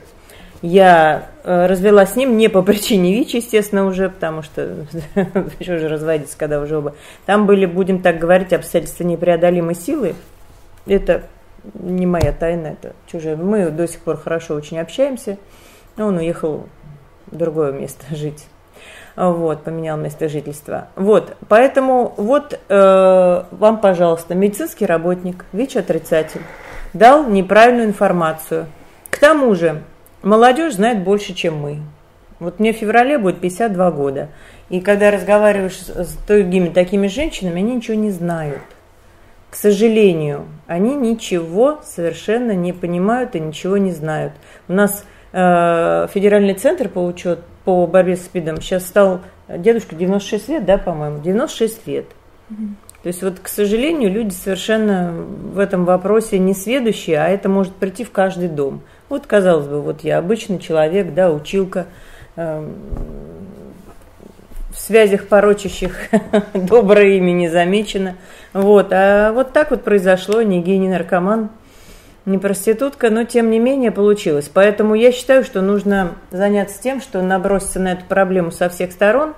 я 0.61 1.29
э, 1.43 1.67
развелась 1.67 2.13
с 2.13 2.15
ним 2.15 2.37
не 2.37 2.47
по 2.47 2.63
причине 2.63 3.13
ВИЧ, 3.13 3.35
естественно, 3.35 3.85
уже, 3.85 4.09
потому 4.09 4.41
что 4.41 4.87
еще 5.59 5.77
же 5.77 5.87
разводиться, 5.87 6.37
когда 6.37 6.59
уже 6.59 6.77
оба. 6.77 6.95
Там 7.25 7.45
были, 7.45 7.65
будем 7.65 8.01
так 8.01 8.17
говорить, 8.17 8.53
обстоятельства 8.53 9.03
непреодолимой 9.03 9.75
силы. 9.75 10.15
Это 10.87 11.23
не 11.75 12.05
моя 12.05 12.31
тайна, 12.31 12.67
это 12.67 12.93
чужая. 13.05 13.35
Мы 13.35 13.69
до 13.69 13.87
сих 13.87 13.99
пор 13.99 14.17
хорошо 14.17 14.55
очень 14.55 14.79
общаемся. 14.79 15.37
Он 15.97 16.17
уехал 16.17 16.67
в 17.27 17.35
другое 17.35 17.71
место 17.71 18.03
жить 18.15 18.47
вот, 19.17 19.63
поменял 19.63 19.97
место 19.97 20.29
жительства. 20.29 20.89
Вот, 20.95 21.35
поэтому 21.49 22.13
вот 22.17 22.59
э, 22.69 23.43
вам, 23.49 23.81
пожалуйста, 23.81 24.35
медицинский 24.35 24.85
работник, 24.85 25.45
ВИЧ-отрицатель, 25.53 26.41
дал 26.93 27.27
неправильную 27.27 27.87
информацию. 27.87 28.67
К 29.09 29.17
тому 29.17 29.55
же, 29.55 29.81
молодежь 30.21 30.75
знает 30.75 31.03
больше, 31.03 31.33
чем 31.33 31.57
мы. 31.57 31.79
Вот 32.39 32.59
мне 32.59 32.71
в 32.73 32.77
феврале 32.77 33.17
будет 33.17 33.41
52 33.41 33.91
года. 33.91 34.29
И 34.69 34.81
когда 34.81 35.09
разговариваешь 35.09 35.79
с 35.79 36.15
другими 36.27 36.69
такими 36.69 37.07
женщинами, 37.07 37.57
они 37.57 37.77
ничего 37.77 37.97
не 37.97 38.11
знают. 38.11 38.61
К 39.49 39.55
сожалению, 39.55 40.45
они 40.67 40.93
ничего 40.93 41.79
совершенно 41.83 42.51
не 42.51 42.73
понимают 42.73 43.35
и 43.35 43.39
ничего 43.39 43.77
не 43.77 43.91
знают. 43.91 44.33
У 44.67 44.73
нас 44.73 45.03
э, 45.31 46.07
федеральный 46.13 46.53
центр 46.53 46.89
по 46.89 47.03
учету 47.03 47.41
по 47.67 47.85
борьбе 47.85 48.15
с 48.15 48.21
СПИДом 48.21 48.61
сейчас 48.61 48.85
стал 48.85 49.19
дедушка 49.49 49.93
96 49.93 50.47
лет, 50.47 50.65
да, 50.65 50.77
по-моему, 50.77 51.19
96 51.19 51.85
лет. 51.85 52.05
Угу. 52.49 52.61
То 53.03 53.07
есть 53.07 53.21
вот, 53.21 53.39
к 53.41 53.49
сожалению, 53.49 54.09
люди 54.09 54.33
совершенно 54.33 55.11
в 55.11 55.59
этом 55.59 55.83
вопросе 55.83 56.39
не 56.39 56.53
сведущие, 56.53 57.19
а 57.19 57.27
это 57.27 57.49
может 57.49 57.73
прийти 57.73 58.05
в 58.05 58.11
каждый 58.11 58.47
дом. 58.47 58.83
Вот, 59.09 59.27
казалось 59.27 59.67
бы, 59.67 59.81
вот 59.81 60.05
я 60.05 60.19
обычный 60.19 60.59
человек, 60.59 61.13
да, 61.13 61.29
училка, 61.29 61.87
э, 62.37 62.65
в 64.71 64.79
связях 64.79 65.27
порочащих 65.27 65.93
доброе 66.53 67.17
имя 67.17 67.33
не 67.33 67.49
замечено. 67.49 68.15
Вот, 68.53 68.93
а 68.93 69.33
вот 69.33 69.51
так 69.51 69.71
вот 69.71 69.83
произошло, 69.83 70.41
не 70.41 70.61
гей, 70.61 70.77
не 70.77 70.87
наркоман– 70.87 71.49
не 72.27 72.37
проститутка, 72.37 73.09
но 73.09 73.23
тем 73.23 73.49
не 73.49 73.57
менее 73.57 73.89
получилось. 73.91 74.51
Поэтому 74.53 74.95
я 74.95 75.11
считаю, 75.11 75.43
что 75.43 75.61
нужно 75.61 76.15
заняться 76.29 76.81
тем, 76.81 77.01
что 77.01 77.21
наброситься 77.21 77.79
на 77.79 77.93
эту 77.93 78.05
проблему 78.05 78.51
со 78.51 78.69
всех 78.69 78.91
сторон 78.91 79.33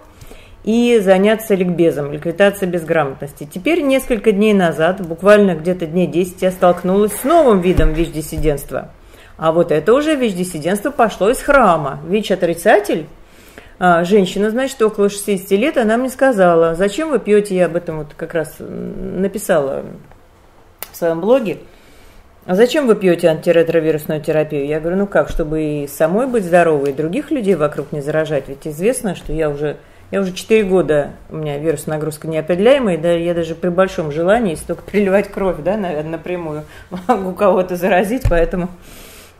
и 0.64 1.00
заняться 1.00 1.56
ликбезом, 1.56 2.12
ликвидацией 2.12 2.70
безграмотности. 2.70 3.48
Теперь 3.52 3.82
несколько 3.82 4.32
дней 4.32 4.54
назад, 4.54 5.06
буквально 5.06 5.56
где-то 5.56 5.86
дней 5.86 6.08
10, 6.08 6.42
я 6.42 6.52
столкнулась 6.52 7.14
с 7.14 7.24
новым 7.24 7.62
видом 7.62 7.94
ВИЧ-диссидентства. 7.94 8.90
А 9.38 9.52
вот 9.52 9.72
это 9.72 9.94
уже 9.94 10.16
ВИЧ-диссидентство 10.16 10.90
пошло 10.90 11.30
из 11.30 11.38
храма. 11.38 12.00
ВИЧ-отрицатель 12.08 13.06
а, 13.78 14.04
женщина, 14.04 14.50
значит, 14.50 14.82
около 14.82 15.10
60 15.10 15.52
лет, 15.52 15.78
она 15.78 15.96
мне 15.96 16.10
сказала, 16.10 16.76
зачем 16.76 17.12
вы 17.12 17.20
пьете, 17.20 17.56
я 17.56 17.68
об 17.68 17.78
этом 17.78 18.00
вот 18.00 18.08
как 18.18 18.34
раз 18.34 18.56
написала 18.60 19.86
в 20.92 20.98
своем 20.98 21.22
блоге, 21.22 21.60
а 22.46 22.56
зачем 22.56 22.88
вы 22.88 22.96
пьете 22.96 23.28
антиретровирусную 23.28 24.22
терапию? 24.22 24.66
Я 24.66 24.80
говорю, 24.80 24.98
ну 24.98 25.08
как, 25.08 25.30
чтобы 25.30 25.62
и 25.62 25.88
самой 25.88 26.28
быть 26.28 26.46
здоровой, 26.46 26.92
и 26.92 26.94
других 26.94 27.32
людей 27.32 27.56
вокруг 27.56 27.92
не 27.92 28.02
заражать. 28.02 28.46
Ведь 28.48 28.66
известно, 28.66 29.16
что 29.16 29.34
я 29.34 29.50
уже, 29.50 29.78
я 30.10 30.22
уже 30.22 30.34
4 30.34 30.64
года, 30.64 31.12
у 31.30 31.36
меня 31.36 31.58
вирус 31.58 31.86
нагрузка 31.86 32.28
неопределяемая, 32.28 32.98
да, 32.98 33.12
я 33.12 33.34
даже 33.34 33.56
при 33.56 33.70
большом 33.70 34.12
желании, 34.12 34.52
если 34.52 34.66
только 34.66 34.84
приливать 34.84 35.30
кровь, 35.30 35.58
да, 35.60 35.78
наверное, 35.78 36.12
напрямую, 36.12 36.64
могу 37.08 37.34
кого-то 37.34 37.76
заразить, 37.76 38.24
поэтому 38.30 38.70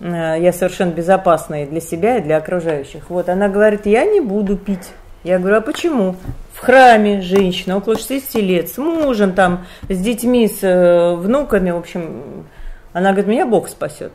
э, 0.02 0.36
я 0.40 0.52
совершенно 0.52 0.92
безопасна 0.92 1.64
и 1.64 1.66
для 1.66 1.82
себя, 1.82 2.18
и 2.18 2.22
для 2.22 2.38
окружающих. 2.38 3.10
Вот, 3.10 3.30
она 3.30 3.48
говорит, 3.48 3.86
я 3.86 4.06
не 4.06 4.20
буду 4.20 4.58
пить. 4.58 4.90
Я 5.24 5.40
говорю, 5.40 5.58
а 5.58 5.62
почему? 5.62 6.16
В 6.54 6.60
храме 6.60 7.22
женщина 7.22 7.78
около 7.78 7.98
60 7.98 8.36
лет, 8.36 8.70
с 8.70 8.78
мужем 8.78 9.34
там, 9.34 9.66
с 9.90 9.98
детьми, 9.98 10.48
с 10.48 10.60
э, 10.62 11.16
внуками, 11.16 11.72
в 11.72 11.78
общем, 11.78 12.46
она 12.94 13.12
говорит, 13.12 13.28
меня 13.28 13.46
Бог 13.46 13.70
спасет. 13.70 14.12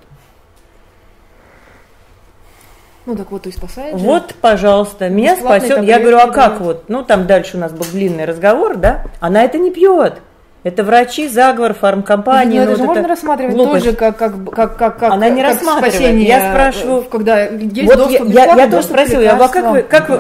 Ну 3.06 3.16
так 3.16 3.30
вот 3.30 3.46
и 3.46 3.52
спасает. 3.52 3.98
Же. 3.98 4.04
Вот, 4.04 4.34
пожалуйста, 4.40 5.08
меня 5.10 5.36
спасет. 5.36 5.82
Я 5.82 5.98
говорю, 5.98 6.18
а 6.18 6.30
как 6.30 6.60
вот? 6.60 6.88
Ну 6.88 7.02
там 7.02 7.26
дальше 7.26 7.56
у 7.56 7.60
нас 7.60 7.72
был 7.72 7.84
длинный 7.84 8.24
разговор, 8.24 8.76
да? 8.76 9.04
Она 9.20 9.44
это 9.44 9.58
не 9.58 9.70
пьет. 9.70 10.20
Это 10.62 10.82
врачи, 10.82 11.28
заговор, 11.28 11.74
фармкомпании. 11.74 12.58
Но 12.58 12.64
ну, 12.64 12.70
это 12.70 12.80
же 12.80 12.84
можно 12.84 13.06
рассматривать 13.06 13.54
глупость. 13.54 13.84
тоже 13.84 13.96
как, 13.96 14.16
как, 14.16 14.32
как, 14.50 14.78
как, 14.78 14.98
как 14.98 15.12
Она 15.12 15.28
не 15.28 15.42
как 15.42 15.52
рассматривает. 15.52 15.94
Спасение, 15.94 16.26
я 16.26 16.50
спрашиваю, 16.50 17.02
когда 17.02 17.42
есть 17.44 17.84
вот 17.84 17.96
доступ 17.98 18.28
я, 18.28 18.46
я, 18.46 18.54
я 18.54 18.70
тоже 18.70 18.86
спросила, 18.86 19.20
я, 19.20 19.36
а 19.36 19.48
как 19.48 19.70
вы, 19.70 19.82
как 19.82 20.08
вы, 20.08 20.18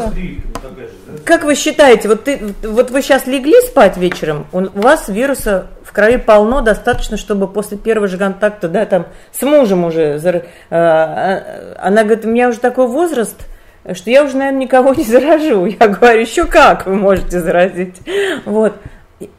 как 1.24 1.44
вы 1.44 1.54
считаете, 1.54 2.08
вот, 2.08 2.24
ты, 2.24 2.54
вот 2.62 2.90
вы 2.90 3.00
сейчас 3.00 3.26
легли 3.26 3.58
спать 3.62 3.96
вечером, 3.96 4.46
у 4.52 4.60
вас 4.78 5.08
вируса 5.08 5.68
крови 5.94 6.16
полно, 6.16 6.60
достаточно, 6.60 7.16
чтобы 7.16 7.46
после 7.46 7.78
первого 7.78 8.08
же 8.08 8.18
контакта, 8.18 8.68
да, 8.68 8.84
там, 8.84 9.06
с 9.32 9.40
мужем 9.42 9.84
уже, 9.84 10.02
э, 10.02 10.42
а, 10.70 11.76
она 11.78 12.02
говорит, 12.02 12.26
у 12.26 12.28
меня 12.28 12.48
уже 12.48 12.58
такой 12.58 12.88
возраст, 12.88 13.46
что 13.92 14.10
я 14.10 14.24
уже, 14.24 14.36
наверное, 14.36 14.62
никого 14.62 14.92
не 14.94 15.04
заражу. 15.04 15.64
Я 15.80 15.88
говорю, 15.88 16.20
еще 16.20 16.46
как 16.46 16.86
вы 16.86 16.96
можете 16.96 17.40
заразить? 17.40 17.96
Вот. 18.44 18.74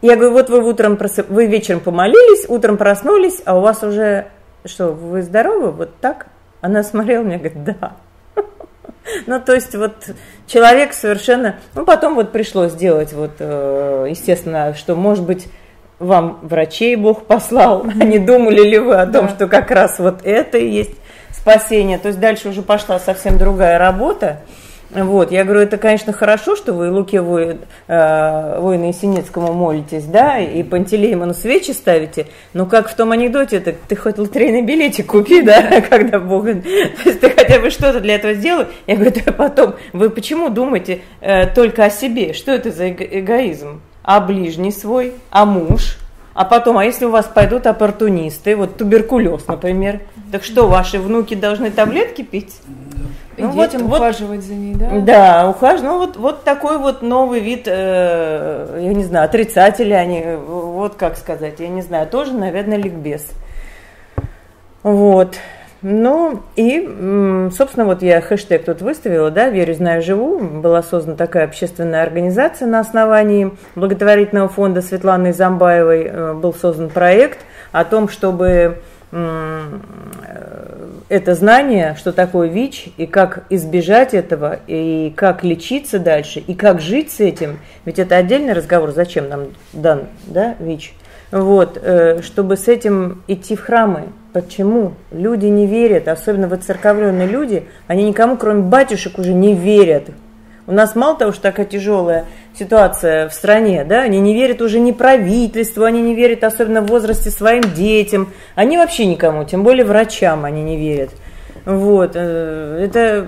Я 0.02 0.16
говорю, 0.16 0.32
вот 0.32 0.50
вы 0.50 0.64
утром 0.64 0.98
просып... 0.98 1.30
вы 1.30 1.48
вечером 1.48 1.82
помолились, 1.82 2.46
утром 2.48 2.78
проснулись, 2.78 3.42
а 3.46 3.58
у 3.58 3.62
вас 3.62 3.84
уже 3.84 4.28
что, 4.64 4.92
вы 4.92 5.22
здоровы? 5.22 5.72
Вот 5.72 6.00
так? 6.00 6.28
Она 6.62 6.84
смотрела 6.84 7.24
мне, 7.24 7.38
говорит, 7.38 7.64
да. 7.64 7.98
Ну, 9.28 9.40
то 9.40 9.54
есть 9.54 9.76
вот 9.76 9.94
человек 10.48 10.94
совершенно... 10.94 11.58
Ну, 11.76 11.86
потом 11.86 12.16
вот 12.16 12.32
пришлось 12.32 12.72
сделать 12.72 13.14
вот, 13.14 13.34
э, 13.40 14.08
естественно, 14.10 14.74
что, 14.74 14.96
может 14.96 15.26
быть, 15.26 15.48
вам 16.00 16.40
врачей 16.42 16.96
Бог 16.96 17.26
послал, 17.26 17.86
а 18.00 18.04
не 18.04 18.20
думали 18.20 18.62
ли 18.62 18.80
вы 18.80 18.96
о 18.96 19.06
том, 19.06 19.30
что 19.30 19.48
как 19.48 19.72
раз 19.72 20.00
вот 20.00 20.26
это 20.26 20.58
и 20.58 20.70
есть 20.70 20.96
спасение. 21.32 21.98
То 21.98 22.08
есть 22.10 22.20
дальше 22.20 22.50
уже 22.50 22.62
пошла 22.62 23.00
совсем 23.00 23.38
другая 23.38 23.78
работа. 23.78 24.42
Вот, 24.92 25.32
я 25.32 25.44
говорю, 25.44 25.62
это, 25.62 25.78
конечно, 25.78 26.14
хорошо, 26.14 26.56
что 26.56 26.72
вы 26.72 26.90
Луке 26.92 27.20
воин, 27.20 27.60
э, 27.88 28.60
воина 28.60 28.86
Есенинскому 28.86 29.52
молитесь, 29.52 30.06
да, 30.06 30.40
и 30.40 30.64
Пантелеймону 30.64 31.34
свечи 31.34 31.72
ставите, 31.72 32.28
но 32.54 32.66
как 32.66 32.88
в 32.88 32.96
том 32.96 33.12
анекдоте, 33.12 33.60
так 33.60 33.76
ты 33.88 33.96
хоть 33.96 34.18
лотерейный 34.20 34.62
билетик 34.62 35.08
купи, 35.08 35.42
да, 35.42 35.82
когда 35.90 36.20
Бог, 36.20 36.46
то 36.46 36.52
есть 37.04 37.20
ты 37.20 37.30
хотя 37.30 37.60
бы 37.60 37.72
что-то 37.72 38.00
для 38.00 38.16
этого 38.16 38.36
сделай. 38.36 38.68
Я 38.88 38.96
говорю, 38.96 39.12
да 39.26 39.32
потом, 39.34 39.76
вы 39.92 40.10
почему 40.10 40.50
думаете 40.50 41.02
э, 41.20 41.48
только 41.48 41.86
о 41.86 41.90
себе? 41.90 42.34
Что 42.34 42.52
это 42.52 42.72
за 42.72 42.86
эго- 42.86 43.20
эгоизм? 43.20 43.82
А 44.06 44.20
ближний 44.20 44.72
свой? 44.72 45.16
А 45.32 45.46
муж? 45.46 45.98
А 46.36 46.46
потом, 46.46 46.78
а 46.78 46.86
если 46.86 47.06
у 47.06 47.10
вас 47.10 47.26
пойдут 47.26 47.66
оппортунисты, 47.66 48.56
вот 48.56 48.78
туберкулез, 48.78 49.48
например, 49.48 50.02
так 50.32 50.44
что, 50.44 50.68
ваши 50.68 51.00
внуки 51.00 51.34
должны 51.34 51.72
таблетки 51.72 52.22
пить? 52.22 52.62
Ну, 53.38 53.50
вот, 53.50 53.74
ухаживать 53.74 54.42
вот, 54.42 54.46
за 54.46 54.54
ней, 54.54 54.76
да? 54.76 54.90
Да, 55.00 55.50
ухаживать. 55.50 55.84
Ну, 55.84 55.98
вот, 55.98 56.18
вот 56.18 56.44
такой 56.44 56.78
вот 56.78 57.02
новый 57.02 57.40
вид, 57.40 57.64
э, 57.66 58.80
я 58.80 58.94
не 58.94 59.04
знаю, 59.04 59.26
отрицатели 59.26 59.94
они, 59.94 60.24
вот 60.46 60.96
как 60.96 61.18
сказать, 61.18 61.60
я 61.60 61.68
не 61.68 61.82
знаю, 61.82 62.06
тоже, 62.06 62.34
наверное, 62.34 62.78
ликбез. 62.78 63.28
Вот. 64.84 65.36
Ну, 65.88 66.42
и, 66.56 66.82
собственно, 67.56 67.86
вот 67.86 68.02
я 68.02 68.20
хэштег 68.20 68.66
тут 68.66 68.82
выставила, 68.82 69.30
да, 69.30 69.50
«Верю, 69.50 69.76
знаю, 69.76 70.02
живу». 70.02 70.40
Была 70.40 70.82
создана 70.82 71.16
такая 71.16 71.44
общественная 71.44 72.02
организация 72.02 72.68
на 72.68 72.80
основании 72.80 73.52
благотворительного 73.76 74.50
фонда 74.50 74.82
Светланы 74.82 75.32
Замбаевой. 75.32 76.08
Э, 76.10 76.34
был 76.34 76.56
создан 76.56 76.90
проект 76.90 77.38
о 77.72 77.86
том, 77.86 78.10
чтобы 78.10 78.80
это 81.08 81.36
знание, 81.36 81.96
что 82.00 82.12
такое 82.14 82.48
ВИЧ, 82.50 82.90
и 82.98 83.06
как 83.06 83.44
избежать 83.52 84.16
этого, 84.16 84.58
и 84.66 85.14
как 85.16 85.44
лечиться 85.44 86.00
дальше, 86.00 86.40
и 86.40 86.56
как 86.56 86.82
жить 86.82 87.12
с 87.12 87.20
этим. 87.20 87.60
Ведь 87.86 88.00
это 88.00 88.16
отдельный 88.18 88.54
разговор, 88.54 88.92
зачем 88.92 89.30
нам 89.30 89.50
дан 89.72 90.06
да, 90.26 90.56
ВИЧ. 90.60 90.96
Вот, 91.30 91.80
э, 91.80 92.24
чтобы 92.24 92.58
с 92.58 92.68
этим 92.68 93.22
идти 93.28 93.56
в 93.56 93.62
храмы. 93.62 94.06
Почему? 94.36 94.96
Люди 95.12 95.46
не 95.46 95.66
верят, 95.66 96.10
особенно 96.10 96.50
выцерковленные 96.50 97.26
люди, 97.26 97.70
они 97.88 98.04
никому, 98.04 98.36
кроме 98.36 98.64
батюшек, 98.64 99.18
уже 99.18 99.34
не 99.34 99.54
верят. 99.54 100.10
У 100.68 100.74
нас 100.74 100.94
мало 100.94 101.16
того, 101.16 101.32
что 101.32 101.44
такая 101.44 101.66
тяжелая 101.66 102.26
ситуация 102.54 103.30
в 103.30 103.34
стране, 103.34 103.86
да, 103.86 104.02
они 104.02 104.20
не 104.20 104.34
верят 104.34 104.62
уже 104.62 104.82
ни 104.82 104.92
правительству, 104.92 105.86
они 105.86 106.02
не 106.02 106.16
верят 106.16 106.44
особенно 106.44 106.82
в 106.82 106.88
возрасте 106.88 107.30
своим 107.30 107.64
детям, 107.74 108.34
они 108.56 108.78
вообще 108.78 109.06
никому, 109.06 109.46
тем 109.46 109.64
более 109.64 109.86
врачам 109.86 110.44
они 110.44 110.64
не 110.64 110.76
верят. 110.76 111.12
Вот, 111.64 112.12
э, 112.16 112.80
это, 112.84 113.28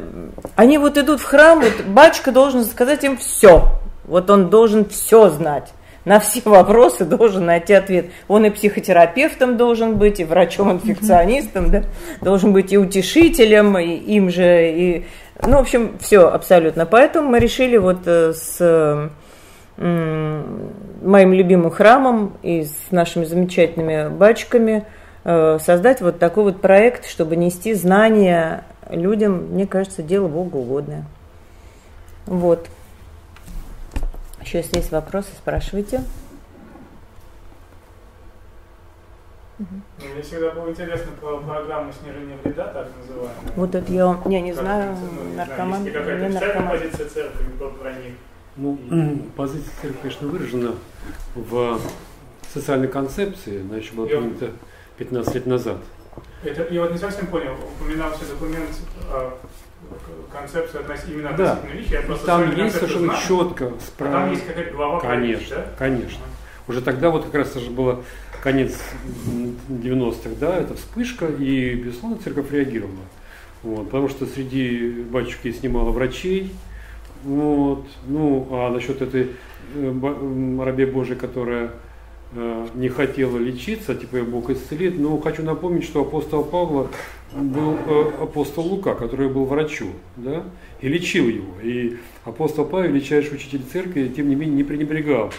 они 0.58 0.78
вот 0.78 0.98
идут 0.98 1.22
в 1.22 1.24
храм, 1.24 1.62
вот 1.62 1.86
батюшка 1.88 2.34
должен 2.34 2.66
сказать 2.66 3.06
им 3.06 3.16
все, 3.16 3.80
вот 4.04 4.30
он 4.30 4.50
должен 4.50 4.84
все 4.84 5.30
знать 5.30 5.72
на 6.08 6.22
все 6.22 6.42
вопросы 6.46 7.04
должен 7.04 7.46
найти 7.46 7.74
ответ. 7.74 8.06
Он 8.30 8.46
и 8.46 8.50
психотерапевтом 8.50 9.58
должен 9.58 9.98
быть, 9.98 10.22
и 10.22 10.24
врачом-инфекционистом, 10.24 11.70
да, 11.70 11.84
должен 12.22 12.54
быть 12.54 12.72
и 12.72 12.78
утешителем, 12.78 13.78
и 13.78 13.94
им 13.94 14.30
же, 14.30 14.72
и 14.72 15.06
ну, 15.44 15.58
в 15.58 15.60
общем, 15.60 15.98
все 16.00 16.30
абсолютно. 16.30 16.86
Поэтому 16.86 17.28
мы 17.28 17.40
решили 17.40 17.76
вот 17.76 18.00
э, 18.06 18.32
с 18.34 19.12
моим 19.78 21.34
любимым 21.34 21.70
храмом 21.72 22.38
и 22.42 22.64
с 22.64 22.90
нашими 22.90 23.26
замечательными 23.26 24.08
батчиками 24.10 24.86
э, 25.26 25.60
создать 25.62 26.00
вот 26.00 26.20
такой 26.20 26.46
вот 26.46 26.62
проект, 26.62 27.06
чтобы 27.06 27.36
нести 27.36 27.74
знания 27.74 28.64
людям, 28.90 29.50
мне 29.52 29.68
кажется, 29.68 30.02
дело 30.02 30.30
Богу 30.30 30.60
угодное. 30.60 31.04
Вот. 32.26 32.68
Еще 34.48 34.60
если 34.60 34.78
есть 34.78 34.92
вопросы, 34.94 35.28
спрашивайте. 35.38 36.02
Мне 39.60 40.22
всегда 40.22 40.52
было 40.52 40.70
интересно 40.70 41.12
про 41.20 41.40
программу 41.40 41.92
снижения 41.92 42.38
вреда, 42.42 42.68
так 42.68 42.88
называемую. 42.98 43.54
Вот 43.58 43.76
это 43.76 43.92
я, 43.92 44.18
я 44.26 44.40
не 44.40 44.54
знаю, 44.54 44.96
ну, 44.96 45.36
наркоман, 45.36 45.84
не 45.84 45.92
какая-то 45.92 46.34
наркоман. 46.40 46.70
позиция 46.70 47.10
церкви 47.10 47.44
про 47.58 47.92
них. 47.92 48.14
Ну, 48.56 48.80
позиция 49.36 49.74
церкви, 49.82 49.98
конечно, 50.02 50.28
выражена 50.30 50.76
в 51.36 51.82
социальной 52.48 52.88
концепции, 52.88 53.60
она 53.60 53.76
еще 53.76 53.96
была 53.96 54.08
принята 54.08 54.52
15 54.98 55.36
лет 55.36 55.46
назад. 55.46 55.78
Это, 56.46 56.74
я 56.74 56.84
вот 56.84 56.94
не 56.94 56.98
совсем 56.98 57.28
понял, 57.28 57.54
упоминался 57.82 58.26
документ 58.26 58.70
а, 59.90 60.40
концепция 60.40 60.82
именно 61.08 61.34
да. 61.34 61.54
относительно 61.54 61.96
я 61.96 62.02
просто 62.02 62.26
Там 62.26 62.56
есть 62.56 62.76
совершенно 62.76 63.06
знаю. 63.06 63.20
четко 63.28 63.72
справа. 63.80 64.18
А 64.18 64.20
там 64.22 64.32
есть 64.32 64.46
какая-то 64.46 64.72
глава 64.76 65.00
Конечно, 65.00 65.40
ВИЧ, 65.40 65.50
да? 65.50 65.66
конечно. 65.78 66.24
Уже 66.68 66.82
тогда 66.82 67.10
вот 67.10 67.26
как 67.26 67.36
раз 67.36 67.52
это 67.52 67.62
же 67.62 67.72
было 67.72 68.04
конец 68.44 68.78
90-х, 69.70 70.30
да, 70.40 70.58
это 70.58 70.76
вспышка, 70.76 71.28
и, 71.28 71.76
безусловно, 71.76 72.18
церковь 72.24 72.52
реагировала. 72.52 73.06
Вот, 73.64 73.86
потому 73.86 74.10
что 74.10 74.26
среди 74.26 75.04
батюшки 75.10 75.52
снимала 75.52 75.92
врачей, 75.92 76.54
вот, 77.24 77.86
ну, 78.06 78.48
а 78.52 78.70
насчет 78.70 79.02
этой 79.02 79.32
э, 79.74 80.60
рабе 80.64 80.86
Божией, 80.86 81.18
которая 81.18 81.66
э, 81.66 81.70
не 82.34 82.90
хотела 82.90 83.38
лечиться, 83.38 83.96
типа 83.96 84.22
Бог 84.24 84.50
исцелит, 84.50 85.00
но 85.00 85.18
хочу 85.20 85.44
напомнить, 85.44 85.86
что 85.86 86.02
апостол 86.02 86.44
Павла 86.44 86.90
был 87.34 87.78
э, 87.86 88.12
апостол 88.22 88.66
Лука, 88.66 88.96
который 88.96 89.30
был 89.30 89.46
врачом, 89.46 89.94
да, 90.16 90.44
и 90.82 90.88
лечил 90.88 91.28
его. 91.28 91.54
И 91.64 91.98
апостол 92.26 92.66
Павел, 92.66 92.92
величайший 92.92 93.36
учитель 93.36 93.62
церкви, 93.72 94.12
тем 94.14 94.30
не 94.30 94.36
менее 94.36 94.58
не 94.58 94.64
пренебрегал 94.64 95.32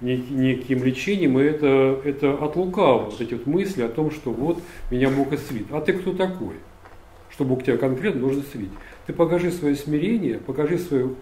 неким 0.00 0.82
лечением, 0.82 1.38
и 1.38 1.44
это, 1.44 2.00
это 2.04 2.34
от 2.34 2.56
лукавого, 2.56 3.10
вот 3.10 3.20
эти 3.20 3.34
вот 3.34 3.46
мысли 3.46 3.82
о 3.82 3.88
том, 3.88 4.10
что 4.10 4.32
вот 4.32 4.60
меня 4.90 5.08
Бог 5.08 5.32
исцелит. 5.32 5.66
А 5.70 5.80
ты 5.80 5.92
кто 5.92 6.12
такой? 6.12 6.56
Что 7.30 7.44
Бог 7.44 7.62
тебя 7.62 7.76
конкретно 7.76 8.20
должен 8.20 8.42
исцелить. 8.42 8.70
Ты 9.06 9.12
покажи 9.12 9.50
свое 9.50 9.74
смирение, 9.74 10.38
покажи 10.38 10.78
свое 10.78 11.14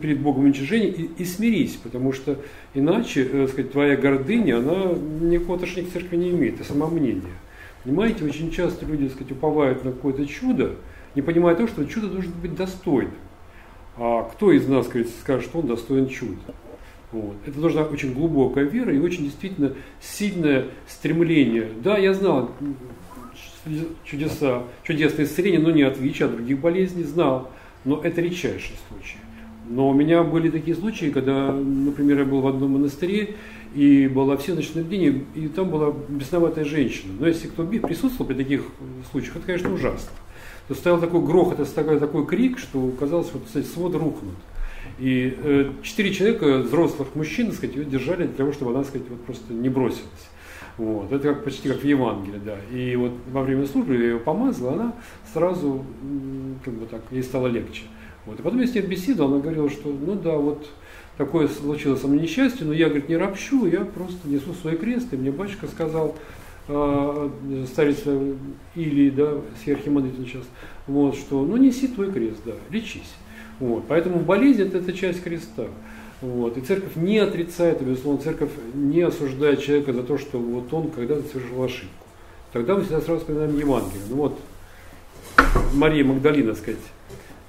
перед 0.00 0.20
Богом 0.20 0.44
уничижение 0.44 0.90
и, 0.90 1.10
и 1.18 1.24
смирись, 1.24 1.74
потому 1.74 2.12
что 2.12 2.38
иначе, 2.74 3.24
так 3.24 3.34
э, 3.34 3.48
сказать, 3.48 3.72
твоя 3.72 3.96
гордыня, 3.96 4.58
она 4.58 4.92
никакого 5.20 5.56
отношения 5.56 5.88
к 5.88 5.92
церкви 5.92 6.16
не 6.16 6.30
имеет, 6.30 6.56
это 6.56 6.64
самомнение. 6.64 7.34
Понимаете, 7.82 8.24
очень 8.24 8.50
часто 8.52 8.86
люди, 8.86 9.06
так 9.06 9.14
сказать, 9.14 9.32
уповают 9.32 9.84
на 9.84 9.92
какое-то 9.92 10.26
чудо, 10.26 10.76
не 11.14 11.22
понимая 11.22 11.56
того, 11.56 11.68
что 11.68 11.84
чудо 11.86 12.08
должно 12.08 12.32
быть 12.40 12.54
достойным. 12.54 13.14
А 13.96 14.22
кто 14.22 14.52
из 14.52 14.68
нас, 14.68 14.86
говорит, 14.86 15.10
скажет, 15.20 15.44
что 15.44 15.58
он 15.58 15.66
достоин 15.66 16.08
чуда? 16.08 16.54
Вот. 17.10 17.36
Это 17.46 17.58
должна 17.58 17.82
очень 17.82 18.12
глубокая 18.12 18.64
вера 18.64 18.94
и 18.94 18.98
очень 18.98 19.24
действительно 19.24 19.72
сильное 20.00 20.66
стремление. 20.86 21.68
Да, 21.82 21.98
я 21.98 22.14
знал 22.14 22.52
чудеса, 24.04 24.64
чудесные 24.84 25.26
исцеления, 25.26 25.58
но 25.58 25.70
не 25.70 25.82
от 25.82 25.98
ВИЧ, 25.98 26.22
а 26.22 26.24
от 26.26 26.32
других 26.32 26.58
болезней 26.58 27.04
знал. 27.04 27.50
Но 27.84 28.00
это 28.02 28.20
редчайшие 28.20 28.76
случаи. 28.88 29.18
Но 29.68 29.90
у 29.90 29.94
меня 29.94 30.22
были 30.22 30.48
такие 30.50 30.76
случаи, 30.76 31.10
когда, 31.10 31.52
например, 31.52 32.20
я 32.20 32.24
был 32.24 32.40
в 32.40 32.46
одном 32.46 32.72
монастыре, 32.72 33.34
и 33.74 34.08
была 34.08 34.36
всеночное 34.36 34.82
бдение, 34.82 35.24
и 35.34 35.46
там 35.48 35.68
была 35.68 35.94
бесноватая 36.08 36.64
женщина. 36.64 37.12
Но 37.18 37.28
если 37.28 37.48
кто 37.48 37.66
присутствовал 37.66 38.26
при 38.26 38.34
таких 38.34 38.62
случаях, 39.10 39.36
это, 39.36 39.46
конечно, 39.46 39.72
ужасно. 39.72 40.10
То 40.68 40.74
стоял 40.74 40.98
такой 40.98 41.24
грохот, 41.24 41.74
такой, 41.74 41.98
такой 41.98 42.26
крик, 42.26 42.58
что 42.58 42.90
казалось, 42.98 43.28
вот, 43.32 43.44
кстати, 43.46 43.66
свод 43.66 43.94
рухнут. 43.94 44.36
И 44.98 45.36
э, 45.42 45.70
четыре 45.82 46.12
человека, 46.12 46.58
взрослых 46.58 47.14
мужчин, 47.14 47.48
так 47.48 47.56
сказать, 47.56 47.76
ее 47.76 47.84
держали 47.84 48.26
для 48.26 48.36
того, 48.36 48.52
чтобы 48.52 48.70
она, 48.70 48.80
так 48.80 48.88
сказать, 48.88 49.08
вот 49.08 49.22
просто 49.24 49.52
не 49.52 49.68
бросилась. 49.68 50.28
Вот. 50.78 51.12
Это 51.12 51.34
как, 51.34 51.44
почти 51.44 51.68
как 51.68 51.78
в 51.78 51.84
Евангелии, 51.84 52.40
да. 52.44 52.56
И 52.72 52.94
вот 52.96 53.12
во 53.30 53.42
время 53.42 53.66
службы 53.66 53.96
я 53.96 54.04
ее 54.04 54.18
помазала, 54.18 54.72
она 54.74 54.94
сразу, 55.32 55.84
как 56.64 56.74
бы 56.74 56.86
так, 56.86 57.02
ей 57.10 57.22
стало 57.22 57.48
легче. 57.48 57.82
Вот. 58.24 58.38
И 58.38 58.42
потом 58.42 58.60
я 58.60 58.66
с 58.66 58.74
ней 58.74 58.82
беседовал, 58.82 59.32
она 59.32 59.40
говорила, 59.40 59.68
что 59.68 59.88
ну 59.88 60.14
да, 60.14 60.36
вот 60.36 60.68
такое 61.16 61.48
случилось 61.48 62.00
со 62.00 62.06
мной 62.06 62.22
несчастье, 62.22 62.64
но 62.64 62.72
я, 62.72 62.86
говорит, 62.86 63.08
не 63.08 63.16
ропщу, 63.16 63.66
я 63.66 63.80
просто 63.80 64.28
несу 64.28 64.54
свой 64.54 64.76
крест, 64.76 65.12
и 65.12 65.16
мне 65.16 65.32
батюшка 65.32 65.66
сказал, 65.66 66.14
э, 66.68 67.30
старец 67.66 68.04
или, 68.76 69.10
да, 69.10 69.32
сверхимандрит 69.62 70.14
сейчас, 70.24 70.44
вот, 70.86 71.16
что 71.16 71.44
ну 71.44 71.56
неси 71.56 71.88
твой 71.88 72.12
крест, 72.12 72.40
да, 72.46 72.52
лечись. 72.70 73.14
Вот. 73.58 73.84
Поэтому 73.88 74.20
болезнь 74.20 74.62
это, 74.62 74.78
это 74.78 74.92
часть 74.92 75.22
креста. 75.24 75.66
Вот. 76.20 76.56
И 76.56 76.60
церковь 76.60 76.96
не 76.96 77.18
отрицает, 77.18 77.80
безусловно, 77.82 78.20
церковь 78.20 78.50
не 78.74 79.02
осуждает 79.02 79.62
человека 79.62 79.92
за 79.92 80.02
то, 80.02 80.18
что 80.18 80.38
вот 80.38 80.72
он 80.72 80.90
когда-то 80.90 81.22
совершил 81.28 81.62
ошибку. 81.62 82.06
Тогда 82.52 82.74
мы 82.74 82.82
всегда 82.82 83.00
сразу 83.00 83.20
вспоминаем 83.20 83.56
Евангелие. 83.56 84.02
Ну 84.08 84.16
вот, 84.16 84.40
Мария 85.74 86.04
Магдалина, 86.04 86.54
сказать, 86.54 86.80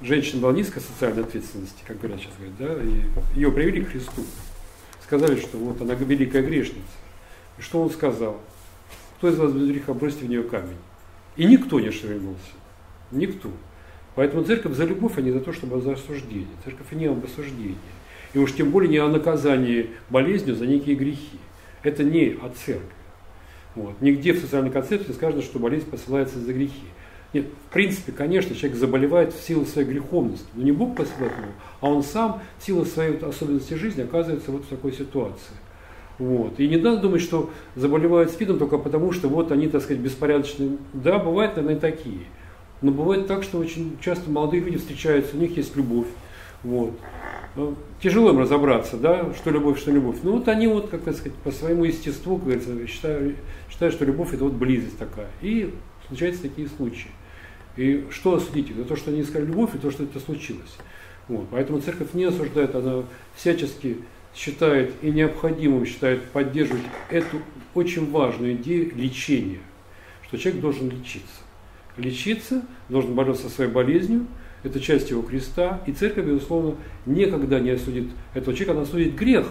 женщина 0.01 0.41
была 0.41 0.53
низкой 0.53 0.81
социальной 0.81 1.23
ответственности, 1.23 1.81
как 1.87 1.99
говорят 1.99 2.19
сейчас, 2.19 2.33
говорят, 2.37 2.77
да, 2.77 2.83
и 2.83 3.39
ее 3.39 3.51
привели 3.51 3.83
к 3.83 3.89
Христу. 3.89 4.23
Сказали, 5.03 5.39
что 5.39 5.57
вот 5.57 5.81
она 5.81 5.95
великая 5.95 6.43
грешница. 6.43 6.81
И 7.57 7.61
что 7.61 7.81
он 7.81 7.89
сказал? 7.89 8.39
Кто 9.17 9.29
из 9.29 9.37
вас 9.37 9.51
без 9.51 9.67
греха, 9.67 9.93
бросьте 9.93 10.25
в 10.25 10.29
нее 10.29 10.43
камень. 10.43 10.77
И 11.35 11.45
никто 11.45 11.79
не 11.79 11.89
шевельнулся. 11.89 12.39
Никто. 13.11 13.49
Поэтому 14.15 14.43
церковь 14.43 14.75
за 14.75 14.85
любовь, 14.85 15.13
а 15.17 15.21
не 15.21 15.31
за 15.31 15.39
то, 15.39 15.53
чтобы 15.53 15.81
за 15.81 15.93
осуждение. 15.93 16.47
Церковь 16.63 16.91
не 16.91 17.05
об 17.05 17.23
осуждении. 17.23 17.77
И 18.33 18.39
уж 18.39 18.53
тем 18.53 18.71
более 18.71 18.89
не 18.89 18.97
о 18.97 19.07
наказании 19.07 19.89
болезнью 20.09 20.55
за 20.55 20.67
некие 20.67 20.95
грехи. 20.95 21.39
Это 21.83 22.03
не 22.03 22.37
от 22.41 22.55
церкви. 22.57 22.87
Вот. 23.75 24.01
Нигде 24.01 24.33
в 24.33 24.39
социальной 24.39 24.71
концепции 24.71 25.11
сказано, 25.13 25.41
что 25.41 25.59
болезнь 25.59 25.89
посылается 25.89 26.39
за 26.39 26.53
грехи. 26.53 26.83
Нет, 27.31 27.45
в 27.67 27.73
принципе, 27.73 28.11
конечно, 28.11 28.55
человек 28.55 28.77
заболевает 28.77 29.33
в 29.33 29.41
силу 29.41 29.65
своей 29.65 29.87
греховности, 29.87 30.47
но 30.55 30.63
не 30.63 30.71
Бог 30.71 30.95
посылает 30.95 31.31
его, 31.37 31.51
а 31.79 31.87
он 31.87 32.01
сам 32.01 32.41
в 32.57 32.65
силу 32.65 32.85
своей 32.85 33.11
вот 33.11 33.23
особенности 33.23 33.75
жизни 33.75 34.01
оказывается 34.01 34.51
вот 34.51 34.65
в 34.65 34.67
такой 34.67 34.93
ситуации. 34.93 35.53
Вот. 36.17 36.59
И 36.59 36.67
не 36.67 36.77
надо 36.77 37.01
думать, 37.03 37.21
что 37.21 37.51
заболевают 37.75 38.31
СПИДом 38.31 38.57
только 38.57 38.79
потому, 38.79 39.11
что 39.11 39.29
вот 39.29 39.51
они, 39.51 39.67
так 39.67 39.83
сказать, 39.83 40.01
беспорядочные. 40.01 40.77
Да, 40.91 41.19
бывают, 41.19 41.55
наверное, 41.55 41.77
и 41.77 41.79
такие. 41.79 42.25
Но 42.81 42.91
бывает 42.91 43.27
так, 43.27 43.43
что 43.43 43.59
очень 43.59 43.97
часто 44.01 44.29
молодые 44.29 44.63
люди 44.63 44.77
встречаются, 44.77 45.37
у 45.37 45.39
них 45.39 45.55
есть 45.55 45.75
любовь. 45.75 46.07
Вот. 46.63 46.97
Тяжело 48.01 48.29
им 48.29 48.39
разобраться, 48.39 48.95
да, 48.95 49.33
что 49.33 49.51
любовь, 49.51 49.79
что 49.79 49.91
любовь. 49.91 50.17
Ну 50.23 50.33
вот 50.33 50.47
они 50.47 50.67
вот, 50.67 50.89
как 50.89 51.01
сказать, 51.01 51.33
по 51.43 51.51
своему 51.51 51.83
естеству, 51.83 52.37
как 52.37 52.45
говорится, 52.45 52.87
считают, 52.87 53.35
считают, 53.69 53.93
что 53.93 54.05
любовь 54.05 54.33
это 54.33 54.45
вот 54.45 54.53
близость 54.53 54.97
такая. 54.97 55.27
И 55.41 55.73
случаются 56.07 56.43
такие 56.43 56.69
случаи. 56.69 57.09
И 57.75 58.07
что 58.09 58.35
осудить? 58.35 58.71
Это 58.71 58.85
то, 58.85 58.95
что 58.95 59.11
они 59.11 59.21
искали 59.21 59.45
любовь, 59.45 59.75
и 59.75 59.77
то, 59.77 59.91
что 59.91 60.03
это 60.03 60.19
случилось. 60.19 60.77
Вот. 61.27 61.47
Поэтому 61.51 61.81
церковь 61.81 62.13
не 62.13 62.23
осуждает, 62.23 62.73
она 62.73 63.03
всячески 63.35 63.97
считает 64.33 64.93
и 65.01 65.11
необходимым 65.11 65.85
считает 65.85 66.23
поддерживать 66.31 66.83
эту 67.09 67.41
очень 67.73 68.09
важную 68.09 68.53
идею 68.53 68.95
лечения, 68.95 69.59
что 70.25 70.37
человек 70.37 70.61
должен 70.61 70.89
лечиться. 70.89 71.41
Лечиться, 71.97 72.63
должен 72.87 73.13
бороться 73.13 73.49
со 73.49 73.55
своей 73.55 73.71
болезнью, 73.71 74.25
это 74.63 74.79
часть 74.79 75.09
его 75.09 75.21
креста, 75.21 75.81
и 75.85 75.91
церковь, 75.91 76.25
безусловно, 76.25 76.75
никогда 77.05 77.59
не 77.59 77.71
осудит 77.71 78.09
этого 78.33 78.55
человека, 78.55 78.71
она 78.71 78.81
осудит 78.81 79.15
грех. 79.15 79.47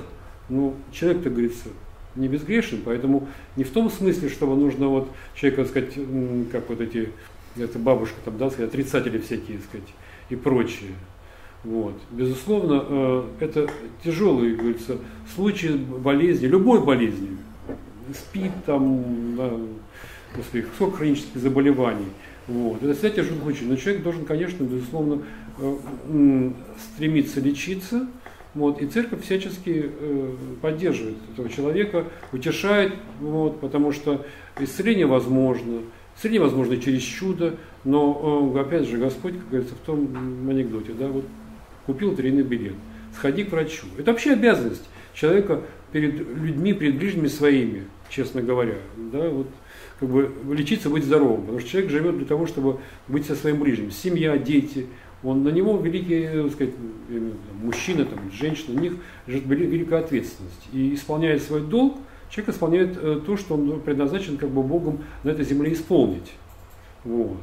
Ну, 0.49 0.75
человек-то, 0.93 1.31
говорится, 1.31 1.69
не 2.15 2.29
безгрешен, 2.29 2.81
поэтому 2.85 3.29
не 3.57 3.65
в 3.65 3.71
том 3.71 3.91
смысле, 3.91 4.29
что 4.29 4.55
нужно 4.55 4.89
вот 4.89 5.09
человека, 5.35 5.63
так 5.63 5.71
сказать, 5.71 5.95
как 6.51 6.69
вот 6.69 6.81
эти, 6.81 7.11
это 7.57 7.79
бабушка 7.79 8.17
там, 8.25 8.39
да, 8.39 8.51
сказать, 8.51 8.71
отрицатели 8.71 9.19
всякие, 9.19 9.59
так 9.59 9.67
сказать, 9.67 9.89
и 10.31 10.37
прочие. 10.37 10.93
Вот. 11.65 11.95
Безусловно, 12.11 12.85
э, 12.89 13.25
это 13.41 13.69
тяжелые, 14.05 14.57
говорится, 14.57 14.99
случаи 15.35 15.77
болезни, 15.77 16.47
любой 16.47 16.85
болезни, 16.85 17.37
спит 18.15 18.53
там, 18.65 19.37
да, 19.37 19.53
сколько 20.77 20.97
хронических 20.97 21.41
заболеваний. 21.41 22.07
Вот. 22.49 22.83
Это 22.83 23.11
тяжелый 23.11 23.41
случай. 23.43 23.65
Но 23.67 23.77
человек 23.77 24.03
должен, 24.03 24.25
конечно, 24.25 24.65
безусловно, 24.65 25.23
э, 25.59 26.51
стремиться 26.95 27.41
лечиться, 27.41 28.09
вот, 28.55 28.81
и 28.81 28.87
церковь 28.87 29.23
всячески 29.23 29.85
э, 29.87 30.35
поддерживает 30.63 31.19
этого 31.33 31.49
человека, 31.51 32.07
утешает, 32.33 32.95
вот, 33.21 33.61
потому 33.61 33.93
что 33.93 34.25
исцеление 34.59 35.07
возможно, 35.07 35.83
исцеление 36.17 36.41
возможно 36.41 36.79
через 36.79 37.03
чудо, 37.03 37.57
но 37.85 38.53
э, 38.57 38.61
опять 38.61 38.89
же 38.89 38.97
Господь, 38.97 39.35
как 39.35 39.49
говорится 39.49 39.75
в 39.75 39.79
том 39.79 40.09
анекдоте, 40.49 40.93
да, 40.99 41.09
вот 41.09 41.25
купил 41.87 42.17
тройный 42.17 42.43
билет, 42.43 42.75
сходи 43.15 43.45
к 43.45 43.53
врачу. 43.53 43.87
Это 43.99 44.13
вообще 44.13 44.33
обязанность 44.33 44.89
человека 45.13 45.61
перед 45.93 46.19
людьми, 46.19 46.73
перед 46.73 46.99
ближними 46.99 47.29
своими, 47.29 47.85
честно 48.09 48.41
говоря. 48.41 48.79
Да, 48.97 49.29
вот, 49.29 49.49
как 49.99 50.09
бы 50.09 50.33
лечиться, 50.51 50.91
быть 50.91 51.05
здоровым, 51.05 51.43
потому 51.43 51.61
что 51.61 51.69
человек 51.69 51.91
живет 51.91 52.17
для 52.17 52.27
того, 52.27 52.47
чтобы 52.47 52.79
быть 53.09 53.27
со 53.27 53.35
своим 53.35 53.61
ближним. 53.61 53.91
Семья, 53.91 54.39
дети, 54.39 54.87
он, 55.23 55.43
на 55.43 55.49
него 55.49 55.77
великий, 55.79 56.27
так 56.27 56.53
сказать, 56.53 56.75
мужчина, 57.61 58.05
там, 58.05 58.31
женщина, 58.31 58.79
у 58.79 58.83
них 58.83 58.95
великая 59.27 60.01
ответственность. 60.01 60.69
И 60.73 60.95
исполняя 60.95 61.39
свой 61.39 61.63
долг, 61.63 61.99
человек 62.31 62.55
исполняет 62.55 62.97
э, 62.97 63.21
то, 63.27 63.37
что 63.37 63.55
он 63.55 63.81
предназначен 63.81 64.37
как 64.37 64.51
бы 64.51 64.63
Богом 64.63 65.05
на 65.25 65.31
этой 65.31 65.45
земле 65.45 65.73
исполнить. 65.73 66.33
Вот. 67.05 67.39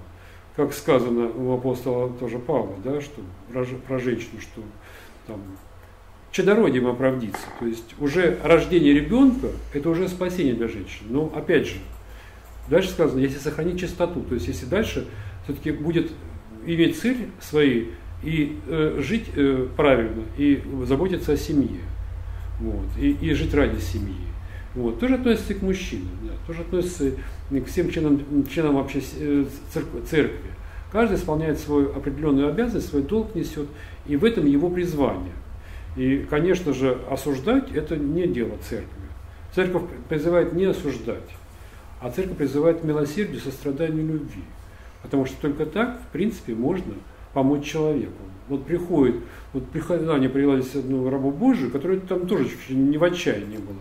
Как 0.56 0.74
сказано 0.74 1.30
у 1.30 1.53
апостола 1.53 2.10
тоже 2.10 2.39
Павла, 2.39 2.76
да, 2.84 3.01
что 3.01 3.22
про, 3.51 3.66
про 3.88 3.99
женщину, 3.99 4.39
что 4.39 4.62
там 5.28 5.41
чадородием 6.32 6.88
оправдиться. 6.88 7.45
То 7.60 7.66
есть 7.66 7.95
уже 7.99 8.38
рождение 8.43 8.93
ребенка– 8.93 9.47
это 9.74 9.89
уже 9.89 10.08
спасение 10.08 10.53
для 10.53 10.68
женщины. 10.70 11.08
Но 11.10 11.32
опять 11.36 11.68
же, 11.68 11.76
дальше 12.70 12.89
сказано, 12.89 13.20
если 13.20 13.38
сохранить 13.38 13.80
чистоту, 13.80 14.22
то 14.22 14.36
есть 14.36 14.47
если 14.47 14.66
дальше 14.66 15.07
все-таки 15.43 15.72
будет 15.72 16.11
иметь 16.66 16.97
цель 16.99 17.30
свои 17.39 17.86
и 18.24 18.57
э, 18.68 19.01
жить 19.01 19.26
э, 19.36 19.68
правильно, 19.76 20.24
и 20.38 20.63
заботиться 20.86 21.34
о 21.34 21.38
семье, 21.38 21.82
вот, 22.59 22.88
и, 22.99 23.11
и 23.11 23.34
жить 23.34 23.53
ради 23.53 23.80
семьи. 23.80 24.16
Вот. 24.74 24.99
Тоже 24.99 25.16
относится 25.16 25.53
и 25.53 25.55
к 25.55 25.61
мужчинам, 25.61 26.09
да, 26.24 26.34
тоже 26.47 26.61
относится 26.61 27.11
к 27.49 27.66
всем 27.66 27.89
членам, 27.89 28.45
членам 28.47 28.76
вообще 28.76 29.01
э, 29.20 29.45
церкви. 30.09 30.51
Каждый 30.91 31.18
исполняет 31.18 31.59
свою 31.59 31.91
определенную 31.95 32.49
обязанность, 32.49 32.89
свой 32.89 33.01
долг 33.01 33.36
несет, 33.36 33.68
и 34.05 34.16
в 34.16 34.26
этом 34.26 34.45
его 34.45 34.70
призвание. 34.70 35.34
И, 35.95 36.26
конечно 36.30 36.74
же, 36.74 36.97
осуждать 37.09 37.72
это 37.72 37.95
не 37.95 38.28
дело 38.28 38.57
церкви. 38.70 38.89
Церковь 39.53 39.84
призывает 40.09 40.53
не 40.53 40.66
осуждать, 40.66 41.30
а 42.01 42.09
церковь 42.11 42.37
призывает 42.37 42.81
к 42.81 42.83
милосердию, 42.83 43.39
состраданию, 43.39 44.05
любви. 44.05 44.43
Потому 45.01 45.25
что 45.25 45.39
только 45.41 45.65
так, 45.65 46.01
в 46.01 46.11
принципе, 46.11 46.53
можно 46.53 46.93
помочь 47.33 47.65
человеку. 47.65 48.23
Вот 48.47 48.65
приходит, 48.65 49.15
вот 49.53 49.67
приходит, 49.69 50.07
они 50.09 50.27
привела 50.27 50.59
здесь 50.59 50.75
одну 50.75 51.09
рабу 51.09 51.31
Божию, 51.31 51.71
которая 51.71 51.99
там 51.99 52.27
тоже 52.27 52.49
чуть 52.49 52.69
не 52.69 52.97
в 52.97 53.03
отчаянии 53.03 53.57
была. 53.57 53.75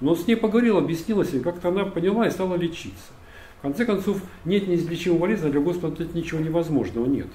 Но 0.00 0.14
с 0.14 0.26
ней 0.26 0.36
поговорил, 0.36 0.78
объяснилась, 0.78 1.32
и 1.34 1.40
как-то 1.40 1.68
она 1.68 1.84
поняла 1.84 2.26
и 2.26 2.30
стала 2.30 2.56
лечиться. 2.56 3.12
В 3.58 3.62
конце 3.62 3.84
концов, 3.84 4.22
нет 4.44 4.66
неизлечимого 4.66 5.20
болезни, 5.20 5.50
для 5.50 5.60
Господа 5.60 5.96
тут 5.96 6.14
ничего 6.14 6.40
невозможного 6.40 7.06
нет. 7.06 7.28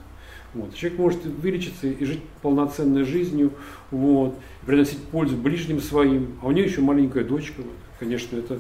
Вот. 0.56 0.74
Человек 0.74 1.00
может 1.00 1.26
вылечиться 1.26 1.88
и 1.88 2.04
жить 2.04 2.22
полноценной 2.42 3.04
жизнью, 3.04 3.52
вот, 3.92 4.36
приносить 4.66 5.04
пользу 5.04 5.36
ближним 5.36 5.82
своим, 5.82 6.38
а 6.42 6.48
у 6.48 6.52
нее 6.52 6.66
еще 6.66 6.82
маленькая 6.82 7.24
дочка. 7.24 7.62
Конечно, 8.00 8.38
это, 8.38 8.60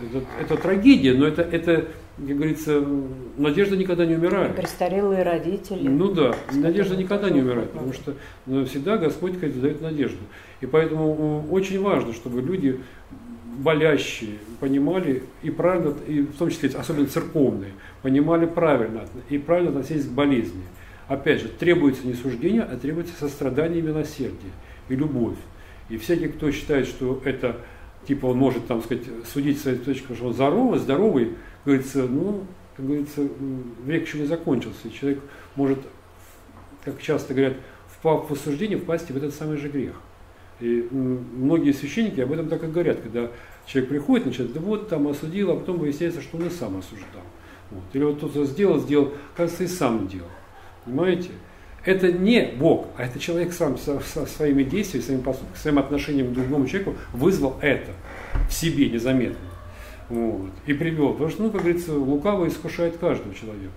это, 0.00 0.24
это 0.40 0.56
трагедия, 0.56 1.14
но 1.14 1.26
это, 1.26 1.42
это 1.42 1.88
как 2.16 2.36
говорится, 2.36 2.84
надежда 3.38 3.76
никогда 3.76 4.04
не 4.04 4.14
умирает. 4.14 4.54
Престарелые 4.54 5.22
родители. 5.22 5.88
Ну 5.88 6.12
да, 6.12 6.34
надежда 6.52 6.96
никогда 6.96 7.30
не 7.30 7.40
умирает, 7.40 7.70
потому 7.70 7.92
что 7.92 8.14
всегда 8.66 8.98
Господь 8.98 9.40
как 9.40 9.58
дает 9.58 9.80
надежду. 9.80 10.18
И 10.60 10.66
поэтому 10.66 11.46
очень 11.50 11.80
важно, 11.80 12.12
чтобы 12.12 12.42
люди 12.42 12.80
болящие 13.56 14.38
понимали 14.60 15.22
и 15.42 15.50
правильно, 15.50 15.94
и 16.06 16.20
в 16.22 16.36
том 16.36 16.50
числе 16.50 16.70
особенно 16.70 17.06
церковные, 17.06 17.72
понимали 18.02 18.46
правильно 18.46 19.06
и 19.28 19.38
правильно 19.38 19.70
относились 19.70 20.06
к 20.06 20.10
болезни. 20.10 20.62
Опять 21.08 21.42
же, 21.42 21.48
требуется 21.48 22.06
не 22.06 22.14
суждение, 22.14 22.62
а 22.62 22.76
требуется 22.76 23.14
сострадание 23.18 23.80
и 23.80 23.82
милосердие, 23.82 24.52
и 24.88 24.96
любовь. 24.96 25.36
И 25.88 25.98
всякий, 25.98 26.28
кто 26.28 26.50
считает, 26.50 26.86
что 26.86 27.20
это, 27.24 27.56
типа, 28.06 28.26
он 28.26 28.38
может, 28.38 28.66
там 28.66 28.82
сказать, 28.82 29.04
судить 29.26 29.60
с 29.60 29.66
этой 29.66 29.84
точки, 29.84 30.12
что 30.14 30.26
он 30.26 30.34
здоровый, 30.34 30.78
здоровый, 30.78 31.34
говорится, 31.64 32.02
ну, 32.04 32.44
как 32.76 32.86
говорится, 32.86 33.28
век 33.84 34.06
еще 34.06 34.18
не 34.18 34.26
закончился, 34.26 34.88
и 34.88 34.92
человек 34.92 35.20
может, 35.56 35.78
как 36.84 37.00
часто 37.00 37.34
говорят, 37.34 37.56
впав 37.88 38.28
в 38.28 38.32
осуждение, 38.32 38.78
впасть 38.78 39.10
в 39.10 39.16
этот 39.16 39.34
самый 39.34 39.56
же 39.56 39.68
грех. 39.68 39.94
И 40.60 40.88
многие 40.90 41.72
священники 41.72 42.20
об 42.20 42.32
этом 42.32 42.48
так 42.48 42.62
и 42.64 42.66
говорят, 42.66 43.00
когда 43.00 43.30
человек 43.66 43.90
приходит, 43.90 44.26
начинает, 44.26 44.52
да 44.52 44.60
вот 44.60 44.88
там 44.88 45.08
осудил, 45.08 45.50
а 45.50 45.56
потом 45.56 45.78
выясняется, 45.78 46.20
что 46.20 46.36
он 46.36 46.46
и 46.46 46.50
сам 46.50 46.76
осуждал. 46.76 47.22
Вот. 47.70 47.82
Или 47.92 48.04
вот 48.04 48.18
кто-то 48.18 48.44
сделал, 48.44 48.78
сделал, 48.78 49.12
кажется, 49.36 49.64
и 49.64 49.66
сам 49.66 50.06
делал. 50.06 50.28
Понимаете? 50.84 51.30
Это 51.84 52.12
не 52.12 52.52
Бог, 52.56 52.86
а 52.96 53.04
это 53.04 53.18
человек 53.18 53.52
сам 53.52 53.76
со, 53.76 53.98
со 54.00 54.24
своими 54.26 54.62
действиями, 54.62 55.04
своим 55.04 55.22
поступком, 55.22 55.56
своим 55.56 55.78
отношением 55.78 56.30
к 56.30 56.34
другому 56.34 56.66
человеку 56.68 56.94
вызвал 57.12 57.56
это 57.60 57.90
в 58.48 58.52
себе 58.52 58.88
незаметно. 58.88 59.38
Вот, 60.08 60.50
и 60.66 60.74
привел. 60.74 61.12
Потому 61.12 61.30
что, 61.30 61.42
ну, 61.42 61.50
как 61.50 61.62
говорится, 61.62 61.94
лукаво 61.94 62.46
искушает 62.46 62.98
каждого 62.98 63.34
человека. 63.34 63.74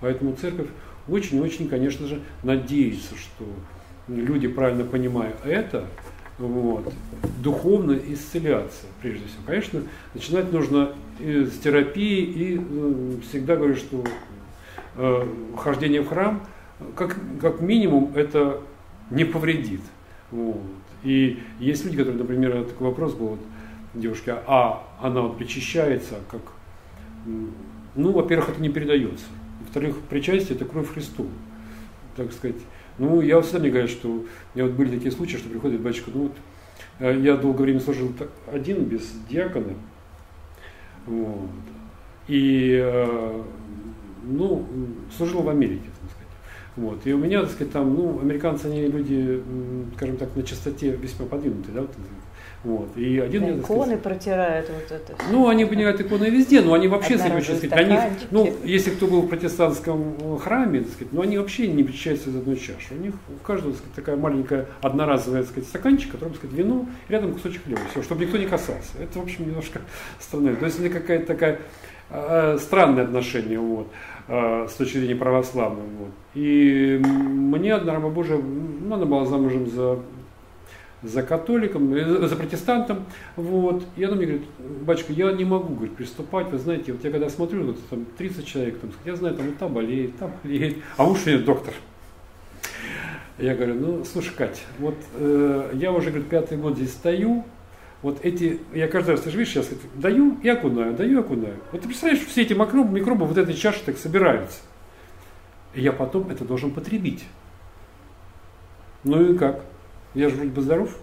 Поэтому 0.00 0.34
церковь 0.34 0.68
очень-очень, 1.08 1.68
конечно 1.68 2.06
же, 2.06 2.20
надеется, 2.42 3.14
что 3.16 3.44
люди, 4.08 4.48
правильно 4.48 4.84
понимая 4.84 5.34
это, 5.44 5.86
вот, 6.38 6.92
духовно 7.42 7.98
исцеляться, 8.08 8.86
прежде 9.00 9.26
всего. 9.26 9.42
Конечно, 9.46 9.82
начинать 10.12 10.52
нужно 10.52 10.92
с 11.18 11.58
терапии, 11.58 12.20
и 12.20 12.60
э, 12.60 13.12
всегда 13.28 13.56
говорю, 13.56 13.76
что 13.76 14.04
э, 14.96 15.26
хождение 15.56 16.02
в 16.02 16.08
храм, 16.08 16.42
как, 16.94 17.16
как 17.40 17.60
минимум, 17.60 18.12
это 18.14 18.60
не 19.10 19.24
повредит. 19.24 19.80
Вот. 20.30 20.60
И 21.02 21.42
есть 21.60 21.84
люди, 21.84 21.98
которые, 21.98 22.18
например, 22.18 22.64
такой 22.64 22.88
вопрос 22.88 23.14
был, 23.14 23.28
вот, 23.28 23.40
девушки, 23.94 24.34
а 24.46 24.84
она 25.00 25.22
вот 25.22 25.38
причащается, 25.38 26.16
как, 26.30 26.42
ну, 27.94 28.12
во-первых, 28.12 28.50
это 28.50 28.60
не 28.60 28.68
передается. 28.68 29.24
Во-вторых, 29.60 29.96
причастие– 30.10 30.56
это 30.56 30.64
кровь 30.64 30.92
Христу. 30.92 31.26
так 32.16 32.32
сказать, 32.32 32.56
ну, 32.98 33.20
я 33.20 33.40
всегда 33.40 33.60
мне 33.60 33.70
говорят, 33.70 33.90
что 33.90 34.24
меня 34.54 34.66
вот 34.66 34.74
были 34.74 34.90
такие 34.90 35.10
случаи, 35.10 35.36
что 35.36 35.48
приходит 35.48 35.80
батюшка, 35.80 36.10
ну 36.14 36.24
вот, 36.24 36.36
э, 36.98 37.20
я 37.20 37.36
долгое 37.36 37.64
время 37.64 37.80
служил 37.80 38.12
один, 38.50 38.84
без 38.84 39.02
диакона, 39.28 39.74
вот, 41.06 41.50
и, 42.26 42.80
э, 42.82 43.42
ну, 44.24 44.66
служил 45.16 45.42
в 45.42 45.48
Америке. 45.48 45.88
Вот. 46.76 47.06
И 47.06 47.12
у 47.12 47.18
меня, 47.18 47.42
так 47.42 47.50
сказать, 47.50 47.72
там, 47.72 47.94
ну, 47.94 48.20
американцы, 48.20 48.66
они 48.66 48.86
люди, 48.86 49.42
скажем 49.96 50.18
так, 50.18 50.36
на 50.36 50.42
частоте 50.42 50.90
весьма 50.90 51.26
подвинутые, 51.26 51.74
да, 51.74 51.80
вот, 51.80 51.90
вот. 52.64 52.96
И 52.96 53.18
один 53.18 53.42
да, 53.42 53.50
иконы 53.60 53.82
сказать, 53.82 54.02
протирают 54.02 54.68
вот 54.68 54.90
это. 54.90 55.14
Ну, 55.30 55.48
они 55.48 55.64
понимают 55.64 56.00
иконы 56.00 56.24
везде, 56.24 56.60
но 56.60 56.74
они 56.74 56.88
вообще, 56.88 57.16
сказать, 57.16 57.36
очень, 57.36 57.56
сказать, 57.56 57.72
они, 57.72 57.98
ну, 58.30 58.52
если 58.64 58.90
кто 58.90 59.06
был 59.06 59.22
в 59.22 59.28
протестантском 59.28 60.38
храме, 60.38 60.80
так 60.80 60.92
сказать, 60.92 61.12
ну, 61.12 61.22
они 61.22 61.38
вообще 61.38 61.68
не 61.68 61.84
причащаются 61.84 62.30
из 62.30 62.36
одной 62.36 62.56
чаши. 62.56 62.92
У 62.92 62.96
них 62.96 63.14
у 63.28 63.44
каждого, 63.44 63.72
так 63.72 63.78
сказать, 63.78 63.94
такая 63.94 64.16
маленькая 64.16 64.66
одноразовая, 64.82 65.42
так 65.42 65.50
сказать, 65.50 65.68
стаканчик, 65.68 66.08
в 66.08 66.12
котором, 66.12 66.32
так 66.32 66.40
сказать, 66.40 66.58
вино, 66.58 66.86
рядом 67.08 67.32
кусочек 67.32 67.62
хлеба, 67.64 67.80
все, 67.92 68.02
чтобы 68.02 68.24
никто 68.24 68.36
не 68.36 68.46
касался. 68.46 68.98
Это, 69.00 69.18
в 69.18 69.22
общем, 69.22 69.46
немножко 69.46 69.80
странно. 70.20 70.56
То 70.56 70.66
есть 70.66 70.80
это 70.80 70.90
какая-то 70.90 71.26
такая 71.26 71.60
э, 72.10 72.58
странное 72.60 73.04
отношение, 73.04 73.60
вот 73.60 73.86
э, 73.86 74.15
с 74.28 74.72
точки 74.72 74.98
зрения 74.98 75.16
православного. 75.16 75.86
Вот. 75.98 76.10
И 76.34 77.00
мне 77.02 77.74
одна 77.74 77.94
раба 77.94 78.08
Божия, 78.08 78.38
ну, 78.38 78.94
она 78.94 79.04
была 79.06 79.24
замужем 79.24 79.68
за 79.68 80.00
за 81.02 81.22
католиком, 81.22 81.94
э, 81.94 82.26
за 82.26 82.36
протестантом, 82.36 83.04
вот, 83.36 83.84
и 83.96 84.04
она 84.04 84.16
мне 84.16 84.26
говорит, 84.26 84.46
батюшка, 84.82 85.12
я 85.12 85.32
не 85.32 85.44
могу, 85.44 85.74
говорит, 85.74 85.96
приступать, 85.96 86.50
вы 86.50 86.58
знаете, 86.58 86.92
вот 86.92 87.04
я 87.04 87.10
когда 87.10 87.28
смотрю, 87.28 87.66
вот 87.66 87.88
там 87.88 88.06
30 88.16 88.46
человек, 88.46 88.78
там, 88.78 88.90
я 89.04 89.14
знаю, 89.14 89.34
там, 89.36 89.46
вот 89.46 89.58
там 89.58 89.72
болеет, 89.72 90.16
там 90.18 90.32
болеет, 90.42 90.78
а 90.96 91.04
муж 91.04 91.26
у 91.26 91.38
доктор. 91.38 91.74
Я 93.38 93.54
говорю, 93.54 93.74
ну, 93.74 94.04
слушай, 94.04 94.32
Кать, 94.34 94.64
вот 94.78 94.96
э, 95.14 95.70
я 95.74 95.92
уже, 95.92 96.08
говорит, 96.08 96.28
пятый 96.28 96.56
год 96.56 96.76
здесь 96.76 96.92
стою, 96.92 97.44
вот 98.02 98.24
эти, 98.24 98.60
я 98.74 98.88
каждый 98.88 99.12
раз, 99.12 99.20
ты 99.20 99.30
же 99.30 99.38
видишь, 99.38 99.54
сейчас 99.54 99.68
даю 99.94 100.38
и 100.42 100.48
окунаю, 100.48 100.94
даю 100.94 101.18
и 101.18 101.20
окунаю. 101.20 101.56
Вот 101.72 101.80
ты 101.80 101.88
представляешь, 101.88 102.24
все 102.24 102.42
эти 102.42 102.52
микробы, 102.52 102.92
микробы 102.92 103.26
вот 103.26 103.38
этой 103.38 103.54
чаши 103.54 103.80
так 103.84 103.96
собираются. 103.96 104.60
И 105.74 105.80
я 105.80 105.92
потом 105.92 106.30
это 106.30 106.44
должен 106.44 106.70
потребить. 106.70 107.24
Ну 109.04 109.32
и 109.32 109.36
как? 109.36 109.64
Я 110.14 110.28
же 110.28 110.36
вроде 110.36 110.50
бы 110.50 110.62
здоров. 110.62 110.96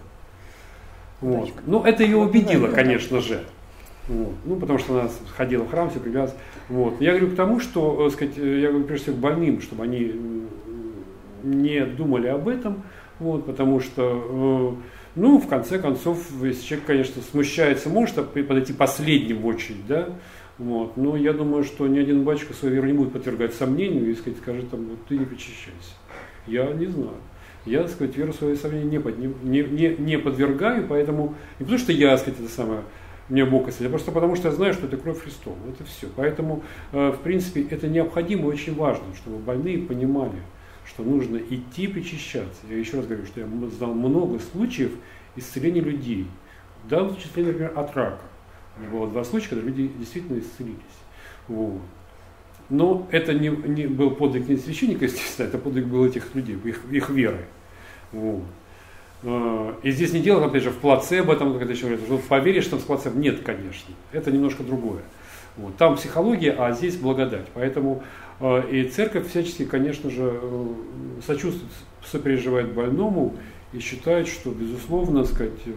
Вот. 1.20 1.50
Ну, 1.66 1.82
это 1.84 2.02
ее 2.02 2.16
убедило, 2.18 2.68
конечно 2.68 3.20
же. 3.20 3.44
Вот. 4.08 4.34
Ну, 4.44 4.56
потому 4.56 4.78
что 4.78 5.00
она 5.00 5.10
ходила 5.36 5.64
в 5.64 5.70
храм, 5.70 5.90
все 5.90 6.00
привязывалась. 6.00 6.36
Вот. 6.68 7.00
Я 7.00 7.12
говорю 7.12 7.30
к 7.30 7.36
тому, 7.36 7.60
что, 7.60 8.06
э, 8.06 8.10
сказать, 8.10 8.36
э, 8.36 8.60
я 8.60 8.68
говорю 8.68 8.84
прежде 8.84 9.04
всего 9.04 9.16
к 9.16 9.20
больным, 9.20 9.62
чтобы 9.62 9.84
они 9.84 10.12
не 11.44 11.84
думали 11.84 12.28
об 12.28 12.48
этом, 12.48 12.82
вот, 13.18 13.46
потому 13.46 13.80
что, 13.80 14.76
э, 14.76 14.84
ну, 15.14 15.38
в 15.38 15.46
конце 15.48 15.78
концов, 15.78 16.18
если 16.42 16.64
человек, 16.64 16.86
конечно, 16.86 17.22
смущается, 17.22 17.88
может 17.88 18.16
подойти 18.16 18.72
последним 18.72 19.38
в 19.38 19.46
очередь, 19.46 19.86
да, 19.86 20.08
вот, 20.58 20.96
но 20.96 21.16
я 21.16 21.32
думаю, 21.32 21.64
что 21.64 21.86
ни 21.86 21.98
один 21.98 22.24
батюшка 22.24 22.54
свою 22.54 22.74
веру 22.74 22.86
не 22.86 22.92
будет 22.92 23.12
подвергать 23.12 23.54
сомнению 23.54 24.10
и 24.10 24.14
сказать, 24.14 24.38
скажет 24.38 24.70
там, 24.70 24.84
вот 24.84 25.06
ты 25.08 25.18
не 25.18 25.24
причащайся. 25.24 25.94
Я 26.46 26.66
не 26.72 26.86
знаю 26.86 27.16
я, 27.66 27.82
так 27.82 27.92
сказать, 27.92 28.16
веру 28.16 28.32
своей 28.32 28.56
сомнения 28.56 28.90
не, 28.90 29.00
под, 29.00 29.18
не, 29.18 29.62
не, 29.62 29.96
не 29.96 30.18
подвергаю, 30.18 30.86
поэтому 30.86 31.34
не 31.58 31.64
потому 31.64 31.78
что 31.78 31.92
я, 31.92 32.10
так 32.10 32.20
сказать, 32.20 32.40
это 32.40 32.48
самое, 32.50 32.80
мне 33.28 33.44
Бог 33.44 33.68
осветил, 33.68 33.86
а 33.86 33.90
просто 33.90 34.12
потому 34.12 34.36
что 34.36 34.48
я 34.48 34.54
знаю, 34.54 34.74
что 34.74 34.86
это 34.86 34.98
кровь 34.98 35.22
Христова. 35.22 35.56
Это 35.66 35.84
все. 35.84 36.08
Поэтому, 36.14 36.62
э, 36.92 37.10
в 37.10 37.22
принципе, 37.22 37.62
это 37.70 37.88
необходимо 37.88 38.44
и 38.44 38.52
очень 38.52 38.74
важно, 38.74 39.04
чтобы 39.16 39.38
больные 39.38 39.78
понимали, 39.78 40.42
что 40.86 41.02
нужно 41.02 41.36
идти 41.36 41.86
причащаться. 41.86 42.60
Я 42.68 42.78
еще 42.78 42.96
раз 42.98 43.06
говорю, 43.06 43.26
что 43.26 43.40
я 43.40 43.46
знал 43.70 43.94
много 43.94 44.38
случаев 44.38 44.92
исцеления 45.36 45.80
людей. 45.80 46.26
В 46.84 46.88
данном 46.88 47.16
числе, 47.16 47.44
например, 47.44 47.72
от 47.76 47.94
рака. 47.96 48.22
У 48.76 48.80
меня 48.80 48.90
было 48.90 49.08
два 49.08 49.24
случая, 49.24 49.50
когда 49.50 49.64
люди 49.64 49.88
действительно 49.98 50.38
исцелились. 50.38 50.78
Вот. 51.48 51.80
Но 52.70 53.06
это 53.10 53.34
не, 53.34 53.48
не 53.48 53.86
был 53.86 54.10
подвиг 54.10 54.48
не 54.48 54.56
священника, 54.56 55.04
естественно, 55.04 55.46
это 55.46 55.58
подвиг 55.58 55.86
был 55.86 56.04
этих 56.06 56.34
людей, 56.34 56.58
их, 56.64 56.84
их 56.90 57.10
веры. 57.10 57.44
Вот. 58.10 58.44
А, 59.22 59.78
и 59.82 59.90
здесь 59.90 60.12
не 60.12 60.20
дело, 60.20 60.46
опять 60.46 60.62
же, 60.62 60.70
в 60.70 60.78
плацебо, 60.78 61.36
там, 61.36 61.58
как 61.58 61.70
еще 61.70 61.86
говорят, 61.86 62.04
что 62.04 62.18
поверишь 62.18 62.66
там 62.66 62.78
с 62.78 62.82
плацебо. 62.82 63.18
Нет, 63.18 63.42
конечно. 63.42 63.94
Это 64.12 64.30
немножко 64.32 64.62
другое. 64.62 65.02
Вот. 65.56 65.76
Там 65.76 65.96
психология, 65.96 66.52
а 66.52 66.72
здесь 66.72 66.96
благодать. 66.96 67.46
Поэтому 67.54 68.02
а, 68.40 68.60
и 68.60 68.88
церковь 68.88 69.28
всячески, 69.28 69.64
конечно 69.64 70.10
же, 70.10 70.32
э, 70.42 70.66
сочувствует, 71.26 71.70
сопереживает 72.04 72.72
больному 72.72 73.36
и 73.72 73.78
считает, 73.78 74.26
что, 74.28 74.50
безусловно, 74.50 75.24
сказать, 75.24 75.52
э, 75.66 75.72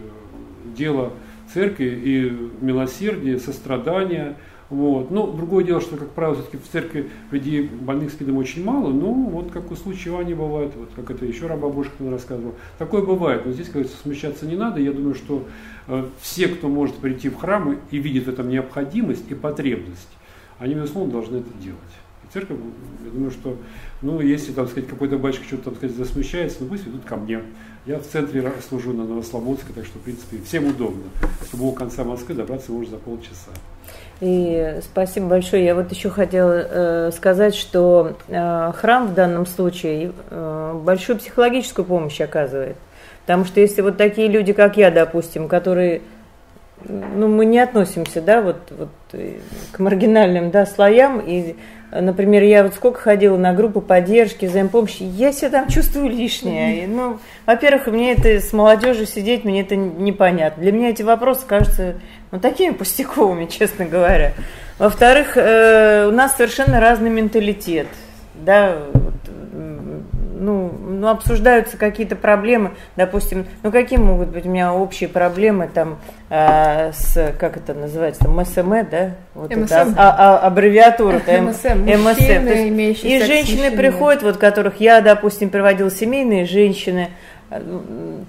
дело 0.76 1.12
церкви 1.52 2.00
и 2.04 2.50
милосердие, 2.60 3.38
сострадание– 3.38 4.36
вот. 4.70 5.10
Но 5.10 5.26
другое 5.32 5.64
дело, 5.64 5.80
что, 5.80 5.96
как 5.96 6.10
правило, 6.10 6.34
все-таки 6.36 6.58
в 6.58 6.68
церкви 6.70 7.10
людей 7.30 7.62
больных 7.62 8.10
спидом 8.10 8.36
очень 8.36 8.64
мало, 8.64 8.90
но 8.90 9.12
вот 9.12 9.50
как 9.50 9.70
у 9.70 9.76
случая 9.76 10.10
Вани 10.10 10.34
бывает, 10.34 10.72
вот 10.76 10.90
как 10.94 11.10
это 11.10 11.24
еще 11.24 11.46
раба 11.46 11.68
Божкина 11.68 12.10
рассказывал, 12.10 12.54
такое 12.76 13.02
бывает, 13.02 13.46
но 13.46 13.52
здесь, 13.52 13.70
говорится, 13.70 13.96
смущаться 13.96 14.46
не 14.46 14.56
надо, 14.56 14.80
я 14.80 14.92
думаю, 14.92 15.14
что 15.14 15.46
э, 15.86 16.06
все, 16.20 16.48
кто 16.48 16.68
может 16.68 16.96
прийти 16.96 17.30
в 17.30 17.36
храм 17.36 17.78
и 17.90 17.98
видит 17.98 18.26
в 18.26 18.28
этом 18.28 18.50
необходимость 18.50 19.24
и 19.30 19.34
потребность, 19.34 20.08
они, 20.58 20.74
безусловно, 20.74 21.12
должны 21.12 21.38
это 21.38 21.50
делать. 21.62 21.78
И 22.24 22.32
церковь, 22.32 22.58
я 23.06 23.10
думаю, 23.10 23.30
что, 23.30 23.56
ну, 24.02 24.20
если, 24.20 24.52
там 24.52 24.66
сказать, 24.66 24.88
какой-то 24.88 25.16
батюшка 25.16 25.46
что-то, 25.46 25.64
там 25.64 25.76
сказать, 25.76 25.96
засмущается, 25.96 26.58
ну, 26.60 26.66
пусть 26.68 26.86
идут 26.86 27.04
ко 27.06 27.16
мне. 27.16 27.40
Я 27.86 27.98
в 27.98 28.06
центре 28.06 28.52
служу 28.68 28.92
на 28.92 29.06
Новослободске, 29.06 29.72
так 29.74 29.86
что, 29.86 29.98
в 29.98 30.02
принципе, 30.02 30.42
всем 30.44 30.66
удобно. 30.66 31.04
С 31.48 31.54
любого 31.54 31.74
конца 31.74 32.04
Москвы 32.04 32.34
добраться 32.34 32.70
можно 32.70 32.90
за 32.90 32.98
полчаса. 32.98 33.52
И 34.20 34.80
спасибо 34.82 35.26
большое. 35.26 35.64
Я 35.64 35.74
вот 35.74 35.92
еще 35.92 36.10
хотела 36.10 36.52
э, 36.52 37.10
сказать, 37.14 37.54
что 37.54 38.16
э, 38.26 38.72
храм 38.74 39.06
в 39.06 39.14
данном 39.14 39.46
случае 39.46 40.12
э, 40.30 40.80
большую 40.82 41.18
психологическую 41.18 41.84
помощь 41.84 42.20
оказывает. 42.20 42.76
Потому 43.22 43.44
что 43.44 43.60
если 43.60 43.80
вот 43.80 43.96
такие 43.96 44.26
люди, 44.26 44.52
как 44.52 44.76
я, 44.76 44.90
допустим, 44.90 45.48
которые, 45.48 46.02
ну, 46.84 47.28
мы 47.28 47.44
не 47.44 47.58
относимся, 47.58 48.20
да, 48.20 48.40
вот, 48.40 48.56
вот 48.70 48.88
э, 49.12 49.38
к 49.72 49.78
маргинальным, 49.78 50.50
да, 50.50 50.66
слоям, 50.66 51.20
и 51.20 51.56
Например, 51.90 52.42
я 52.42 52.64
вот 52.64 52.74
сколько 52.74 53.00
ходила 53.00 53.38
на 53.38 53.54
группы 53.54 53.80
поддержки, 53.80 54.44
взаимопомощи, 54.44 55.04
я 55.04 55.32
себя 55.32 55.48
там 55.48 55.68
чувствую 55.68 56.10
лишнее. 56.10 56.86
Ну, 56.86 57.18
во-первых, 57.46 57.86
мне 57.86 58.12
это 58.12 58.40
с 58.40 58.52
молодежью 58.52 59.06
сидеть, 59.06 59.44
мне 59.44 59.62
это 59.62 59.74
непонятно. 59.74 60.62
Для 60.62 60.72
меня 60.72 60.90
эти 60.90 61.02
вопросы 61.02 61.46
кажутся 61.46 61.94
ну, 62.30 62.40
такими 62.40 62.72
пустяковыми, 62.72 63.46
честно 63.50 63.86
говоря. 63.86 64.34
Во-вторых, 64.78 65.36
э, 65.36 66.06
у 66.06 66.12
нас 66.12 66.36
совершенно 66.36 66.78
разный 66.78 67.08
менталитет. 67.08 67.86
Да, 68.34 68.76
ну, 70.38 70.70
ну, 70.70 71.08
обсуждаются 71.08 71.76
какие-то 71.76 72.16
проблемы, 72.16 72.72
допустим, 72.96 73.46
ну, 73.62 73.70
какие 73.70 73.98
могут 73.98 74.28
быть 74.28 74.46
у 74.46 74.48
меня 74.48 74.72
общие 74.72 75.08
проблемы 75.08 75.68
там 75.72 75.98
а, 76.30 76.92
с, 76.92 77.34
как 77.38 77.56
это 77.56 77.74
называется, 77.74 78.24
там, 78.24 78.36
МСМ, 78.38 78.90
да? 78.90 79.14
Вот 79.34 79.54
МСМ. 79.54 79.64
Это, 79.64 79.94
а, 79.96 80.16
а, 80.18 80.46
аббревиатура. 80.46 81.18
МСМ. 81.26 81.84
МСМ. 81.84 82.48
И 83.06 83.22
женщины 83.24 83.70
приходят, 83.70 84.22
вот 84.22 84.36
которых 84.36 84.80
я, 84.80 85.00
допустим, 85.00 85.50
приводила 85.50 85.90
семейные 85.90 86.44
женщины, 86.44 87.10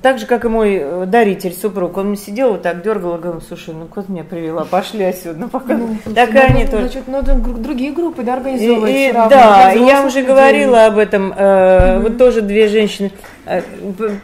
так 0.01 0.17
же, 0.17 0.25
как 0.25 0.45
и 0.45 0.47
мой 0.47 0.79
э, 0.81 1.05
даритель, 1.05 1.53
супруг, 1.53 1.97
он 1.97 2.15
сидел 2.15 2.51
вот 2.51 2.61
так, 2.61 2.81
дергал, 2.81 3.17
говорил, 3.17 3.41
слушай, 3.45 3.73
ну 3.73 3.85
кот 3.85 4.07
меня 4.07 4.23
привела, 4.23 4.63
пошли 4.63 5.03
отсюда, 5.03 5.39
ну 5.39 5.49
пока. 5.49 5.73
Ну, 5.75 5.97
так 6.15 6.31
надо, 6.31 6.45
они 6.45 6.65
тоже. 6.65 6.83
Значит, 6.83 7.07
надо 7.09 7.33
другие 7.35 7.91
группы, 7.91 8.23
да, 8.23 8.35
организовывать. 8.35 8.91
И, 8.91 9.09
и, 9.09 9.11
да, 9.11 9.71
я 9.71 10.05
уже 10.05 10.21
говорила 10.21 10.85
об 10.85 10.97
этом, 10.97 11.33
э, 11.35 11.97
угу. 11.97 12.03
вот 12.03 12.17
тоже 12.17 12.41
две 12.41 12.69
женщины. 12.69 13.11
Э, 13.45 13.61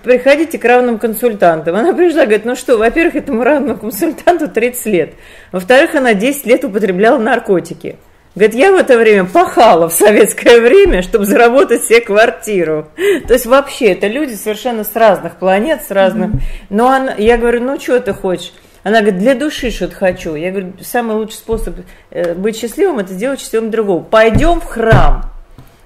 приходите 0.01 0.57
к 0.57 0.63
равным 0.63 0.97
консультантам. 0.97 1.75
Она 1.75 1.91
пришла, 1.91 2.21
говорит, 2.21 2.45
ну 2.45 2.55
что, 2.55 2.77
во-первых, 2.77 3.15
этому 3.15 3.43
равному 3.43 3.77
консультанту 3.77 4.47
30 4.47 4.85
лет. 4.85 5.13
Во-вторых, 5.51 5.93
она 5.95 6.13
10 6.13 6.45
лет 6.45 6.63
употребляла 6.63 7.17
наркотики. 7.17 7.97
Говорит, 8.36 8.55
я 8.55 8.73
в 8.73 8.75
это 8.75 8.97
время 8.97 9.23
пахала 9.23 9.88
в 9.88 9.93
советское 9.93 10.59
время, 10.59 11.01
чтобы 11.01 11.25
заработать 11.25 11.86
себе 11.86 12.01
квартиру. 12.01 12.89
То 13.27 13.33
есть 13.33 13.45
вообще 13.45 13.93
это 13.93 14.07
люди 14.07 14.33
совершенно 14.33 14.83
с 14.83 14.93
разных 14.93 15.38
планет, 15.38 15.83
с 15.88 15.91
разных. 15.91 16.31
Но 16.69 16.89
она, 16.89 17.13
я 17.17 17.38
говорю, 17.38 17.63
ну 17.63 17.79
что 17.79 17.99
ты 18.01 18.13
хочешь? 18.13 18.51
Она 18.83 18.99
говорит, 18.99 19.19
для 19.19 19.36
души 19.36 19.71
что-то 19.71 19.95
хочу. 19.95 20.36
Я 20.36 20.51
говорю, 20.51 20.73
самый 20.81 21.15
лучший 21.15 21.38
способ 21.38 21.75
э, 22.11 22.33
быть 22.33 22.57
счастливым, 22.57 22.99
это 22.99 23.13
сделать 23.13 23.39
счастливым 23.39 23.71
другого. 23.71 24.03
Пойдем 24.03 24.59
в 24.59 24.65
храм, 24.65 25.23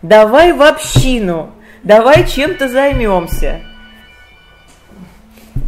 давай 0.01 0.51
в 0.51 0.61
общину, 0.63 1.51
давай 1.83 2.27
чем-то 2.27 2.67
займемся. 2.67 3.61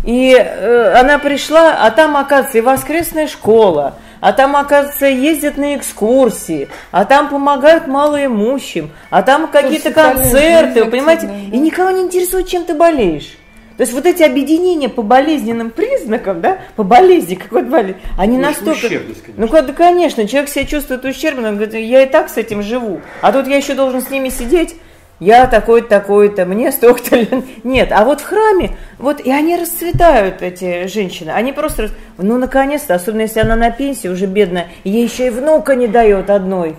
И 0.03 0.34
э, 0.34 0.93
она 0.93 1.19
пришла, 1.19 1.77
а 1.86 1.91
там, 1.91 2.17
оказывается, 2.17 2.57
и 2.57 2.61
воскресная 2.61 3.27
школа, 3.27 3.95
а 4.22 4.32
там, 4.32 4.55
оказывается, 4.55 5.07
ездят 5.07 5.57
на 5.57 5.76
экскурсии, 5.76 6.69
а 6.91 7.03
там 7.03 7.28
помогают 7.28 7.88
малоимущим, 7.88 8.91
а 9.09 9.24
там 9.24 9.49
какие-то 9.49 9.91
концерты, 9.91 10.86
вы 10.86 10.91
понимаете? 10.91 11.28
Да. 11.28 11.34
И 11.57 11.59
никого 11.59 11.89
не 11.89 12.03
интересует, 12.03 12.47
чем 12.47 12.63
ты 12.63 12.74
болеешь. 12.74 13.38
То 13.78 13.84
есть 13.84 13.93
вот 13.93 14.05
эти 14.05 14.22
объединения 14.22 14.89
по 14.89 15.01
болезненным 15.01 15.72
признакам, 15.72 16.39
да, 16.39 16.59
по 16.76 16.84
болезни, 16.84 17.34
какой-то 17.34 17.67
болезнь, 17.67 17.97
они 18.17 18.38
ну, 18.38 18.43
настолько... 18.43 18.88
Ну, 19.36 19.47
да, 19.47 19.63
конечно, 19.74 20.28
человек 20.28 20.49
себя 20.51 20.65
чувствует 20.65 21.03
ущербным, 21.03 21.45
он 21.45 21.55
говорит, 21.55 21.74
я 21.74 22.03
и 22.03 22.05
так 22.05 22.30
с 22.30 22.38
этим 22.38 22.61
живу, 22.61 23.01
а 23.22 23.32
тут 23.32 23.47
я 23.47 23.57
еще 23.57 23.74
должен 23.74 24.01
с 24.01 24.09
ними 24.11 24.30
сидеть, 24.30 24.76
я 25.22 25.45
такой-то, 25.45 25.88
такой-то, 25.88 26.45
мне 26.45 26.72
столько-то 26.72 27.15
лет. 27.15 27.63
Нет, 27.63 27.91
а 27.91 28.03
вот 28.03 28.22
в 28.22 28.26
храме, 28.26 28.72
вот 28.97 29.22
и 29.22 29.32
они 29.32 29.55
расцветают, 29.55 30.41
эти 30.41 30.88
женщины. 30.88 31.30
Они 31.30 31.53
просто, 31.53 31.89
ну, 32.17 32.39
наконец-то, 32.39 32.95
особенно 32.95 33.22
если 33.22 33.39
она 33.39 33.55
на 33.55 33.69
пенсии, 33.69 34.07
уже 34.07 34.26
бедная, 34.26 34.69
ей 34.84 35.03
еще 35.03 35.28
и 35.28 35.30
внука 35.30 35.76
не 35.76 35.88
дает 35.88 36.32
одной. 36.32 36.76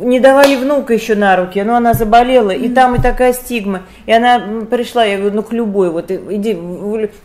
Не 0.00 0.20
давали 0.20 0.56
внука 0.56 0.94
еще 0.94 1.14
на 1.14 1.36
руки, 1.36 1.62
но 1.62 1.76
она 1.76 1.92
заболела, 1.92 2.50
и 2.50 2.66
там 2.68 2.94
и 2.94 3.02
такая 3.02 3.34
стигма. 3.34 3.82
И 4.06 4.12
она 4.12 4.40
пришла, 4.70 5.04
я 5.04 5.18
говорю, 5.18 5.36
ну 5.36 5.42
к 5.42 5.52
любой, 5.52 5.90
вот 5.90 6.10
иди, 6.10 6.54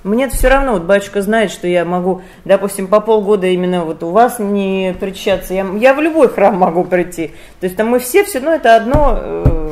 мне 0.03 0.27
все 0.27 0.49
равно, 0.49 0.73
вот 0.73 0.83
батюшка 0.83 1.21
знает, 1.21 1.51
что 1.51 1.65
я 1.67 1.85
могу, 1.85 2.21
допустим, 2.43 2.87
по 2.87 2.99
полгода 2.99 3.47
именно 3.47 3.85
вот 3.85 4.03
у 4.03 4.09
вас 4.09 4.39
не 4.39 4.93
причащаться, 4.99 5.53
я, 5.53 5.65
я 5.79 5.93
в 5.93 6.01
любой 6.01 6.27
храм 6.27 6.57
могу 6.57 6.83
прийти. 6.83 7.31
То 7.61 7.67
есть 7.67 7.77
там 7.77 7.87
мы 7.87 7.99
все, 7.99 8.25
все, 8.25 8.41
ну 8.41 8.51
это 8.51 8.75
одно 8.75 9.17
э, 9.17 9.71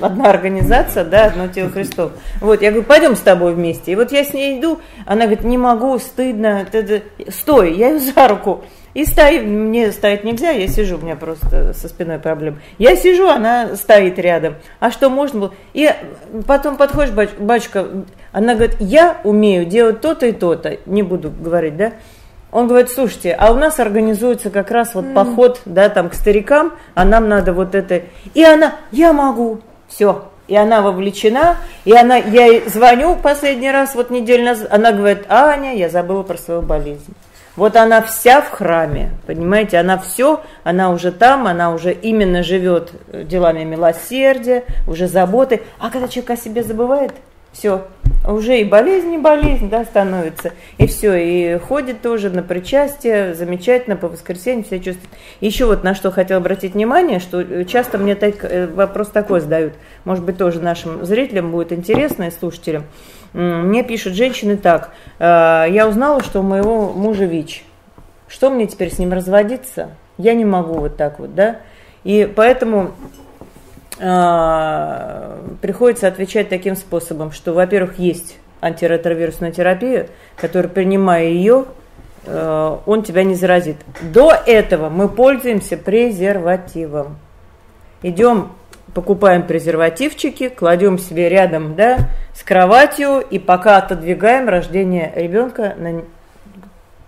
одна 0.00 0.30
организация, 0.30 1.04
да, 1.04 1.26
одно 1.26 1.48
тело 1.48 1.70
Христов. 1.70 2.12
Вот, 2.40 2.62
я 2.62 2.70
говорю, 2.70 2.86
пойдем 2.86 3.16
с 3.16 3.20
тобой 3.20 3.54
вместе. 3.54 3.92
И 3.92 3.96
вот 3.96 4.12
я 4.12 4.24
с 4.24 4.32
ней 4.32 4.58
иду, 4.58 4.80
она 5.06 5.26
говорит, 5.26 5.44
не 5.44 5.58
могу, 5.58 5.98
стыдно, 5.98 6.66
стой, 7.28 7.74
я 7.74 7.90
ее 7.90 8.00
за 8.00 8.28
руку. 8.28 8.64
И 8.98 9.04
стоит, 9.04 9.44
мне 9.44 9.92
стоять 9.92 10.24
нельзя, 10.24 10.50
я 10.50 10.66
сижу, 10.66 10.96
у 10.96 11.00
меня 11.00 11.14
просто 11.14 11.72
со 11.72 11.86
спиной 11.86 12.18
проблем. 12.18 12.58
Я 12.78 12.96
сижу, 12.96 13.28
она 13.28 13.76
стоит 13.76 14.18
рядом. 14.18 14.56
А 14.80 14.90
что 14.90 15.08
можно 15.08 15.38
было? 15.38 15.54
И 15.72 15.88
потом 16.48 16.76
подходишь, 16.76 17.12
бач, 17.12 17.28
бачка, 17.38 17.86
она 18.32 18.56
говорит, 18.56 18.74
я 18.80 19.18
умею 19.22 19.66
делать 19.66 20.00
то-то 20.00 20.26
и 20.26 20.32
то-то, 20.32 20.78
не 20.86 21.04
буду 21.04 21.30
говорить, 21.30 21.76
да? 21.76 21.92
Он 22.50 22.66
говорит, 22.66 22.90
слушайте, 22.90 23.36
а 23.38 23.52
у 23.52 23.54
нас 23.54 23.78
организуется 23.78 24.50
как 24.50 24.72
раз 24.72 24.96
вот 24.96 25.04
mm. 25.04 25.14
поход, 25.14 25.60
да, 25.64 25.88
там 25.90 26.08
к 26.08 26.14
старикам, 26.14 26.72
а 26.96 27.04
нам 27.04 27.28
надо 27.28 27.52
вот 27.52 27.76
это. 27.76 28.02
И 28.34 28.42
она, 28.42 28.78
я 28.90 29.12
могу, 29.12 29.60
все. 29.86 30.24
И 30.48 30.56
она 30.56 30.82
вовлечена, 30.82 31.58
и 31.84 31.92
она, 31.92 32.16
я 32.16 32.46
ей 32.46 32.68
звоню 32.68 33.14
последний 33.14 33.70
раз, 33.70 33.94
вот 33.94 34.10
неделю 34.10 34.44
назад, 34.44 34.66
она 34.72 34.90
говорит, 34.90 35.24
Аня, 35.28 35.76
я 35.76 35.88
забыла 35.88 36.24
про 36.24 36.36
свою 36.36 36.62
болезнь. 36.62 37.14
Вот 37.58 37.74
она 37.74 38.02
вся 38.02 38.40
в 38.40 38.50
храме, 38.50 39.10
понимаете, 39.26 39.78
она 39.78 39.98
все, 39.98 40.42
она 40.62 40.90
уже 40.90 41.10
там, 41.10 41.48
она 41.48 41.74
уже 41.74 41.92
именно 41.92 42.44
живет 42.44 42.92
делами 43.12 43.64
милосердия, 43.64 44.62
уже 44.86 45.08
заботы. 45.08 45.62
А 45.80 45.90
когда 45.90 46.06
человек 46.06 46.30
о 46.30 46.36
себе 46.36 46.62
забывает, 46.62 47.10
все, 47.50 47.88
уже 48.24 48.60
и 48.60 48.64
болезнь, 48.64 49.12
и 49.14 49.18
болезнь, 49.18 49.68
да, 49.68 49.84
становится. 49.84 50.52
И 50.76 50.86
все, 50.86 51.16
и 51.16 51.58
ходит 51.58 52.00
тоже 52.00 52.30
на 52.30 52.44
причастие, 52.44 53.34
замечательно, 53.34 53.96
по 53.96 54.06
воскресеньям 54.06 54.62
все 54.62 54.78
чувствует. 54.78 55.10
Еще 55.40 55.64
вот 55.66 55.82
на 55.82 55.96
что 55.96 56.12
хотел 56.12 56.36
обратить 56.36 56.74
внимание, 56.74 57.18
что 57.18 57.64
часто 57.64 57.98
мне 57.98 58.14
так, 58.14 58.44
э, 58.44 58.68
вопрос 58.68 59.08
такой 59.08 59.40
задают, 59.40 59.72
может 60.04 60.24
быть, 60.24 60.38
тоже 60.38 60.60
нашим 60.60 61.04
зрителям 61.04 61.50
будет 61.50 61.72
интересно 61.72 62.28
и 62.28 62.30
слушателям. 62.30 62.84
Мне 63.32 63.82
пишут 63.84 64.14
женщины 64.14 64.56
так, 64.56 64.90
«Э, 65.18 65.66
я 65.68 65.86
узнала, 65.88 66.22
что 66.22 66.40
у 66.40 66.42
моего 66.42 66.92
мужа 66.92 67.24
ВИЧ. 67.24 67.64
Что 68.28 68.50
мне 68.50 68.66
теперь 68.66 68.92
с 68.92 68.98
ним 68.98 69.12
разводиться? 69.12 69.90
Я 70.18 70.34
не 70.34 70.44
могу 70.44 70.74
вот 70.74 70.96
так 70.96 71.18
вот, 71.18 71.34
да? 71.34 71.56
И 72.04 72.30
поэтому 72.34 72.92
а, 74.00 75.38
приходится 75.60 76.06
отвечать 76.06 76.48
таким 76.48 76.76
способом, 76.76 77.32
что, 77.32 77.52
во-первых, 77.52 77.98
есть 77.98 78.36
антиретровирусная 78.60 79.50
терапия, 79.50 80.08
которая, 80.36 80.70
принимая 80.70 81.26
ее, 81.26 81.64
э, 82.24 82.76
он 82.86 83.02
тебя 83.02 83.24
не 83.24 83.34
заразит. 83.34 83.76
До 84.02 84.32
этого 84.32 84.88
мы 84.88 85.08
пользуемся 85.08 85.76
презервативом. 85.76 87.18
Идем, 88.02 88.52
покупаем 88.98 89.46
презервативчики, 89.46 90.48
кладем 90.48 90.98
себе 90.98 91.28
рядом 91.28 91.76
да, 91.76 92.08
с 92.34 92.42
кроватью 92.42 93.20
и 93.20 93.38
пока 93.38 93.76
отодвигаем 93.76 94.48
рождение 94.48 95.12
ребенка 95.14 95.76
на 95.78 96.02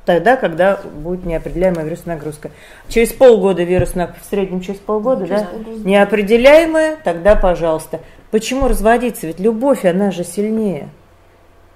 тогда, 0.05 0.37
когда 0.37 0.79
будет 0.95 1.25
неопределяемая 1.27 1.85
вирусная 1.85 2.15
нагрузка. 2.15 2.53
Через 2.87 3.13
полгода 3.13 3.65
вирусная, 3.65 4.15
в 4.21 4.25
среднем 4.25 4.61
через 4.61 4.79
полгода, 4.79 5.23
ну, 5.23 5.27
да? 5.27 5.49
Полгода. 5.51 5.89
Неопределяемая, 5.89 6.97
тогда 7.03 7.35
пожалуйста. 7.35 7.99
Почему 8.31 8.69
разводиться? 8.69 9.27
Ведь 9.27 9.41
любовь, 9.41 9.85
она 9.85 10.13
же 10.13 10.23
сильнее. 10.23 10.91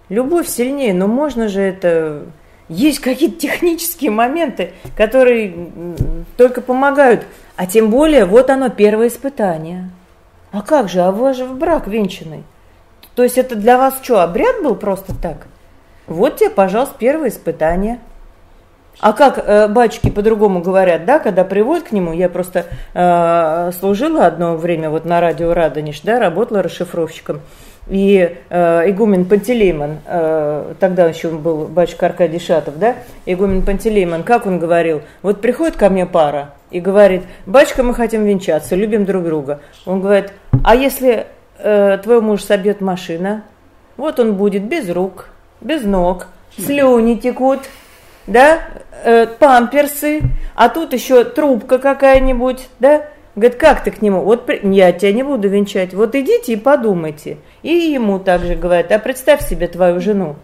Любовь 0.09 0.47
сильнее, 0.47 0.95
но 0.95 1.09
можно 1.09 1.49
же 1.49 1.61
это... 1.61 2.23
Есть 2.69 3.01
какие-то 3.01 3.37
технические 3.41 4.13
моменты, 4.13 4.71
которые 4.97 5.69
только 6.37 6.61
помогают. 6.61 7.27
А 7.57 7.67
тем 7.67 7.91
более, 7.91 8.27
вот 8.27 8.49
оно, 8.49 8.69
первое 8.69 9.09
испытание. 9.09 9.91
А 10.55 10.63
как 10.63 10.89
же, 10.89 11.01
а 11.01 11.11
вы 11.11 11.35
же 11.35 11.45
в 11.45 11.59
брак 11.59 11.89
венчанный. 11.89 12.45
То 13.17 13.25
есть 13.25 13.39
это 13.39 13.57
для 13.57 13.77
вас 13.77 13.99
что, 14.03 14.23
обряд 14.23 14.63
был 14.63 14.77
просто 14.77 15.13
так? 15.21 15.49
Вот 16.07 16.37
тебе, 16.37 16.51
пожалуйста, 16.51 16.95
первое 16.99 17.29
испытание– 17.29 17.99
а 19.01 19.13
как 19.13 19.43
э, 19.45 19.69
батюшки 19.69 20.11
по-другому 20.11 20.61
говорят, 20.61 21.05
да, 21.05 21.19
когда 21.19 21.45
приводят 21.45 21.89
к 21.89 21.93
нему, 21.93 22.13
я 22.13 22.29
просто 22.29 22.67
э, 22.95 23.73
служила 23.79 24.27
одно 24.27 24.57
время 24.57 24.91
вот 24.91 25.05
на 25.05 25.21
радио 25.21 25.53
Радонеж, 25.53 26.01
да, 26.03 26.19
работала 26.21 26.63
расшифровщиком. 26.63 27.41
И 27.89 28.37
э, 28.49 28.91
игумен 28.91 29.27
Пантелеймон, 29.27 29.99
э, 30.07 30.75
тогда 30.81 31.07
еще 31.07 31.29
был 31.29 31.67
батюшка 31.67 32.07
Аркадий 32.07 32.39
Шатов, 32.39 32.79
да, 32.79 32.95
игумен 33.27 33.63
Пантелеймон, 33.63 34.23
как 34.23 34.47
он 34.47 34.59
говорил, 34.59 35.03
вот 35.23 35.41
приходит 35.41 35.77
ко 35.77 35.91
мне 35.91 36.07
пара 36.07 36.53
и 36.75 36.81
говорит, 36.81 37.23
батюшка, 37.47 37.85
мы 37.85 37.95
хотим 37.95 38.25
венчаться, 38.25 38.75
любим 38.75 39.05
друг 39.05 39.23
друга. 39.23 39.61
Он 39.87 40.01
говорит, 40.01 40.33
а 40.65 40.75
если 40.75 41.29
э, 41.59 41.99
твой 42.03 42.21
муж 42.21 42.43
собьет 42.43 42.81
машина, 42.81 43.45
вот 43.97 44.19
он 44.19 44.35
будет 44.35 44.65
без 44.65 44.91
рук, 44.91 45.29
без 45.61 45.85
ног, 45.85 46.27
слюни 46.59 47.15
текут, 47.15 47.61
да, 48.27 48.59
э, 49.05 49.29
памперсы, 49.39 50.23
а 50.57 50.69
тут 50.69 50.93
еще 50.93 51.23
трубка 51.23 51.79
какая-нибудь, 51.79 52.69
да, 52.81 53.05
Говорит, 53.37 53.59
как 53.59 53.83
ты 53.83 53.91
к 53.91 54.01
нему? 54.01 54.21
Вот 54.21 54.49
я 54.63 54.93
тебя 54.93 55.13
не 55.13 55.25
буду 55.25 55.49
венчать. 55.49 55.93
Вот 55.93 56.15
идите 56.15 56.53
и 56.53 56.57
подумайте. 56.57 57.39
И 57.65 57.69
ему 57.73 58.21
также 58.21 58.55
говорят, 58.55 58.93
а 58.93 59.01
представь 59.01 59.45
себе 59.45 59.67
твою 59.67 60.01
жену. 60.01 60.37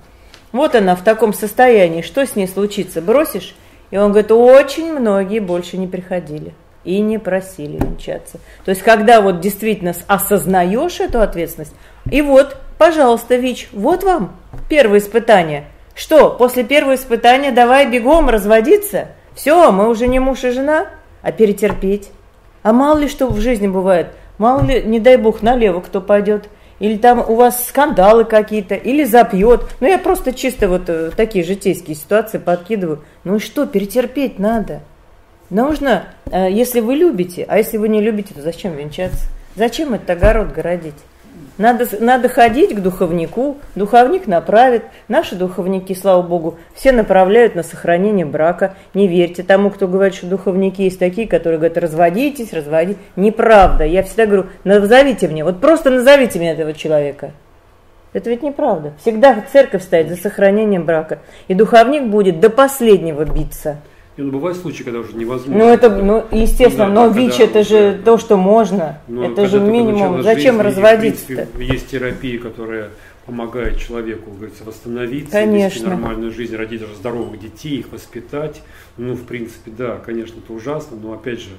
Вот 0.50 0.74
она 0.74 0.96
в 0.96 1.04
таком 1.04 1.32
состоянии, 1.32 2.02
что 2.02 2.26
с 2.26 2.34
ней 2.34 2.48
случится? 2.48 3.00
Бросишь? 3.00 3.54
И 3.90 3.96
он 3.96 4.12
говорит, 4.12 4.30
очень 4.32 4.92
многие 4.92 5.40
больше 5.40 5.76
не 5.76 5.86
приходили 5.86 6.54
и 6.84 7.00
не 7.00 7.18
просили 7.18 7.76
венчаться. 7.76 8.38
То 8.64 8.70
есть, 8.70 8.82
когда 8.82 9.20
вот 9.20 9.40
действительно 9.40 9.94
осознаешь 10.06 11.00
эту 11.00 11.20
ответственность, 11.20 11.74
и 12.10 12.22
вот, 12.22 12.56
пожалуйста, 12.78 13.36
ВИЧ, 13.36 13.68
вот 13.72 14.04
вам 14.04 14.36
первое 14.68 14.98
испытание– 14.98 15.64
что, 16.00 16.30
после 16.30 16.64
первого 16.64 16.94
испытания 16.94 17.50
давай 17.52 17.86
бегом 17.90 18.30
разводиться? 18.30 19.08
Все, 19.34 19.70
мы 19.70 19.86
уже 19.86 20.06
не 20.06 20.18
муж 20.18 20.44
и 20.44 20.50
жена, 20.50 20.86
а 21.20 21.30
перетерпеть. 21.30 22.10
А 22.62 22.72
мало 22.72 23.00
ли 23.00 23.08
что 23.08 23.26
в 23.26 23.38
жизни 23.38 23.68
бывает, 23.68 24.08
мало 24.38 24.64
ли, 24.64 24.82
не 24.82 24.98
дай 24.98 25.18
бог, 25.18 25.42
налево 25.42 25.80
кто 25.80 26.00
пойдет, 26.00 26.48
или 26.80 26.96
там 26.96 27.20
у 27.20 27.36
вас 27.36 27.66
скандалы 27.68 28.24
какие-то, 28.24 28.74
или 28.74 29.04
запьет. 29.04 29.66
Ну, 29.80 29.86
я 29.86 29.98
просто 29.98 30.32
чисто 30.32 30.68
вот 30.68 30.88
э, 30.88 31.12
такие 31.14 31.44
житейские 31.44 31.94
ситуации 31.94 32.38
подкидываю. 32.38 33.04
Ну 33.22 33.36
и 33.36 33.38
что, 33.38 33.66
перетерпеть 33.66 34.38
надо. 34.38 34.80
Нужно, 35.50 36.06
э, 36.30 36.50
если 36.50 36.80
вы 36.80 36.94
любите, 36.94 37.44
а 37.48 37.58
если 37.58 37.76
вы 37.76 37.88
не 37.88 38.00
любите, 38.00 38.34
то 38.34 38.40
зачем 38.40 38.74
венчаться? 38.74 39.26
Зачем 39.54 39.94
этот 39.94 40.10
огород 40.10 40.52
городить? 40.52 40.94
Надо, 41.60 41.86
надо 42.00 42.30
ходить 42.30 42.74
к 42.74 42.80
духовнику, 42.80 43.58
духовник 43.74 44.26
направит. 44.26 44.82
Наши 45.08 45.36
духовники, 45.36 45.94
слава 45.94 46.22
богу, 46.22 46.56
все 46.74 46.90
направляют 46.90 47.54
на 47.54 47.62
сохранение 47.62 48.24
брака. 48.24 48.76
Не 48.94 49.06
верьте 49.06 49.42
тому, 49.42 49.68
кто 49.68 49.86
говорит, 49.86 50.14
что 50.14 50.26
духовники 50.26 50.80
есть 50.80 50.98
такие, 50.98 51.28
которые 51.28 51.58
говорят, 51.58 51.76
разводитесь, 51.76 52.54
разводитесь. 52.54 53.02
Неправда. 53.14 53.84
Я 53.84 54.02
всегда 54.04 54.24
говорю, 54.24 54.46
назовите 54.64 55.28
мне, 55.28 55.44
вот 55.44 55.60
просто 55.60 55.90
назовите 55.90 56.38
мне 56.38 56.52
этого 56.52 56.72
человека. 56.72 57.32
Это 58.14 58.30
ведь 58.30 58.42
неправда. 58.42 58.94
Всегда 59.02 59.44
церковь 59.52 59.82
стоит 59.82 60.08
за 60.08 60.16
сохранением 60.16 60.86
брака. 60.86 61.18
И 61.46 61.52
духовник 61.52 62.04
будет 62.04 62.40
до 62.40 62.48
последнего 62.48 63.26
биться. 63.26 63.76
И, 64.20 64.22
ну, 64.22 64.32
бывают 64.32 64.58
случаи, 64.58 64.82
когда 64.82 64.98
уже 64.98 65.16
невозможно. 65.16 65.64
Ну, 65.64 65.72
это, 65.72 65.88
ну, 65.88 66.26
естественно, 66.30 66.88
да, 66.88 66.92
но 66.92 67.08
ВИЧ 67.08 67.40
это 67.40 67.64
же 67.64 67.98
то, 68.04 68.18
что 68.18 68.36
можно. 68.36 69.00
Ну, 69.08 69.22
это 69.22 69.46
же 69.48 69.60
минимум. 69.60 70.22
Зачем 70.22 70.60
разводиться-то? 70.60 71.48
Есть 71.58 71.88
терапии, 71.88 72.36
которые 72.36 72.90
помогает 73.24 73.78
человеку, 73.78 74.30
говорится, 74.30 74.64
восстановиться, 74.64 75.32
конечно. 75.32 75.74
вести 75.74 75.88
нормальную 75.88 76.32
жизнь, 76.32 76.54
родить 76.54 76.80
даже 76.80 76.96
здоровых 76.96 77.40
детей, 77.40 77.78
их 77.78 77.92
воспитать. 77.92 78.60
Ну, 78.98 79.14
в 79.14 79.24
принципе, 79.24 79.70
да, 79.70 79.96
конечно, 79.96 80.38
это 80.38 80.52
ужасно, 80.52 80.98
но 81.00 81.14
опять 81.14 81.40
же, 81.40 81.50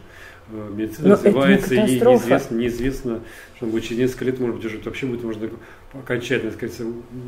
э, 0.49 0.69
медицина 0.71 1.09
но 1.09 1.13
развивается, 1.15 1.73
и 1.73 1.79
неизвестно, 1.79 2.55
неизвестно, 2.55 3.19
что 3.55 3.65
будет 3.65 3.85
через 3.85 3.99
несколько 3.99 4.25
лет, 4.25 4.39
может 4.39 4.57
быть, 4.57 4.65
уже 4.65 4.79
вообще 4.83 5.05
будет 5.07 5.23
можно 5.23 5.49
окончательно, 5.93 6.51
сказать, 6.51 6.75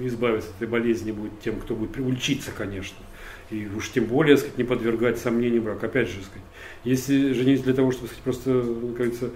избавиться 0.04 0.50
от 0.50 0.56
этой 0.58 0.70
болезни 0.70 1.12
будет 1.12 1.40
тем, 1.42 1.56
кто 1.56 1.74
будет 1.74 1.98
учиться, 1.98 2.52
конечно. 2.56 2.98
И 3.54 3.68
уж 3.76 3.92
тем 3.92 4.06
более, 4.06 4.36
сказать, 4.38 4.58
не 4.58 4.64
подвергать 4.64 5.20
сомнению 5.20 5.62
брак. 5.62 5.84
Опять 5.84 6.08
же, 6.08 6.16
сказать, 6.24 6.44
если 6.84 7.34
жениться 7.34 7.66
для 7.66 7.76
того, 7.76 7.92
чтобы, 7.92 8.08
сказать, 8.08 8.24
просто, 8.24 8.50
ну, 8.50 8.94
говорится, 8.94 9.30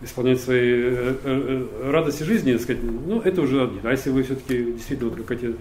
исполнять 0.00 0.40
свои 0.40 0.58
э, 0.58 1.16
э, 1.22 1.66
э, 1.82 1.90
радости 1.90 2.22
жизни, 2.22 2.56
сказать, 2.56 2.82
ну, 2.82 3.20
это 3.20 3.42
уже 3.42 3.62
один. 3.62 3.80
А 3.82 3.90
если 3.90 4.08
вы 4.08 4.22
все-таки 4.22 4.72
действительно, 4.72 5.10
вот, 5.10 5.18
как 5.18 5.32
отец 5.32 5.54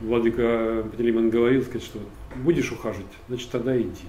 Владыка 0.00 0.84
Петелиман 0.90 1.30
говорил, 1.30 1.62
сказать, 1.62 1.84
что 1.84 2.00
будешь 2.34 2.72
ухаживать, 2.72 3.12
значит, 3.28 3.48
тогда 3.50 3.80
иди. 3.80 4.08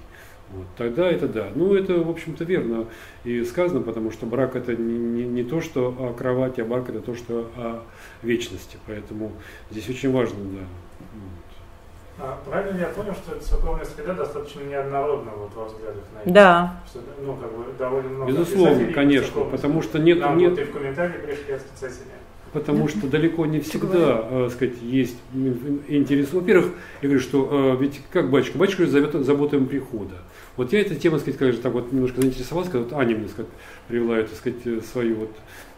Вот, 0.52 0.66
тогда 0.76 1.10
это 1.10 1.28
да. 1.28 1.50
Ну, 1.54 1.76
это, 1.76 1.96
в 1.96 2.10
общем-то, 2.10 2.44
верно 2.46 2.88
и 3.24 3.44
сказано, 3.44 3.82
потому 3.82 4.10
что 4.10 4.26
брак 4.26 4.56
это 4.56 4.76
не, 4.76 4.98
не, 4.98 5.24
не 5.26 5.44
то, 5.44 5.62
что 5.62 5.96
о 6.00 6.14
кровати, 6.14 6.62
а 6.62 6.66
брак 6.66 6.90
это 6.90 7.02
то, 7.02 7.14
что 7.14 7.52
о 7.56 7.84
вечности. 8.24 8.78
Поэтому 8.88 9.32
здесь 9.70 9.88
очень 9.90 10.12
важно, 10.12 10.40
да. 10.44 10.66
А, 12.20 12.40
правильно 12.46 12.80
я 12.80 12.88
понял, 12.88 13.14
что 13.14 13.40
церковная 13.40 13.86
среда 13.86 14.14
достаточно 14.14 14.62
неоднородна 14.62 15.32
вот 15.32 15.54
во 15.56 15.66
взглядах 15.66 16.04
на 16.14 16.20
это? 16.20 16.30
Да. 16.30 16.82
Что, 16.88 17.00
ну, 17.26 17.36
как 17.36 17.52
бы 17.52 17.66
довольно 17.78 18.10
много 18.10 18.32
Безусловно, 18.32 18.94
конечно, 18.94 19.42
потому 19.46 19.82
что 19.82 19.98
нет... 19.98 20.20
Нам 20.20 20.38
нет... 20.38 20.52
Вот 20.52 20.60
и 20.60 20.64
в 20.64 20.72
комментарии 20.72 21.18
пришли 21.18 21.54
от 21.54 21.62
специалистов. 21.62 22.08
Потому 22.54 22.88
что 22.88 23.08
далеко 23.08 23.48
не 23.48 23.60
всегда, 23.62 24.28
э, 24.30 24.50
сказать, 24.52 24.76
есть 24.84 25.18
интерес. 25.88 26.32
Во-первых, 26.32 26.74
я 27.02 27.10
говорю, 27.10 27.20
что 27.20 27.50
э, 27.52 27.82
ведь 27.82 28.00
как 28.12 28.30
батюшка? 28.30 28.60
Батюшка 28.60 28.86
зовет 28.86 29.14
заботами 29.26 29.66
прихода. 29.66 30.18
Вот 30.56 30.72
я 30.72 30.82
эта 30.82 30.94
тема, 30.94 31.18
сказать, 31.18 31.40
конечно, 31.40 31.64
так 31.64 31.74
вот 31.74 31.92
немножко 31.92 32.22
заинтересовалась, 32.22 32.70
когда 32.70 32.86
вот 32.86 32.94
Аня 32.94 33.18
мне 33.18 33.28
сказать, 33.28 33.50
привела 33.88 34.20
эту, 34.20 34.36
сказать, 34.36 34.86
свою 34.86 35.16
вот 35.16 35.32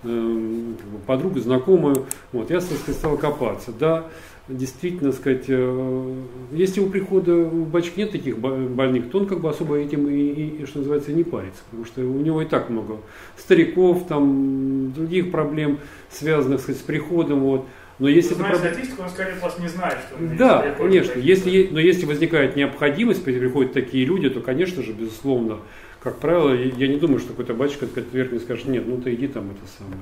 э, 0.03 0.73
подругу, 1.07 1.39
знакомую. 1.39 2.07
Вот, 2.33 2.49
я, 2.49 2.59
сказать, 2.59 2.97
стал 2.97 3.17
копаться. 3.17 3.71
Да, 3.71 4.07
действительно, 4.47 5.11
сказать, 5.11 5.45
э, 5.47 6.13
если 6.51 6.79
у 6.79 6.89
прихода 6.89 7.35
у 7.35 7.65
батюшки 7.65 7.99
нет 7.99 8.11
таких 8.11 8.37
больных, 8.37 9.09
то 9.09 9.19
он 9.19 9.27
как 9.27 9.39
бы 9.39 9.49
особо 9.49 9.77
этим 9.77 10.07
и, 10.07 10.13
и, 10.13 10.61
и 10.61 10.65
что 10.65 10.79
называется, 10.79 11.11
не 11.11 11.23
парится, 11.23 11.63
потому 11.65 11.85
что 11.85 12.01
у 12.01 12.19
него 12.19 12.41
и 12.41 12.45
так 12.45 12.69
много 12.69 12.97
стариков, 13.37 14.05
там, 14.07 14.91
других 14.93 15.31
проблем, 15.31 15.79
связанных 16.09 16.61
сказать, 16.61 16.79
с 16.81 16.83
приходом, 16.83 17.39
вот. 17.39 17.65
Но 17.97 18.09
если 18.09 18.35
ну, 18.35 18.45
это 18.45 18.57
статистику, 18.57 19.03
он 19.03 19.09
скорее 19.09 19.35
просто 19.35 19.61
не 19.61 19.69
знает, 19.69 19.99
что 20.05 20.17
он 20.17 20.35
Да, 20.37 20.75
конечно. 20.77 21.17
Если, 21.17 21.69
но 21.71 21.79
если 21.79 22.05
возникает 22.05 22.55
необходимость, 22.55 23.23
приходят 23.23 23.73
такие 23.73 24.05
люди, 24.05 24.29
то, 24.29 24.41
конечно 24.41 24.83
же, 24.83 24.91
безусловно, 24.91 25.59
как 26.01 26.19
правило, 26.19 26.53
я 26.53 26.87
не 26.87 26.97
думаю, 26.97 27.19
что 27.19 27.29
какой-то 27.29 27.53
батюшка 27.53 27.87
верхний 28.11 28.39
скажет, 28.39 28.67
нет, 28.67 28.83
ну 28.85 29.01
ты 29.01 29.15
иди 29.15 29.27
там 29.27 29.45
это 29.45 29.61
самое 29.79 30.01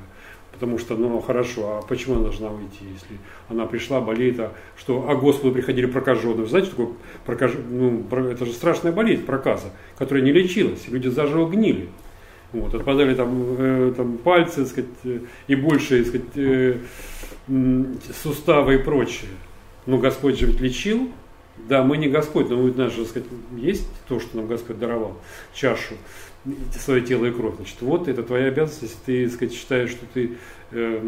потому 0.53 0.77
что, 0.77 0.95
ну, 0.95 1.19
хорошо, 1.19 1.79
а 1.79 1.81
почему 1.81 2.15
она 2.15 2.23
должна 2.25 2.49
уйти, 2.49 2.85
если 2.93 3.17
она 3.49 3.65
пришла, 3.65 3.99
болеет, 3.99 4.39
а 4.39 4.53
что, 4.77 5.09
а 5.09 5.15
Господу 5.15 5.53
приходили 5.53 5.87
прокаженные. 5.87 6.47
Знаете, 6.47 6.69
такое 6.69 6.89
прокаж... 7.25 7.53
ну, 7.69 8.05
это 8.11 8.45
же 8.45 8.53
страшная 8.53 8.91
болезнь, 8.91 9.25
проказа, 9.25 9.71
которая 9.97 10.23
не 10.23 10.31
лечилась, 10.31 10.87
люди 10.87 11.07
заживо 11.09 11.49
гнили. 11.49 11.89
Вот, 12.53 12.73
отпадали 12.75 13.15
там, 13.15 13.55
э, 13.57 13.93
там 13.97 14.17
пальцы, 14.19 14.57
так 14.57 14.67
сказать, 14.67 14.91
э, 15.05 15.19
и 15.47 15.55
больше, 15.55 16.03
так 16.03 16.07
сказать, 16.07 16.37
э, 16.37 16.77
суставы 18.21 18.75
и 18.75 18.77
прочее. 18.77 19.31
Но 19.87 19.97
Господь 19.97 20.39
же 20.39 20.45
ведь 20.45 20.61
лечил. 20.61 21.09
Да, 21.67 21.83
мы 21.83 21.97
не 21.97 22.09
Господь, 22.09 22.49
но 22.49 22.59
у 22.59 22.73
нас 22.73 22.93
же, 22.93 22.99
так 22.99 23.07
сказать, 23.09 23.29
есть 23.57 23.87
то, 24.07 24.19
что 24.19 24.37
нам 24.37 24.47
Господь 24.47 24.79
даровал, 24.79 25.17
чашу 25.53 25.95
свое 26.77 27.01
тело 27.01 27.25
и 27.25 27.31
кровь. 27.31 27.55
Значит, 27.55 27.77
вот 27.81 28.07
это 28.07 28.23
твоя 28.23 28.47
обязанность, 28.47 28.81
если 28.81 29.27
ты 29.27 29.29
сказать, 29.29 29.53
считаешь, 29.53 29.89
что 29.91 30.05
ты 30.13 30.33
э, 30.71 30.99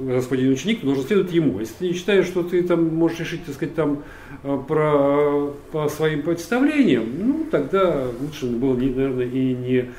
господин 0.00 0.52
ученик, 0.52 0.82
должен 0.82 1.04
следовать 1.04 1.32
ему. 1.32 1.60
Если 1.60 1.74
ты 1.74 1.88
не 1.88 1.94
считаешь, 1.94 2.26
что 2.26 2.42
ты 2.42 2.62
там 2.62 2.94
можешь 2.94 3.20
решить, 3.20 3.44
так 3.44 3.54
сказать, 3.54 3.74
там 3.74 4.02
э, 4.42 4.58
про, 4.66 5.54
по 5.70 5.88
своим 5.88 6.22
представлениям, 6.22 7.04
ну, 7.18 7.46
тогда 7.50 8.08
лучше 8.20 8.46
было, 8.46 8.74
наверное, 8.74 9.26
и 9.26 9.54
не, 9.54 9.90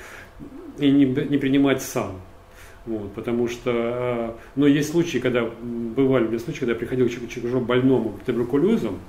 и 0.80 0.92
не, 0.92 1.06
не 1.06 1.38
принимать 1.38 1.82
сам. 1.82 2.20
Вот, 2.86 3.14
потому 3.14 3.48
что, 3.48 3.72
э, 3.74 4.32
но 4.56 4.68
есть 4.68 4.92
случаи, 4.92 5.20
когда, 5.20 5.50
бывали 5.62 6.26
у 6.26 6.28
меня 6.30 6.40
случаи, 6.40 6.60
когда 6.60 6.76
приходил 6.76 7.08
человек, 7.10 7.30
человек 7.30 7.64
больному 7.64 8.20
туберкулезом, 8.26 9.00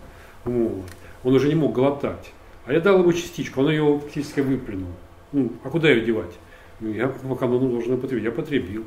вот, 0.45 0.85
он 1.25 1.35
уже 1.35 1.49
не 1.49 1.55
мог 1.57 1.75
глотать. 1.75 2.33
А 2.65 2.73
я 2.73 2.81
дал 2.81 3.01
ему 3.01 3.13
частичку, 3.13 3.63
он 3.63 3.71
ее 3.71 3.99
фактически 3.99 4.41
выплюнул. 4.41 4.91
Ну, 5.33 5.53
а 5.63 5.71
куда 5.71 5.91
ее 5.91 6.05
девать? 6.05 6.39
Ну, 6.81 6.93
я 6.93 7.09
по 7.09 7.35
канону 7.35 7.71
должен 7.71 7.95
употребить. 7.95 8.25
Я 8.25 8.31
потребил. 8.31 8.85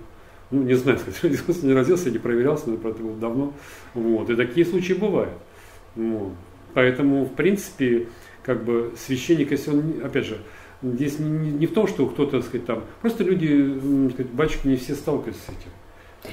Ну, 0.49 0.63
не 0.63 0.73
знаю, 0.73 0.99
сказать, 0.99 1.23
родился, 1.23 1.65
не 1.65 1.73
родился, 1.73 2.11
не 2.11 2.19
проверялся, 2.19 2.69
но 2.69 2.75
это 2.75 3.01
было 3.01 3.15
давно. 3.17 3.53
Вот. 3.93 4.29
И 4.29 4.35
такие 4.35 4.65
случаи 4.65 4.93
бывают. 4.93 5.37
Вот. 5.95 6.33
Поэтому, 6.73 7.25
в 7.25 7.33
принципе, 7.33 8.07
как 8.43 8.63
бы 8.63 8.93
священник, 8.97 9.51
если 9.51 9.71
он, 9.71 9.93
опять 10.03 10.25
же, 10.25 10.37
здесь 10.81 11.19
не, 11.19 11.51
не, 11.51 11.67
в 11.67 11.73
том, 11.73 11.87
что 11.87 12.07
кто-то, 12.07 12.41
сказать, 12.41 12.65
там, 12.65 12.83
просто 13.01 13.23
люди, 13.23 14.09
сказать, 14.13 14.31
батюшки 14.31 14.67
не 14.67 14.77
все 14.77 14.95
сталкиваются 14.95 15.41
с 15.41 15.49
этим. 15.49 15.71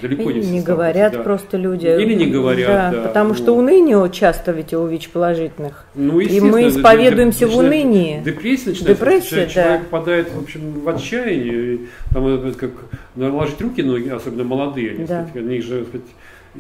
Далеко 0.02 0.30
Или 0.30 0.40
не, 0.40 0.50
не 0.50 0.60
говорят 0.60 1.12
да. 1.14 1.22
просто 1.22 1.56
люди. 1.56 1.86
Или 1.86 2.14
не 2.14 2.26
говорят, 2.26 2.68
да. 2.68 2.90
да 2.90 3.08
потому 3.08 3.30
ну. 3.30 3.34
что 3.34 3.56
уныние 3.56 4.10
часто 4.10 4.52
ведь 4.52 4.74
у 4.74 4.86
ВИЧ-положительных. 4.86 5.86
Ну, 5.94 6.20
и 6.20 6.40
мы 6.40 6.68
исповедуемся 6.68 7.48
в 7.48 7.56
унынии. 7.56 8.20
Депрессия 8.22 8.70
начинается. 8.70 9.04
Депрессия, 9.04 9.36
да. 9.36 9.48
Человек 9.48 9.82
попадает, 9.84 10.32
в 10.32 10.38
общем, 10.42 10.80
в 10.80 10.88
отчаяние. 10.88 11.80
Там, 12.12 12.54
как 12.54 12.70
наложить 13.16 13.60
руки, 13.60 13.82
ноги, 13.82 14.08
особенно 14.08 14.44
молодые, 14.44 14.90
они, 14.92 15.04
да. 15.04 15.26
сказать, 15.26 15.48
они 15.48 15.60
же, 15.60 15.84
сказать, 15.86 16.06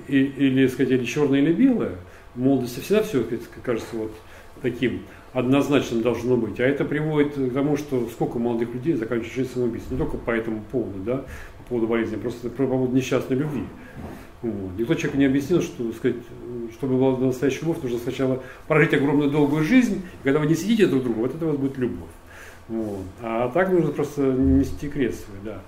и, 0.08 0.22
или, 0.22 0.66
сказать, 0.66 0.92
или 0.92 1.04
черное, 1.04 1.40
или 1.40 1.52
белое. 1.52 1.92
В 2.34 2.40
молодости 2.40 2.80
всегда 2.80 3.02
все, 3.02 3.24
кажется, 3.62 3.88
вот 3.94 4.12
таким 4.62 5.02
однозначным 5.32 6.02
должно 6.02 6.36
быть. 6.36 6.58
А 6.60 6.64
это 6.64 6.84
приводит 6.84 7.34
к 7.34 7.52
тому, 7.52 7.76
что 7.76 8.08
сколько 8.12 8.38
молодых 8.38 8.72
людей 8.74 8.94
заканчивают 8.94 9.34
жизнь 9.34 9.50
самоубийством. 9.52 9.98
Не 9.98 10.04
только 10.04 10.16
по 10.16 10.30
этому 10.30 10.62
поводу, 10.72 10.98
да, 11.00 11.24
поводу 11.68 11.86
болезни, 11.86 12.16
просто 12.16 12.48
по 12.50 12.66
поводу 12.66 12.94
несчастной 12.94 13.36
любви. 13.36 13.64
Вот. 14.42 14.78
Никто 14.78 14.94
человеку 14.94 15.18
не 15.18 15.26
объяснил, 15.26 15.60
что 15.60 15.90
сказать, 15.92 16.16
чтобы 16.72 16.96
была 16.96 17.18
настоящая 17.18 17.60
любовь, 17.62 17.78
нужно 17.82 17.98
сначала 17.98 18.42
прожить 18.68 18.94
огромную 18.94 19.30
долгую 19.30 19.64
жизнь, 19.64 20.02
и 20.22 20.24
когда 20.24 20.38
вы 20.38 20.46
не 20.46 20.54
сидите 20.54 20.86
друг 20.86 21.02
другу, 21.02 21.22
вот 21.22 21.34
это 21.34 21.44
у 21.44 21.48
вас 21.48 21.56
будет 21.56 21.76
любовь. 21.78 22.10
Вот. 22.68 23.04
А 23.22 23.48
так 23.48 23.70
нужно 23.70 23.90
просто 23.90 24.22
нести 24.22 24.88
крест 24.88 25.24
свой, 25.24 25.38
да. 25.44 25.58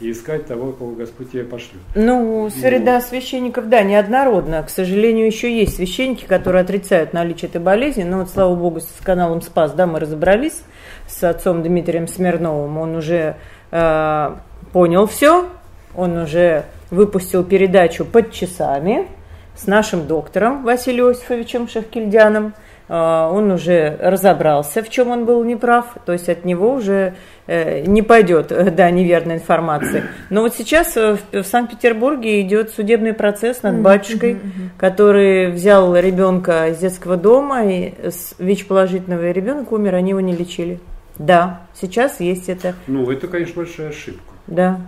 И 0.00 0.10
искать 0.10 0.46
того, 0.46 0.72
кого 0.72 0.92
Господь 0.92 1.30
тебе 1.30 1.44
пошлет. 1.44 1.80
Ну, 1.94 2.50
среда 2.50 2.94
вот. 2.94 3.04
священников, 3.04 3.68
да, 3.68 3.82
неоднородна. 3.82 4.62
К 4.62 4.70
сожалению, 4.70 5.26
еще 5.26 5.56
есть 5.56 5.76
священники, 5.76 6.24
которые 6.24 6.62
отрицают 6.62 7.12
наличие 7.12 7.48
этой 7.48 7.60
болезни. 7.60 8.02
Но 8.02 8.18
вот, 8.18 8.30
слава 8.30 8.54
Богу, 8.56 8.80
с 8.80 9.00
каналом 9.04 9.40
Спас, 9.40 9.72
да, 9.72 9.86
мы 9.86 10.00
разобрались 10.00 10.62
с 11.06 11.22
отцом 11.22 11.62
Дмитрием 11.62 12.08
Смирновым. 12.08 12.76
Он 12.78 12.96
уже 12.96 13.36
э, 13.70 14.36
понял 14.74 15.06
все, 15.06 15.46
он 15.94 16.18
уже 16.18 16.64
выпустил 16.90 17.44
передачу 17.44 18.04
«Под 18.04 18.32
часами» 18.32 19.06
с 19.54 19.68
нашим 19.68 20.08
доктором 20.08 20.64
Василием 20.64 21.10
Иосифовичем 21.10 21.68
Шахкильдяном. 21.68 22.54
А, 22.88 23.30
он 23.32 23.52
уже 23.52 23.96
разобрался, 24.00 24.82
в 24.82 24.90
чем 24.90 25.10
он 25.10 25.26
был 25.26 25.44
неправ, 25.44 25.96
то 26.04 26.12
есть 26.12 26.28
от 26.28 26.44
него 26.44 26.74
уже 26.74 27.14
э, 27.46 27.84
не 27.86 28.02
пойдет 28.02 28.48
да, 28.74 28.90
неверной 28.90 29.36
информации. 29.36 30.02
Но 30.28 30.40
вот 30.40 30.56
сейчас 30.56 30.96
э, 30.96 31.18
в 31.30 31.44
Санкт-Петербурге 31.44 32.40
идет 32.40 32.70
судебный 32.70 33.12
процесс 33.12 33.62
над 33.62 33.76
батюшкой, 33.76 34.38
который 34.76 35.52
взял 35.52 35.96
ребенка 35.96 36.70
из 36.70 36.78
детского 36.78 37.16
дома, 37.16 37.64
и 37.64 37.94
ВИЧ-положительного 38.40 39.30
ребенка 39.30 39.72
умер, 39.72 39.94
они 39.94 40.10
его 40.10 40.20
не 40.20 40.34
лечили. 40.34 40.80
Да, 41.16 41.60
сейчас 41.80 42.18
есть 42.18 42.48
это. 42.48 42.74
Ну, 42.88 43.08
это, 43.08 43.28
конечно, 43.28 43.54
большая 43.54 43.90
ошибка. 43.90 44.33
Да. 44.46 44.80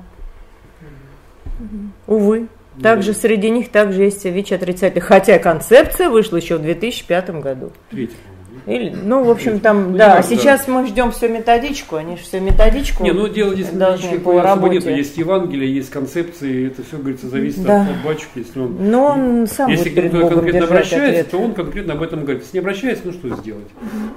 Увы. 2.07 2.49
Также 2.83 3.15
среди 3.15 3.49
них 3.51 3.71
также 3.71 4.03
есть 4.03 4.25
ВИЧ 4.25 4.53
отрицательный. 4.53 5.01
Хотя 5.01 5.39
концепция 5.39 6.11
вышла 6.11 6.37
еще 6.37 6.57
в 6.57 6.63
2005 6.63 7.31
году. 7.41 7.73
Третий, 7.91 8.17
Или, 8.67 8.91
ну, 8.91 9.23
в 9.23 9.31
общем, 9.31 9.61
там, 9.61 9.93
ну, 9.93 9.99
да, 9.99 10.23
сейчас 10.23 10.67
мы 10.67 10.87
ждем 10.87 11.13
все 11.13 11.29
методичку, 11.29 11.97
они 11.97 12.17
же 12.17 12.23
все 12.25 12.41
методичку 12.41 13.05
Не, 13.05 13.13
ну, 13.13 13.29
дело 13.29 13.55
здесь 13.55 13.69
должны 13.69 14.19
по 14.19 14.43
работе. 14.43 14.77
Нету. 14.77 14.91
Есть 14.91 15.17
Евангелие, 15.17 15.73
есть 15.73 15.91
концепции, 15.91 16.67
это 16.67 16.83
все, 16.83 16.99
говорится, 16.99 17.29
зависит 17.29 17.63
да. 17.63 17.83
от, 17.83 17.91
от 17.91 18.05
батюшки, 18.05 18.39
если 18.41 18.59
он... 18.59 18.77
Но 18.91 19.05
он 19.05 19.47
сам 19.47 19.71
Если 19.71 19.91
кто-то 19.91 20.29
конкретно 20.29 20.65
обращается, 20.65 21.21
ответ. 21.21 21.31
то 21.31 21.39
он 21.39 21.55
конкретно 21.55 21.93
об 21.93 22.03
этом 22.03 22.23
говорит. 22.23 22.43
Если 22.43 22.57
не 22.57 22.61
обращается, 22.61 23.05
ну, 23.07 23.13
что 23.13 23.37
сделать? 23.37 23.69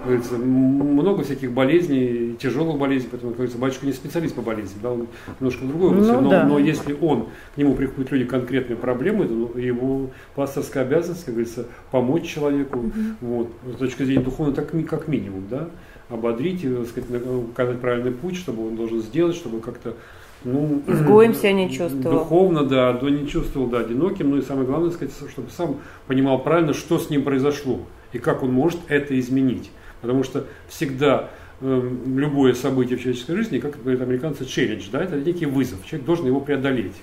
Говорится, 0.04 0.34
много 0.36 1.24
всяких 1.24 1.52
болезней, 1.52 2.36
тяжелых 2.40 2.80
болезней, 2.80 3.10
поэтому, 3.12 3.34
говорится, 3.34 3.60
батюшка 3.60 3.86
не 3.86 3.94
специалист 3.94 4.34
по 4.34 4.42
болезням, 4.42 4.80
да, 4.82 4.92
он 4.92 5.08
немножко 5.40 5.66
другой 5.66 5.90
области, 5.90 6.12
ну, 6.12 6.22
но, 6.22 6.30
да. 6.30 6.44
но 6.44 6.58
если 6.58 6.98
он, 7.00 7.28
к 7.54 7.58
нему 7.58 7.76
приходят 7.76 8.12
люди 8.12 8.26
конкретные 8.26 8.78
проблемы, 8.78 9.28
то 9.28 9.34
ну, 9.34 9.58
его 9.60 10.10
пасторская 10.34 10.84
обязанность, 10.84 11.26
как 11.26 11.36
говорится, 11.36 11.68
помочь 11.92 12.26
человеку, 12.26 12.80
угу. 12.80 12.92
вот, 13.22 13.52
с 13.76 13.78
точки 13.78 14.04
зрения 14.04 14.24
духовной, 14.40 14.56
так, 14.56 14.90
как 14.90 15.08
минимум, 15.08 15.46
да, 15.50 15.70
ободрить, 16.10 16.62
так 16.62 16.88
сказать, 16.88 17.28
указать 17.28 17.80
правильный 17.80 18.12
путь, 18.12 18.36
чтобы 18.36 18.68
он 18.68 18.76
должен 18.76 19.02
сделать, 19.02 19.36
чтобы 19.36 19.60
как-то 19.60 19.96
ну, 20.44 20.82
изгоем 20.88 21.34
себя 21.34 21.52
не 21.52 21.70
чувствовал. 21.70 22.20
Духовно, 22.20 22.64
да, 22.64 22.94
то 22.94 23.10
не 23.10 23.28
чувствовал, 23.28 23.68
да, 23.68 23.80
одиноким, 23.80 24.32
ну 24.32 24.38
и 24.38 24.42
самое 24.42 24.66
главное, 24.66 24.92
сказать, 24.92 25.14
чтобы 25.30 25.50
сам 25.50 25.78
понимал 26.08 26.42
правильно, 26.42 26.74
что 26.74 26.98
с 26.98 27.10
ним 27.10 27.24
произошло 27.24 27.82
и 28.14 28.20
как 28.20 28.42
он 28.42 28.52
может 28.52 28.80
это 28.88 29.20
изменить. 29.20 29.70
Потому 30.02 30.24
что 30.24 30.46
всегда 30.70 31.30
э, 31.60 31.92
любое 32.06 32.54
событие 32.54 32.98
в 32.98 33.02
человеческой 33.02 33.36
жизни, 33.36 33.60
как 33.60 33.82
говорят 33.82 34.02
американцы, 34.02 34.46
челлендж, 34.46 34.86
да, 34.92 35.04
это 35.04 35.18
некий 35.18 35.46
вызов. 35.46 35.86
Человек 35.86 36.06
должен 36.06 36.26
его 36.26 36.40
преодолеть. 36.40 36.96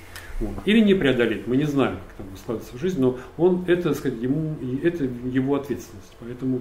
Или 0.67 0.81
не 0.81 0.95
преодолеть, 0.95 1.47
мы 1.47 1.57
не 1.57 1.65
знаем, 1.65 1.97
как 2.09 2.27
там 2.27 2.37
складывается 2.37 2.77
в 2.77 2.81
жизнь, 2.81 3.01
но 3.01 3.19
он, 3.39 3.65
это, 3.67 3.85
так 3.85 3.97
сказать, 3.97 4.21
ему, 4.21 4.55
это 4.83 5.05
его 5.05 5.55
ответственность. 5.55 6.15
Поэтому, 6.21 6.61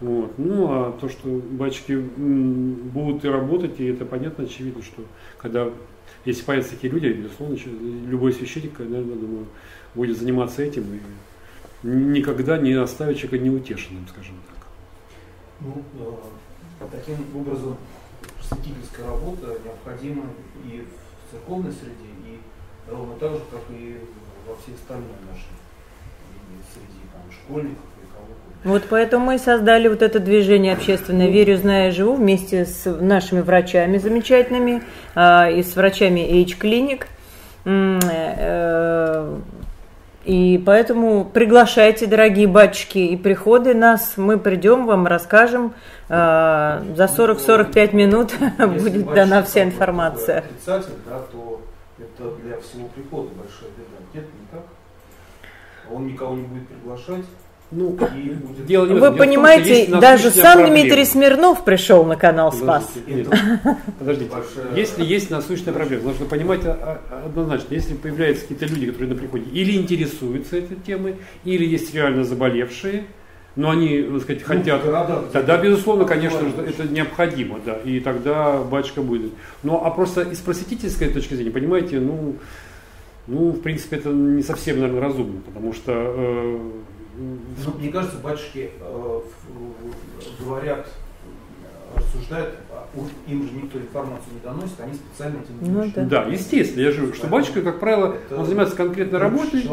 вот. 0.00 0.38
Ну, 0.38 0.66
а 0.70 0.92
то, 1.00 1.08
что 1.08 1.28
батюшки 1.28 1.96
будут 1.96 3.24
и 3.24 3.28
работать, 3.28 3.80
и 3.80 3.86
это 3.86 4.04
понятно, 4.04 4.44
очевидно, 4.44 4.82
что 4.82 5.02
когда, 5.38 5.70
если 6.26 6.44
появятся 6.44 6.72
такие 6.72 6.92
люди, 6.92 7.06
безусловно, 7.06 7.56
любой 8.08 8.32
священник, 8.34 8.78
наверное, 8.78 9.16
думаю, 9.16 9.46
будет 9.94 10.18
заниматься 10.18 10.62
этим 10.62 10.82
и 10.82 11.00
никогда 11.86 12.58
не 12.58 12.72
оставить 12.72 13.18
человека 13.18 13.44
неутешенным, 13.44 14.06
скажем 14.08 14.34
так. 14.48 14.66
Ну, 15.60 15.82
э, 16.80 16.84
таким 16.90 17.16
образом, 17.34 17.76
просветительская 18.36 19.06
работа 19.06 19.58
необходима 19.64 20.24
и 20.64 20.84
в 20.84 21.30
церковной 21.30 21.72
среде, 21.72 22.13
ровно 22.90 23.14
так 23.20 23.32
же, 23.32 23.40
как 23.50 23.60
и 23.70 23.98
во 24.46 24.54
всей 24.56 24.74
остальной 24.74 25.08
нашей 25.30 25.54
среди 26.72 27.00
там, 27.12 27.22
школьников 27.32 27.84
и 28.02 28.06
кого. 28.12 28.72
Вот 28.72 28.84
поэтому 28.88 29.26
мы 29.26 29.38
создали 29.38 29.88
вот 29.88 30.02
это 30.02 30.20
движение 30.20 30.74
общественное 30.74 31.28
«Верю, 31.28 31.56
знаю, 31.56 31.92
живу» 31.92 32.14
вместе 32.14 32.64
с 32.64 32.84
нашими 32.84 33.40
врачами 33.40 33.98
замечательными 33.98 34.82
а, 35.14 35.50
и 35.50 35.62
с 35.62 35.76
врачами 35.76 36.42
H-клиник. 36.42 37.08
Э, 37.66 39.38
и 40.24 40.62
поэтому 40.64 41.26
приглашайте, 41.26 42.06
дорогие 42.06 42.46
батюшки, 42.46 42.98
и 42.98 43.16
приходы 43.16 43.74
нас, 43.74 44.14
мы 44.16 44.38
придем, 44.38 44.86
вам 44.86 45.06
расскажем. 45.06 45.74
А, 46.08 46.82
за 46.96 47.04
40-45 47.04 47.94
минут 47.94 48.32
будет 48.58 49.12
дана 49.12 49.42
вся 49.42 49.64
информация. 49.64 50.38
Отрицатель, 50.38 50.94
да, 51.06 51.18
то 51.30 51.43
это 52.14 52.34
для 52.42 52.58
всего 52.60 52.88
прихода 52.88 53.28
большая 53.36 53.70
беда. 53.70 53.98
Нет, 54.14 54.24
не 54.24 54.46
так. 54.50 54.64
Он 55.90 56.06
никого 56.06 56.34
не 56.36 56.44
будет 56.44 56.68
приглашать. 56.68 57.24
Ну, 57.70 57.90
будет... 57.90 58.66
дело 58.66 58.86
не 58.86 58.94
Вы 58.94 59.00
дело 59.00 59.16
понимаете, 59.16 59.86
том, 59.86 60.00
даже 60.00 60.30
сам 60.30 60.60
проблема. 60.60 60.82
Дмитрий 60.82 61.04
Смирнов 61.04 61.64
пришел 61.64 62.04
на 62.04 62.14
канал 62.14 62.52
Спас. 62.52 62.88
Подождите, 63.98 64.30
подождите. 64.30 64.30
если 64.76 65.04
есть 65.04 65.30
насущная 65.30 65.74
проблема, 65.74 66.04
нужно 66.04 66.26
понимать 66.26 66.60
а, 66.64 67.00
а, 67.10 67.26
однозначно, 67.26 67.74
если 67.74 67.94
появляются 67.94 68.42
какие-то 68.46 68.66
люди, 68.66 68.86
которые 68.86 69.14
на 69.14 69.18
приходе 69.18 69.50
или 69.50 69.76
интересуются 69.76 70.58
этой 70.58 70.76
темой, 70.76 71.16
или 71.44 71.64
есть 71.64 71.92
реально 71.94 72.22
заболевшие, 72.22 73.06
но 73.56 73.70
они, 73.70 74.02
так 74.02 74.22
сказать, 74.22 74.42
ну, 74.42 74.54
хотят, 74.54 74.84
города, 74.84 75.24
тогда, 75.32 75.56
безусловно, 75.58 76.04
конечно, 76.04 76.40
это 76.66 76.88
необходимо, 76.88 77.60
да, 77.64 77.76
и 77.84 78.00
тогда 78.00 78.58
батюшка 78.62 79.02
будет. 79.02 79.32
Ну, 79.62 79.80
а 79.84 79.90
просто 79.90 80.22
из 80.22 80.38
просветительской 80.38 81.08
точки 81.08 81.34
зрения, 81.34 81.52
понимаете, 81.52 82.00
ну, 82.00 82.36
ну, 83.26 83.50
в 83.50 83.60
принципе, 83.60 83.96
это 83.96 84.10
не 84.10 84.42
совсем, 84.42 84.80
наверное, 84.80 85.00
разумно, 85.00 85.40
потому 85.40 85.72
что... 85.72 85.92
Э, 85.92 86.58
ну, 87.16 87.72
мне 87.78 87.90
кажется, 87.90 88.18
батюшки 88.18 88.70
э, 88.80 89.20
говорят, 90.40 90.88
рассуждают 91.96 92.54
им 93.26 93.42
же 93.42 93.50
никто 93.54 93.78
информацию 93.78 94.34
не 94.34 94.40
доносит, 94.40 94.80
они 94.80 94.94
специально 94.94 95.38
этим 95.38 95.74
ну, 95.74 95.92
да. 95.94 96.04
да, 96.04 96.22
естественно, 96.24 96.82
я 96.82 96.90
же 96.92 96.98
говорю, 96.98 97.14
что 97.14 97.26
батюшка, 97.26 97.62
как 97.62 97.80
правило, 97.80 98.14
это 98.14 98.36
он 98.38 98.46
занимается 98.46 98.76
конкретной 98.76 99.18
работой. 99.18 99.66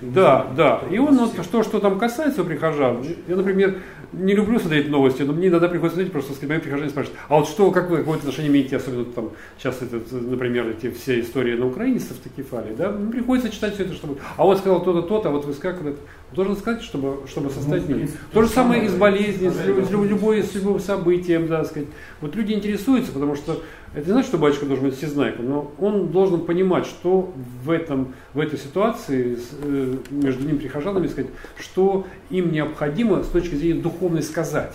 Да, 0.00 0.46
да. 0.56 0.82
И 0.90 0.98
он, 0.98 1.16
вот, 1.18 1.44
что, 1.44 1.62
что 1.62 1.80
там 1.80 1.98
касается 1.98 2.44
прихожан, 2.44 3.04
я, 3.26 3.36
например, 3.36 3.78
не 4.12 4.34
люблю 4.34 4.58
смотреть 4.58 4.88
новости, 4.88 5.22
но 5.22 5.32
мне 5.32 5.48
иногда 5.48 5.68
приходится 5.68 5.96
смотреть, 5.96 6.12
просто 6.12 6.46
мои 6.46 6.58
прихожане 6.58 6.90
спрашивают, 6.90 7.20
а 7.28 7.36
вот 7.36 7.48
что, 7.48 7.70
как 7.70 7.90
вы 7.90 7.98
какое 7.98 8.16
отношение 8.16 8.50
имеете, 8.50 8.76
особенно 8.76 9.04
там, 9.04 9.30
сейчас, 9.58 9.82
это, 9.82 10.00
например, 10.14 10.68
эти 10.68 10.90
все 10.90 11.20
истории 11.20 11.56
на 11.56 11.66
украине 11.66 12.00
с 12.00 12.10
автокефалией, 12.10 12.74
да, 12.74 12.90
ну, 12.90 13.10
приходится 13.10 13.50
читать 13.50 13.74
все 13.74 13.84
это, 13.84 13.94
чтобы, 13.94 14.16
а 14.36 14.44
вот 14.44 14.58
сказал 14.58 14.82
то-то, 14.82 15.02
то-то, 15.02 15.28
а 15.28 15.32
вот 15.32 15.44
вы 15.44 15.52
как 15.54 15.80
это, 15.80 15.96
должен 16.32 16.56
сказать, 16.56 16.82
чтобы, 16.82 17.26
чтобы 17.26 17.50
составить 17.50 17.88
ну, 17.88 17.96
мнение. 17.96 18.12
То 18.32 18.42
же 18.42 18.48
самое 18.48 18.84
и 18.84 18.88
с 18.88 18.94
болезнью, 18.94 19.50
с, 19.50 19.56
с 19.56 19.90
любой, 19.90 20.42
с 20.42 20.54
любым 20.54 20.80
событием, 20.80 21.46
да, 21.46 21.64
сказать. 21.64 21.88
Вот 22.20 22.34
люди 22.34 22.52
интересуются, 22.52 23.12
потому 23.12 23.34
что 23.34 23.62
это 23.94 24.06
не 24.06 24.12
значит, 24.12 24.28
что 24.28 24.38
батюшка 24.38 24.66
должен 24.66 24.86
быть 24.86 24.96
всезнайком, 24.96 25.48
но 25.48 25.72
он 25.78 26.08
должен 26.08 26.44
понимать, 26.44 26.86
что 26.86 27.32
в, 27.64 27.70
этом, 27.70 28.14
в 28.34 28.40
этой 28.40 28.58
ситуации 28.58 29.38
э, 29.62 29.94
между 30.10 30.46
ним 30.46 30.58
прихожанами, 30.58 31.06
сказать, 31.06 31.30
что 31.58 32.06
им 32.28 32.52
необходимо 32.52 33.22
с 33.22 33.28
точки 33.28 33.54
зрения 33.54 33.80
духовной 33.80 34.22
сказать. 34.22 34.74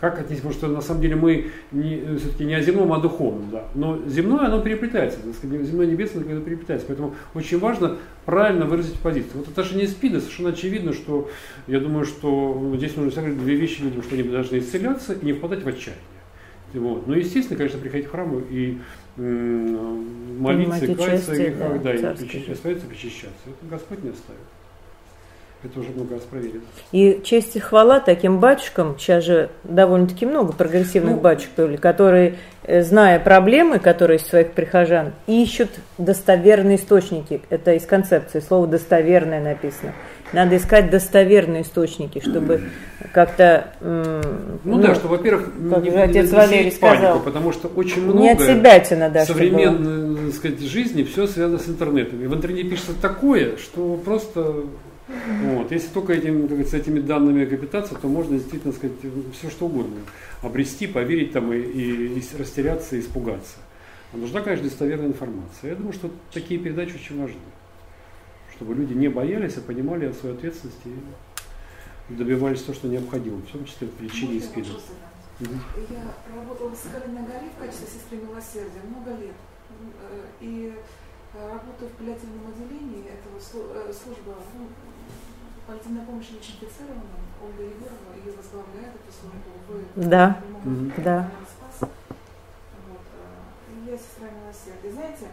Как 0.00 0.18
отнести, 0.18 0.42
потому 0.42 0.54
что 0.54 0.66
на 0.68 0.80
самом 0.80 1.00
деле 1.02 1.14
мы 1.14 1.50
не, 1.70 2.16
все-таки 2.18 2.44
не 2.44 2.54
о 2.54 2.60
земном, 2.60 2.92
а 2.92 2.96
о 2.96 3.00
духовном. 3.00 3.50
Да. 3.50 3.64
Но 3.74 4.00
земное, 4.06 4.46
оно 4.46 4.60
переплетается, 4.60 5.18
земное 5.42 5.86
небесное 5.86 6.24
когда 6.24 6.40
переплетается. 6.40 6.86
Поэтому 6.88 7.14
очень 7.34 7.58
важно 7.60 7.98
правильно 8.24 8.64
выразить 8.64 8.98
позицию. 8.98 9.32
Вот 9.34 9.48
отношение 9.48 9.86
СПИДа 9.86 10.20
совершенно 10.20 10.48
очевидно, 10.48 10.92
что 10.92 11.30
я 11.68 11.78
думаю, 11.78 12.04
что 12.04 12.72
здесь 12.74 12.96
нужно 12.96 13.12
сказать 13.12 13.38
две 13.38 13.54
вещи 13.54 13.82
людям, 13.82 14.02
что 14.02 14.14
они 14.14 14.24
должны 14.24 14.58
исцеляться 14.58 15.12
и 15.12 15.24
не 15.24 15.34
впадать 15.34 15.62
в 15.62 15.68
отчаяние. 15.68 16.02
Вот. 16.74 17.06
Ну, 17.06 17.14
естественно, 17.14 17.56
конечно, 17.56 17.78
приходить 17.78 18.06
в 18.06 18.10
храм 18.10 18.38
и 18.50 18.78
молиться, 19.16 20.94
каяться, 20.94 21.34
и 21.34 21.50
да, 21.50 21.68
да, 21.68 21.92
и 21.92 22.16
причащаться, 22.16 22.86
причащаться. 22.88 23.44
Это 23.46 23.70
Господь 23.70 24.02
не 24.02 24.10
оставит. 24.10 24.40
Это 25.64 25.78
уже 25.78 25.90
много 25.90 26.14
раз 26.14 26.24
проверено. 26.24 26.62
И 26.90 27.20
честь 27.22 27.54
и 27.54 27.60
хвала 27.60 28.00
таким 28.00 28.40
батюшкам, 28.40 28.98
сейчас 28.98 29.22
же 29.22 29.50
довольно-таки 29.62 30.26
много 30.26 30.52
прогрессивных 30.52 31.16
ну, 31.16 31.20
батюшек, 31.20 31.80
которые, 31.80 32.38
э, 32.64 32.82
зная 32.82 33.20
проблемы, 33.20 33.78
которые 33.78 34.16
есть 34.16 34.28
своих 34.28 34.52
прихожан, 34.52 35.12
ищут 35.28 35.70
достоверные 35.98 36.78
источники. 36.78 37.42
Это 37.48 37.74
из 37.74 37.86
концепции, 37.86 38.40
слово 38.40 38.66
«достоверное» 38.66 39.40
написано. 39.40 39.92
Надо 40.32 40.56
искать 40.56 40.90
достоверные 40.90 41.62
источники, 41.62 42.20
чтобы 42.20 42.62
как-то... 43.12 43.68
Ну, 43.80 44.22
ну 44.64 44.78
да, 44.78 44.94
что, 44.94 45.08
во-первых, 45.08 45.50
не, 45.58 45.90
отец 45.90 46.30
не 46.30 46.36
Валерий 46.36 46.72
сказал, 46.72 47.20
потому 47.20 47.52
что 47.52 47.68
очень 47.68 48.02
много 48.02 48.18
не 48.18 48.30
от 48.30 48.40
себя 48.40 49.10
да, 49.10 49.24
современной 49.24 50.26
так 50.26 50.34
сказать, 50.34 50.60
жизни 50.60 51.02
все 51.04 51.26
связано 51.26 51.58
с 51.58 51.68
интернетом. 51.68 52.22
И 52.22 52.26
в 52.26 52.34
интернете 52.34 52.68
пишется 52.68 52.94
такое, 53.00 53.56
что 53.58 54.00
просто 54.04 54.64
вот. 55.42 55.70
Если 55.70 55.88
только 55.88 56.14
этим, 56.14 56.48
с 56.64 56.74
этими 56.74 57.00
данными 57.00 57.44
капитаться, 57.44 57.94
то 57.94 58.08
можно 58.08 58.38
действительно 58.38 58.72
сказать 58.72 58.96
все 59.38 59.50
что 59.50 59.66
угодно. 59.66 59.96
Обрести, 60.42 60.86
поверить 60.86 61.32
там 61.32 61.52
и, 61.52 61.58
и, 61.58 62.18
и 62.18 62.22
растеряться, 62.38 62.96
и 62.96 63.00
испугаться. 63.00 63.56
А 64.12 64.16
нужна, 64.16 64.40
конечно, 64.40 64.68
достоверная 64.68 65.08
информация. 65.08 65.70
Я 65.70 65.74
думаю, 65.74 65.92
что 65.92 66.10
такие 66.32 66.58
передачи 66.60 66.94
очень 66.94 67.20
важны. 67.20 67.36
Чтобы 68.54 68.74
люди 68.74 68.92
не 68.92 69.08
боялись, 69.08 69.56
а 69.56 69.60
понимали 69.60 70.12
свою 70.12 70.36
ответственность 70.36 70.80
и 70.84 72.14
добивались 72.14 72.62
того, 72.62 72.74
что 72.74 72.88
необходимо, 72.88 73.38
в 73.38 73.50
том 73.50 73.64
числе 73.64 73.88
в 73.88 74.00
лечении 74.00 74.40
СПИДа. 74.40 74.68
Я 75.40 76.36
работала 76.36 76.72
с 76.74 76.86
Галиной 76.92 77.26
Гали 77.26 77.48
в 77.48 77.58
качестве 77.58 77.86
сестры 77.86 78.18
милосердия 78.18 78.80
много 78.88 79.10
лет. 79.20 79.34
Э, 80.00 80.26
и 80.40 80.74
работаю 81.34 81.90
в 81.90 81.94
паллиативном 81.94 82.48
отделении 82.48 83.04
этого 83.08 83.38
э, 83.38 83.92
служба 83.92 84.36
ну, 84.58 84.68
Паллиативная 85.66 86.04
помощь 86.04 86.30
лечифицированным. 86.30 87.22
Ольга 87.42 87.62
Егорова 87.62 88.14
ее 88.24 88.36
возглавляет, 88.36 88.94
эту 88.94 89.12
службу. 89.12 89.50
Вы 89.68 90.08
да, 90.08 90.40
да. 90.98 91.30
Спас. 91.48 91.90
Вот. 92.88 93.00
Э, 93.86 93.90
я 93.90 93.96
сестра 93.96 94.28
милосердия. 94.28 94.92
Знаете, 94.92 95.26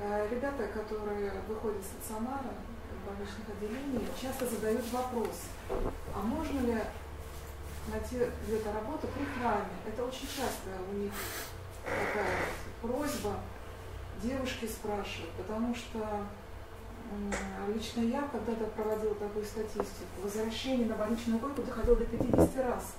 ребята, 0.00 0.66
которые 0.68 1.32
выходят 1.48 1.80
из 1.80 1.86
стационара, 1.86 2.54
больничных 3.06 3.48
отделений, 3.48 4.08
часто 4.20 4.46
задают 4.46 4.90
вопрос, 4.92 5.42
а 6.14 6.20
можно 6.20 6.60
ли 6.60 6.80
найти 7.92 8.16
где-то 8.46 8.72
работу 8.72 9.06
при 9.08 9.24
храме. 9.24 9.68
Это 9.86 10.04
очень 10.04 10.26
часто 10.26 10.70
у 10.90 10.94
них 10.94 11.12
такая 11.84 12.36
просьба. 12.80 13.40
Девушки 14.22 14.66
спрашивают, 14.66 15.32
потому 15.36 15.74
что 15.74 15.98
лично 17.74 18.00
я 18.00 18.22
когда-то 18.32 18.64
проводила 18.74 19.14
такую 19.16 19.44
статистику. 19.44 20.22
Возвращение 20.22 20.86
на 20.86 20.94
больничную 20.94 21.38
койку 21.38 21.62
доходило 21.62 21.96
до 21.96 22.06
50 22.06 22.56
раз. 22.64 22.94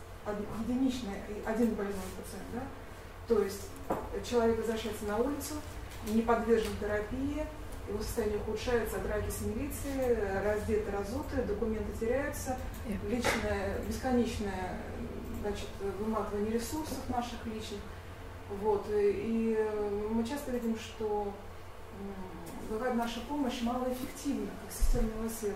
Единичный, 0.67 1.15
один 1.45 1.73
больной 1.73 1.95
пациент. 2.15 2.47
Да? 2.53 2.61
То 3.27 3.41
есть 3.41 3.69
человек 4.23 4.59
возвращается 4.59 5.05
на 5.05 5.17
улицу, 5.17 5.55
не 6.07 6.22
подвержен 6.22 6.72
терапии, 6.80 7.45
его 7.88 8.02
состояние 8.02 8.40
ухудшается, 8.40 8.99
драки 8.99 9.30
с 9.30 9.41
милицией, 9.41 10.18
раздеты, 10.44 10.91
разуты, 10.91 11.44
документы 11.44 11.91
теряются, 11.99 12.57
личное, 13.07 13.77
бесконечное 13.88 14.77
значит, 15.41 15.69
выматывание 15.99 16.53
ресурсов 16.53 16.98
наших 17.10 17.45
личных. 17.45 17.82
Вот. 18.61 18.86
И 18.91 19.57
мы 20.11 20.23
часто 20.23 20.52
видим, 20.52 20.77
что 20.77 21.32
бывает 22.69 22.95
наша 22.95 23.19
помощь 23.22 23.61
малоэффективна, 23.61 24.49
как 24.64 24.73
система 24.76 25.10
милосердия. 25.19 25.56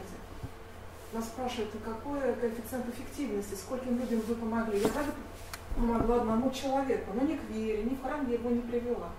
Нас 1.11 1.25
спрашивают, 1.25 1.71
а 1.73 1.89
какой 1.89 2.19
коэффициент 2.35 2.87
эффективности, 2.89 3.55
скольким 3.55 3.97
людям 3.99 4.21
вы 4.27 4.35
помогли. 4.35 4.79
Я 4.79 4.89
даже 4.89 5.11
помогла 5.75 6.17
одному 6.17 6.51
человеку, 6.51 7.11
но 7.15 7.23
не 7.23 7.37
к 7.37 7.43
вере, 7.49 7.83
ни 7.83 7.95
в 7.95 8.03
храм 8.03 8.27
я 8.29 8.35
его 8.35 8.51
не 8.51 8.61
привела. 8.61 9.09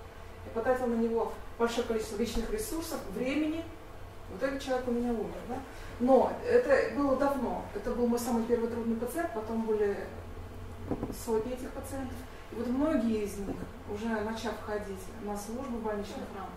Я 0.50 0.60
потратила 0.60 0.86
на 0.86 0.96
него 0.96 1.32
большое 1.58 1.86
количество 1.86 2.16
личных 2.16 2.50
ресурсов, 2.50 2.98
времени. 3.14 3.64
Вот 4.32 4.42
этот 4.42 4.60
человек 4.62 4.86
у 4.88 4.92
меня 4.92 5.10
умер. 5.10 5.34
Да? 5.48 5.56
Но 6.00 6.32
это 6.46 6.94
было 6.96 7.16
давно. 7.16 7.64
Это 7.74 7.92
был 7.92 8.06
мой 8.06 8.18
самый 8.18 8.44
первый 8.44 8.68
трудный 8.68 8.96
пациент, 8.96 9.32
потом 9.34 9.62
были 9.62 9.96
сотни 11.24 11.52
этих 11.52 11.70
пациентов. 11.70 12.16
И 12.52 12.56
вот 12.56 12.66
многие 12.66 13.24
из 13.24 13.36
них, 13.38 13.56
уже 13.92 14.08
начав 14.08 14.54
ходить 14.66 14.98
на 15.24 15.36
службу 15.36 15.78
в 15.78 15.82
больничный 15.82 16.24
храм, 16.34 16.48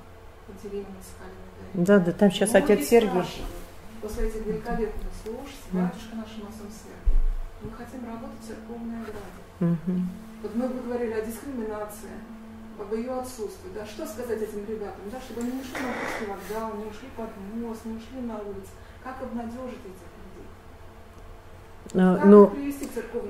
Екатерина 0.48 0.86
Скалина. 1.02 1.86
Да, 1.86 1.99
да, 1.99 2.11
там 2.11 2.32
сейчас 2.32 2.56
отец 2.56 2.88
Сергей. 2.88 3.24
После 4.02 4.28
этих 4.28 4.45
великолепных 4.45 5.11
служб, 5.24 5.56
батюшка 5.72 6.15
наш 6.15 6.30
Масом 6.38 6.68
Сергей, 6.70 7.20
мы 7.61 7.72
хотим 7.72 8.06
работать 8.06 8.40
в 8.41 8.48
церковной 8.48 8.98
ограде. 9.02 9.41
Угу. 9.61 9.99
Вот 10.41 10.56
мы 10.56 10.68
бы 10.68 10.82
говорили 10.82 11.14
о 11.14 11.26
дискриминации, 11.26 12.10
об 12.80 12.94
ее 12.94 13.12
отсутствии. 13.12 13.70
Да, 13.76 13.86
что 13.86 14.06
сказать 14.06 14.41
этим 14.41 14.66
ребятам, 14.68 15.02
да, 15.12 15.20
чтобы 15.20 15.41
они 15.41 15.52
не 15.52 15.62
ушли 15.62 15.78
на 15.82 15.94
пустой 15.94 16.28
вокзал, 16.28 16.78
не 16.78 16.86
ушли 16.86 17.08
под 17.16 17.30
мост, 17.56 17.86
не 17.86 17.98
ушли 17.98 18.22
на 18.28 18.36
улицу. 18.36 18.72
Как 19.04 19.22
обнадежить 19.22 19.84
этих 19.84 20.10
людей? 20.24 20.48
А, 21.95 22.16
как 22.16 22.26
ну, 22.26 22.52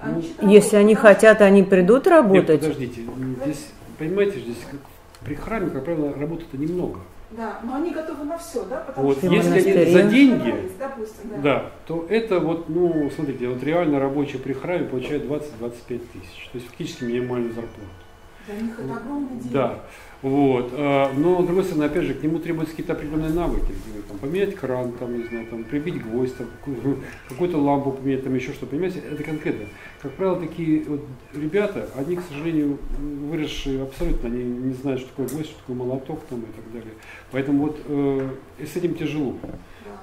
они 0.02 0.36
ну, 0.41 0.49
если 0.49 0.76
они 0.78 0.95
хотят, 0.95 1.41
они 1.41 1.64
придут 1.64 2.07
работать. 2.07 2.61
Нет, 2.61 2.61
подождите, 2.61 3.02
здесь, 3.44 3.68
понимаете, 3.98 4.40
здесь 4.40 4.60
как, 4.70 4.80
при 5.26 5.36
храме, 5.36 5.70
как 5.70 5.84
правило, 5.86 6.14
работы-то 6.14 6.57
немного. 6.57 6.99
Да, 7.36 7.60
но 7.64 7.76
они 7.76 7.90
готовы 7.90 8.26
на 8.26 8.38
все, 8.38 8.64
да? 8.65 8.82
Потому 8.82 9.07
вот, 9.07 9.18
что 9.18 9.28
если 9.28 9.60
они 9.60 9.91
за 9.91 10.03
деньги, 10.03 10.72
допустим, 10.78 11.30
да. 11.32 11.38
да, 11.41 11.72
то 11.88 12.06
это 12.07 12.40
вот, 12.40 12.70
ну, 12.70 13.10
смотрите, 13.10 13.48
вот 13.48 13.64
реально 13.64 13.99
рабочий 13.99 14.38
при 14.38 14.53
храме 14.53 14.86
получает 14.86 15.24
20-25 15.24 15.72
тысяч, 15.88 16.49
то 16.52 16.57
есть 16.57 16.68
фактически 16.68 17.06
минимальную 17.06 17.53
зарплату. 17.53 18.02
Для 18.45 18.56
них 18.60 18.78
это 18.78 18.98
огромный 18.98 19.30
деньги. 19.40 19.53
Да. 19.53 19.80
Вот. 20.22 20.72
А, 20.74 21.14
но, 21.14 21.41
с 21.41 21.45
другой 21.45 21.64
стороны, 21.64 21.84
опять 21.84 22.03
же, 22.03 22.14
к 22.14 22.24
нему 22.24 22.40
требуются 22.40 22.76
какие-то 22.76 22.94
определенные 22.94 23.32
навыки. 23.32 23.74
Там, 24.07 24.18
поменять 24.18 24.56
кран, 24.56 24.94
там, 24.94 25.18
не 25.18 25.26
знаю, 25.26 25.48
там, 25.48 25.64
прибить 25.64 26.02
гвоздь, 26.02 26.36
там, 26.38 26.48
какую-то 27.30 27.57
лампу 27.57 27.91
поменять, 27.91 28.24
там 28.24 28.34
еще 28.36 28.53
что 28.53 28.65
Понимаете, 28.65 28.99
это 28.99 29.24
конкретно. 29.24 29.65
Как 30.02 30.14
правило, 30.14 30.40
такие 30.40 30.84
вот 30.84 31.02
ребята, 31.34 31.90
они, 31.95 32.15
к 32.15 32.22
сожалению, 32.22 32.78
выросшие 32.99 33.84
абсолютно, 33.84 34.30
они 34.30 34.44
не 34.44 34.74
знают, 34.74 35.02
что 35.02 35.10
такое 35.10 35.28
гвоздь, 35.28 35.49
что 35.49 35.60
такое 35.60 35.76
молоток 35.76 36.22
там, 36.30 36.40
и 36.40 36.45
так 36.45 36.72
далее. 36.72 36.94
Поэтому 37.32 37.65
вот 37.65 37.80
э, 37.86 38.30
с 38.60 38.76
этим 38.76 38.95
тяжело. 38.95 39.36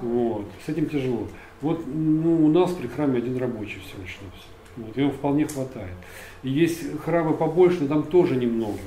Вот, 0.03 0.47
с 0.65 0.69
этим 0.69 0.89
тяжело. 0.89 1.29
Вот 1.61 1.87
ну, 1.87 2.47
у 2.47 2.49
нас 2.49 2.73
при 2.73 2.87
храме 2.87 3.19
один 3.19 3.37
рабочий 3.37 3.81
все 3.81 3.99
начнется. 3.99 4.50
Вот, 4.77 4.97
его 4.97 5.11
вполне 5.11 5.47
хватает. 5.47 5.95
Есть 6.43 7.01
храмы 7.01 7.35
побольше, 7.35 7.79
но 7.83 7.89
там 7.89 8.03
тоже 8.05 8.37
немного. 8.37 8.79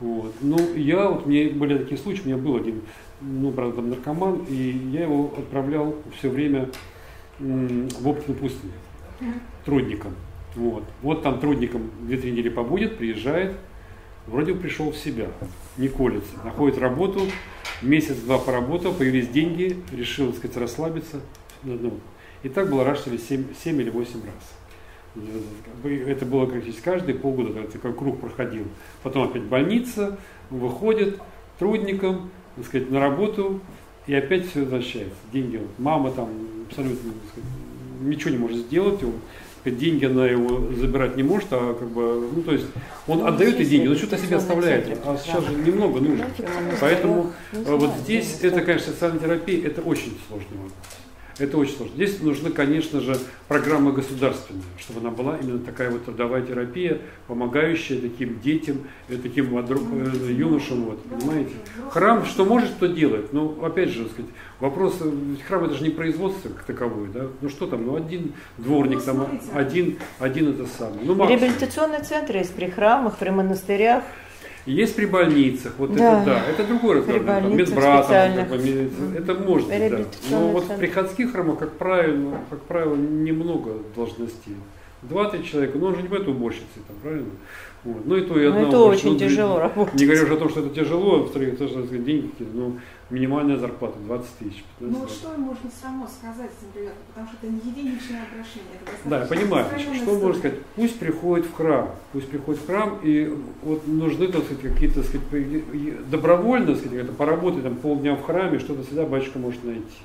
Вот. 0.00 0.34
Ну, 0.40 0.74
я, 0.74 1.08
вот, 1.08 1.26
мне 1.26 1.48
были 1.48 1.78
такие 1.78 1.98
случаи, 1.98 2.22
у 2.22 2.26
меня 2.26 2.36
был 2.38 2.56
один, 2.56 2.80
ну, 3.20 3.52
правда, 3.52 3.76
там 3.76 3.90
наркоман, 3.90 4.46
и 4.48 4.54
я 4.92 5.02
его 5.02 5.32
отправлял 5.36 5.94
все 6.18 6.30
время 6.30 6.70
в 7.38 8.08
опытную 8.08 8.38
пустыню, 8.38 8.72
трудником. 9.64 10.14
Вот. 10.56 10.82
вот 11.02 11.22
там 11.22 11.38
трудником 11.38 11.90
2-3 12.08 12.30
недели 12.32 12.48
побудет, 12.48 12.96
приезжает, 12.96 13.56
вроде 14.26 14.54
бы 14.54 14.60
пришел 14.60 14.90
в 14.90 14.96
себя, 14.96 15.28
не 15.76 15.88
колется, 15.88 16.32
находит 16.44 16.78
работу, 16.78 17.20
месяц-два 17.82 18.38
поработал, 18.38 18.92
появились 18.92 19.28
деньги, 19.28 19.76
решил, 19.92 20.28
так 20.28 20.38
сказать, 20.38 20.56
расслабиться. 20.56 21.20
Ну, 21.62 22.00
и 22.42 22.48
так 22.48 22.70
было 22.70 22.84
раз 22.84 23.04
7, 23.04 23.44
7 23.62 23.80
или 23.80 23.90
8 23.90 24.12
раз. 24.24 24.59
Это 25.84 26.24
было 26.24 26.46
практически 26.46 26.82
каждые 26.82 27.16
полгода, 27.16 27.58
это 27.60 27.78
как 27.78 27.98
круг 27.98 28.20
проходил. 28.20 28.64
Потом 29.02 29.28
опять 29.28 29.42
больница, 29.42 30.18
выходит 30.50 31.18
трудником, 31.58 32.30
так 32.56 32.66
сказать, 32.66 32.90
на 32.90 33.00
работу, 33.00 33.60
и 34.06 34.14
опять 34.14 34.48
все 34.48 34.60
возвращается. 34.60 35.16
Деньги, 35.32 35.60
мама 35.78 36.10
там 36.12 36.28
абсолютно 36.68 37.12
сказать, 37.30 37.50
ничего 38.00 38.30
не 38.30 38.38
может 38.38 38.58
сделать, 38.58 39.02
он, 39.02 39.14
деньги 39.64 40.04
она 40.04 40.26
его 40.26 40.72
забирать 40.74 41.16
не 41.16 41.22
может, 41.22 41.48
а 41.52 41.74
как 41.74 41.88
бы, 41.88 42.28
ну 42.34 42.42
то 42.42 42.52
есть 42.52 42.66
он 43.06 43.18
ну, 43.18 43.26
отдает 43.26 43.58
ей 43.58 43.66
деньги, 43.66 43.88
но 43.88 43.94
что-то 43.94 44.16
себе 44.16 44.36
оставляет, 44.36 44.98
а 45.04 45.16
сейчас 45.16 45.44
же 45.44 45.54
немного 45.54 46.00
нужно. 46.00 46.26
Поэтому 46.80 47.32
вот 47.52 47.90
здесь 48.02 48.38
это, 48.42 48.60
конечно, 48.62 48.92
социальная 48.92 49.20
терапия, 49.20 49.66
это 49.66 49.82
очень 49.82 50.16
сложный 50.28 50.56
вопрос. 50.56 50.99
Это 51.40 51.56
очень 51.56 51.74
сложно. 51.74 51.94
Здесь 51.96 52.20
нужны, 52.20 52.50
конечно 52.50 53.00
же, 53.00 53.16
программа 53.48 53.92
государственная, 53.92 54.62
чтобы 54.78 55.00
она 55.00 55.10
была 55.10 55.38
именно 55.38 55.58
такая 55.58 55.90
вот 55.90 56.04
трудовая 56.04 56.42
терапия, 56.42 56.98
помогающая 57.26 57.98
таким 57.98 58.40
детям, 58.40 58.82
э, 59.08 59.16
таким 59.16 59.56
э, 59.56 60.32
юношам, 60.32 60.84
вот, 60.84 61.02
понимаете. 61.04 61.52
Храм 61.90 62.26
что 62.26 62.44
может, 62.44 62.78
то 62.78 62.86
делает. 62.86 63.32
Но 63.32 63.56
опять 63.64 63.88
же, 63.88 64.06
сказать, 64.08 64.30
вопрос, 64.60 64.98
э, 65.00 65.10
храм 65.48 65.64
это 65.64 65.74
же 65.74 65.82
не 65.82 65.90
производство 65.90 66.50
как 66.50 66.64
таковое, 66.64 67.08
да? 67.08 67.28
Ну 67.40 67.48
что 67.48 67.66
там, 67.66 67.86
ну 67.86 67.96
один 67.96 68.34
дворник 68.58 68.98
ну, 68.98 69.04
там, 69.04 69.40
один, 69.54 69.98
один 70.18 70.50
это 70.50 70.66
самое. 70.66 71.00
Ну, 71.04 71.26
Реабилитационные 71.26 72.02
центры 72.02 72.38
есть 72.38 72.54
при 72.54 72.66
храмах, 72.66 73.16
при 73.16 73.30
монастырях. 73.30 74.04
Есть 74.66 74.94
при 74.94 75.06
больницах, 75.06 75.72
вот 75.78 75.94
да. 75.94 76.22
это 76.22 76.30
да, 76.30 76.42
это 76.50 76.64
другой 76.64 76.98
разговор. 76.98 77.24
Там, 77.24 77.56
бы, 78.48 79.18
это 79.18 79.34
может 79.34 79.68
быть, 79.68 79.90
да. 79.90 79.98
Но 80.30 80.48
вот 80.48 80.64
в 80.64 80.76
приходских 80.76 81.32
храмах, 81.32 81.58
как 81.58 81.72
правило, 81.72 82.38
как 82.50 82.60
правило, 82.62 82.94
немного 82.94 83.76
должностей. 83.94 84.56
Два-три 85.02 85.44
человека, 85.44 85.78
но 85.78 85.86
он 85.86 85.96
же 85.96 86.02
не 86.02 86.08
будет 86.08 86.28
уборщицей, 86.28 86.82
там, 86.86 86.96
правильно? 87.02 87.30
Вот. 87.82 88.04
Ну 88.04 88.16
и 88.16 88.20
то 88.22 88.38
и 88.38 88.44
одна. 88.44 88.60
Ну, 88.60 88.68
это 88.68 88.78
очень 88.80 89.18
тяжело 89.18 89.58
работать. 89.58 89.94
Не 89.94 90.04
говоря 90.04 90.24
уже 90.24 90.34
о 90.34 90.36
том, 90.36 90.50
что 90.50 90.60
это 90.60 90.68
тяжело, 90.68 91.14
а 91.14 91.18
во-вторых, 91.20 91.56
то, 91.56 91.66
что 91.66 91.82
деньги 91.82 92.26
какие-то, 92.28 92.54
ну, 92.54 92.78
минимальная 93.08 93.56
зарплата 93.56 93.98
20 94.04 94.30
тысяч. 94.38 94.64
Ну 94.80 94.98
вот 94.98 95.10
что 95.10 95.30
можно 95.38 95.70
само 95.70 96.06
сказать 96.06 96.50
этим 96.50 96.78
ребятам, 96.78 96.98
потому 97.08 97.28
что 97.28 97.36
это 97.38 97.46
не 97.52 97.70
единичное 97.70 98.24
обращение. 98.30 98.74
Это 98.82 99.08
да, 99.08 99.20
я 99.20 99.26
понимаю. 99.26 99.66
Что 99.96 100.12
можно 100.12 100.34
сказать? 100.34 100.58
Пусть 100.76 100.98
приходит 100.98 101.46
в 101.46 101.54
храм, 101.54 101.90
пусть 102.12 102.28
приходит 102.28 102.60
в 102.60 102.66
храм, 102.66 102.98
и 103.02 103.34
вот 103.62 103.86
нужны, 103.86 104.28
так 104.28 104.44
сказать, 104.44 104.62
какие-то, 104.62 105.02
сказать, 105.02 106.10
добровольно, 106.10 106.66
так 106.66 106.76
сказать, 106.76 106.98
это 106.98 107.12
поработать 107.12 107.62
там 107.62 107.76
полдня 107.76 108.14
в 108.14 108.22
храме, 108.22 108.58
что-то 108.58 108.82
всегда 108.82 109.06
батюшка 109.06 109.38
может 109.38 109.64
найти. 109.64 110.02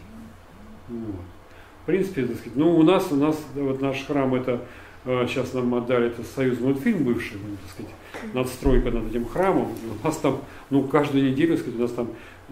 Вот. 0.88 1.22
В 1.84 1.86
принципе, 1.86 2.26
так 2.26 2.38
сказать, 2.38 2.56
ну 2.56 2.78
у 2.78 2.84
нас, 2.84 3.12
у 3.12 3.16
нас, 3.16 3.38
вот 3.54 3.82
наш 3.82 4.06
храм 4.06 4.34
это 4.34 4.62
сейчас 5.06 5.54
а, 5.54 5.58
нам 5.58 5.76
отдали 5.76 6.08
это 6.08 6.24
союз 6.24 6.60
мультфильм 6.60 7.04
бывший, 7.04 7.38
ну, 7.38 7.56
так 7.62 7.72
сказать, 7.72 8.34
надстройка 8.34 8.92
над 8.92 9.10
этим 9.10 9.26
храмом. 9.26 9.68
У 10.02 10.06
нас 10.06 10.18
там, 10.18 10.42
ну, 10.70 10.84
каждую 10.84 11.32
неделю, 11.32 11.58
сказать, 11.58 11.80
у 11.80 11.82
нас 11.82 11.92
там 11.92 12.10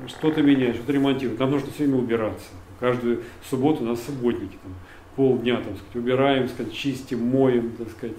что-то 0.08 0.42
меняют, 0.42 0.76
что-то 0.76 0.94
ремонтируют. 0.94 1.40
Нам 1.40 1.52
нужно 1.52 1.72
все 1.72 1.84
время 1.84 1.98
убираться. 1.98 2.46
Каждую 2.80 3.24
субботу 3.50 3.84
у 3.84 3.88
нас 3.88 4.04
субботники, 4.04 4.58
там, 4.62 4.74
полдня, 5.16 5.56
там, 5.56 5.76
сказать, 5.78 5.96
убираем, 5.96 6.48
сказать, 6.48 6.74
чистим, 6.74 7.26
моем, 7.26 7.72
так 7.72 7.90
сказать, 7.90 8.18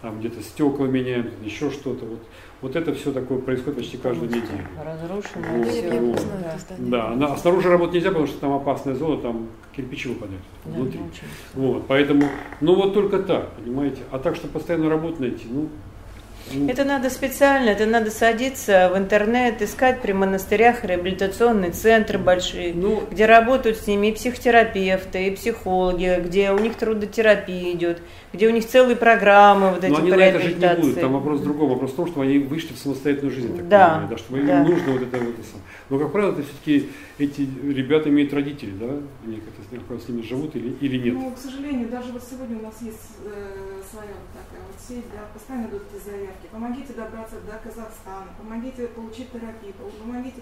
там 0.00 0.18
где-то 0.18 0.42
стекла 0.42 0.86
меняем, 0.86 1.30
еще 1.42 1.70
что-то. 1.70 2.06
Вот, 2.06 2.26
вот 2.64 2.76
это 2.76 2.94
все 2.94 3.12
такое 3.12 3.40
происходит 3.40 3.76
почти 3.76 3.98
каждую 3.98 4.30
неделю. 4.30 4.66
Разрушено. 4.82 5.58
Вот, 5.58 5.68
все. 5.68 6.00
Вот. 6.00 6.26
Да, 6.78 7.14
да. 7.14 7.34
А 7.34 7.36
снаружи 7.36 7.68
работать 7.68 7.96
нельзя, 7.96 8.08
потому 8.08 8.26
что 8.26 8.40
там 8.40 8.54
опасная 8.54 8.94
зона, 8.94 9.20
там 9.20 9.48
кирпичи 9.76 10.08
выпадают 10.08 10.40
да, 10.64 10.72
внутри. 10.72 11.00
Вот, 11.52 11.86
поэтому, 11.86 12.26
ну 12.62 12.74
вот 12.74 12.94
только 12.94 13.18
так, 13.18 13.50
понимаете. 13.50 14.00
А 14.10 14.18
так, 14.18 14.34
что 14.34 14.48
постоянно 14.48 14.88
работу 14.88 15.20
найти, 15.20 15.46
ну, 15.50 15.60
Ну. 15.64 15.68
Это 16.68 16.84
надо 16.84 17.10
специально, 17.10 17.70
это 17.70 17.86
надо 17.86 18.10
садиться 18.10 18.90
в 18.92 18.98
интернет, 18.98 19.62
искать 19.62 20.02
при 20.02 20.12
монастырях 20.12 20.84
реабилитационные 20.84 21.70
центры 21.72 22.18
большие, 22.18 22.74
ну, 22.74 23.02
где 23.10 23.26
работают 23.26 23.78
с 23.78 23.86
ними 23.86 24.08
и 24.08 24.12
психотерапевты, 24.12 25.28
и 25.28 25.30
психологи, 25.30 26.20
где 26.24 26.52
у 26.52 26.58
них 26.58 26.74
трудотерапия 26.76 27.72
идет, 27.72 28.02
где 28.32 28.48
у 28.48 28.50
них 28.50 28.66
целые 28.66 28.96
программы 28.96 29.70
вот 29.70 29.84
эти 29.84 29.92
Но 29.92 29.98
они 29.98 30.10
на 30.10 30.20
это 30.20 30.40
жить 30.40 30.58
не 30.58 30.68
будут, 30.68 31.00
там 31.00 31.12
вопрос 31.12 31.40
в 31.40 31.44
другом, 31.44 31.70
вопрос 31.70 31.92
в 31.92 31.96
том, 31.96 32.06
что 32.08 32.20
они 32.20 32.38
вышли 32.38 32.74
в 32.74 32.78
самостоятельную 32.78 33.34
жизнь, 33.34 33.56
так 33.56 33.68
да, 33.68 33.88
понимаю, 33.88 34.08
да, 34.10 34.18
что 34.18 34.36
им 34.36 34.46
да. 34.46 34.62
нужно 34.62 34.92
вот 34.92 35.02
это 35.02 35.18
вот. 35.18 35.34
Но, 35.90 35.98
как 35.98 36.12
правило, 36.12 36.32
это 36.32 36.42
все-таки 36.42 36.90
эти 37.18 37.42
ребята 37.42 38.08
имеют 38.08 38.32
родителей, 38.32 38.74
да? 38.78 38.98
Они 39.24 39.40
как-то 39.40 39.98
с 39.98 40.08
ними 40.08 40.22
живут 40.22 40.56
или, 40.56 40.70
или 40.80 40.96
нет? 40.98 41.14
Ну, 41.14 41.30
к 41.30 41.38
сожалению, 41.38 41.90
даже 41.90 42.12
вот 42.12 42.22
сегодня 42.22 42.58
у 42.58 42.62
нас 42.62 42.80
есть 42.80 43.18
э, 43.22 43.82
своя 43.90 44.12
вот 44.14 44.28
такая 44.32 44.66
вот 44.66 44.80
сеть, 44.80 45.04
да, 45.12 45.28
постоянно 45.32 45.66
идут 45.66 45.82
эти 45.92 46.02
заявки. 46.02 46.48
Помогите 46.50 46.92
добраться 46.94 47.36
до 47.40 47.58
Казахстана, 47.62 48.28
помогите 48.38 48.86
получить 48.88 49.30
терапию, 49.30 49.74
помогите. 50.00 50.40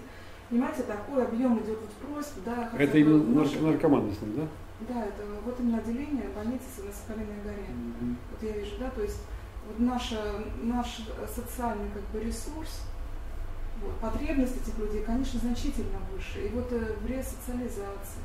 Понимаете, 0.49 0.83
такой 0.83 1.25
объем 1.25 1.57
идет 1.59 1.79
вот 1.81 1.91
просьб, 1.91 2.37
да. 2.45 2.69
Это 2.77 2.97
именно 2.97 3.41
нарк- 3.41 3.61
наркоманы 3.61 4.13
с 4.13 4.21
ним, 4.21 4.35
да? 4.37 4.47
Да, 4.87 5.05
это 5.05 5.23
вот 5.43 5.59
именно 5.59 5.79
отделение 5.79 6.29
больницы 6.35 6.83
на 6.85 6.91
Соколиной 6.91 7.41
горе. 7.43 7.67
Mm-hmm. 7.69 8.15
Вот 8.31 8.43
я 8.43 8.51
вижу, 8.59 8.75
да, 8.79 8.89
то 8.89 9.01
есть 9.01 9.19
вот 9.67 9.79
наша, 9.79 10.43
наш 10.61 11.01
социальный 11.33 11.89
как 11.93 12.03
бы 12.11 12.25
ресурс, 12.25 12.81
потребность 14.01 14.55
этих 14.55 14.77
людей, 14.77 15.03
конечно, 15.05 15.39
значительно 15.39 15.99
выше. 16.11 16.47
И 16.47 16.49
вот 16.49 16.71
э, 16.71 16.95
в 17.01 17.05
ресоциализации. 17.05 18.21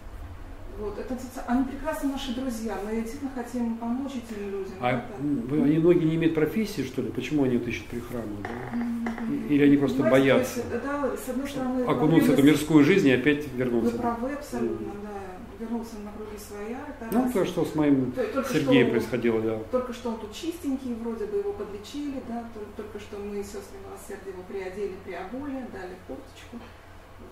Вот, 0.79 0.97
это, 0.97 1.17
они 1.49 1.65
прекрасно 1.65 2.13
наши 2.13 2.33
друзья, 2.37 2.79
мы 2.85 3.01
действительно 3.01 3.33
хотим 3.35 3.77
помочь 3.79 4.13
этим 4.13 4.49
людям. 4.49 4.75
А 4.81 5.05
вы, 5.19 5.63
они 5.65 5.79
многие 5.79 6.05
не 6.05 6.15
имеют 6.15 6.37
профессии, 6.37 6.83
что 6.83 7.03
ли? 7.03 7.11
Почему 7.11 7.43
они 7.43 7.57
вот 7.57 7.67
ищут 7.67 7.87
при 7.87 7.99
храме? 7.99 8.37
Да? 8.45 9.53
Или 9.53 9.65
они 9.65 9.77
просто 9.77 10.03
Понимаете, 10.03 10.33
боятся 10.35 10.61
есть, 10.61 10.71
да, 10.71 11.11
с 11.17 11.29
одной 11.29 11.49
стороны, 11.49 11.83
окунуться 11.83 12.31
в 12.31 12.35
эту 12.35 12.43
мирскую 12.45 12.85
жизнь 12.85 13.09
и 13.09 13.13
опять 13.13 13.53
вернуться? 13.53 13.91
Вы 13.91 13.99
правы 13.99 14.33
абсолютно, 14.35 14.93
да 15.03 15.18
вернулся 15.59 15.99
на 15.99 16.13
круги 16.13 16.39
своя. 16.39 16.79
Это 16.89 17.09
ну, 17.13 17.31
то, 17.33 17.45
что 17.45 17.65
с 17.65 17.75
моим 17.75 18.13
только 18.13 18.49
Сергеем 18.49 18.87
что, 18.87 18.93
происходило, 18.93 19.41
да. 19.41 19.59
Только 19.71 19.93
что 19.93 20.11
он 20.11 20.19
тут 20.21 20.33
чистенький, 20.33 20.95
вроде 20.95 21.27
бы 21.27 21.39
его 21.39 21.53
подлечили, 21.53 22.23
да, 22.29 22.49
только, 22.55 22.71
только 22.77 22.99
что 23.01 23.19
мы 23.19 23.43
сестры 23.43 23.79
милосердия 23.87 24.31
его 24.31 24.43
приодели, 24.43 24.95
приобули, 25.05 25.67
дали 25.73 25.97
курточку. 26.07 26.59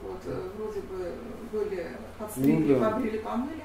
Вот, 0.02 0.20
э, 0.24 0.50
вроде 0.58 0.80
бы 0.80 1.14
были 1.52 1.96
подстригли, 2.18 2.74
ну, 2.74 2.80
да. 2.80 2.90
побрили, 2.90 3.18
помыли. 3.18 3.64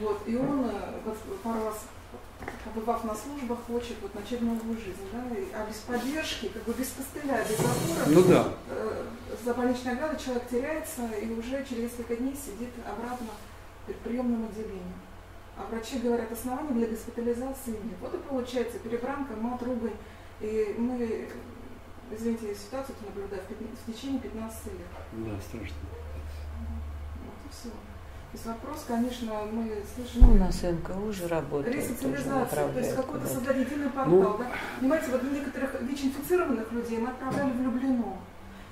Вот, 0.00 0.20
и 0.26 0.36
он 0.36 0.66
э, 0.66 1.00
вот, 1.04 1.16
пару 1.42 1.64
раз 1.64 1.86
побывав 2.64 3.02
на 3.04 3.14
службах, 3.14 3.58
хочет 3.66 3.96
вот 4.00 4.14
начать 4.14 4.40
новую 4.40 4.76
жизнь, 4.76 5.08
да, 5.12 5.24
а 5.54 5.66
без 5.66 5.76
поддержки, 5.78 6.48
как 6.48 6.62
бы 6.64 6.72
без 6.72 6.92
костыля, 6.92 7.44
без 7.48 7.58
опоры, 7.58 8.14
ну, 8.14 8.22
да. 8.22 8.48
э, 8.68 9.04
за 9.44 9.54
больничной 9.54 9.92
оградой 9.94 10.18
человек 10.18 10.44
теряется 10.48 11.02
и 11.20 11.32
уже 11.32 11.64
через 11.68 11.84
несколько 11.84 12.16
дней 12.16 12.36
сидит 12.36 12.70
обратно 12.86 13.26
приемном 13.96 14.44
отделении. 14.44 14.94
А 15.56 15.66
врачи 15.70 15.98
говорят, 15.98 16.30
оснований 16.30 16.72
для 16.72 16.86
госпитализации 16.86 17.70
нет. 17.70 17.98
Вот 18.00 18.14
и 18.14 18.18
получается 18.18 18.78
перебранка, 18.78 19.34
мат, 19.34 19.62
ругань. 19.62 19.96
И 20.40 20.74
мы, 20.78 21.28
извините, 22.12 22.54
ситуацию 22.54 22.94
наблюдаем 23.04 23.42
в 23.44 23.92
течение 23.92 24.20
15 24.20 24.66
лет. 24.66 24.86
Да, 25.12 25.40
страшно. 25.40 25.76
Вот 27.24 27.34
и 27.44 27.48
все. 27.50 27.70
То 27.70 28.34
есть 28.34 28.46
вопрос, 28.46 28.84
конечно, 28.86 29.32
мы 29.50 29.82
слышим... 29.94 30.20
Ну, 30.20 30.32
у 30.32 30.34
нас 30.34 30.62
НКО 30.62 30.92
уже 30.98 31.26
работает. 31.28 31.74
Ресоциализация, 31.74 32.72
то 32.72 32.78
есть 32.78 32.94
какой-то 32.94 33.26
создать 33.26 33.56
единый 33.56 33.88
портал. 33.88 34.06
Ну, 34.06 34.38
да? 34.38 34.52
Понимаете, 34.78 35.10
вот 35.10 35.22
некоторых 35.22 35.80
ВИЧ-инфицированных 35.80 36.70
людей 36.72 36.98
мы 36.98 37.08
отправляли 37.08 37.50
в 37.52 37.62
Люблино. 37.62 38.18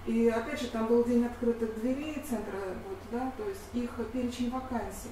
И 0.06 0.28
опять 0.28 0.60
же, 0.60 0.68
там 0.68 0.86
был 0.86 1.04
день 1.04 1.24
открытых 1.24 1.80
дверей 1.80 2.22
центра, 2.28 2.58
вот, 2.88 2.98
да, 3.10 3.32
то 3.36 3.42
есть 3.48 3.60
их 3.74 3.90
перечень 4.12 4.50
вакансий, 4.50 5.10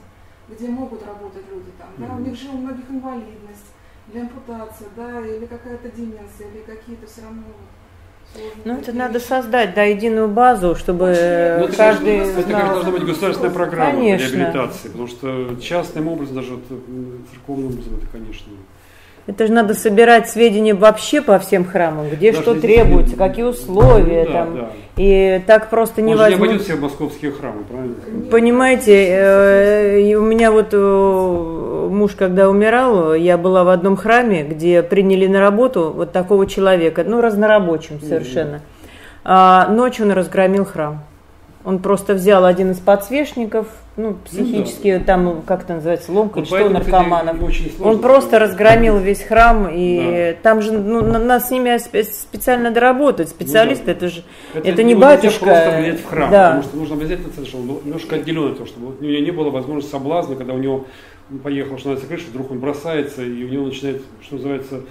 где 0.49 0.69
могут 0.69 1.05
работать 1.05 1.45
люди 1.51 1.71
там, 1.79 1.89
да, 1.99 2.15
у 2.15 2.21
них 2.21 2.37
же 2.39 2.49
у 2.49 2.59
многих 2.59 2.89
инвалидность, 2.89 3.73
или 4.13 4.21
ампутация, 4.21 4.89
да, 4.97 5.21
или 5.21 5.47
какая-то 5.47 5.89
деменция, 5.89 6.49
или 6.49 6.63
какие-то 6.63 7.07
все 7.07 7.23
равно 7.23 7.43
ну, 8.65 8.75
это 8.75 8.93
надо 8.93 9.21
создать, 9.21 9.75
да, 9.75 9.85
единую 9.85 10.29
базу, 10.29 10.75
чтобы 10.75 11.59
ну, 11.61 11.69
каждый 11.77 12.17
Это, 12.17 12.33
знал... 12.33 12.45
конечно, 12.45 12.73
должна 12.73 12.91
быть 12.91 13.05
государственная 13.05 13.51
программа 13.51 13.93
конечно. 13.93 14.27
реабилитации, 14.27 14.89
потому 14.89 15.07
что 15.07 15.57
частным 15.61 16.09
образом, 16.09 16.35
даже 16.35 16.55
вот, 16.55 16.65
церковным 17.31 17.69
образом, 17.69 17.97
это, 17.97 18.07
конечно, 18.11 18.53
это 19.27 19.47
же 19.47 19.53
надо 19.53 19.73
собирать 19.73 20.29
сведения 20.29 20.75
вообще 20.75 21.23
по 21.23 21.39
всем 21.39 21.65
храмам, 21.65 22.11
где 22.11 22.31
Даже 22.31 22.43
что 22.43 22.61
требуется, 22.61 23.17
какие 23.17 23.45
условия 23.45 24.27
да, 24.27 24.33
там. 24.33 24.57
Да. 24.57 24.71
И 24.97 25.43
так 25.47 25.71
просто 25.71 26.03
не 26.03 26.15
возьмут. 26.15 26.41
не 26.41 26.45
обойдет 26.45 26.63
все 26.63 26.77
московские 26.77 27.33
храмы, 27.33 27.65
правильно? 27.65 27.95
Понимаете, 28.31 29.09
э, 29.09 30.15
у 30.15 30.23
меня 30.23 30.53
вот 30.53 30.69
э, 30.73 31.89
муж, 31.91 32.13
когда 32.13 32.51
умирал, 32.51 33.15
я 33.15 33.39
была 33.39 33.65
в 33.65 33.71
одном 33.71 33.97
храме, 33.97 34.45
где 34.45 34.83
приняли 34.83 35.27
на 35.27 35.41
работу 35.41 35.91
вот 35.95 36.13
такого 36.13 36.47
человека, 36.47 37.03
ну, 37.07 37.23
разнорабочим 37.23 38.01
совершенно. 38.01 38.61
А 39.25 39.69
ночью 39.69 40.05
он 40.05 40.13
разгромил 40.13 40.67
храм. 40.67 41.03
Он 41.65 41.79
просто 41.79 42.13
взял 42.13 42.45
один 42.45 42.73
из 42.73 42.79
подсвечников, 42.79 43.69
ну, 43.97 44.17
психически, 44.27 44.93
ну, 44.93 44.99
да. 44.99 45.05
там, 45.05 45.43
как 45.47 45.63
это 45.63 45.75
называется, 45.75 46.13
ломка, 46.13 46.41
вот 46.41 46.47
что 46.47 46.69
наркоманов. 46.69 47.37
Он 47.81 48.01
просто 48.01 48.39
разгромил 48.39 48.99
весь 48.99 49.23
храм, 49.23 49.71
и 49.73 50.35
да. 50.35 50.43
там 50.43 50.61
же, 50.61 50.73
ну, 50.73 51.01
надо 51.01 51.41
с 51.41 51.51
ними 51.51 51.79
специально 51.79 52.71
доработать. 52.71 53.31
Специалисты, 53.31 53.85
ну, 53.87 53.87
да. 53.87 53.93
это 53.93 54.09
же, 54.09 54.23
это, 54.53 54.69
это 54.69 54.83
не 54.83 54.95
батюшка. 54.95 55.45
просто 55.45 55.77
влиять 55.79 56.01
в 56.01 56.07
храм, 56.07 56.31
да. 56.31 56.49
потому 56.49 56.63
что 56.65 56.77
нужно 56.77 56.97
обязательно, 56.97 57.47
что 57.47 57.57
он 57.57 57.67
был 57.67 57.81
немножко 57.83 58.17
отделен 58.17 58.49
от 58.49 58.55
того, 58.57 58.67
чтобы 58.67 58.97
у 58.99 59.03
него 59.03 59.25
не 59.25 59.31
было 59.31 59.49
возможности 59.49 59.91
соблазна, 59.91 60.37
когда 60.37 60.53
у 60.53 60.59
него 60.59 60.85
поехал, 61.43 61.79
что 61.79 61.89
называется, 61.89 62.07
крыша, 62.07 62.31
вдруг 62.31 62.51
он 62.51 62.61
бросается, 62.61 63.23
и 63.23 63.45
у 63.45 63.49
него 63.49 63.67
начинает, 63.67 64.03
что 64.21 64.35
называется, 64.35 64.83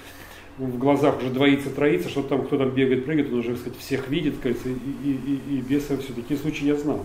в 0.58 0.78
глазах 0.78 1.18
уже 1.18 1.30
двоится, 1.30 1.70
троится, 1.70 2.10
что 2.10 2.22
там 2.24 2.44
кто 2.44 2.58
там 2.58 2.70
бегает, 2.70 3.06
прыгает, 3.06 3.32
он 3.32 3.40
уже, 3.40 3.52
так 3.52 3.60
сказать, 3.60 3.80
всех 3.80 4.08
видит, 4.08 4.36
кажется, 4.42 4.70
и, 4.70 4.72
и, 4.72 5.12
и, 5.12 5.58
и 5.58 5.62
беса 5.62 5.98
все 5.98 6.14
такие 6.14 6.40
случаи 6.40 6.66
я 6.66 6.76
знал. 6.76 7.00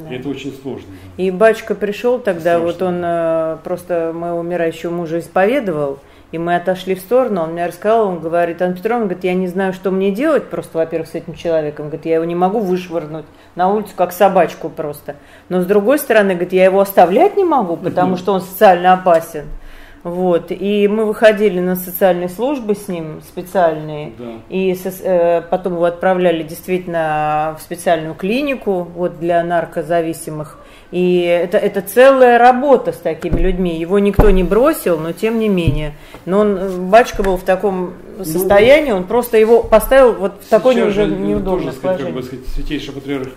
Да. 0.00 0.14
это 0.14 0.28
очень 0.28 0.54
сложно. 0.62 0.86
Да. 1.16 1.22
И 1.22 1.30
батюшка 1.30 1.74
пришел 1.74 2.18
тогда, 2.18 2.58
Страшно. 2.58 2.64
вот 2.64 2.82
он 2.82 3.00
э, 3.04 3.56
просто 3.64 4.12
моего 4.14 4.38
умирающего 4.38 4.90
мужа 4.90 5.18
исповедовал, 5.18 5.98
и 6.32 6.38
мы 6.38 6.56
отошли 6.56 6.94
в 6.94 7.00
сторону, 7.00 7.42
он 7.42 7.52
мне 7.52 7.66
рассказал, 7.66 8.08
он 8.08 8.20
говорит, 8.20 8.60
Анна 8.62 8.74
Петровна, 8.74 9.04
говорит, 9.04 9.24
я 9.24 9.34
не 9.34 9.46
знаю, 9.46 9.72
что 9.72 9.90
мне 9.90 10.10
делать 10.10 10.48
просто, 10.48 10.78
во-первых, 10.78 11.08
с 11.08 11.14
этим 11.14 11.34
человеком, 11.34 11.86
говорит, 11.86 12.06
я 12.06 12.14
его 12.14 12.24
не 12.24 12.34
могу 12.34 12.60
вышвырнуть 12.60 13.26
на 13.54 13.72
улицу, 13.72 13.90
как 13.94 14.12
собачку 14.12 14.68
просто. 14.68 15.16
Но 15.48 15.60
с 15.60 15.66
другой 15.66 15.98
стороны, 15.98 16.30
говорит, 16.30 16.52
я 16.52 16.64
его 16.64 16.80
оставлять 16.80 17.36
не 17.36 17.44
могу, 17.44 17.76
потому 17.76 18.16
что 18.16 18.32
он 18.32 18.40
социально 18.40 18.94
опасен. 18.94 19.44
Вот. 20.04 20.50
И 20.50 20.86
мы 20.86 21.06
выходили 21.06 21.60
на 21.60 21.76
социальные 21.76 22.28
службы 22.28 22.74
с 22.74 22.88
ним, 22.88 23.22
специальные, 23.26 24.12
да. 24.18 24.24
и 24.50 24.74
со, 24.74 24.90
э, 24.90 25.40
потом 25.40 25.74
его 25.74 25.86
отправляли 25.86 26.42
действительно 26.42 27.56
в 27.58 27.62
специальную 27.62 28.14
клинику 28.14 28.86
вот, 28.94 29.18
для 29.18 29.42
наркозависимых. 29.42 30.58
И 30.90 31.22
это, 31.22 31.56
это 31.56 31.80
целая 31.80 32.38
работа 32.38 32.92
с 32.92 32.98
такими 32.98 33.40
людьми. 33.40 33.78
Его 33.80 33.98
никто 33.98 34.30
не 34.30 34.44
бросил, 34.44 34.98
но 34.98 35.12
тем 35.12 35.38
не 35.38 35.48
менее. 35.48 35.94
Но 36.26 36.40
он, 36.40 36.90
батюшка 36.90 37.22
был 37.22 37.38
в 37.38 37.42
таком 37.42 37.94
ну, 38.18 38.24
состоянии, 38.24 38.92
он 38.92 39.04
просто 39.04 39.38
его 39.38 39.62
поставил 39.62 40.12
вот 40.12 40.42
в 40.44 40.48
такое 40.50 40.74
неудобное 40.74 41.72
положение. 41.72 42.12
Как 42.12 42.14
бы, 42.14 42.22
сказать, 42.22 42.46
святейший 42.48 42.92
патриарх 42.92 43.28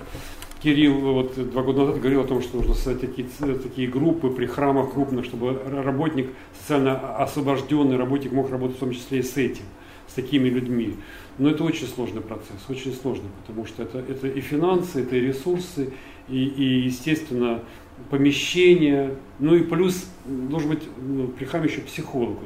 Кирилл 0.61 0.99
вот 0.99 1.51
два 1.51 1.61
года 1.61 1.81
назад 1.81 1.99
говорил 1.99 2.21
о 2.21 2.27
том, 2.27 2.41
что 2.41 2.57
нужно 2.57 2.73
создать 2.73 3.01
такие, 3.01 3.27
такие 3.63 3.87
группы 3.87 4.29
при 4.29 4.47
храмах 4.47 4.93
крупных, 4.93 5.25
чтобы 5.25 5.61
работник, 5.65 6.29
социально 6.59 7.17
освобожденный 7.17 7.97
работник 7.97 8.31
мог 8.31 8.49
работать 8.49 8.77
в 8.77 8.79
том 8.79 8.91
числе 8.91 9.19
и 9.19 9.23
с 9.23 9.37
этим, 9.37 9.65
с 10.07 10.13
такими 10.13 10.49
людьми. 10.49 10.95
Но 11.37 11.49
это 11.49 11.63
очень 11.63 11.87
сложный 11.87 12.21
процесс, 12.21 12.57
очень 12.69 12.93
сложный, 12.93 13.29
потому 13.45 13.67
что 13.67 13.83
это, 13.83 13.99
это 13.99 14.27
и 14.27 14.41
финансы, 14.41 15.03
это 15.03 15.15
и 15.15 15.21
ресурсы, 15.21 15.93
и, 16.27 16.45
и 16.45 16.63
естественно, 16.85 17.63
помещение, 18.09 19.15
ну 19.39 19.55
и 19.55 19.61
плюс 19.61 20.09
должен 20.25 20.69
быть 20.69 20.83
ну, 20.97 21.27
при 21.27 21.45
храме 21.45 21.67
еще 21.67 21.81
психолог, 21.81 22.37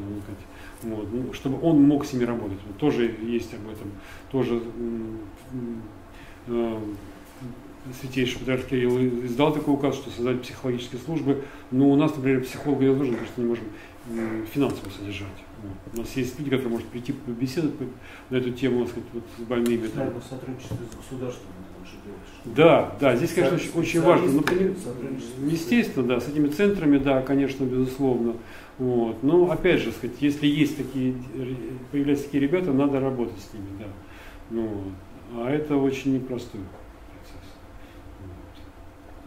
вот, 0.84 1.08
ну, 1.12 1.34
чтобы 1.34 1.60
он 1.62 1.82
мог 1.84 2.06
с 2.06 2.14
ними 2.14 2.26
работать. 2.26 2.58
Вот, 2.68 2.78
тоже 2.78 3.16
есть 3.22 3.54
об 3.54 3.70
этом, 3.72 3.92
тоже 4.32 4.62
э, 6.48 6.80
Святейший 8.00 8.40
Патриарх 8.40 8.66
Кирилл 8.66 9.00
издал 9.26 9.54
такой 9.54 9.74
указ, 9.74 9.96
что 9.96 10.10
создать 10.12 10.42
психологические 10.42 11.02
службы. 11.02 11.44
Но 11.72 11.90
у 11.90 11.96
нас, 11.96 12.16
например, 12.16 12.44
психолога 12.44 12.86
я 12.86 12.94
должен, 12.94 13.16
потому 13.16 13.28
что 13.28 13.42
не 13.42 13.48
можем 13.48 13.66
финансово 14.54 14.90
содержать. 14.90 15.28
Вот. 15.64 15.94
У 15.94 15.98
нас 16.02 16.16
есть 16.16 16.38
люди, 16.40 16.50
которые 16.52 16.70
могут 16.70 16.88
прийти 16.88 17.14
побеседовать 17.14 17.76
на 18.30 18.36
эту 18.36 18.52
тему, 18.52 18.86
сказать, 18.88 19.10
вот, 19.14 19.24
с 19.38 19.42
больными. 19.42 19.90
Наверное, 19.96 20.22
сотрудничество 20.22 20.76
с 20.76 20.96
государством 20.96 21.48
да, 22.44 22.96
да, 23.00 23.16
здесь, 23.16 23.34
конечно, 23.34 23.56
очень, 23.56 23.72
очень 23.76 24.02
важно. 24.02 24.32
Ну, 24.32 24.44
естественно, 25.48 26.08
да, 26.08 26.20
с 26.20 26.28
этими 26.28 26.48
центрами, 26.48 26.98
да, 26.98 27.22
конечно, 27.22 27.64
безусловно. 27.64 28.36
Вот. 28.80 29.22
Но 29.22 29.52
опять 29.52 29.82
же, 29.82 29.92
сказать, 29.92 30.16
если 30.20 30.48
есть 30.48 30.78
такие, 30.78 31.16
появляются 31.92 32.26
такие 32.26 32.42
ребята, 32.42 32.74
надо 32.74 33.00
работать 33.00 33.40
с 33.40 33.54
ними, 33.54 33.68
да. 33.80 33.86
Ну, 34.50 34.92
а 35.36 35.52
это 35.52 35.76
очень 35.76 36.16
непростой. 36.16 36.62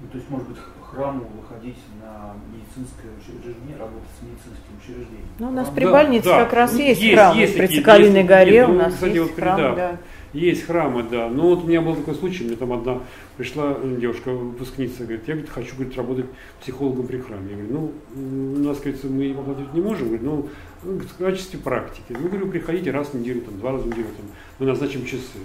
Ну, 0.05 0.10
то 0.10 0.18
есть, 0.18 0.31
может 0.31 0.48
быть, 0.48 0.59
храму 0.90 1.24
выходить 1.40 1.78
на 1.98 2.35
медицинское 2.52 3.09
учреждение, 3.18 3.76
работать 3.78 4.10
с 4.18 4.22
медицинским 4.22 4.76
учреждением. 4.78 5.28
Ну, 5.39 5.48
у 5.48 5.51
нас 5.51 5.70
при 5.70 5.86
больнице 5.86 6.26
да, 6.26 6.44
как 6.44 6.52
раз 6.52 6.72
ну, 6.72 6.78
есть, 6.81 7.01
есть 7.01 7.14
храм. 7.14 7.39
Есть, 7.39 7.56
при 7.56 7.66
Цикалиной 7.68 8.24
горе 8.24 8.55
есть, 8.55 8.68
у 8.68 8.72
нас 8.74 8.93
кстати, 8.93 9.16
есть 9.16 9.31
вот, 9.31 9.35
храм, 9.35 9.56
да. 9.56 9.74
да. 9.74 9.98
Есть 10.35 10.66
храмы, 10.66 11.05
да. 11.05 11.28
Но 11.28 11.55
вот 11.55 11.64
у 11.64 11.66
меня 11.66 11.81
был 11.81 11.94
такой 11.94 12.14
случай, 12.16 12.44
мне 12.44 12.56
там 12.56 12.72
одна 12.72 13.01
пришла 13.39 13.78
девушка, 13.82 14.31
выпускница, 14.31 15.05
говорит, 15.05 15.26
я 15.26 15.35
говорит, 15.35 15.51
хочу 15.51 15.74
говорит, 15.74 15.97
работать 15.97 16.26
психологом 16.60 17.06
при 17.06 17.18
храме. 17.18 17.51
Я 17.51 17.56
говорю, 17.56 17.72
ну, 17.72 18.59
у 18.59 18.59
нас, 18.59 18.78
говорится, 18.78 19.06
мы 19.06 19.31
оплатить 19.31 19.72
не 19.72 19.81
можем, 19.81 20.09
говорит, 20.09 20.22
ну, 20.22 20.48
в 20.82 21.16
качестве 21.16 21.59
практики. 21.59 22.05
Ну, 22.10 22.28
говорю, 22.28 22.48
приходите 22.48 22.90
раз 22.90 23.09
в 23.09 23.14
неделю, 23.14 23.40
там, 23.40 23.59
два 23.59 23.72
раза 23.72 23.85
в 23.85 23.86
неделю, 23.86 24.09
там, 24.16 24.26
мы 24.59 24.66
назначим 24.66 25.06
часы. 25.06 25.39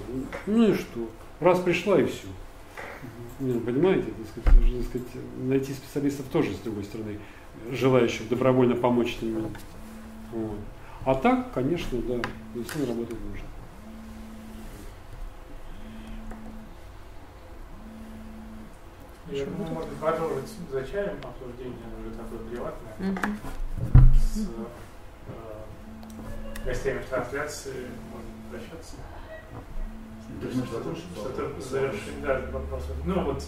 Ну 0.47 0.71
и 0.71 0.73
что? 0.73 1.07
Раз 1.39 1.59
пришла 1.59 2.01
и 2.01 2.05
все. 2.05 2.27
Ну, 3.39 3.59
понимаете, 3.61 4.11
так 4.11 4.43
сказать, 4.43 4.61
нужно 4.61 4.79
так 4.79 4.89
сказать, 4.89 5.07
найти 5.37 5.73
специалистов 5.73 6.25
тоже, 6.25 6.53
с 6.53 6.59
другой 6.59 6.83
стороны, 6.83 7.19
желающих 7.71 8.27
добровольно 8.27 8.75
помочь 8.75 9.21
ними. 9.21 9.49
Вот. 10.33 10.59
А 11.05 11.15
так, 11.15 11.53
конечно, 11.53 12.01
да, 12.01 12.19
безусловно, 12.53 12.93
работать 12.93 13.17
нужно. 13.21 13.45
Я 19.31 19.45
думаю, 19.45 19.71
можно 19.73 19.91
продолжить 20.01 20.49
за 20.71 20.83
чаем 20.83 21.17
обсуждение, 21.23 21.77
уже 22.01 22.15
такое 22.15 22.39
приватное, 22.49 22.95
mm-hmm. 22.99 23.35
с 24.17 24.49
э, 25.27 26.65
гостями 26.65 27.01
трансляции, 27.09 27.87
можно 28.11 28.29
прощаться. 28.49 28.95
Что-то 31.15 31.61
завершить, 31.61 32.21
да, 32.23 32.41
вопрос. 32.51 32.83
Ну 33.05 33.23
вот, 33.23 33.43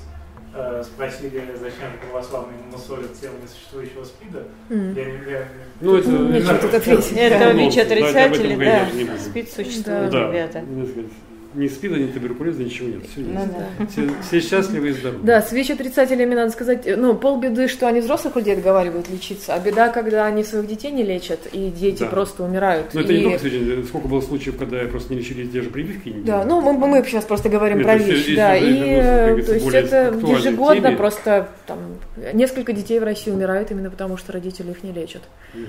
э, 0.54 0.84
спросили, 0.84 1.44
зачем 1.60 1.98
православные 2.02 2.60
мусорят 2.72 3.14
тело 3.20 3.34
несуществующего 3.42 4.04
СПИДа. 4.04 4.44
Mm. 4.70 4.96
Я, 4.96 5.40
я, 5.40 5.48
ну, 5.80 5.96
это, 5.96 6.10
это, 6.12 6.78
это, 6.78 7.16
это 7.16 7.52
ВИЧ-отрицатели, 7.52 8.56
да, 8.56 9.18
СПИД 9.18 9.50
существует, 9.50 10.12
да. 10.12 10.28
ребята 10.28 10.66
ни 11.54 11.68
спида, 11.68 11.98
ни 11.98 12.08
туберкулеза, 12.08 12.64
ничего 12.64 12.88
нет. 12.88 13.04
Все, 13.10 13.22
ну, 13.22 13.48
да. 13.80 13.86
все, 13.88 14.10
все 14.22 14.42
счастливы 14.42 14.90
и 14.90 14.92
здоровы. 14.92 15.24
Да, 15.24 15.42
с 15.42 15.52
ВИЧ-отрицателями 15.52 16.34
надо 16.34 16.52
сказать, 16.52 16.88
ну, 16.98 17.16
полбеды, 17.16 17.68
что 17.68 17.88
они 17.88 18.00
взрослых 18.00 18.36
людей 18.36 18.56
отговаривают 18.56 19.10
лечиться, 19.10 19.54
а 19.54 19.60
беда, 19.60 19.90
когда 19.90 20.26
они 20.26 20.44
своих 20.44 20.68
детей 20.68 20.92
не 20.92 21.04
лечат, 21.04 21.48
и 21.52 21.70
дети 21.70 22.02
да. 22.02 22.08
просто 22.08 22.44
умирают. 22.44 22.94
Но 22.94 23.02
это 23.02 23.14
и... 23.14 23.18
не 23.18 23.24
только 23.24 23.40
свидетель, 23.40 23.86
сколько 23.86 24.08
было 24.08 24.22
случаев, 24.22 24.58
когда 24.58 24.80
просто 24.86 25.14
не 25.14 25.20
лечили 25.20 25.46
те 25.46 25.62
же 25.62 25.70
прививки. 25.70 26.10
Не 26.10 26.24
да, 26.24 26.46
ну, 26.46 26.62
мы, 26.62 26.74
мы 26.74 27.04
сейчас 27.06 27.26
просто 27.26 27.50
говорим 27.50 27.78
нет, 27.78 27.88
про 27.88 27.98
ВИЧ, 27.98 28.36
да, 28.36 28.56
и, 28.56 28.80
э, 28.80 29.44
то 29.44 29.54
есть 29.54 29.68
это 29.68 30.14
ежегодно 30.16 30.90
теме. 30.90 30.98
просто 30.98 31.50
там, 31.68 31.80
несколько 32.34 32.74
детей 32.74 33.00
в 33.00 33.04
России 33.04 33.32
умирают 33.32 33.72
именно 33.72 33.90
потому, 33.90 34.18
что 34.18 34.34
родители 34.34 34.72
их 34.72 34.84
не 34.84 34.92
лечат. 34.92 35.22
Угу. 35.54 35.64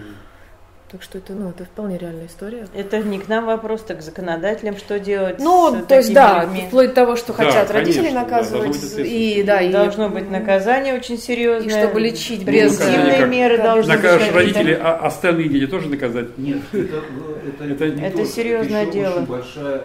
Так 0.93 1.02
что 1.02 1.16
это, 1.16 1.32
ну, 1.32 1.48
это 1.48 1.64
вполне 1.64 1.97
реальная 1.97 2.27
история. 2.27 2.66
Это 2.74 2.98
не 2.98 3.19
к 3.19 3.27
нам 3.27 3.47
вопрос, 3.47 3.81
так 3.81 4.01
к 4.01 4.02
законодателям, 4.02 4.77
что 4.77 5.01
делать. 5.01 5.39
Ну, 5.39 5.82
то 5.89 5.97
есть, 5.97 6.12
да, 6.12 6.44
людьми. 6.44 6.66
вплоть 6.69 6.89
до 6.90 6.94
того, 6.94 7.16
что 7.16 7.32
да, 7.32 7.44
хотят 7.44 7.70
родители 7.70 8.10
наказывать. 8.10 8.78
Да, 8.97 9.02
и, 9.02 9.43
да, 9.43 9.62
и 9.62 9.73
должно 9.73 10.10
быть 10.10 10.31
наказание 10.31 10.94
очень 10.94 11.16
серьезное. 11.16 11.66
И 11.66 11.86
чтобы 11.86 11.98
лечить 11.98 12.44
превентивные 12.44 13.24
меры 13.24 13.56
как, 13.56 13.64
должны 13.64 13.94
быть. 13.94 14.02
Накажешь 14.02 14.35
родители, 14.35 14.78
а 14.78 14.97
остальные 14.97 15.48
дети 15.48 15.66
тоже 15.66 15.89
наказать? 15.89 16.36
Нет, 16.36 16.60
это, 16.73 17.02
это, 17.47 17.64
это, 17.64 17.85
это, 17.86 18.01
это 18.02 18.27
серьезное 18.27 18.85
дело. 18.85 19.14
Очень 19.14 19.27
большая 19.27 19.85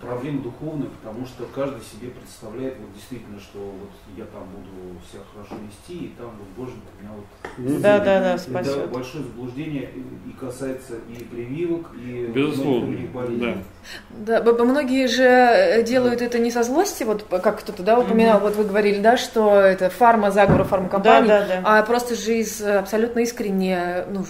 проблема 0.00 0.42
духовная, 0.42 0.88
потому 0.88 1.26
что 1.26 1.44
каждый 1.54 1.82
себе 1.82 2.10
представляет 2.10 2.76
вот 2.78 2.92
действительно, 2.94 3.38
что 3.38 3.58
вот 3.58 3.90
я 4.16 4.24
там 4.24 4.44
буду 4.48 4.98
себя 5.10 5.22
хорошо 5.32 5.54
вести, 5.62 6.06
и 6.06 6.08
там 6.16 6.30
вот 6.38 6.48
Боженька 6.56 6.88
меня 7.00 7.10
вот... 7.14 7.80
Да, 7.82 7.98
да, 7.98 8.20
да, 8.20 8.38
спасибо. 8.38 8.76
Это 8.76 8.88
большое 8.88 9.24
заблуждение 9.24 9.90
и 10.26 10.32
касается 10.32 10.94
и 11.08 11.22
прививок, 11.24 11.90
и 11.94 12.26
Безусловно, 12.26 12.96
болезней. 13.12 13.64
Да. 14.10 14.40
да, 14.40 14.64
многие 14.64 15.06
же 15.06 15.22
э, 15.22 15.82
делают 15.82 16.22
это 16.22 16.38
не 16.38 16.50
со 16.50 16.62
злости, 16.62 17.04
вот 17.04 17.24
как 17.24 17.60
кто-то 17.60 17.82
да, 17.82 17.98
упоминал, 17.98 18.38
mm-hmm. 18.38 18.42
вот 18.42 18.56
вы 18.56 18.64
говорили, 18.64 19.00
да, 19.00 19.16
что 19.16 19.60
это 19.60 19.90
фарма, 19.90 20.30
заговор 20.30 20.64
фармакомпании, 20.64 21.28
да, 21.28 21.40
да, 21.40 21.60
да. 21.60 21.62
а 21.64 21.82
просто 21.82 22.14
же 22.14 22.38
из 22.38 22.62
абсолютно 22.62 23.20
искренне, 23.20 24.04
ну, 24.10 24.24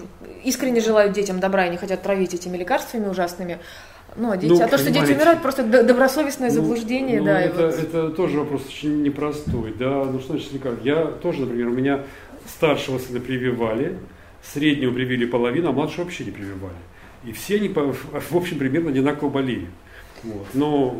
искренне 0.45 0.81
желают 0.81 1.13
детям 1.13 1.41
добра 1.41 1.67
и 1.67 1.71
не 1.71 1.77
хотят 1.77 2.03
травить 2.03 2.35
этими 2.35 2.57
лекарствами 2.57 3.07
ужасными. 3.07 3.59
Ну, 4.17 4.31
а, 4.31 4.37
дети, 4.37 4.51
ну, 4.51 4.63
а 4.63 4.69
то, 4.69 4.79
что 4.79 4.91
дети 4.91 5.13
умирают, 5.13 5.41
просто 5.43 5.63
добросовестное 5.65 6.49
ну, 6.49 6.55
заблуждение, 6.55 7.21
ну, 7.21 7.27
да. 7.27 7.41
Это, 7.41 7.67
вот. 7.67 7.79
это 7.79 8.11
тоже 8.11 8.39
вопрос 8.39 8.67
очень 8.67 9.03
непростой, 9.03 9.75
да. 9.79 10.05
Ну 10.05 10.19
что 10.19 10.33
значит 10.33 10.51
как? 10.63 10.85
Я 10.85 11.07
тоже, 11.07 11.43
например, 11.43 11.69
у 11.69 11.73
меня 11.73 12.05
старшего 12.47 12.99
сына 12.99 13.21
прививали, 13.21 13.99
среднего 14.43 14.93
привили 14.93 15.27
половину, 15.27 15.69
а 15.69 15.73
младшего 15.73 16.05
вообще 16.05 16.25
не 16.25 16.33
прививали. 16.33 16.75
И 17.25 17.33
все 17.33 17.57
они, 17.57 17.69
в 17.69 18.37
общем, 18.37 18.59
примерно 18.59 18.91
одинаково 18.91 19.29
болели. 19.29 19.69
Вот. 20.23 20.47
Но 20.55 20.91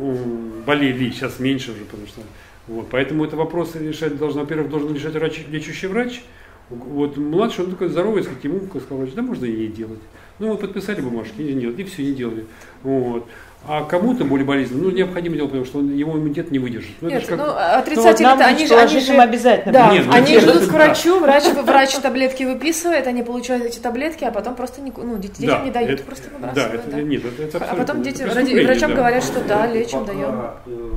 болели 0.65 1.11
сейчас 1.11 1.39
меньше 1.39 1.71
уже, 1.71 1.81
потому 1.85 2.07
что 2.07 2.21
вот. 2.67 2.87
Поэтому 2.89 3.25
это 3.25 3.35
вопрос 3.35 3.75
решать 3.75 4.17
должен, 4.17 4.41
во-первых, 4.41 4.69
должен 4.69 4.93
решать 4.93 5.13
врач, 5.13 5.43
лечащий 5.49 5.87
врач. 5.87 6.21
Вот 6.69 7.17
младший, 7.17 7.65
он 7.65 7.71
такой 7.71 7.89
здоровый, 7.89 8.23
сказать, 8.23 8.43
ему 8.43 8.61
сказал 8.67 8.99
врач, 8.99 9.13
да 9.13 9.21
можно 9.21 9.45
и 9.45 9.51
не 9.51 9.67
делать. 9.67 9.99
Ну, 10.41 10.47
мы 10.47 10.57
подписали 10.57 11.01
бумажки, 11.01 11.39
и 11.39 11.53
нет, 11.53 11.77
и 11.77 11.83
все, 11.83 12.01
не 12.01 12.13
делали. 12.13 12.47
Вот. 12.81 13.27
А 13.67 13.83
кому-то 13.83 14.25
более 14.25 14.43
болезненно, 14.43 14.85
ну, 14.85 14.89
необходимо 14.89 15.35
делать, 15.35 15.51
потому 15.51 15.65
что 15.67 15.77
он, 15.77 15.95
его 15.95 16.13
иммунитет 16.13 16.49
не 16.49 16.57
выдержит. 16.57 16.95
Ну, 16.99 17.09
Нет, 17.09 17.27
как... 17.27 17.37
ну, 17.37 17.45
отрицатели 17.45 18.25
ну, 18.25 18.31
вот 18.31 18.41
они 18.41 18.65
же, 18.65 18.73
они 18.75 18.99
же 18.99 19.13
обязательно. 19.13 19.71
Да, 19.71 19.93
Нет, 19.93 20.07
они 20.11 20.39
же 20.39 20.49
идут 20.49 20.67
к 20.67 20.71
врачу, 20.71 21.19
врач, 21.19 21.43
врач 21.43 21.95
таблетки 21.97 22.41
выписывает, 22.41 23.05
они 23.05 23.21
получают 23.21 23.65
эти 23.65 23.77
таблетки, 23.77 24.23
а 24.23 24.31
потом 24.31 24.55
просто 24.55 24.81
не, 24.81 24.91
ну, 24.97 25.15
детям 25.19 25.45
да, 25.45 25.59
не 25.59 25.69
дают, 25.69 25.91
это, 25.91 26.03
просто 26.03 26.31
выбрасывают. 26.31 26.71
Да, 26.71 26.79
это, 26.79 26.89
да. 26.89 27.01
нет, 27.03 27.23
это, 27.23 27.43
это 27.43 27.57
А 27.65 27.75
потом 27.75 28.01
дети, 28.01 28.23
ради, 28.23 28.65
врачам 28.65 28.89
да. 28.89 28.97
говорят, 28.97 29.23
что 29.23 29.43
да, 29.43 29.67
лечим, 29.67 29.99
Пока, 29.99 30.13
даем. 30.13 30.41
Э, 30.65 30.91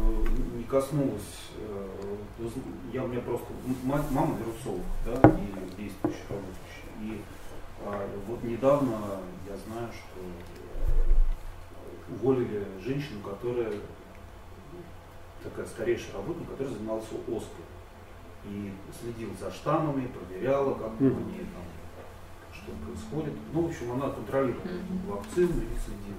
не 0.57 0.65
коснулась, 0.65 1.21
э, 1.59 2.47
я 2.95 3.05
у 3.05 3.09
меня 3.09 3.21
просто 3.21 3.49
мать, 3.83 4.11
мама 4.11 4.39
вирусолог, 4.41 4.87
да, 5.05 5.29
и 5.29 5.83
действующая, 5.83 6.25
работающая. 6.31 6.95
И 7.03 7.21
а, 7.85 8.01
вот 8.27 8.43
недавно 8.43 8.97
я 9.49 9.57
знаю, 9.57 9.89
что 9.93 10.21
уволили 12.15 12.65
женщину, 12.83 13.21
которая 13.23 13.73
такая 15.43 15.67
старейшая 15.67 16.15
работник, 16.15 16.49
которая 16.49 16.75
занималась 16.75 17.05
ОСКой. 17.05 17.65
И 18.47 18.73
следила 19.01 19.35
за 19.41 19.51
штаммами, 19.51 20.09
проверяла, 20.09 20.75
как 20.75 20.93
mm. 21.01 21.17
они 21.17 21.39
там, 21.39 21.65
что 22.53 22.73
происходит. 22.85 23.33
Ну, 23.53 23.63
в 23.63 23.67
общем, 23.67 23.93
она 23.93 24.11
контролировала 24.11 24.63
mm-hmm. 24.65 25.11
вакцину 25.11 25.63
и 25.63 25.77
следила. 25.85 26.19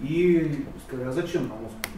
И 0.00 0.66
сказали, 0.86 1.08
а 1.08 1.12
зачем 1.12 1.48
нам 1.48 1.66
ОСКО? 1.66 1.88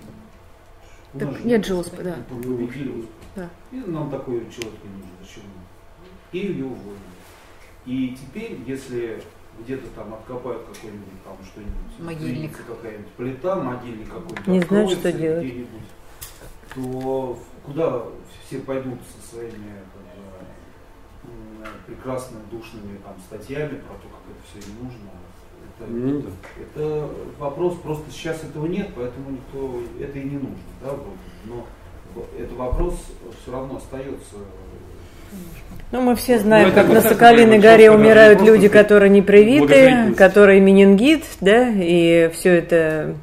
Так 1.18 1.44
нет 1.44 1.66
же 1.66 1.74
ОСП, 1.74 2.02
да. 2.02 2.16
Победили 2.28 3.06
да. 3.36 3.51
И 3.72 3.76
нам 3.76 4.10
такой 4.10 4.40
человек 4.51 4.80
не 4.84 4.90
нужен, 4.90 5.10
зачем? 5.20 5.42
И 6.32 6.38
ее 6.38 6.64
уволили. 6.64 6.98
И 7.84 8.16
теперь, 8.16 8.59
если 8.66 9.22
где-то 9.64 9.88
там 9.90 10.14
откопают 10.14 10.62
какой-нибудь 10.66 11.24
там 11.24 11.36
что-нибудь, 11.44 11.98
могильник, 11.98 12.56
какая-нибудь 12.66 13.12
плита, 13.12 13.56
могильник 13.56 14.08
какой-то, 14.10 14.50
не 14.50 14.60
знаю, 14.60 14.88
что 14.88 15.12
делать, 15.12 15.66
то 16.74 17.38
куда 17.64 18.02
все 18.46 18.60
пойдут 18.60 18.98
со 19.02 19.34
своими 19.34 19.74
как 21.62 21.86
прекрасными 21.86 22.42
душными 22.50 22.98
там 23.04 23.14
статьями 23.26 23.78
про 23.78 23.94
то, 23.94 24.08
как 24.08 24.22
это 24.30 24.42
все 24.48 24.70
не 24.70 24.82
нужно. 24.82 25.10
Это, 25.78 25.90
ну, 25.90 26.22
да. 26.22 26.30
это 26.62 27.10
вопрос, 27.38 27.78
просто 27.78 28.10
сейчас 28.10 28.42
этого 28.44 28.66
нет, 28.66 28.90
поэтому 28.94 29.30
никто 29.30 29.80
это 29.98 30.18
и 30.18 30.24
не 30.24 30.36
нужно, 30.36 30.56
да, 30.82 30.96
но 31.44 31.66
этот 32.36 32.52
вопрос 32.52 32.94
все 33.40 33.52
равно 33.52 33.76
остается 33.76 34.36
ну, 35.92 36.00
мы 36.00 36.14
все 36.14 36.38
знаем, 36.38 36.68
ну, 36.68 36.74
как 36.74 36.88
на 36.88 37.00
Соколиной 37.00 37.58
горе 37.58 37.90
умирают 37.90 38.40
люди, 38.42 38.68
которые 38.68 39.10
не 39.10 39.22
привиты, 39.22 40.14
которые 40.16 40.60
менингит, 40.60 41.24
да, 41.40 41.68
и 41.68 42.30
все 42.32 42.58
это 42.58 43.14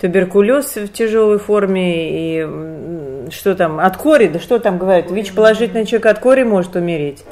туберкулез 0.00 0.76
в 0.76 0.88
тяжелой 0.88 1.38
форме, 1.38 2.40
и 2.40 3.30
что 3.30 3.54
там, 3.54 3.80
от 3.80 3.96
кори, 3.96 4.28
да 4.28 4.38
что 4.38 4.58
там 4.58 4.78
говорят, 4.78 5.10
ВИЧ-положительный 5.10 5.86
человек 5.86 6.06
от 6.06 6.18
кори 6.18 6.44
может 6.44 6.76
умереть. 6.76 7.24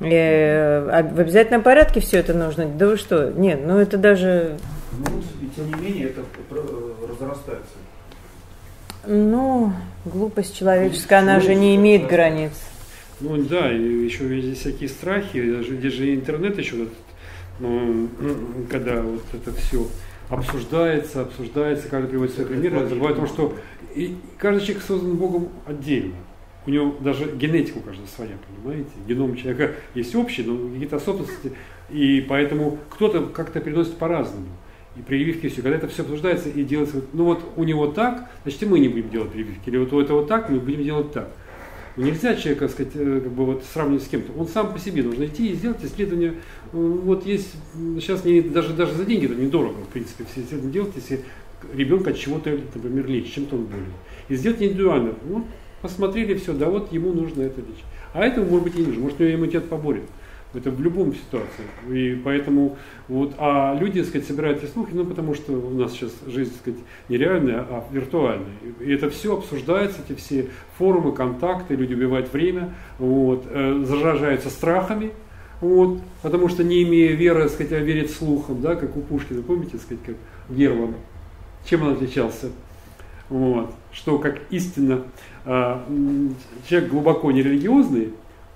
И, 0.00 0.12
а 0.12 1.02
в 1.02 1.20
обязательном 1.20 1.62
порядке 1.62 2.00
все 2.00 2.18
это 2.18 2.34
нужно. 2.34 2.66
Да 2.66 2.86
вы 2.88 2.96
что? 2.96 3.30
Нет, 3.30 3.60
ну 3.64 3.78
это 3.78 3.96
даже... 3.96 4.56
Ну, 4.92 5.04
и 5.40 5.48
тем 5.54 5.66
не 5.66 5.88
менее, 5.88 6.08
это 6.08 6.22
разрастается. 6.50 7.74
Ну, 9.06 9.72
глупость 10.04 10.58
человеческая, 10.58 11.20
она 11.20 11.40
же 11.40 11.54
не 11.54 11.76
имеет 11.76 12.06
границ. 12.06 12.52
Ну 13.20 13.36
да, 13.42 13.68
еще 13.68 14.40
есть 14.40 14.60
всякие 14.60 14.88
страхи, 14.88 15.52
даже 15.52 15.76
здесь 15.76 15.92
же 15.94 16.14
интернет 16.14 16.58
еще, 16.58 16.88
ну, 17.60 18.08
когда 18.70 19.02
вот 19.02 19.22
это 19.32 19.52
все 19.52 19.86
обсуждается, 20.28 21.22
обсуждается, 21.22 21.88
каждый 21.88 22.08
приводит 22.08 22.34
свои 22.34 22.46
примеры, 22.46 22.86
забывает 22.88 23.16
о 23.16 23.20
том, 23.20 23.28
что 23.28 23.56
и 23.94 24.16
каждый 24.38 24.64
человек 24.64 24.84
создан 24.84 25.16
Богом 25.16 25.48
отдельно. 25.66 26.14
У 26.66 26.70
него 26.70 26.96
даже 27.00 27.30
генетика 27.36 27.78
у 27.78 27.80
каждого 27.82 28.06
своя, 28.06 28.36
понимаете? 28.48 28.90
Геном 29.06 29.36
человека 29.36 29.74
есть 29.94 30.14
общий, 30.14 30.42
но 30.42 30.70
какие-то 30.70 30.96
особенности. 30.96 31.52
И 31.90 32.24
поэтому 32.26 32.78
кто-то 32.88 33.26
как-то 33.26 33.60
переносит 33.60 33.96
по-разному. 33.98 34.46
И 34.96 35.02
прививки 35.02 35.48
все. 35.48 35.60
Когда 35.60 35.76
это 35.76 35.88
все 35.88 36.02
обсуждается 36.02 36.48
и 36.48 36.64
делается, 36.64 37.02
ну 37.12 37.24
вот 37.24 37.44
у 37.56 37.64
него 37.64 37.88
так, 37.88 38.30
значит 38.42 38.62
и 38.62 38.66
мы 38.66 38.80
не 38.80 38.88
будем 38.88 39.10
делать 39.10 39.30
прививки. 39.30 39.68
Или 39.68 39.76
вот 39.76 39.92
у 39.92 40.00
этого 40.00 40.26
так, 40.26 40.48
мы 40.48 40.58
будем 40.58 40.82
делать 40.82 41.12
так. 41.12 41.30
Но 41.96 42.06
нельзя 42.06 42.34
человека, 42.34 42.68
сказать, 42.68 42.92
э, 42.94 43.20
как 43.22 43.32
бы 43.32 43.46
вот 43.46 43.64
сравнивать 43.72 44.02
с 44.02 44.08
кем-то. 44.08 44.32
Он 44.32 44.48
сам 44.48 44.72
по 44.72 44.78
себе 44.78 45.02
нужно 45.02 45.26
идти 45.26 45.50
и 45.50 45.54
сделать 45.54 45.84
исследование. 45.84 46.34
Вот 46.72 47.24
есть, 47.24 47.52
сейчас 48.00 48.24
не, 48.24 48.40
даже, 48.40 48.72
даже 48.72 48.94
за 48.94 49.04
деньги 49.04 49.26
это 49.26 49.36
недорого, 49.36 49.76
в 49.76 49.88
принципе, 49.88 50.24
все 50.24 50.42
исследования 50.42 50.72
делать, 50.72 50.92
если 50.96 51.20
ребенка 51.72 52.10
от 52.10 52.18
чего-то, 52.18 52.50
например, 52.74 53.06
лечить, 53.06 53.34
чем-то 53.34 53.56
он 53.56 53.64
болен. 53.66 53.92
И 54.28 54.34
сделать 54.34 54.60
индивидуально. 54.60 55.14
Вот 55.24 55.44
посмотрели 55.82 56.34
все, 56.34 56.52
да 56.52 56.68
вот 56.68 56.92
ему 56.92 57.12
нужно 57.12 57.42
это 57.42 57.60
лечить. 57.60 57.84
А 58.12 58.24
этого, 58.24 58.44
может 58.44 58.64
быть, 58.64 58.74
и 58.74 58.78
не 58.78 58.86
нужно. 58.86 59.02
Может, 59.02 59.20
у 59.20 59.24
него 59.24 59.34
иммунитет 59.36 59.68
поборет. 59.68 60.04
Это 60.54 60.70
в 60.70 60.80
любом 60.80 61.14
ситуации. 61.14 61.64
И 61.90 62.20
поэтому 62.24 62.76
вот, 63.08 63.34
а 63.38 63.76
люди, 63.78 64.00
так 64.00 64.08
сказать, 64.08 64.26
собирают 64.26 64.62
слухи, 64.72 64.90
ну, 64.92 65.04
потому 65.04 65.34
что 65.34 65.52
у 65.52 65.70
нас 65.70 65.92
сейчас 65.92 66.12
жизнь, 66.26 66.52
так 66.52 66.60
сказать, 66.60 66.80
нереальная, 67.08 67.60
а 67.60 67.84
виртуальная. 67.90 68.54
И 68.80 68.92
это 68.92 69.10
все 69.10 69.36
обсуждается, 69.36 69.98
эти 70.06 70.16
все 70.16 70.48
форумы, 70.78 71.12
контакты, 71.12 71.74
люди 71.74 71.94
убивают 71.94 72.32
время, 72.32 72.74
вот, 72.98 73.44
э, 73.50 73.82
заражаются 73.84 74.48
страхами, 74.48 75.12
вот, 75.60 76.00
потому 76.22 76.48
что 76.48 76.64
не 76.64 76.82
имея 76.82 77.12
веры, 77.12 77.42
так 77.42 77.52
сказать, 77.52 77.72
а 77.72 77.78
верить 77.78 78.12
слухам, 78.12 78.60
да, 78.60 78.74
как 78.74 78.96
у 78.96 79.00
Пушкина, 79.00 79.42
помните, 79.42 79.72
так 79.72 79.82
сказать, 79.82 80.04
как 80.04 80.16
Герман, 80.48 80.94
чем 81.68 81.82
он 81.82 81.94
отличался? 81.94 82.50
Вот, 83.28 83.74
что 83.90 84.18
как 84.18 84.40
истинно 84.50 85.02
э, 85.46 85.78
человек 86.68 86.90
глубоко 86.90 87.32
нерелигиозный, 87.32 88.12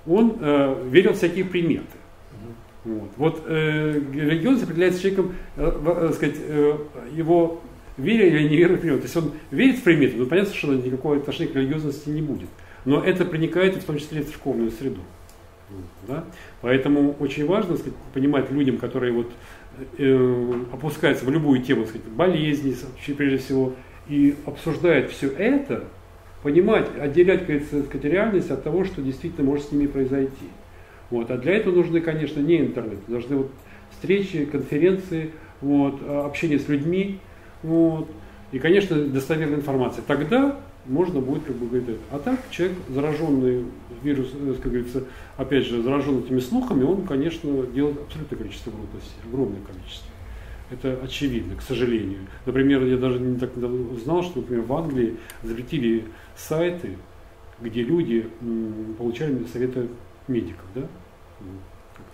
он 0.09 0.37
э, 0.41 0.85
верил 0.91 1.13
в 1.13 1.17
всякие 1.17 1.45
приметы. 1.45 1.87
Вот, 2.85 3.11
вот 3.17 3.43
э, 3.47 4.01
религиозность 4.13 4.65
определяется 4.65 5.01
человеком, 5.01 5.35
э, 5.57 5.71
э, 5.85 6.13
сказать, 6.15 6.37
э, 6.39 6.79
его 7.15 7.61
вере 7.99 8.29
или 8.29 8.49
невере 8.49 8.77
в 8.77 8.81
приметы. 8.81 9.01
То 9.01 9.05
есть 9.05 9.17
он 9.17 9.33
верит 9.51 9.77
в 9.77 9.83
приметы, 9.83 10.17
но 10.17 10.27
понятно, 10.27 10.55
что 10.55 10.75
никакого 10.75 11.17
отношения 11.17 11.51
к 11.51 11.57
религиозности 11.57 12.09
не 12.09 12.23
будет. 12.23 12.49
Но 12.85 13.05
это 13.05 13.25
проникает 13.25 13.77
в 13.77 13.85
том 13.85 13.99
числе 13.99 14.23
в 14.23 14.33
школьную 14.33 14.71
среду. 14.71 15.01
Да? 16.07 16.25
Поэтому 16.63 17.15
очень 17.19 17.47
важно 17.47 17.77
сказать, 17.77 17.99
понимать 18.15 18.51
людям, 18.51 18.79
которые 18.79 19.13
вот, 19.13 19.31
э, 19.99 20.53
опускаются 20.73 21.27
в 21.27 21.31
любую 21.31 21.63
тему, 21.63 21.85
сказать, 21.85 22.07
болезни, 22.07 22.75
прежде 23.17 23.39
всего, 23.39 23.75
и 24.09 24.35
обсуждают 24.47 25.11
все 25.11 25.29
это, 25.29 25.85
понимать, 26.43 26.89
отделять 26.99 27.43
сказать, 27.43 28.05
реальность 28.05 28.51
от 28.51 28.63
того, 28.63 28.85
что 28.85 29.03
действительно 29.03 29.47
может 29.47 29.69
с 29.69 29.73
ними 29.73 29.87
произойти. 29.87 30.47
Вот. 31.11 31.31
А 31.31 31.39
для 31.39 31.55
этого 31.57 31.75
нужны, 31.75 32.01
конечно, 32.01 32.41
не 32.41 32.59
интернет, 32.61 32.99
должны 33.09 33.37
вот 33.37 33.51
встречи, 33.91 34.45
конференции, 34.45 35.33
вот, 35.61 35.99
а, 36.03 36.27
общение 36.27 36.59
с 36.59 36.69
людьми, 36.69 37.19
вот, 37.63 38.09
и, 38.53 38.59
конечно, 38.59 38.97
достоверная 38.97 39.59
информация. 39.59 40.05
Тогда 40.07 40.61
можно 40.87 41.21
будет, 41.21 41.45
как 41.45 41.57
бы 41.57 41.67
говорить, 41.67 41.99
а 42.11 42.19
так 42.19 42.39
человек, 42.51 42.77
зараженный 42.89 43.65
вирус, 44.03 44.31
э, 44.33 44.55
как 44.63 44.73
говорится, 44.73 45.05
опять 45.37 45.67
же, 45.67 45.83
заражен 45.83 46.21
этими 46.21 46.41
слухами, 46.41 46.85
он, 46.85 47.03
конечно, 47.03 47.67
делает 47.67 47.99
абсолютное 48.01 48.39
количество 48.39 48.71
глупостей, 48.71 49.17
огромное 49.27 49.61
количество. 49.61 50.09
Это 50.71 50.99
очевидно, 51.03 51.57
к 51.57 51.63
сожалению. 51.63 52.21
Например, 52.45 52.85
я 52.85 52.99
даже 52.99 53.19
не 53.19 53.39
так 53.39 53.57
узнал, 53.57 54.23
что, 54.23 54.41
например, 54.41 54.65
в 54.65 54.73
Англии 54.75 55.17
запретили 55.43 56.05
сайты, 56.39 56.97
где 57.61 57.83
люди 57.83 58.31
получали 58.97 59.45
советы 59.53 59.89
медиков, 60.29 60.65
да? 60.75 60.83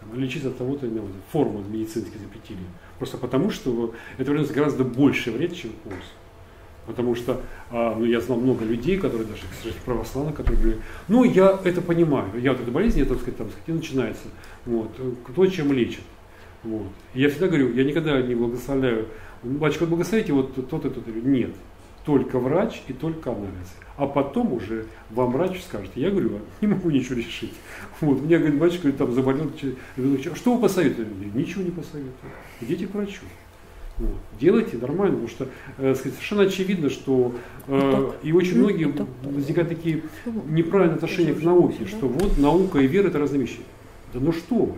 Там, 0.01 0.19
лечиться 0.19 0.49
от 0.49 0.59
того-то, 0.59 0.89
форму 1.31 1.63
медицинские 1.69 2.19
запретили. 2.19 2.61
Просто 2.99 3.19
потому, 3.19 3.51
что 3.51 3.95
это 4.17 4.31
приносит 4.31 4.53
гораздо 4.53 4.85
больше 4.85 5.31
вред, 5.31 5.55
чем 5.55 5.73
пользу. 5.83 6.01
Потому 6.87 7.15
что 7.15 7.41
а, 7.71 7.97
ну, 7.99 8.05
я 8.05 8.21
знал 8.21 8.39
много 8.39 8.65
людей, 8.65 8.99
которые 8.99 9.27
даже, 9.27 9.43
кстати, 9.51 9.75
православных, 9.85 10.35
которые 10.35 10.61
говорили, 10.61 10.83
ну 11.09 11.25
я 11.25 11.59
это 11.65 11.81
понимаю, 11.81 12.29
я 12.39 12.53
вот 12.53 12.61
эта 12.61 12.71
болезнь, 12.71 13.01
это, 13.01 13.15
так 13.15 13.21
сказать, 13.21 13.39
там, 13.39 13.49
сказать, 13.49 13.69
начинается, 13.69 14.25
вот, 14.67 14.91
кто 15.27 15.47
чем 15.47 15.73
лечит. 15.73 16.03
Вот. 16.63 16.89
Я 17.15 17.31
всегда 17.31 17.49
говорю, 17.49 17.73
я 17.75 17.85
никогда 17.85 18.21
не 18.21 18.35
благословляю, 18.35 19.09
батюшка, 19.43 19.87
благословите 19.87 20.33
вот 20.35 20.55
тот 20.69 20.85
и 20.85 20.91
тот. 20.91 21.07
Нет, 21.07 21.55
только 22.05 22.39
врач 22.39 22.83
и 22.89 22.93
только 22.93 23.31
анализ. 23.31 23.75
А 23.97 24.07
потом 24.07 24.53
уже 24.53 24.87
вам 25.11 25.33
врач 25.33 25.63
скажет, 25.63 25.91
я 25.95 26.11
говорю, 26.11 26.41
не 26.61 26.67
могу 26.67 26.91
ничего 26.91 27.17
решить. 27.17 27.55
Вот, 28.01 28.21
мне 28.23 28.39
говорит, 28.39 28.59
батюшка 28.59 28.93
там 28.93 29.13
заболел, 29.13 29.51
что 30.35 30.55
вы 30.55 30.61
посоветуете? 30.61 31.11
Ничего 31.33 31.63
не 31.63 31.71
посоветую. 31.71 32.33
Идите 32.61 32.87
к 32.87 32.95
врачу. 32.95 33.23
Вот. 33.97 34.17
Делайте 34.41 34.77
нормально, 34.77 35.19
потому 35.19 35.29
что 35.29 35.49
э, 35.79 35.95
совершенно 35.95 36.43
очевидно, 36.43 36.91
что 36.91 37.37
э, 37.69 38.13
и 38.25 38.33
очень 38.33 38.59
многие 38.59 38.93
возникают 39.23 39.69
такие 39.69 40.03
неправильные 40.49 40.97
отношения 40.97 41.33
к 41.33 41.41
науке, 41.43 41.87
что 41.87 42.09
вот 42.09 42.37
наука 42.37 42.81
и 42.81 42.89
вера 42.89 43.07
это 43.07 43.21
разные 43.21 43.43
вещи. 43.43 43.61
Да 44.13 44.19
ну 44.19 44.33
что 44.33 44.57
вы? 44.57 44.75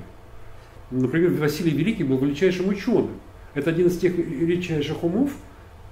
Например, 0.91 1.31
Василий 1.31 1.71
Великий 1.71 2.05
был 2.05 2.19
величайшим 2.19 2.69
ученым. 2.69 3.09
Это 3.55 3.71
один 3.71 3.87
из 3.87 3.97
тех 3.99 4.15
величайших 4.15 5.03
умов, 5.03 5.33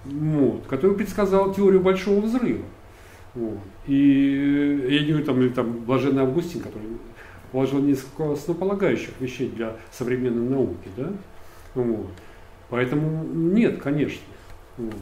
вот, 0.05 0.67
который 0.67 0.97
предсказал 0.97 1.53
теорию 1.53 1.81
Большого 1.81 2.21
Взрыва. 2.21 2.65
Вот. 3.35 3.59
И 3.87 4.87
я 4.89 5.01
не 5.01 5.09
говорю, 5.09 5.25
там, 5.25 5.41
или 5.41 5.49
там 5.49 5.73
Блаженный 5.85 6.23
Августин, 6.23 6.61
который 6.61 6.87
положил 7.53 7.81
несколько 7.81 8.33
основополагающих 8.33 9.11
вещей 9.21 9.49
для 9.49 9.77
современной 9.93 10.49
науки. 10.49 10.89
Да? 10.97 11.13
Вот. 11.75 12.11
Поэтому 12.71 13.25
нет, 13.25 13.81
конечно. 13.81 14.23
Вот. 14.77 14.95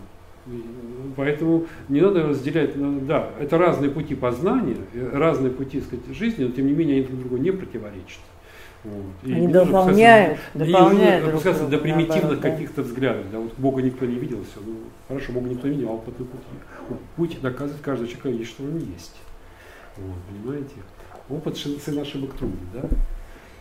Поэтому 1.17 1.67
не 1.89 2.01
надо 2.01 2.27
разделять, 2.27 2.73
да, 3.07 3.31
это 3.39 3.59
разные 3.59 3.91
пути 3.91 4.17
познания, 4.17 4.77
разные 5.13 5.53
пути 5.53 5.81
сказать, 5.81 6.05
жизни, 6.13 6.45
но 6.45 6.51
тем 6.51 6.67
не 6.67 6.73
менее 6.73 6.97
они 6.97 7.07
друг 7.07 7.21
другу 7.21 7.37
не 7.37 7.53
противоречат. 7.53 8.21
И 9.23 9.33
Они 9.33 9.47
дополняют, 9.47 10.41
дополняют 10.55 11.25
друг 11.25 11.43
друга. 11.43 11.67
до 11.69 11.79
примитивных 11.79 12.41
каких-то 12.41 12.83
взглядов. 12.83 13.27
Да, 13.31 13.39
вот 13.39 13.53
Бога 13.57 13.81
никто 13.81 14.05
не 14.07 14.17
видел, 14.17 14.45
все. 14.51 14.61
Ну, 14.65 14.75
хорошо, 15.07 15.33
Бога 15.33 15.49
никто 15.49 15.69
не 15.69 15.75
видел, 15.77 15.91
а 15.91 15.93
опытный 15.93 16.27
путь. 16.27 16.41
Путь 17.17 17.41
доказывает 17.41 17.81
каждый 17.81 18.09
человек 18.09 18.41
есть, 18.41 18.51
что 18.51 18.65
он 18.65 18.79
есть. 18.79 19.15
Вот, 19.97 20.17
понимаете? 20.29 20.75
Опыт 21.29 21.57
сын 21.57 21.99
ошибок 21.99 22.35
трудный, 22.35 22.59
да? 22.73 22.89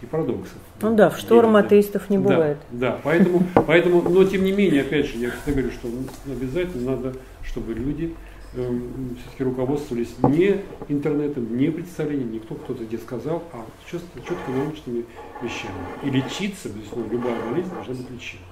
И 0.02 0.07
парадоксов. 0.07 0.57
Ну 0.81 0.95
да, 0.95 1.11
в 1.11 1.19
шторм 1.19 1.56
атеистов 1.56 2.10
не 2.10 2.18
бывает. 2.18 2.57
Да, 2.72 2.93
да 2.93 2.99
поэтому, 3.03 3.43
поэтому, 3.68 4.02
но 4.02 4.23
тем 4.23 4.43
не 4.43 4.52
менее, 4.52 4.81
опять 4.81 5.06
же, 5.06 5.19
я 5.19 5.30
всегда 5.30 5.61
говорю, 5.61 5.72
что 5.72 5.88
обязательно 6.26 6.95
надо, 6.95 7.14
чтобы 7.43 7.76
люди 7.76 8.15
Эм, 8.53 9.15
все-таки 9.22 9.45
руководствовались 9.45 10.14
не 10.23 10.61
интернетом, 10.90 11.56
не 11.56 11.72
представлением, 11.72 12.34
никто 12.34 12.56
кто-то 12.56 12.84
где 12.84 12.98
сказал, 12.98 13.44
а 13.53 13.65
четко, 13.90 14.19
четко 14.19 14.52
научными 14.52 15.06
вещами. 15.41 15.73
И 16.03 16.10
лечиться, 16.10 16.68
безусловно, 16.68 17.10
любая 17.10 17.49
болезнь 17.49 17.69
должна 17.73 17.94
быть 17.94 18.11
лечима. 18.11 18.44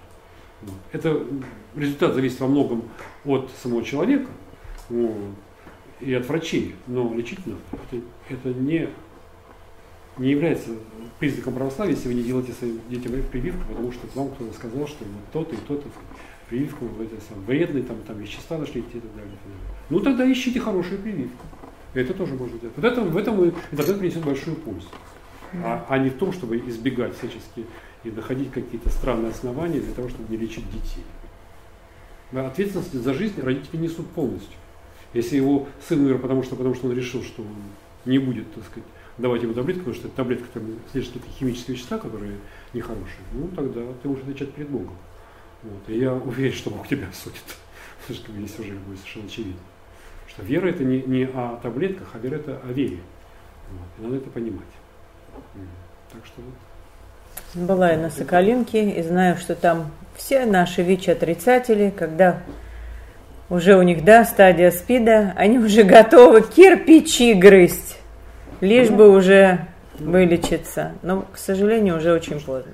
Вот. 0.62 0.76
Это 0.94 1.26
результат 1.76 2.14
зависит 2.14 2.40
во 2.40 2.48
многом 2.48 2.84
от 3.26 3.50
самого 3.62 3.84
человека 3.84 4.30
вот, 4.88 5.16
и 6.00 6.14
от 6.14 6.26
врачей, 6.30 6.76
но 6.88 7.14
лечить 7.14 7.46
надо. 7.46 7.60
Это, 7.74 8.02
это 8.30 8.58
не, 8.58 8.88
не 10.18 10.32
является 10.32 10.72
признаком 11.20 11.56
православия, 11.56 11.96
если 11.96 12.08
вы 12.08 12.14
не 12.14 12.24
делаете 12.24 12.54
своим 12.54 12.80
детям 12.90 13.12
прививку, 13.30 13.68
потому 13.68 13.92
что 13.92 14.08
вам 14.16 14.30
кто-то 14.30 14.54
сказал, 14.54 14.88
что 14.88 15.04
вот 15.04 15.32
то-то 15.34 15.56
и 15.56 15.60
то-то 15.68 15.90
прививку, 16.50 16.86
это, 17.02 17.16
сам, 17.28 17.44
вредные 17.46 17.84
там, 17.84 17.98
там 18.08 18.18
вещества 18.18 18.58
нашли 18.58 18.80
и 18.80 18.84
так 18.84 19.14
далее. 19.14 19.38
Ну 19.90 19.99
тогда 19.99 20.32
ищите 20.32 20.60
хорошую 20.60 21.02
прививку. 21.02 21.45
Это 21.94 22.14
тоже 22.14 22.36
можно 22.36 22.60
делать. 22.60 22.76
Вот 22.76 22.86
это, 22.86 23.02
в 23.02 23.18
этом 23.18 23.45
интернет 23.45 23.99
принесет 23.99 24.24
большую 24.24 24.56
пользу. 24.57 24.88
А, 25.64 25.86
а 25.90 25.98
не 25.98 26.10
в 26.10 26.18
том, 26.18 26.32
чтобы 26.32 26.57
избегать 26.57 27.18
всячески 27.18 27.66
и 28.03 28.11
находить 28.11 28.52
какие-то 28.52 28.90
странные 28.90 29.32
основания 29.32 29.80
для 29.80 29.94
того, 29.94 30.10
чтобы 30.10 30.30
не 30.30 30.38
лечить 30.38 30.70
детей. 30.72 31.03
Ответственность 32.32 32.94
за 32.94 33.14
жизнь 33.16 33.41
родители 33.41 33.78
несут 33.78 34.07
полностью. 34.11 34.53
Если 35.14 35.38
его 35.38 35.68
сын 35.88 35.99
умер, 36.06 36.20
потому 36.20 36.44
что, 36.44 36.56
потому 36.56 36.76
что 36.76 36.88
он 36.88 36.95
решил, 36.95 37.24
что 37.24 37.41
он 37.41 37.56
не 38.06 38.20
будет, 38.20 38.53
так 38.53 38.64
сказать, 38.66 38.88
давать 39.18 39.41
ему 39.41 39.53
таблетку, 39.53 39.86
потому 39.86 39.95
что 39.95 40.07
это 40.07 40.16
таблетка 40.16 40.45
там 40.53 40.64
содержит 40.91 41.14
какие-то 41.14 41.40
химические 41.40 41.76
вещества, 41.76 41.98
которые 41.98 42.38
нехорошие, 42.74 43.24
ну 43.34 43.49
тогда 43.56 43.82
ты 44.02 44.07
можешь 44.07 44.24
отвечать 44.24 44.53
перед 44.53 44.70
Богом. 44.70 44.95
Вот. 45.64 45.90
И 45.90 45.98
я 45.98 46.14
уверен, 46.14 46.53
что 46.53 46.70
Бог 46.70 46.88
тебя 46.88 47.10
судит. 47.11 47.44
Потому 48.07 48.20
что 48.20 48.32
здесь 48.32 48.60
уже 48.60 48.78
будет 48.80 48.99
совершенно 48.99 49.26
очевидно. 49.26 49.60
Вера 50.44 50.70
это 50.70 50.84
не, 50.84 51.02
не 51.02 51.26
о 51.26 51.60
таблетках, 51.61 52.10
а 52.14 52.18
вера 52.18 52.36
это 52.36 52.60
о 52.68 52.72
вере. 52.72 52.99
Вот. 53.72 53.88
И 53.99 54.02
надо 54.03 54.18
это 54.18 54.30
понимать. 54.30 54.61
Так 56.11 56.26
что 56.26 56.41
вот. 56.41 57.68
Была 57.68 57.91
я 57.91 57.98
на 57.98 58.10
Соколинке 58.10 58.90
и 58.90 59.02
знаю, 59.02 59.38
что 59.38 59.56
там 59.56 59.91
все 60.16 60.45
наши 60.45 60.82
ВИЧ-отрицатели, 60.82 61.91
когда 61.95 62.41
уже 63.49 63.76
у 63.76 63.82
них, 63.82 64.03
да, 64.03 64.26
стадия 64.26 64.70
СПИДа, 64.72 65.34
они 65.36 65.57
уже 65.57 65.84
готовы 65.84 66.41
кирпичи 66.41 67.34
грызть, 67.34 67.98
лишь 68.61 68.90
бы 68.90 69.10
уже 69.10 69.68
вылечиться. 69.98 70.94
Но, 71.02 71.26
к 71.34 71.38
сожалению, 71.38 71.98
уже 71.98 72.14
очень 72.14 72.40
поздно. 72.40 72.74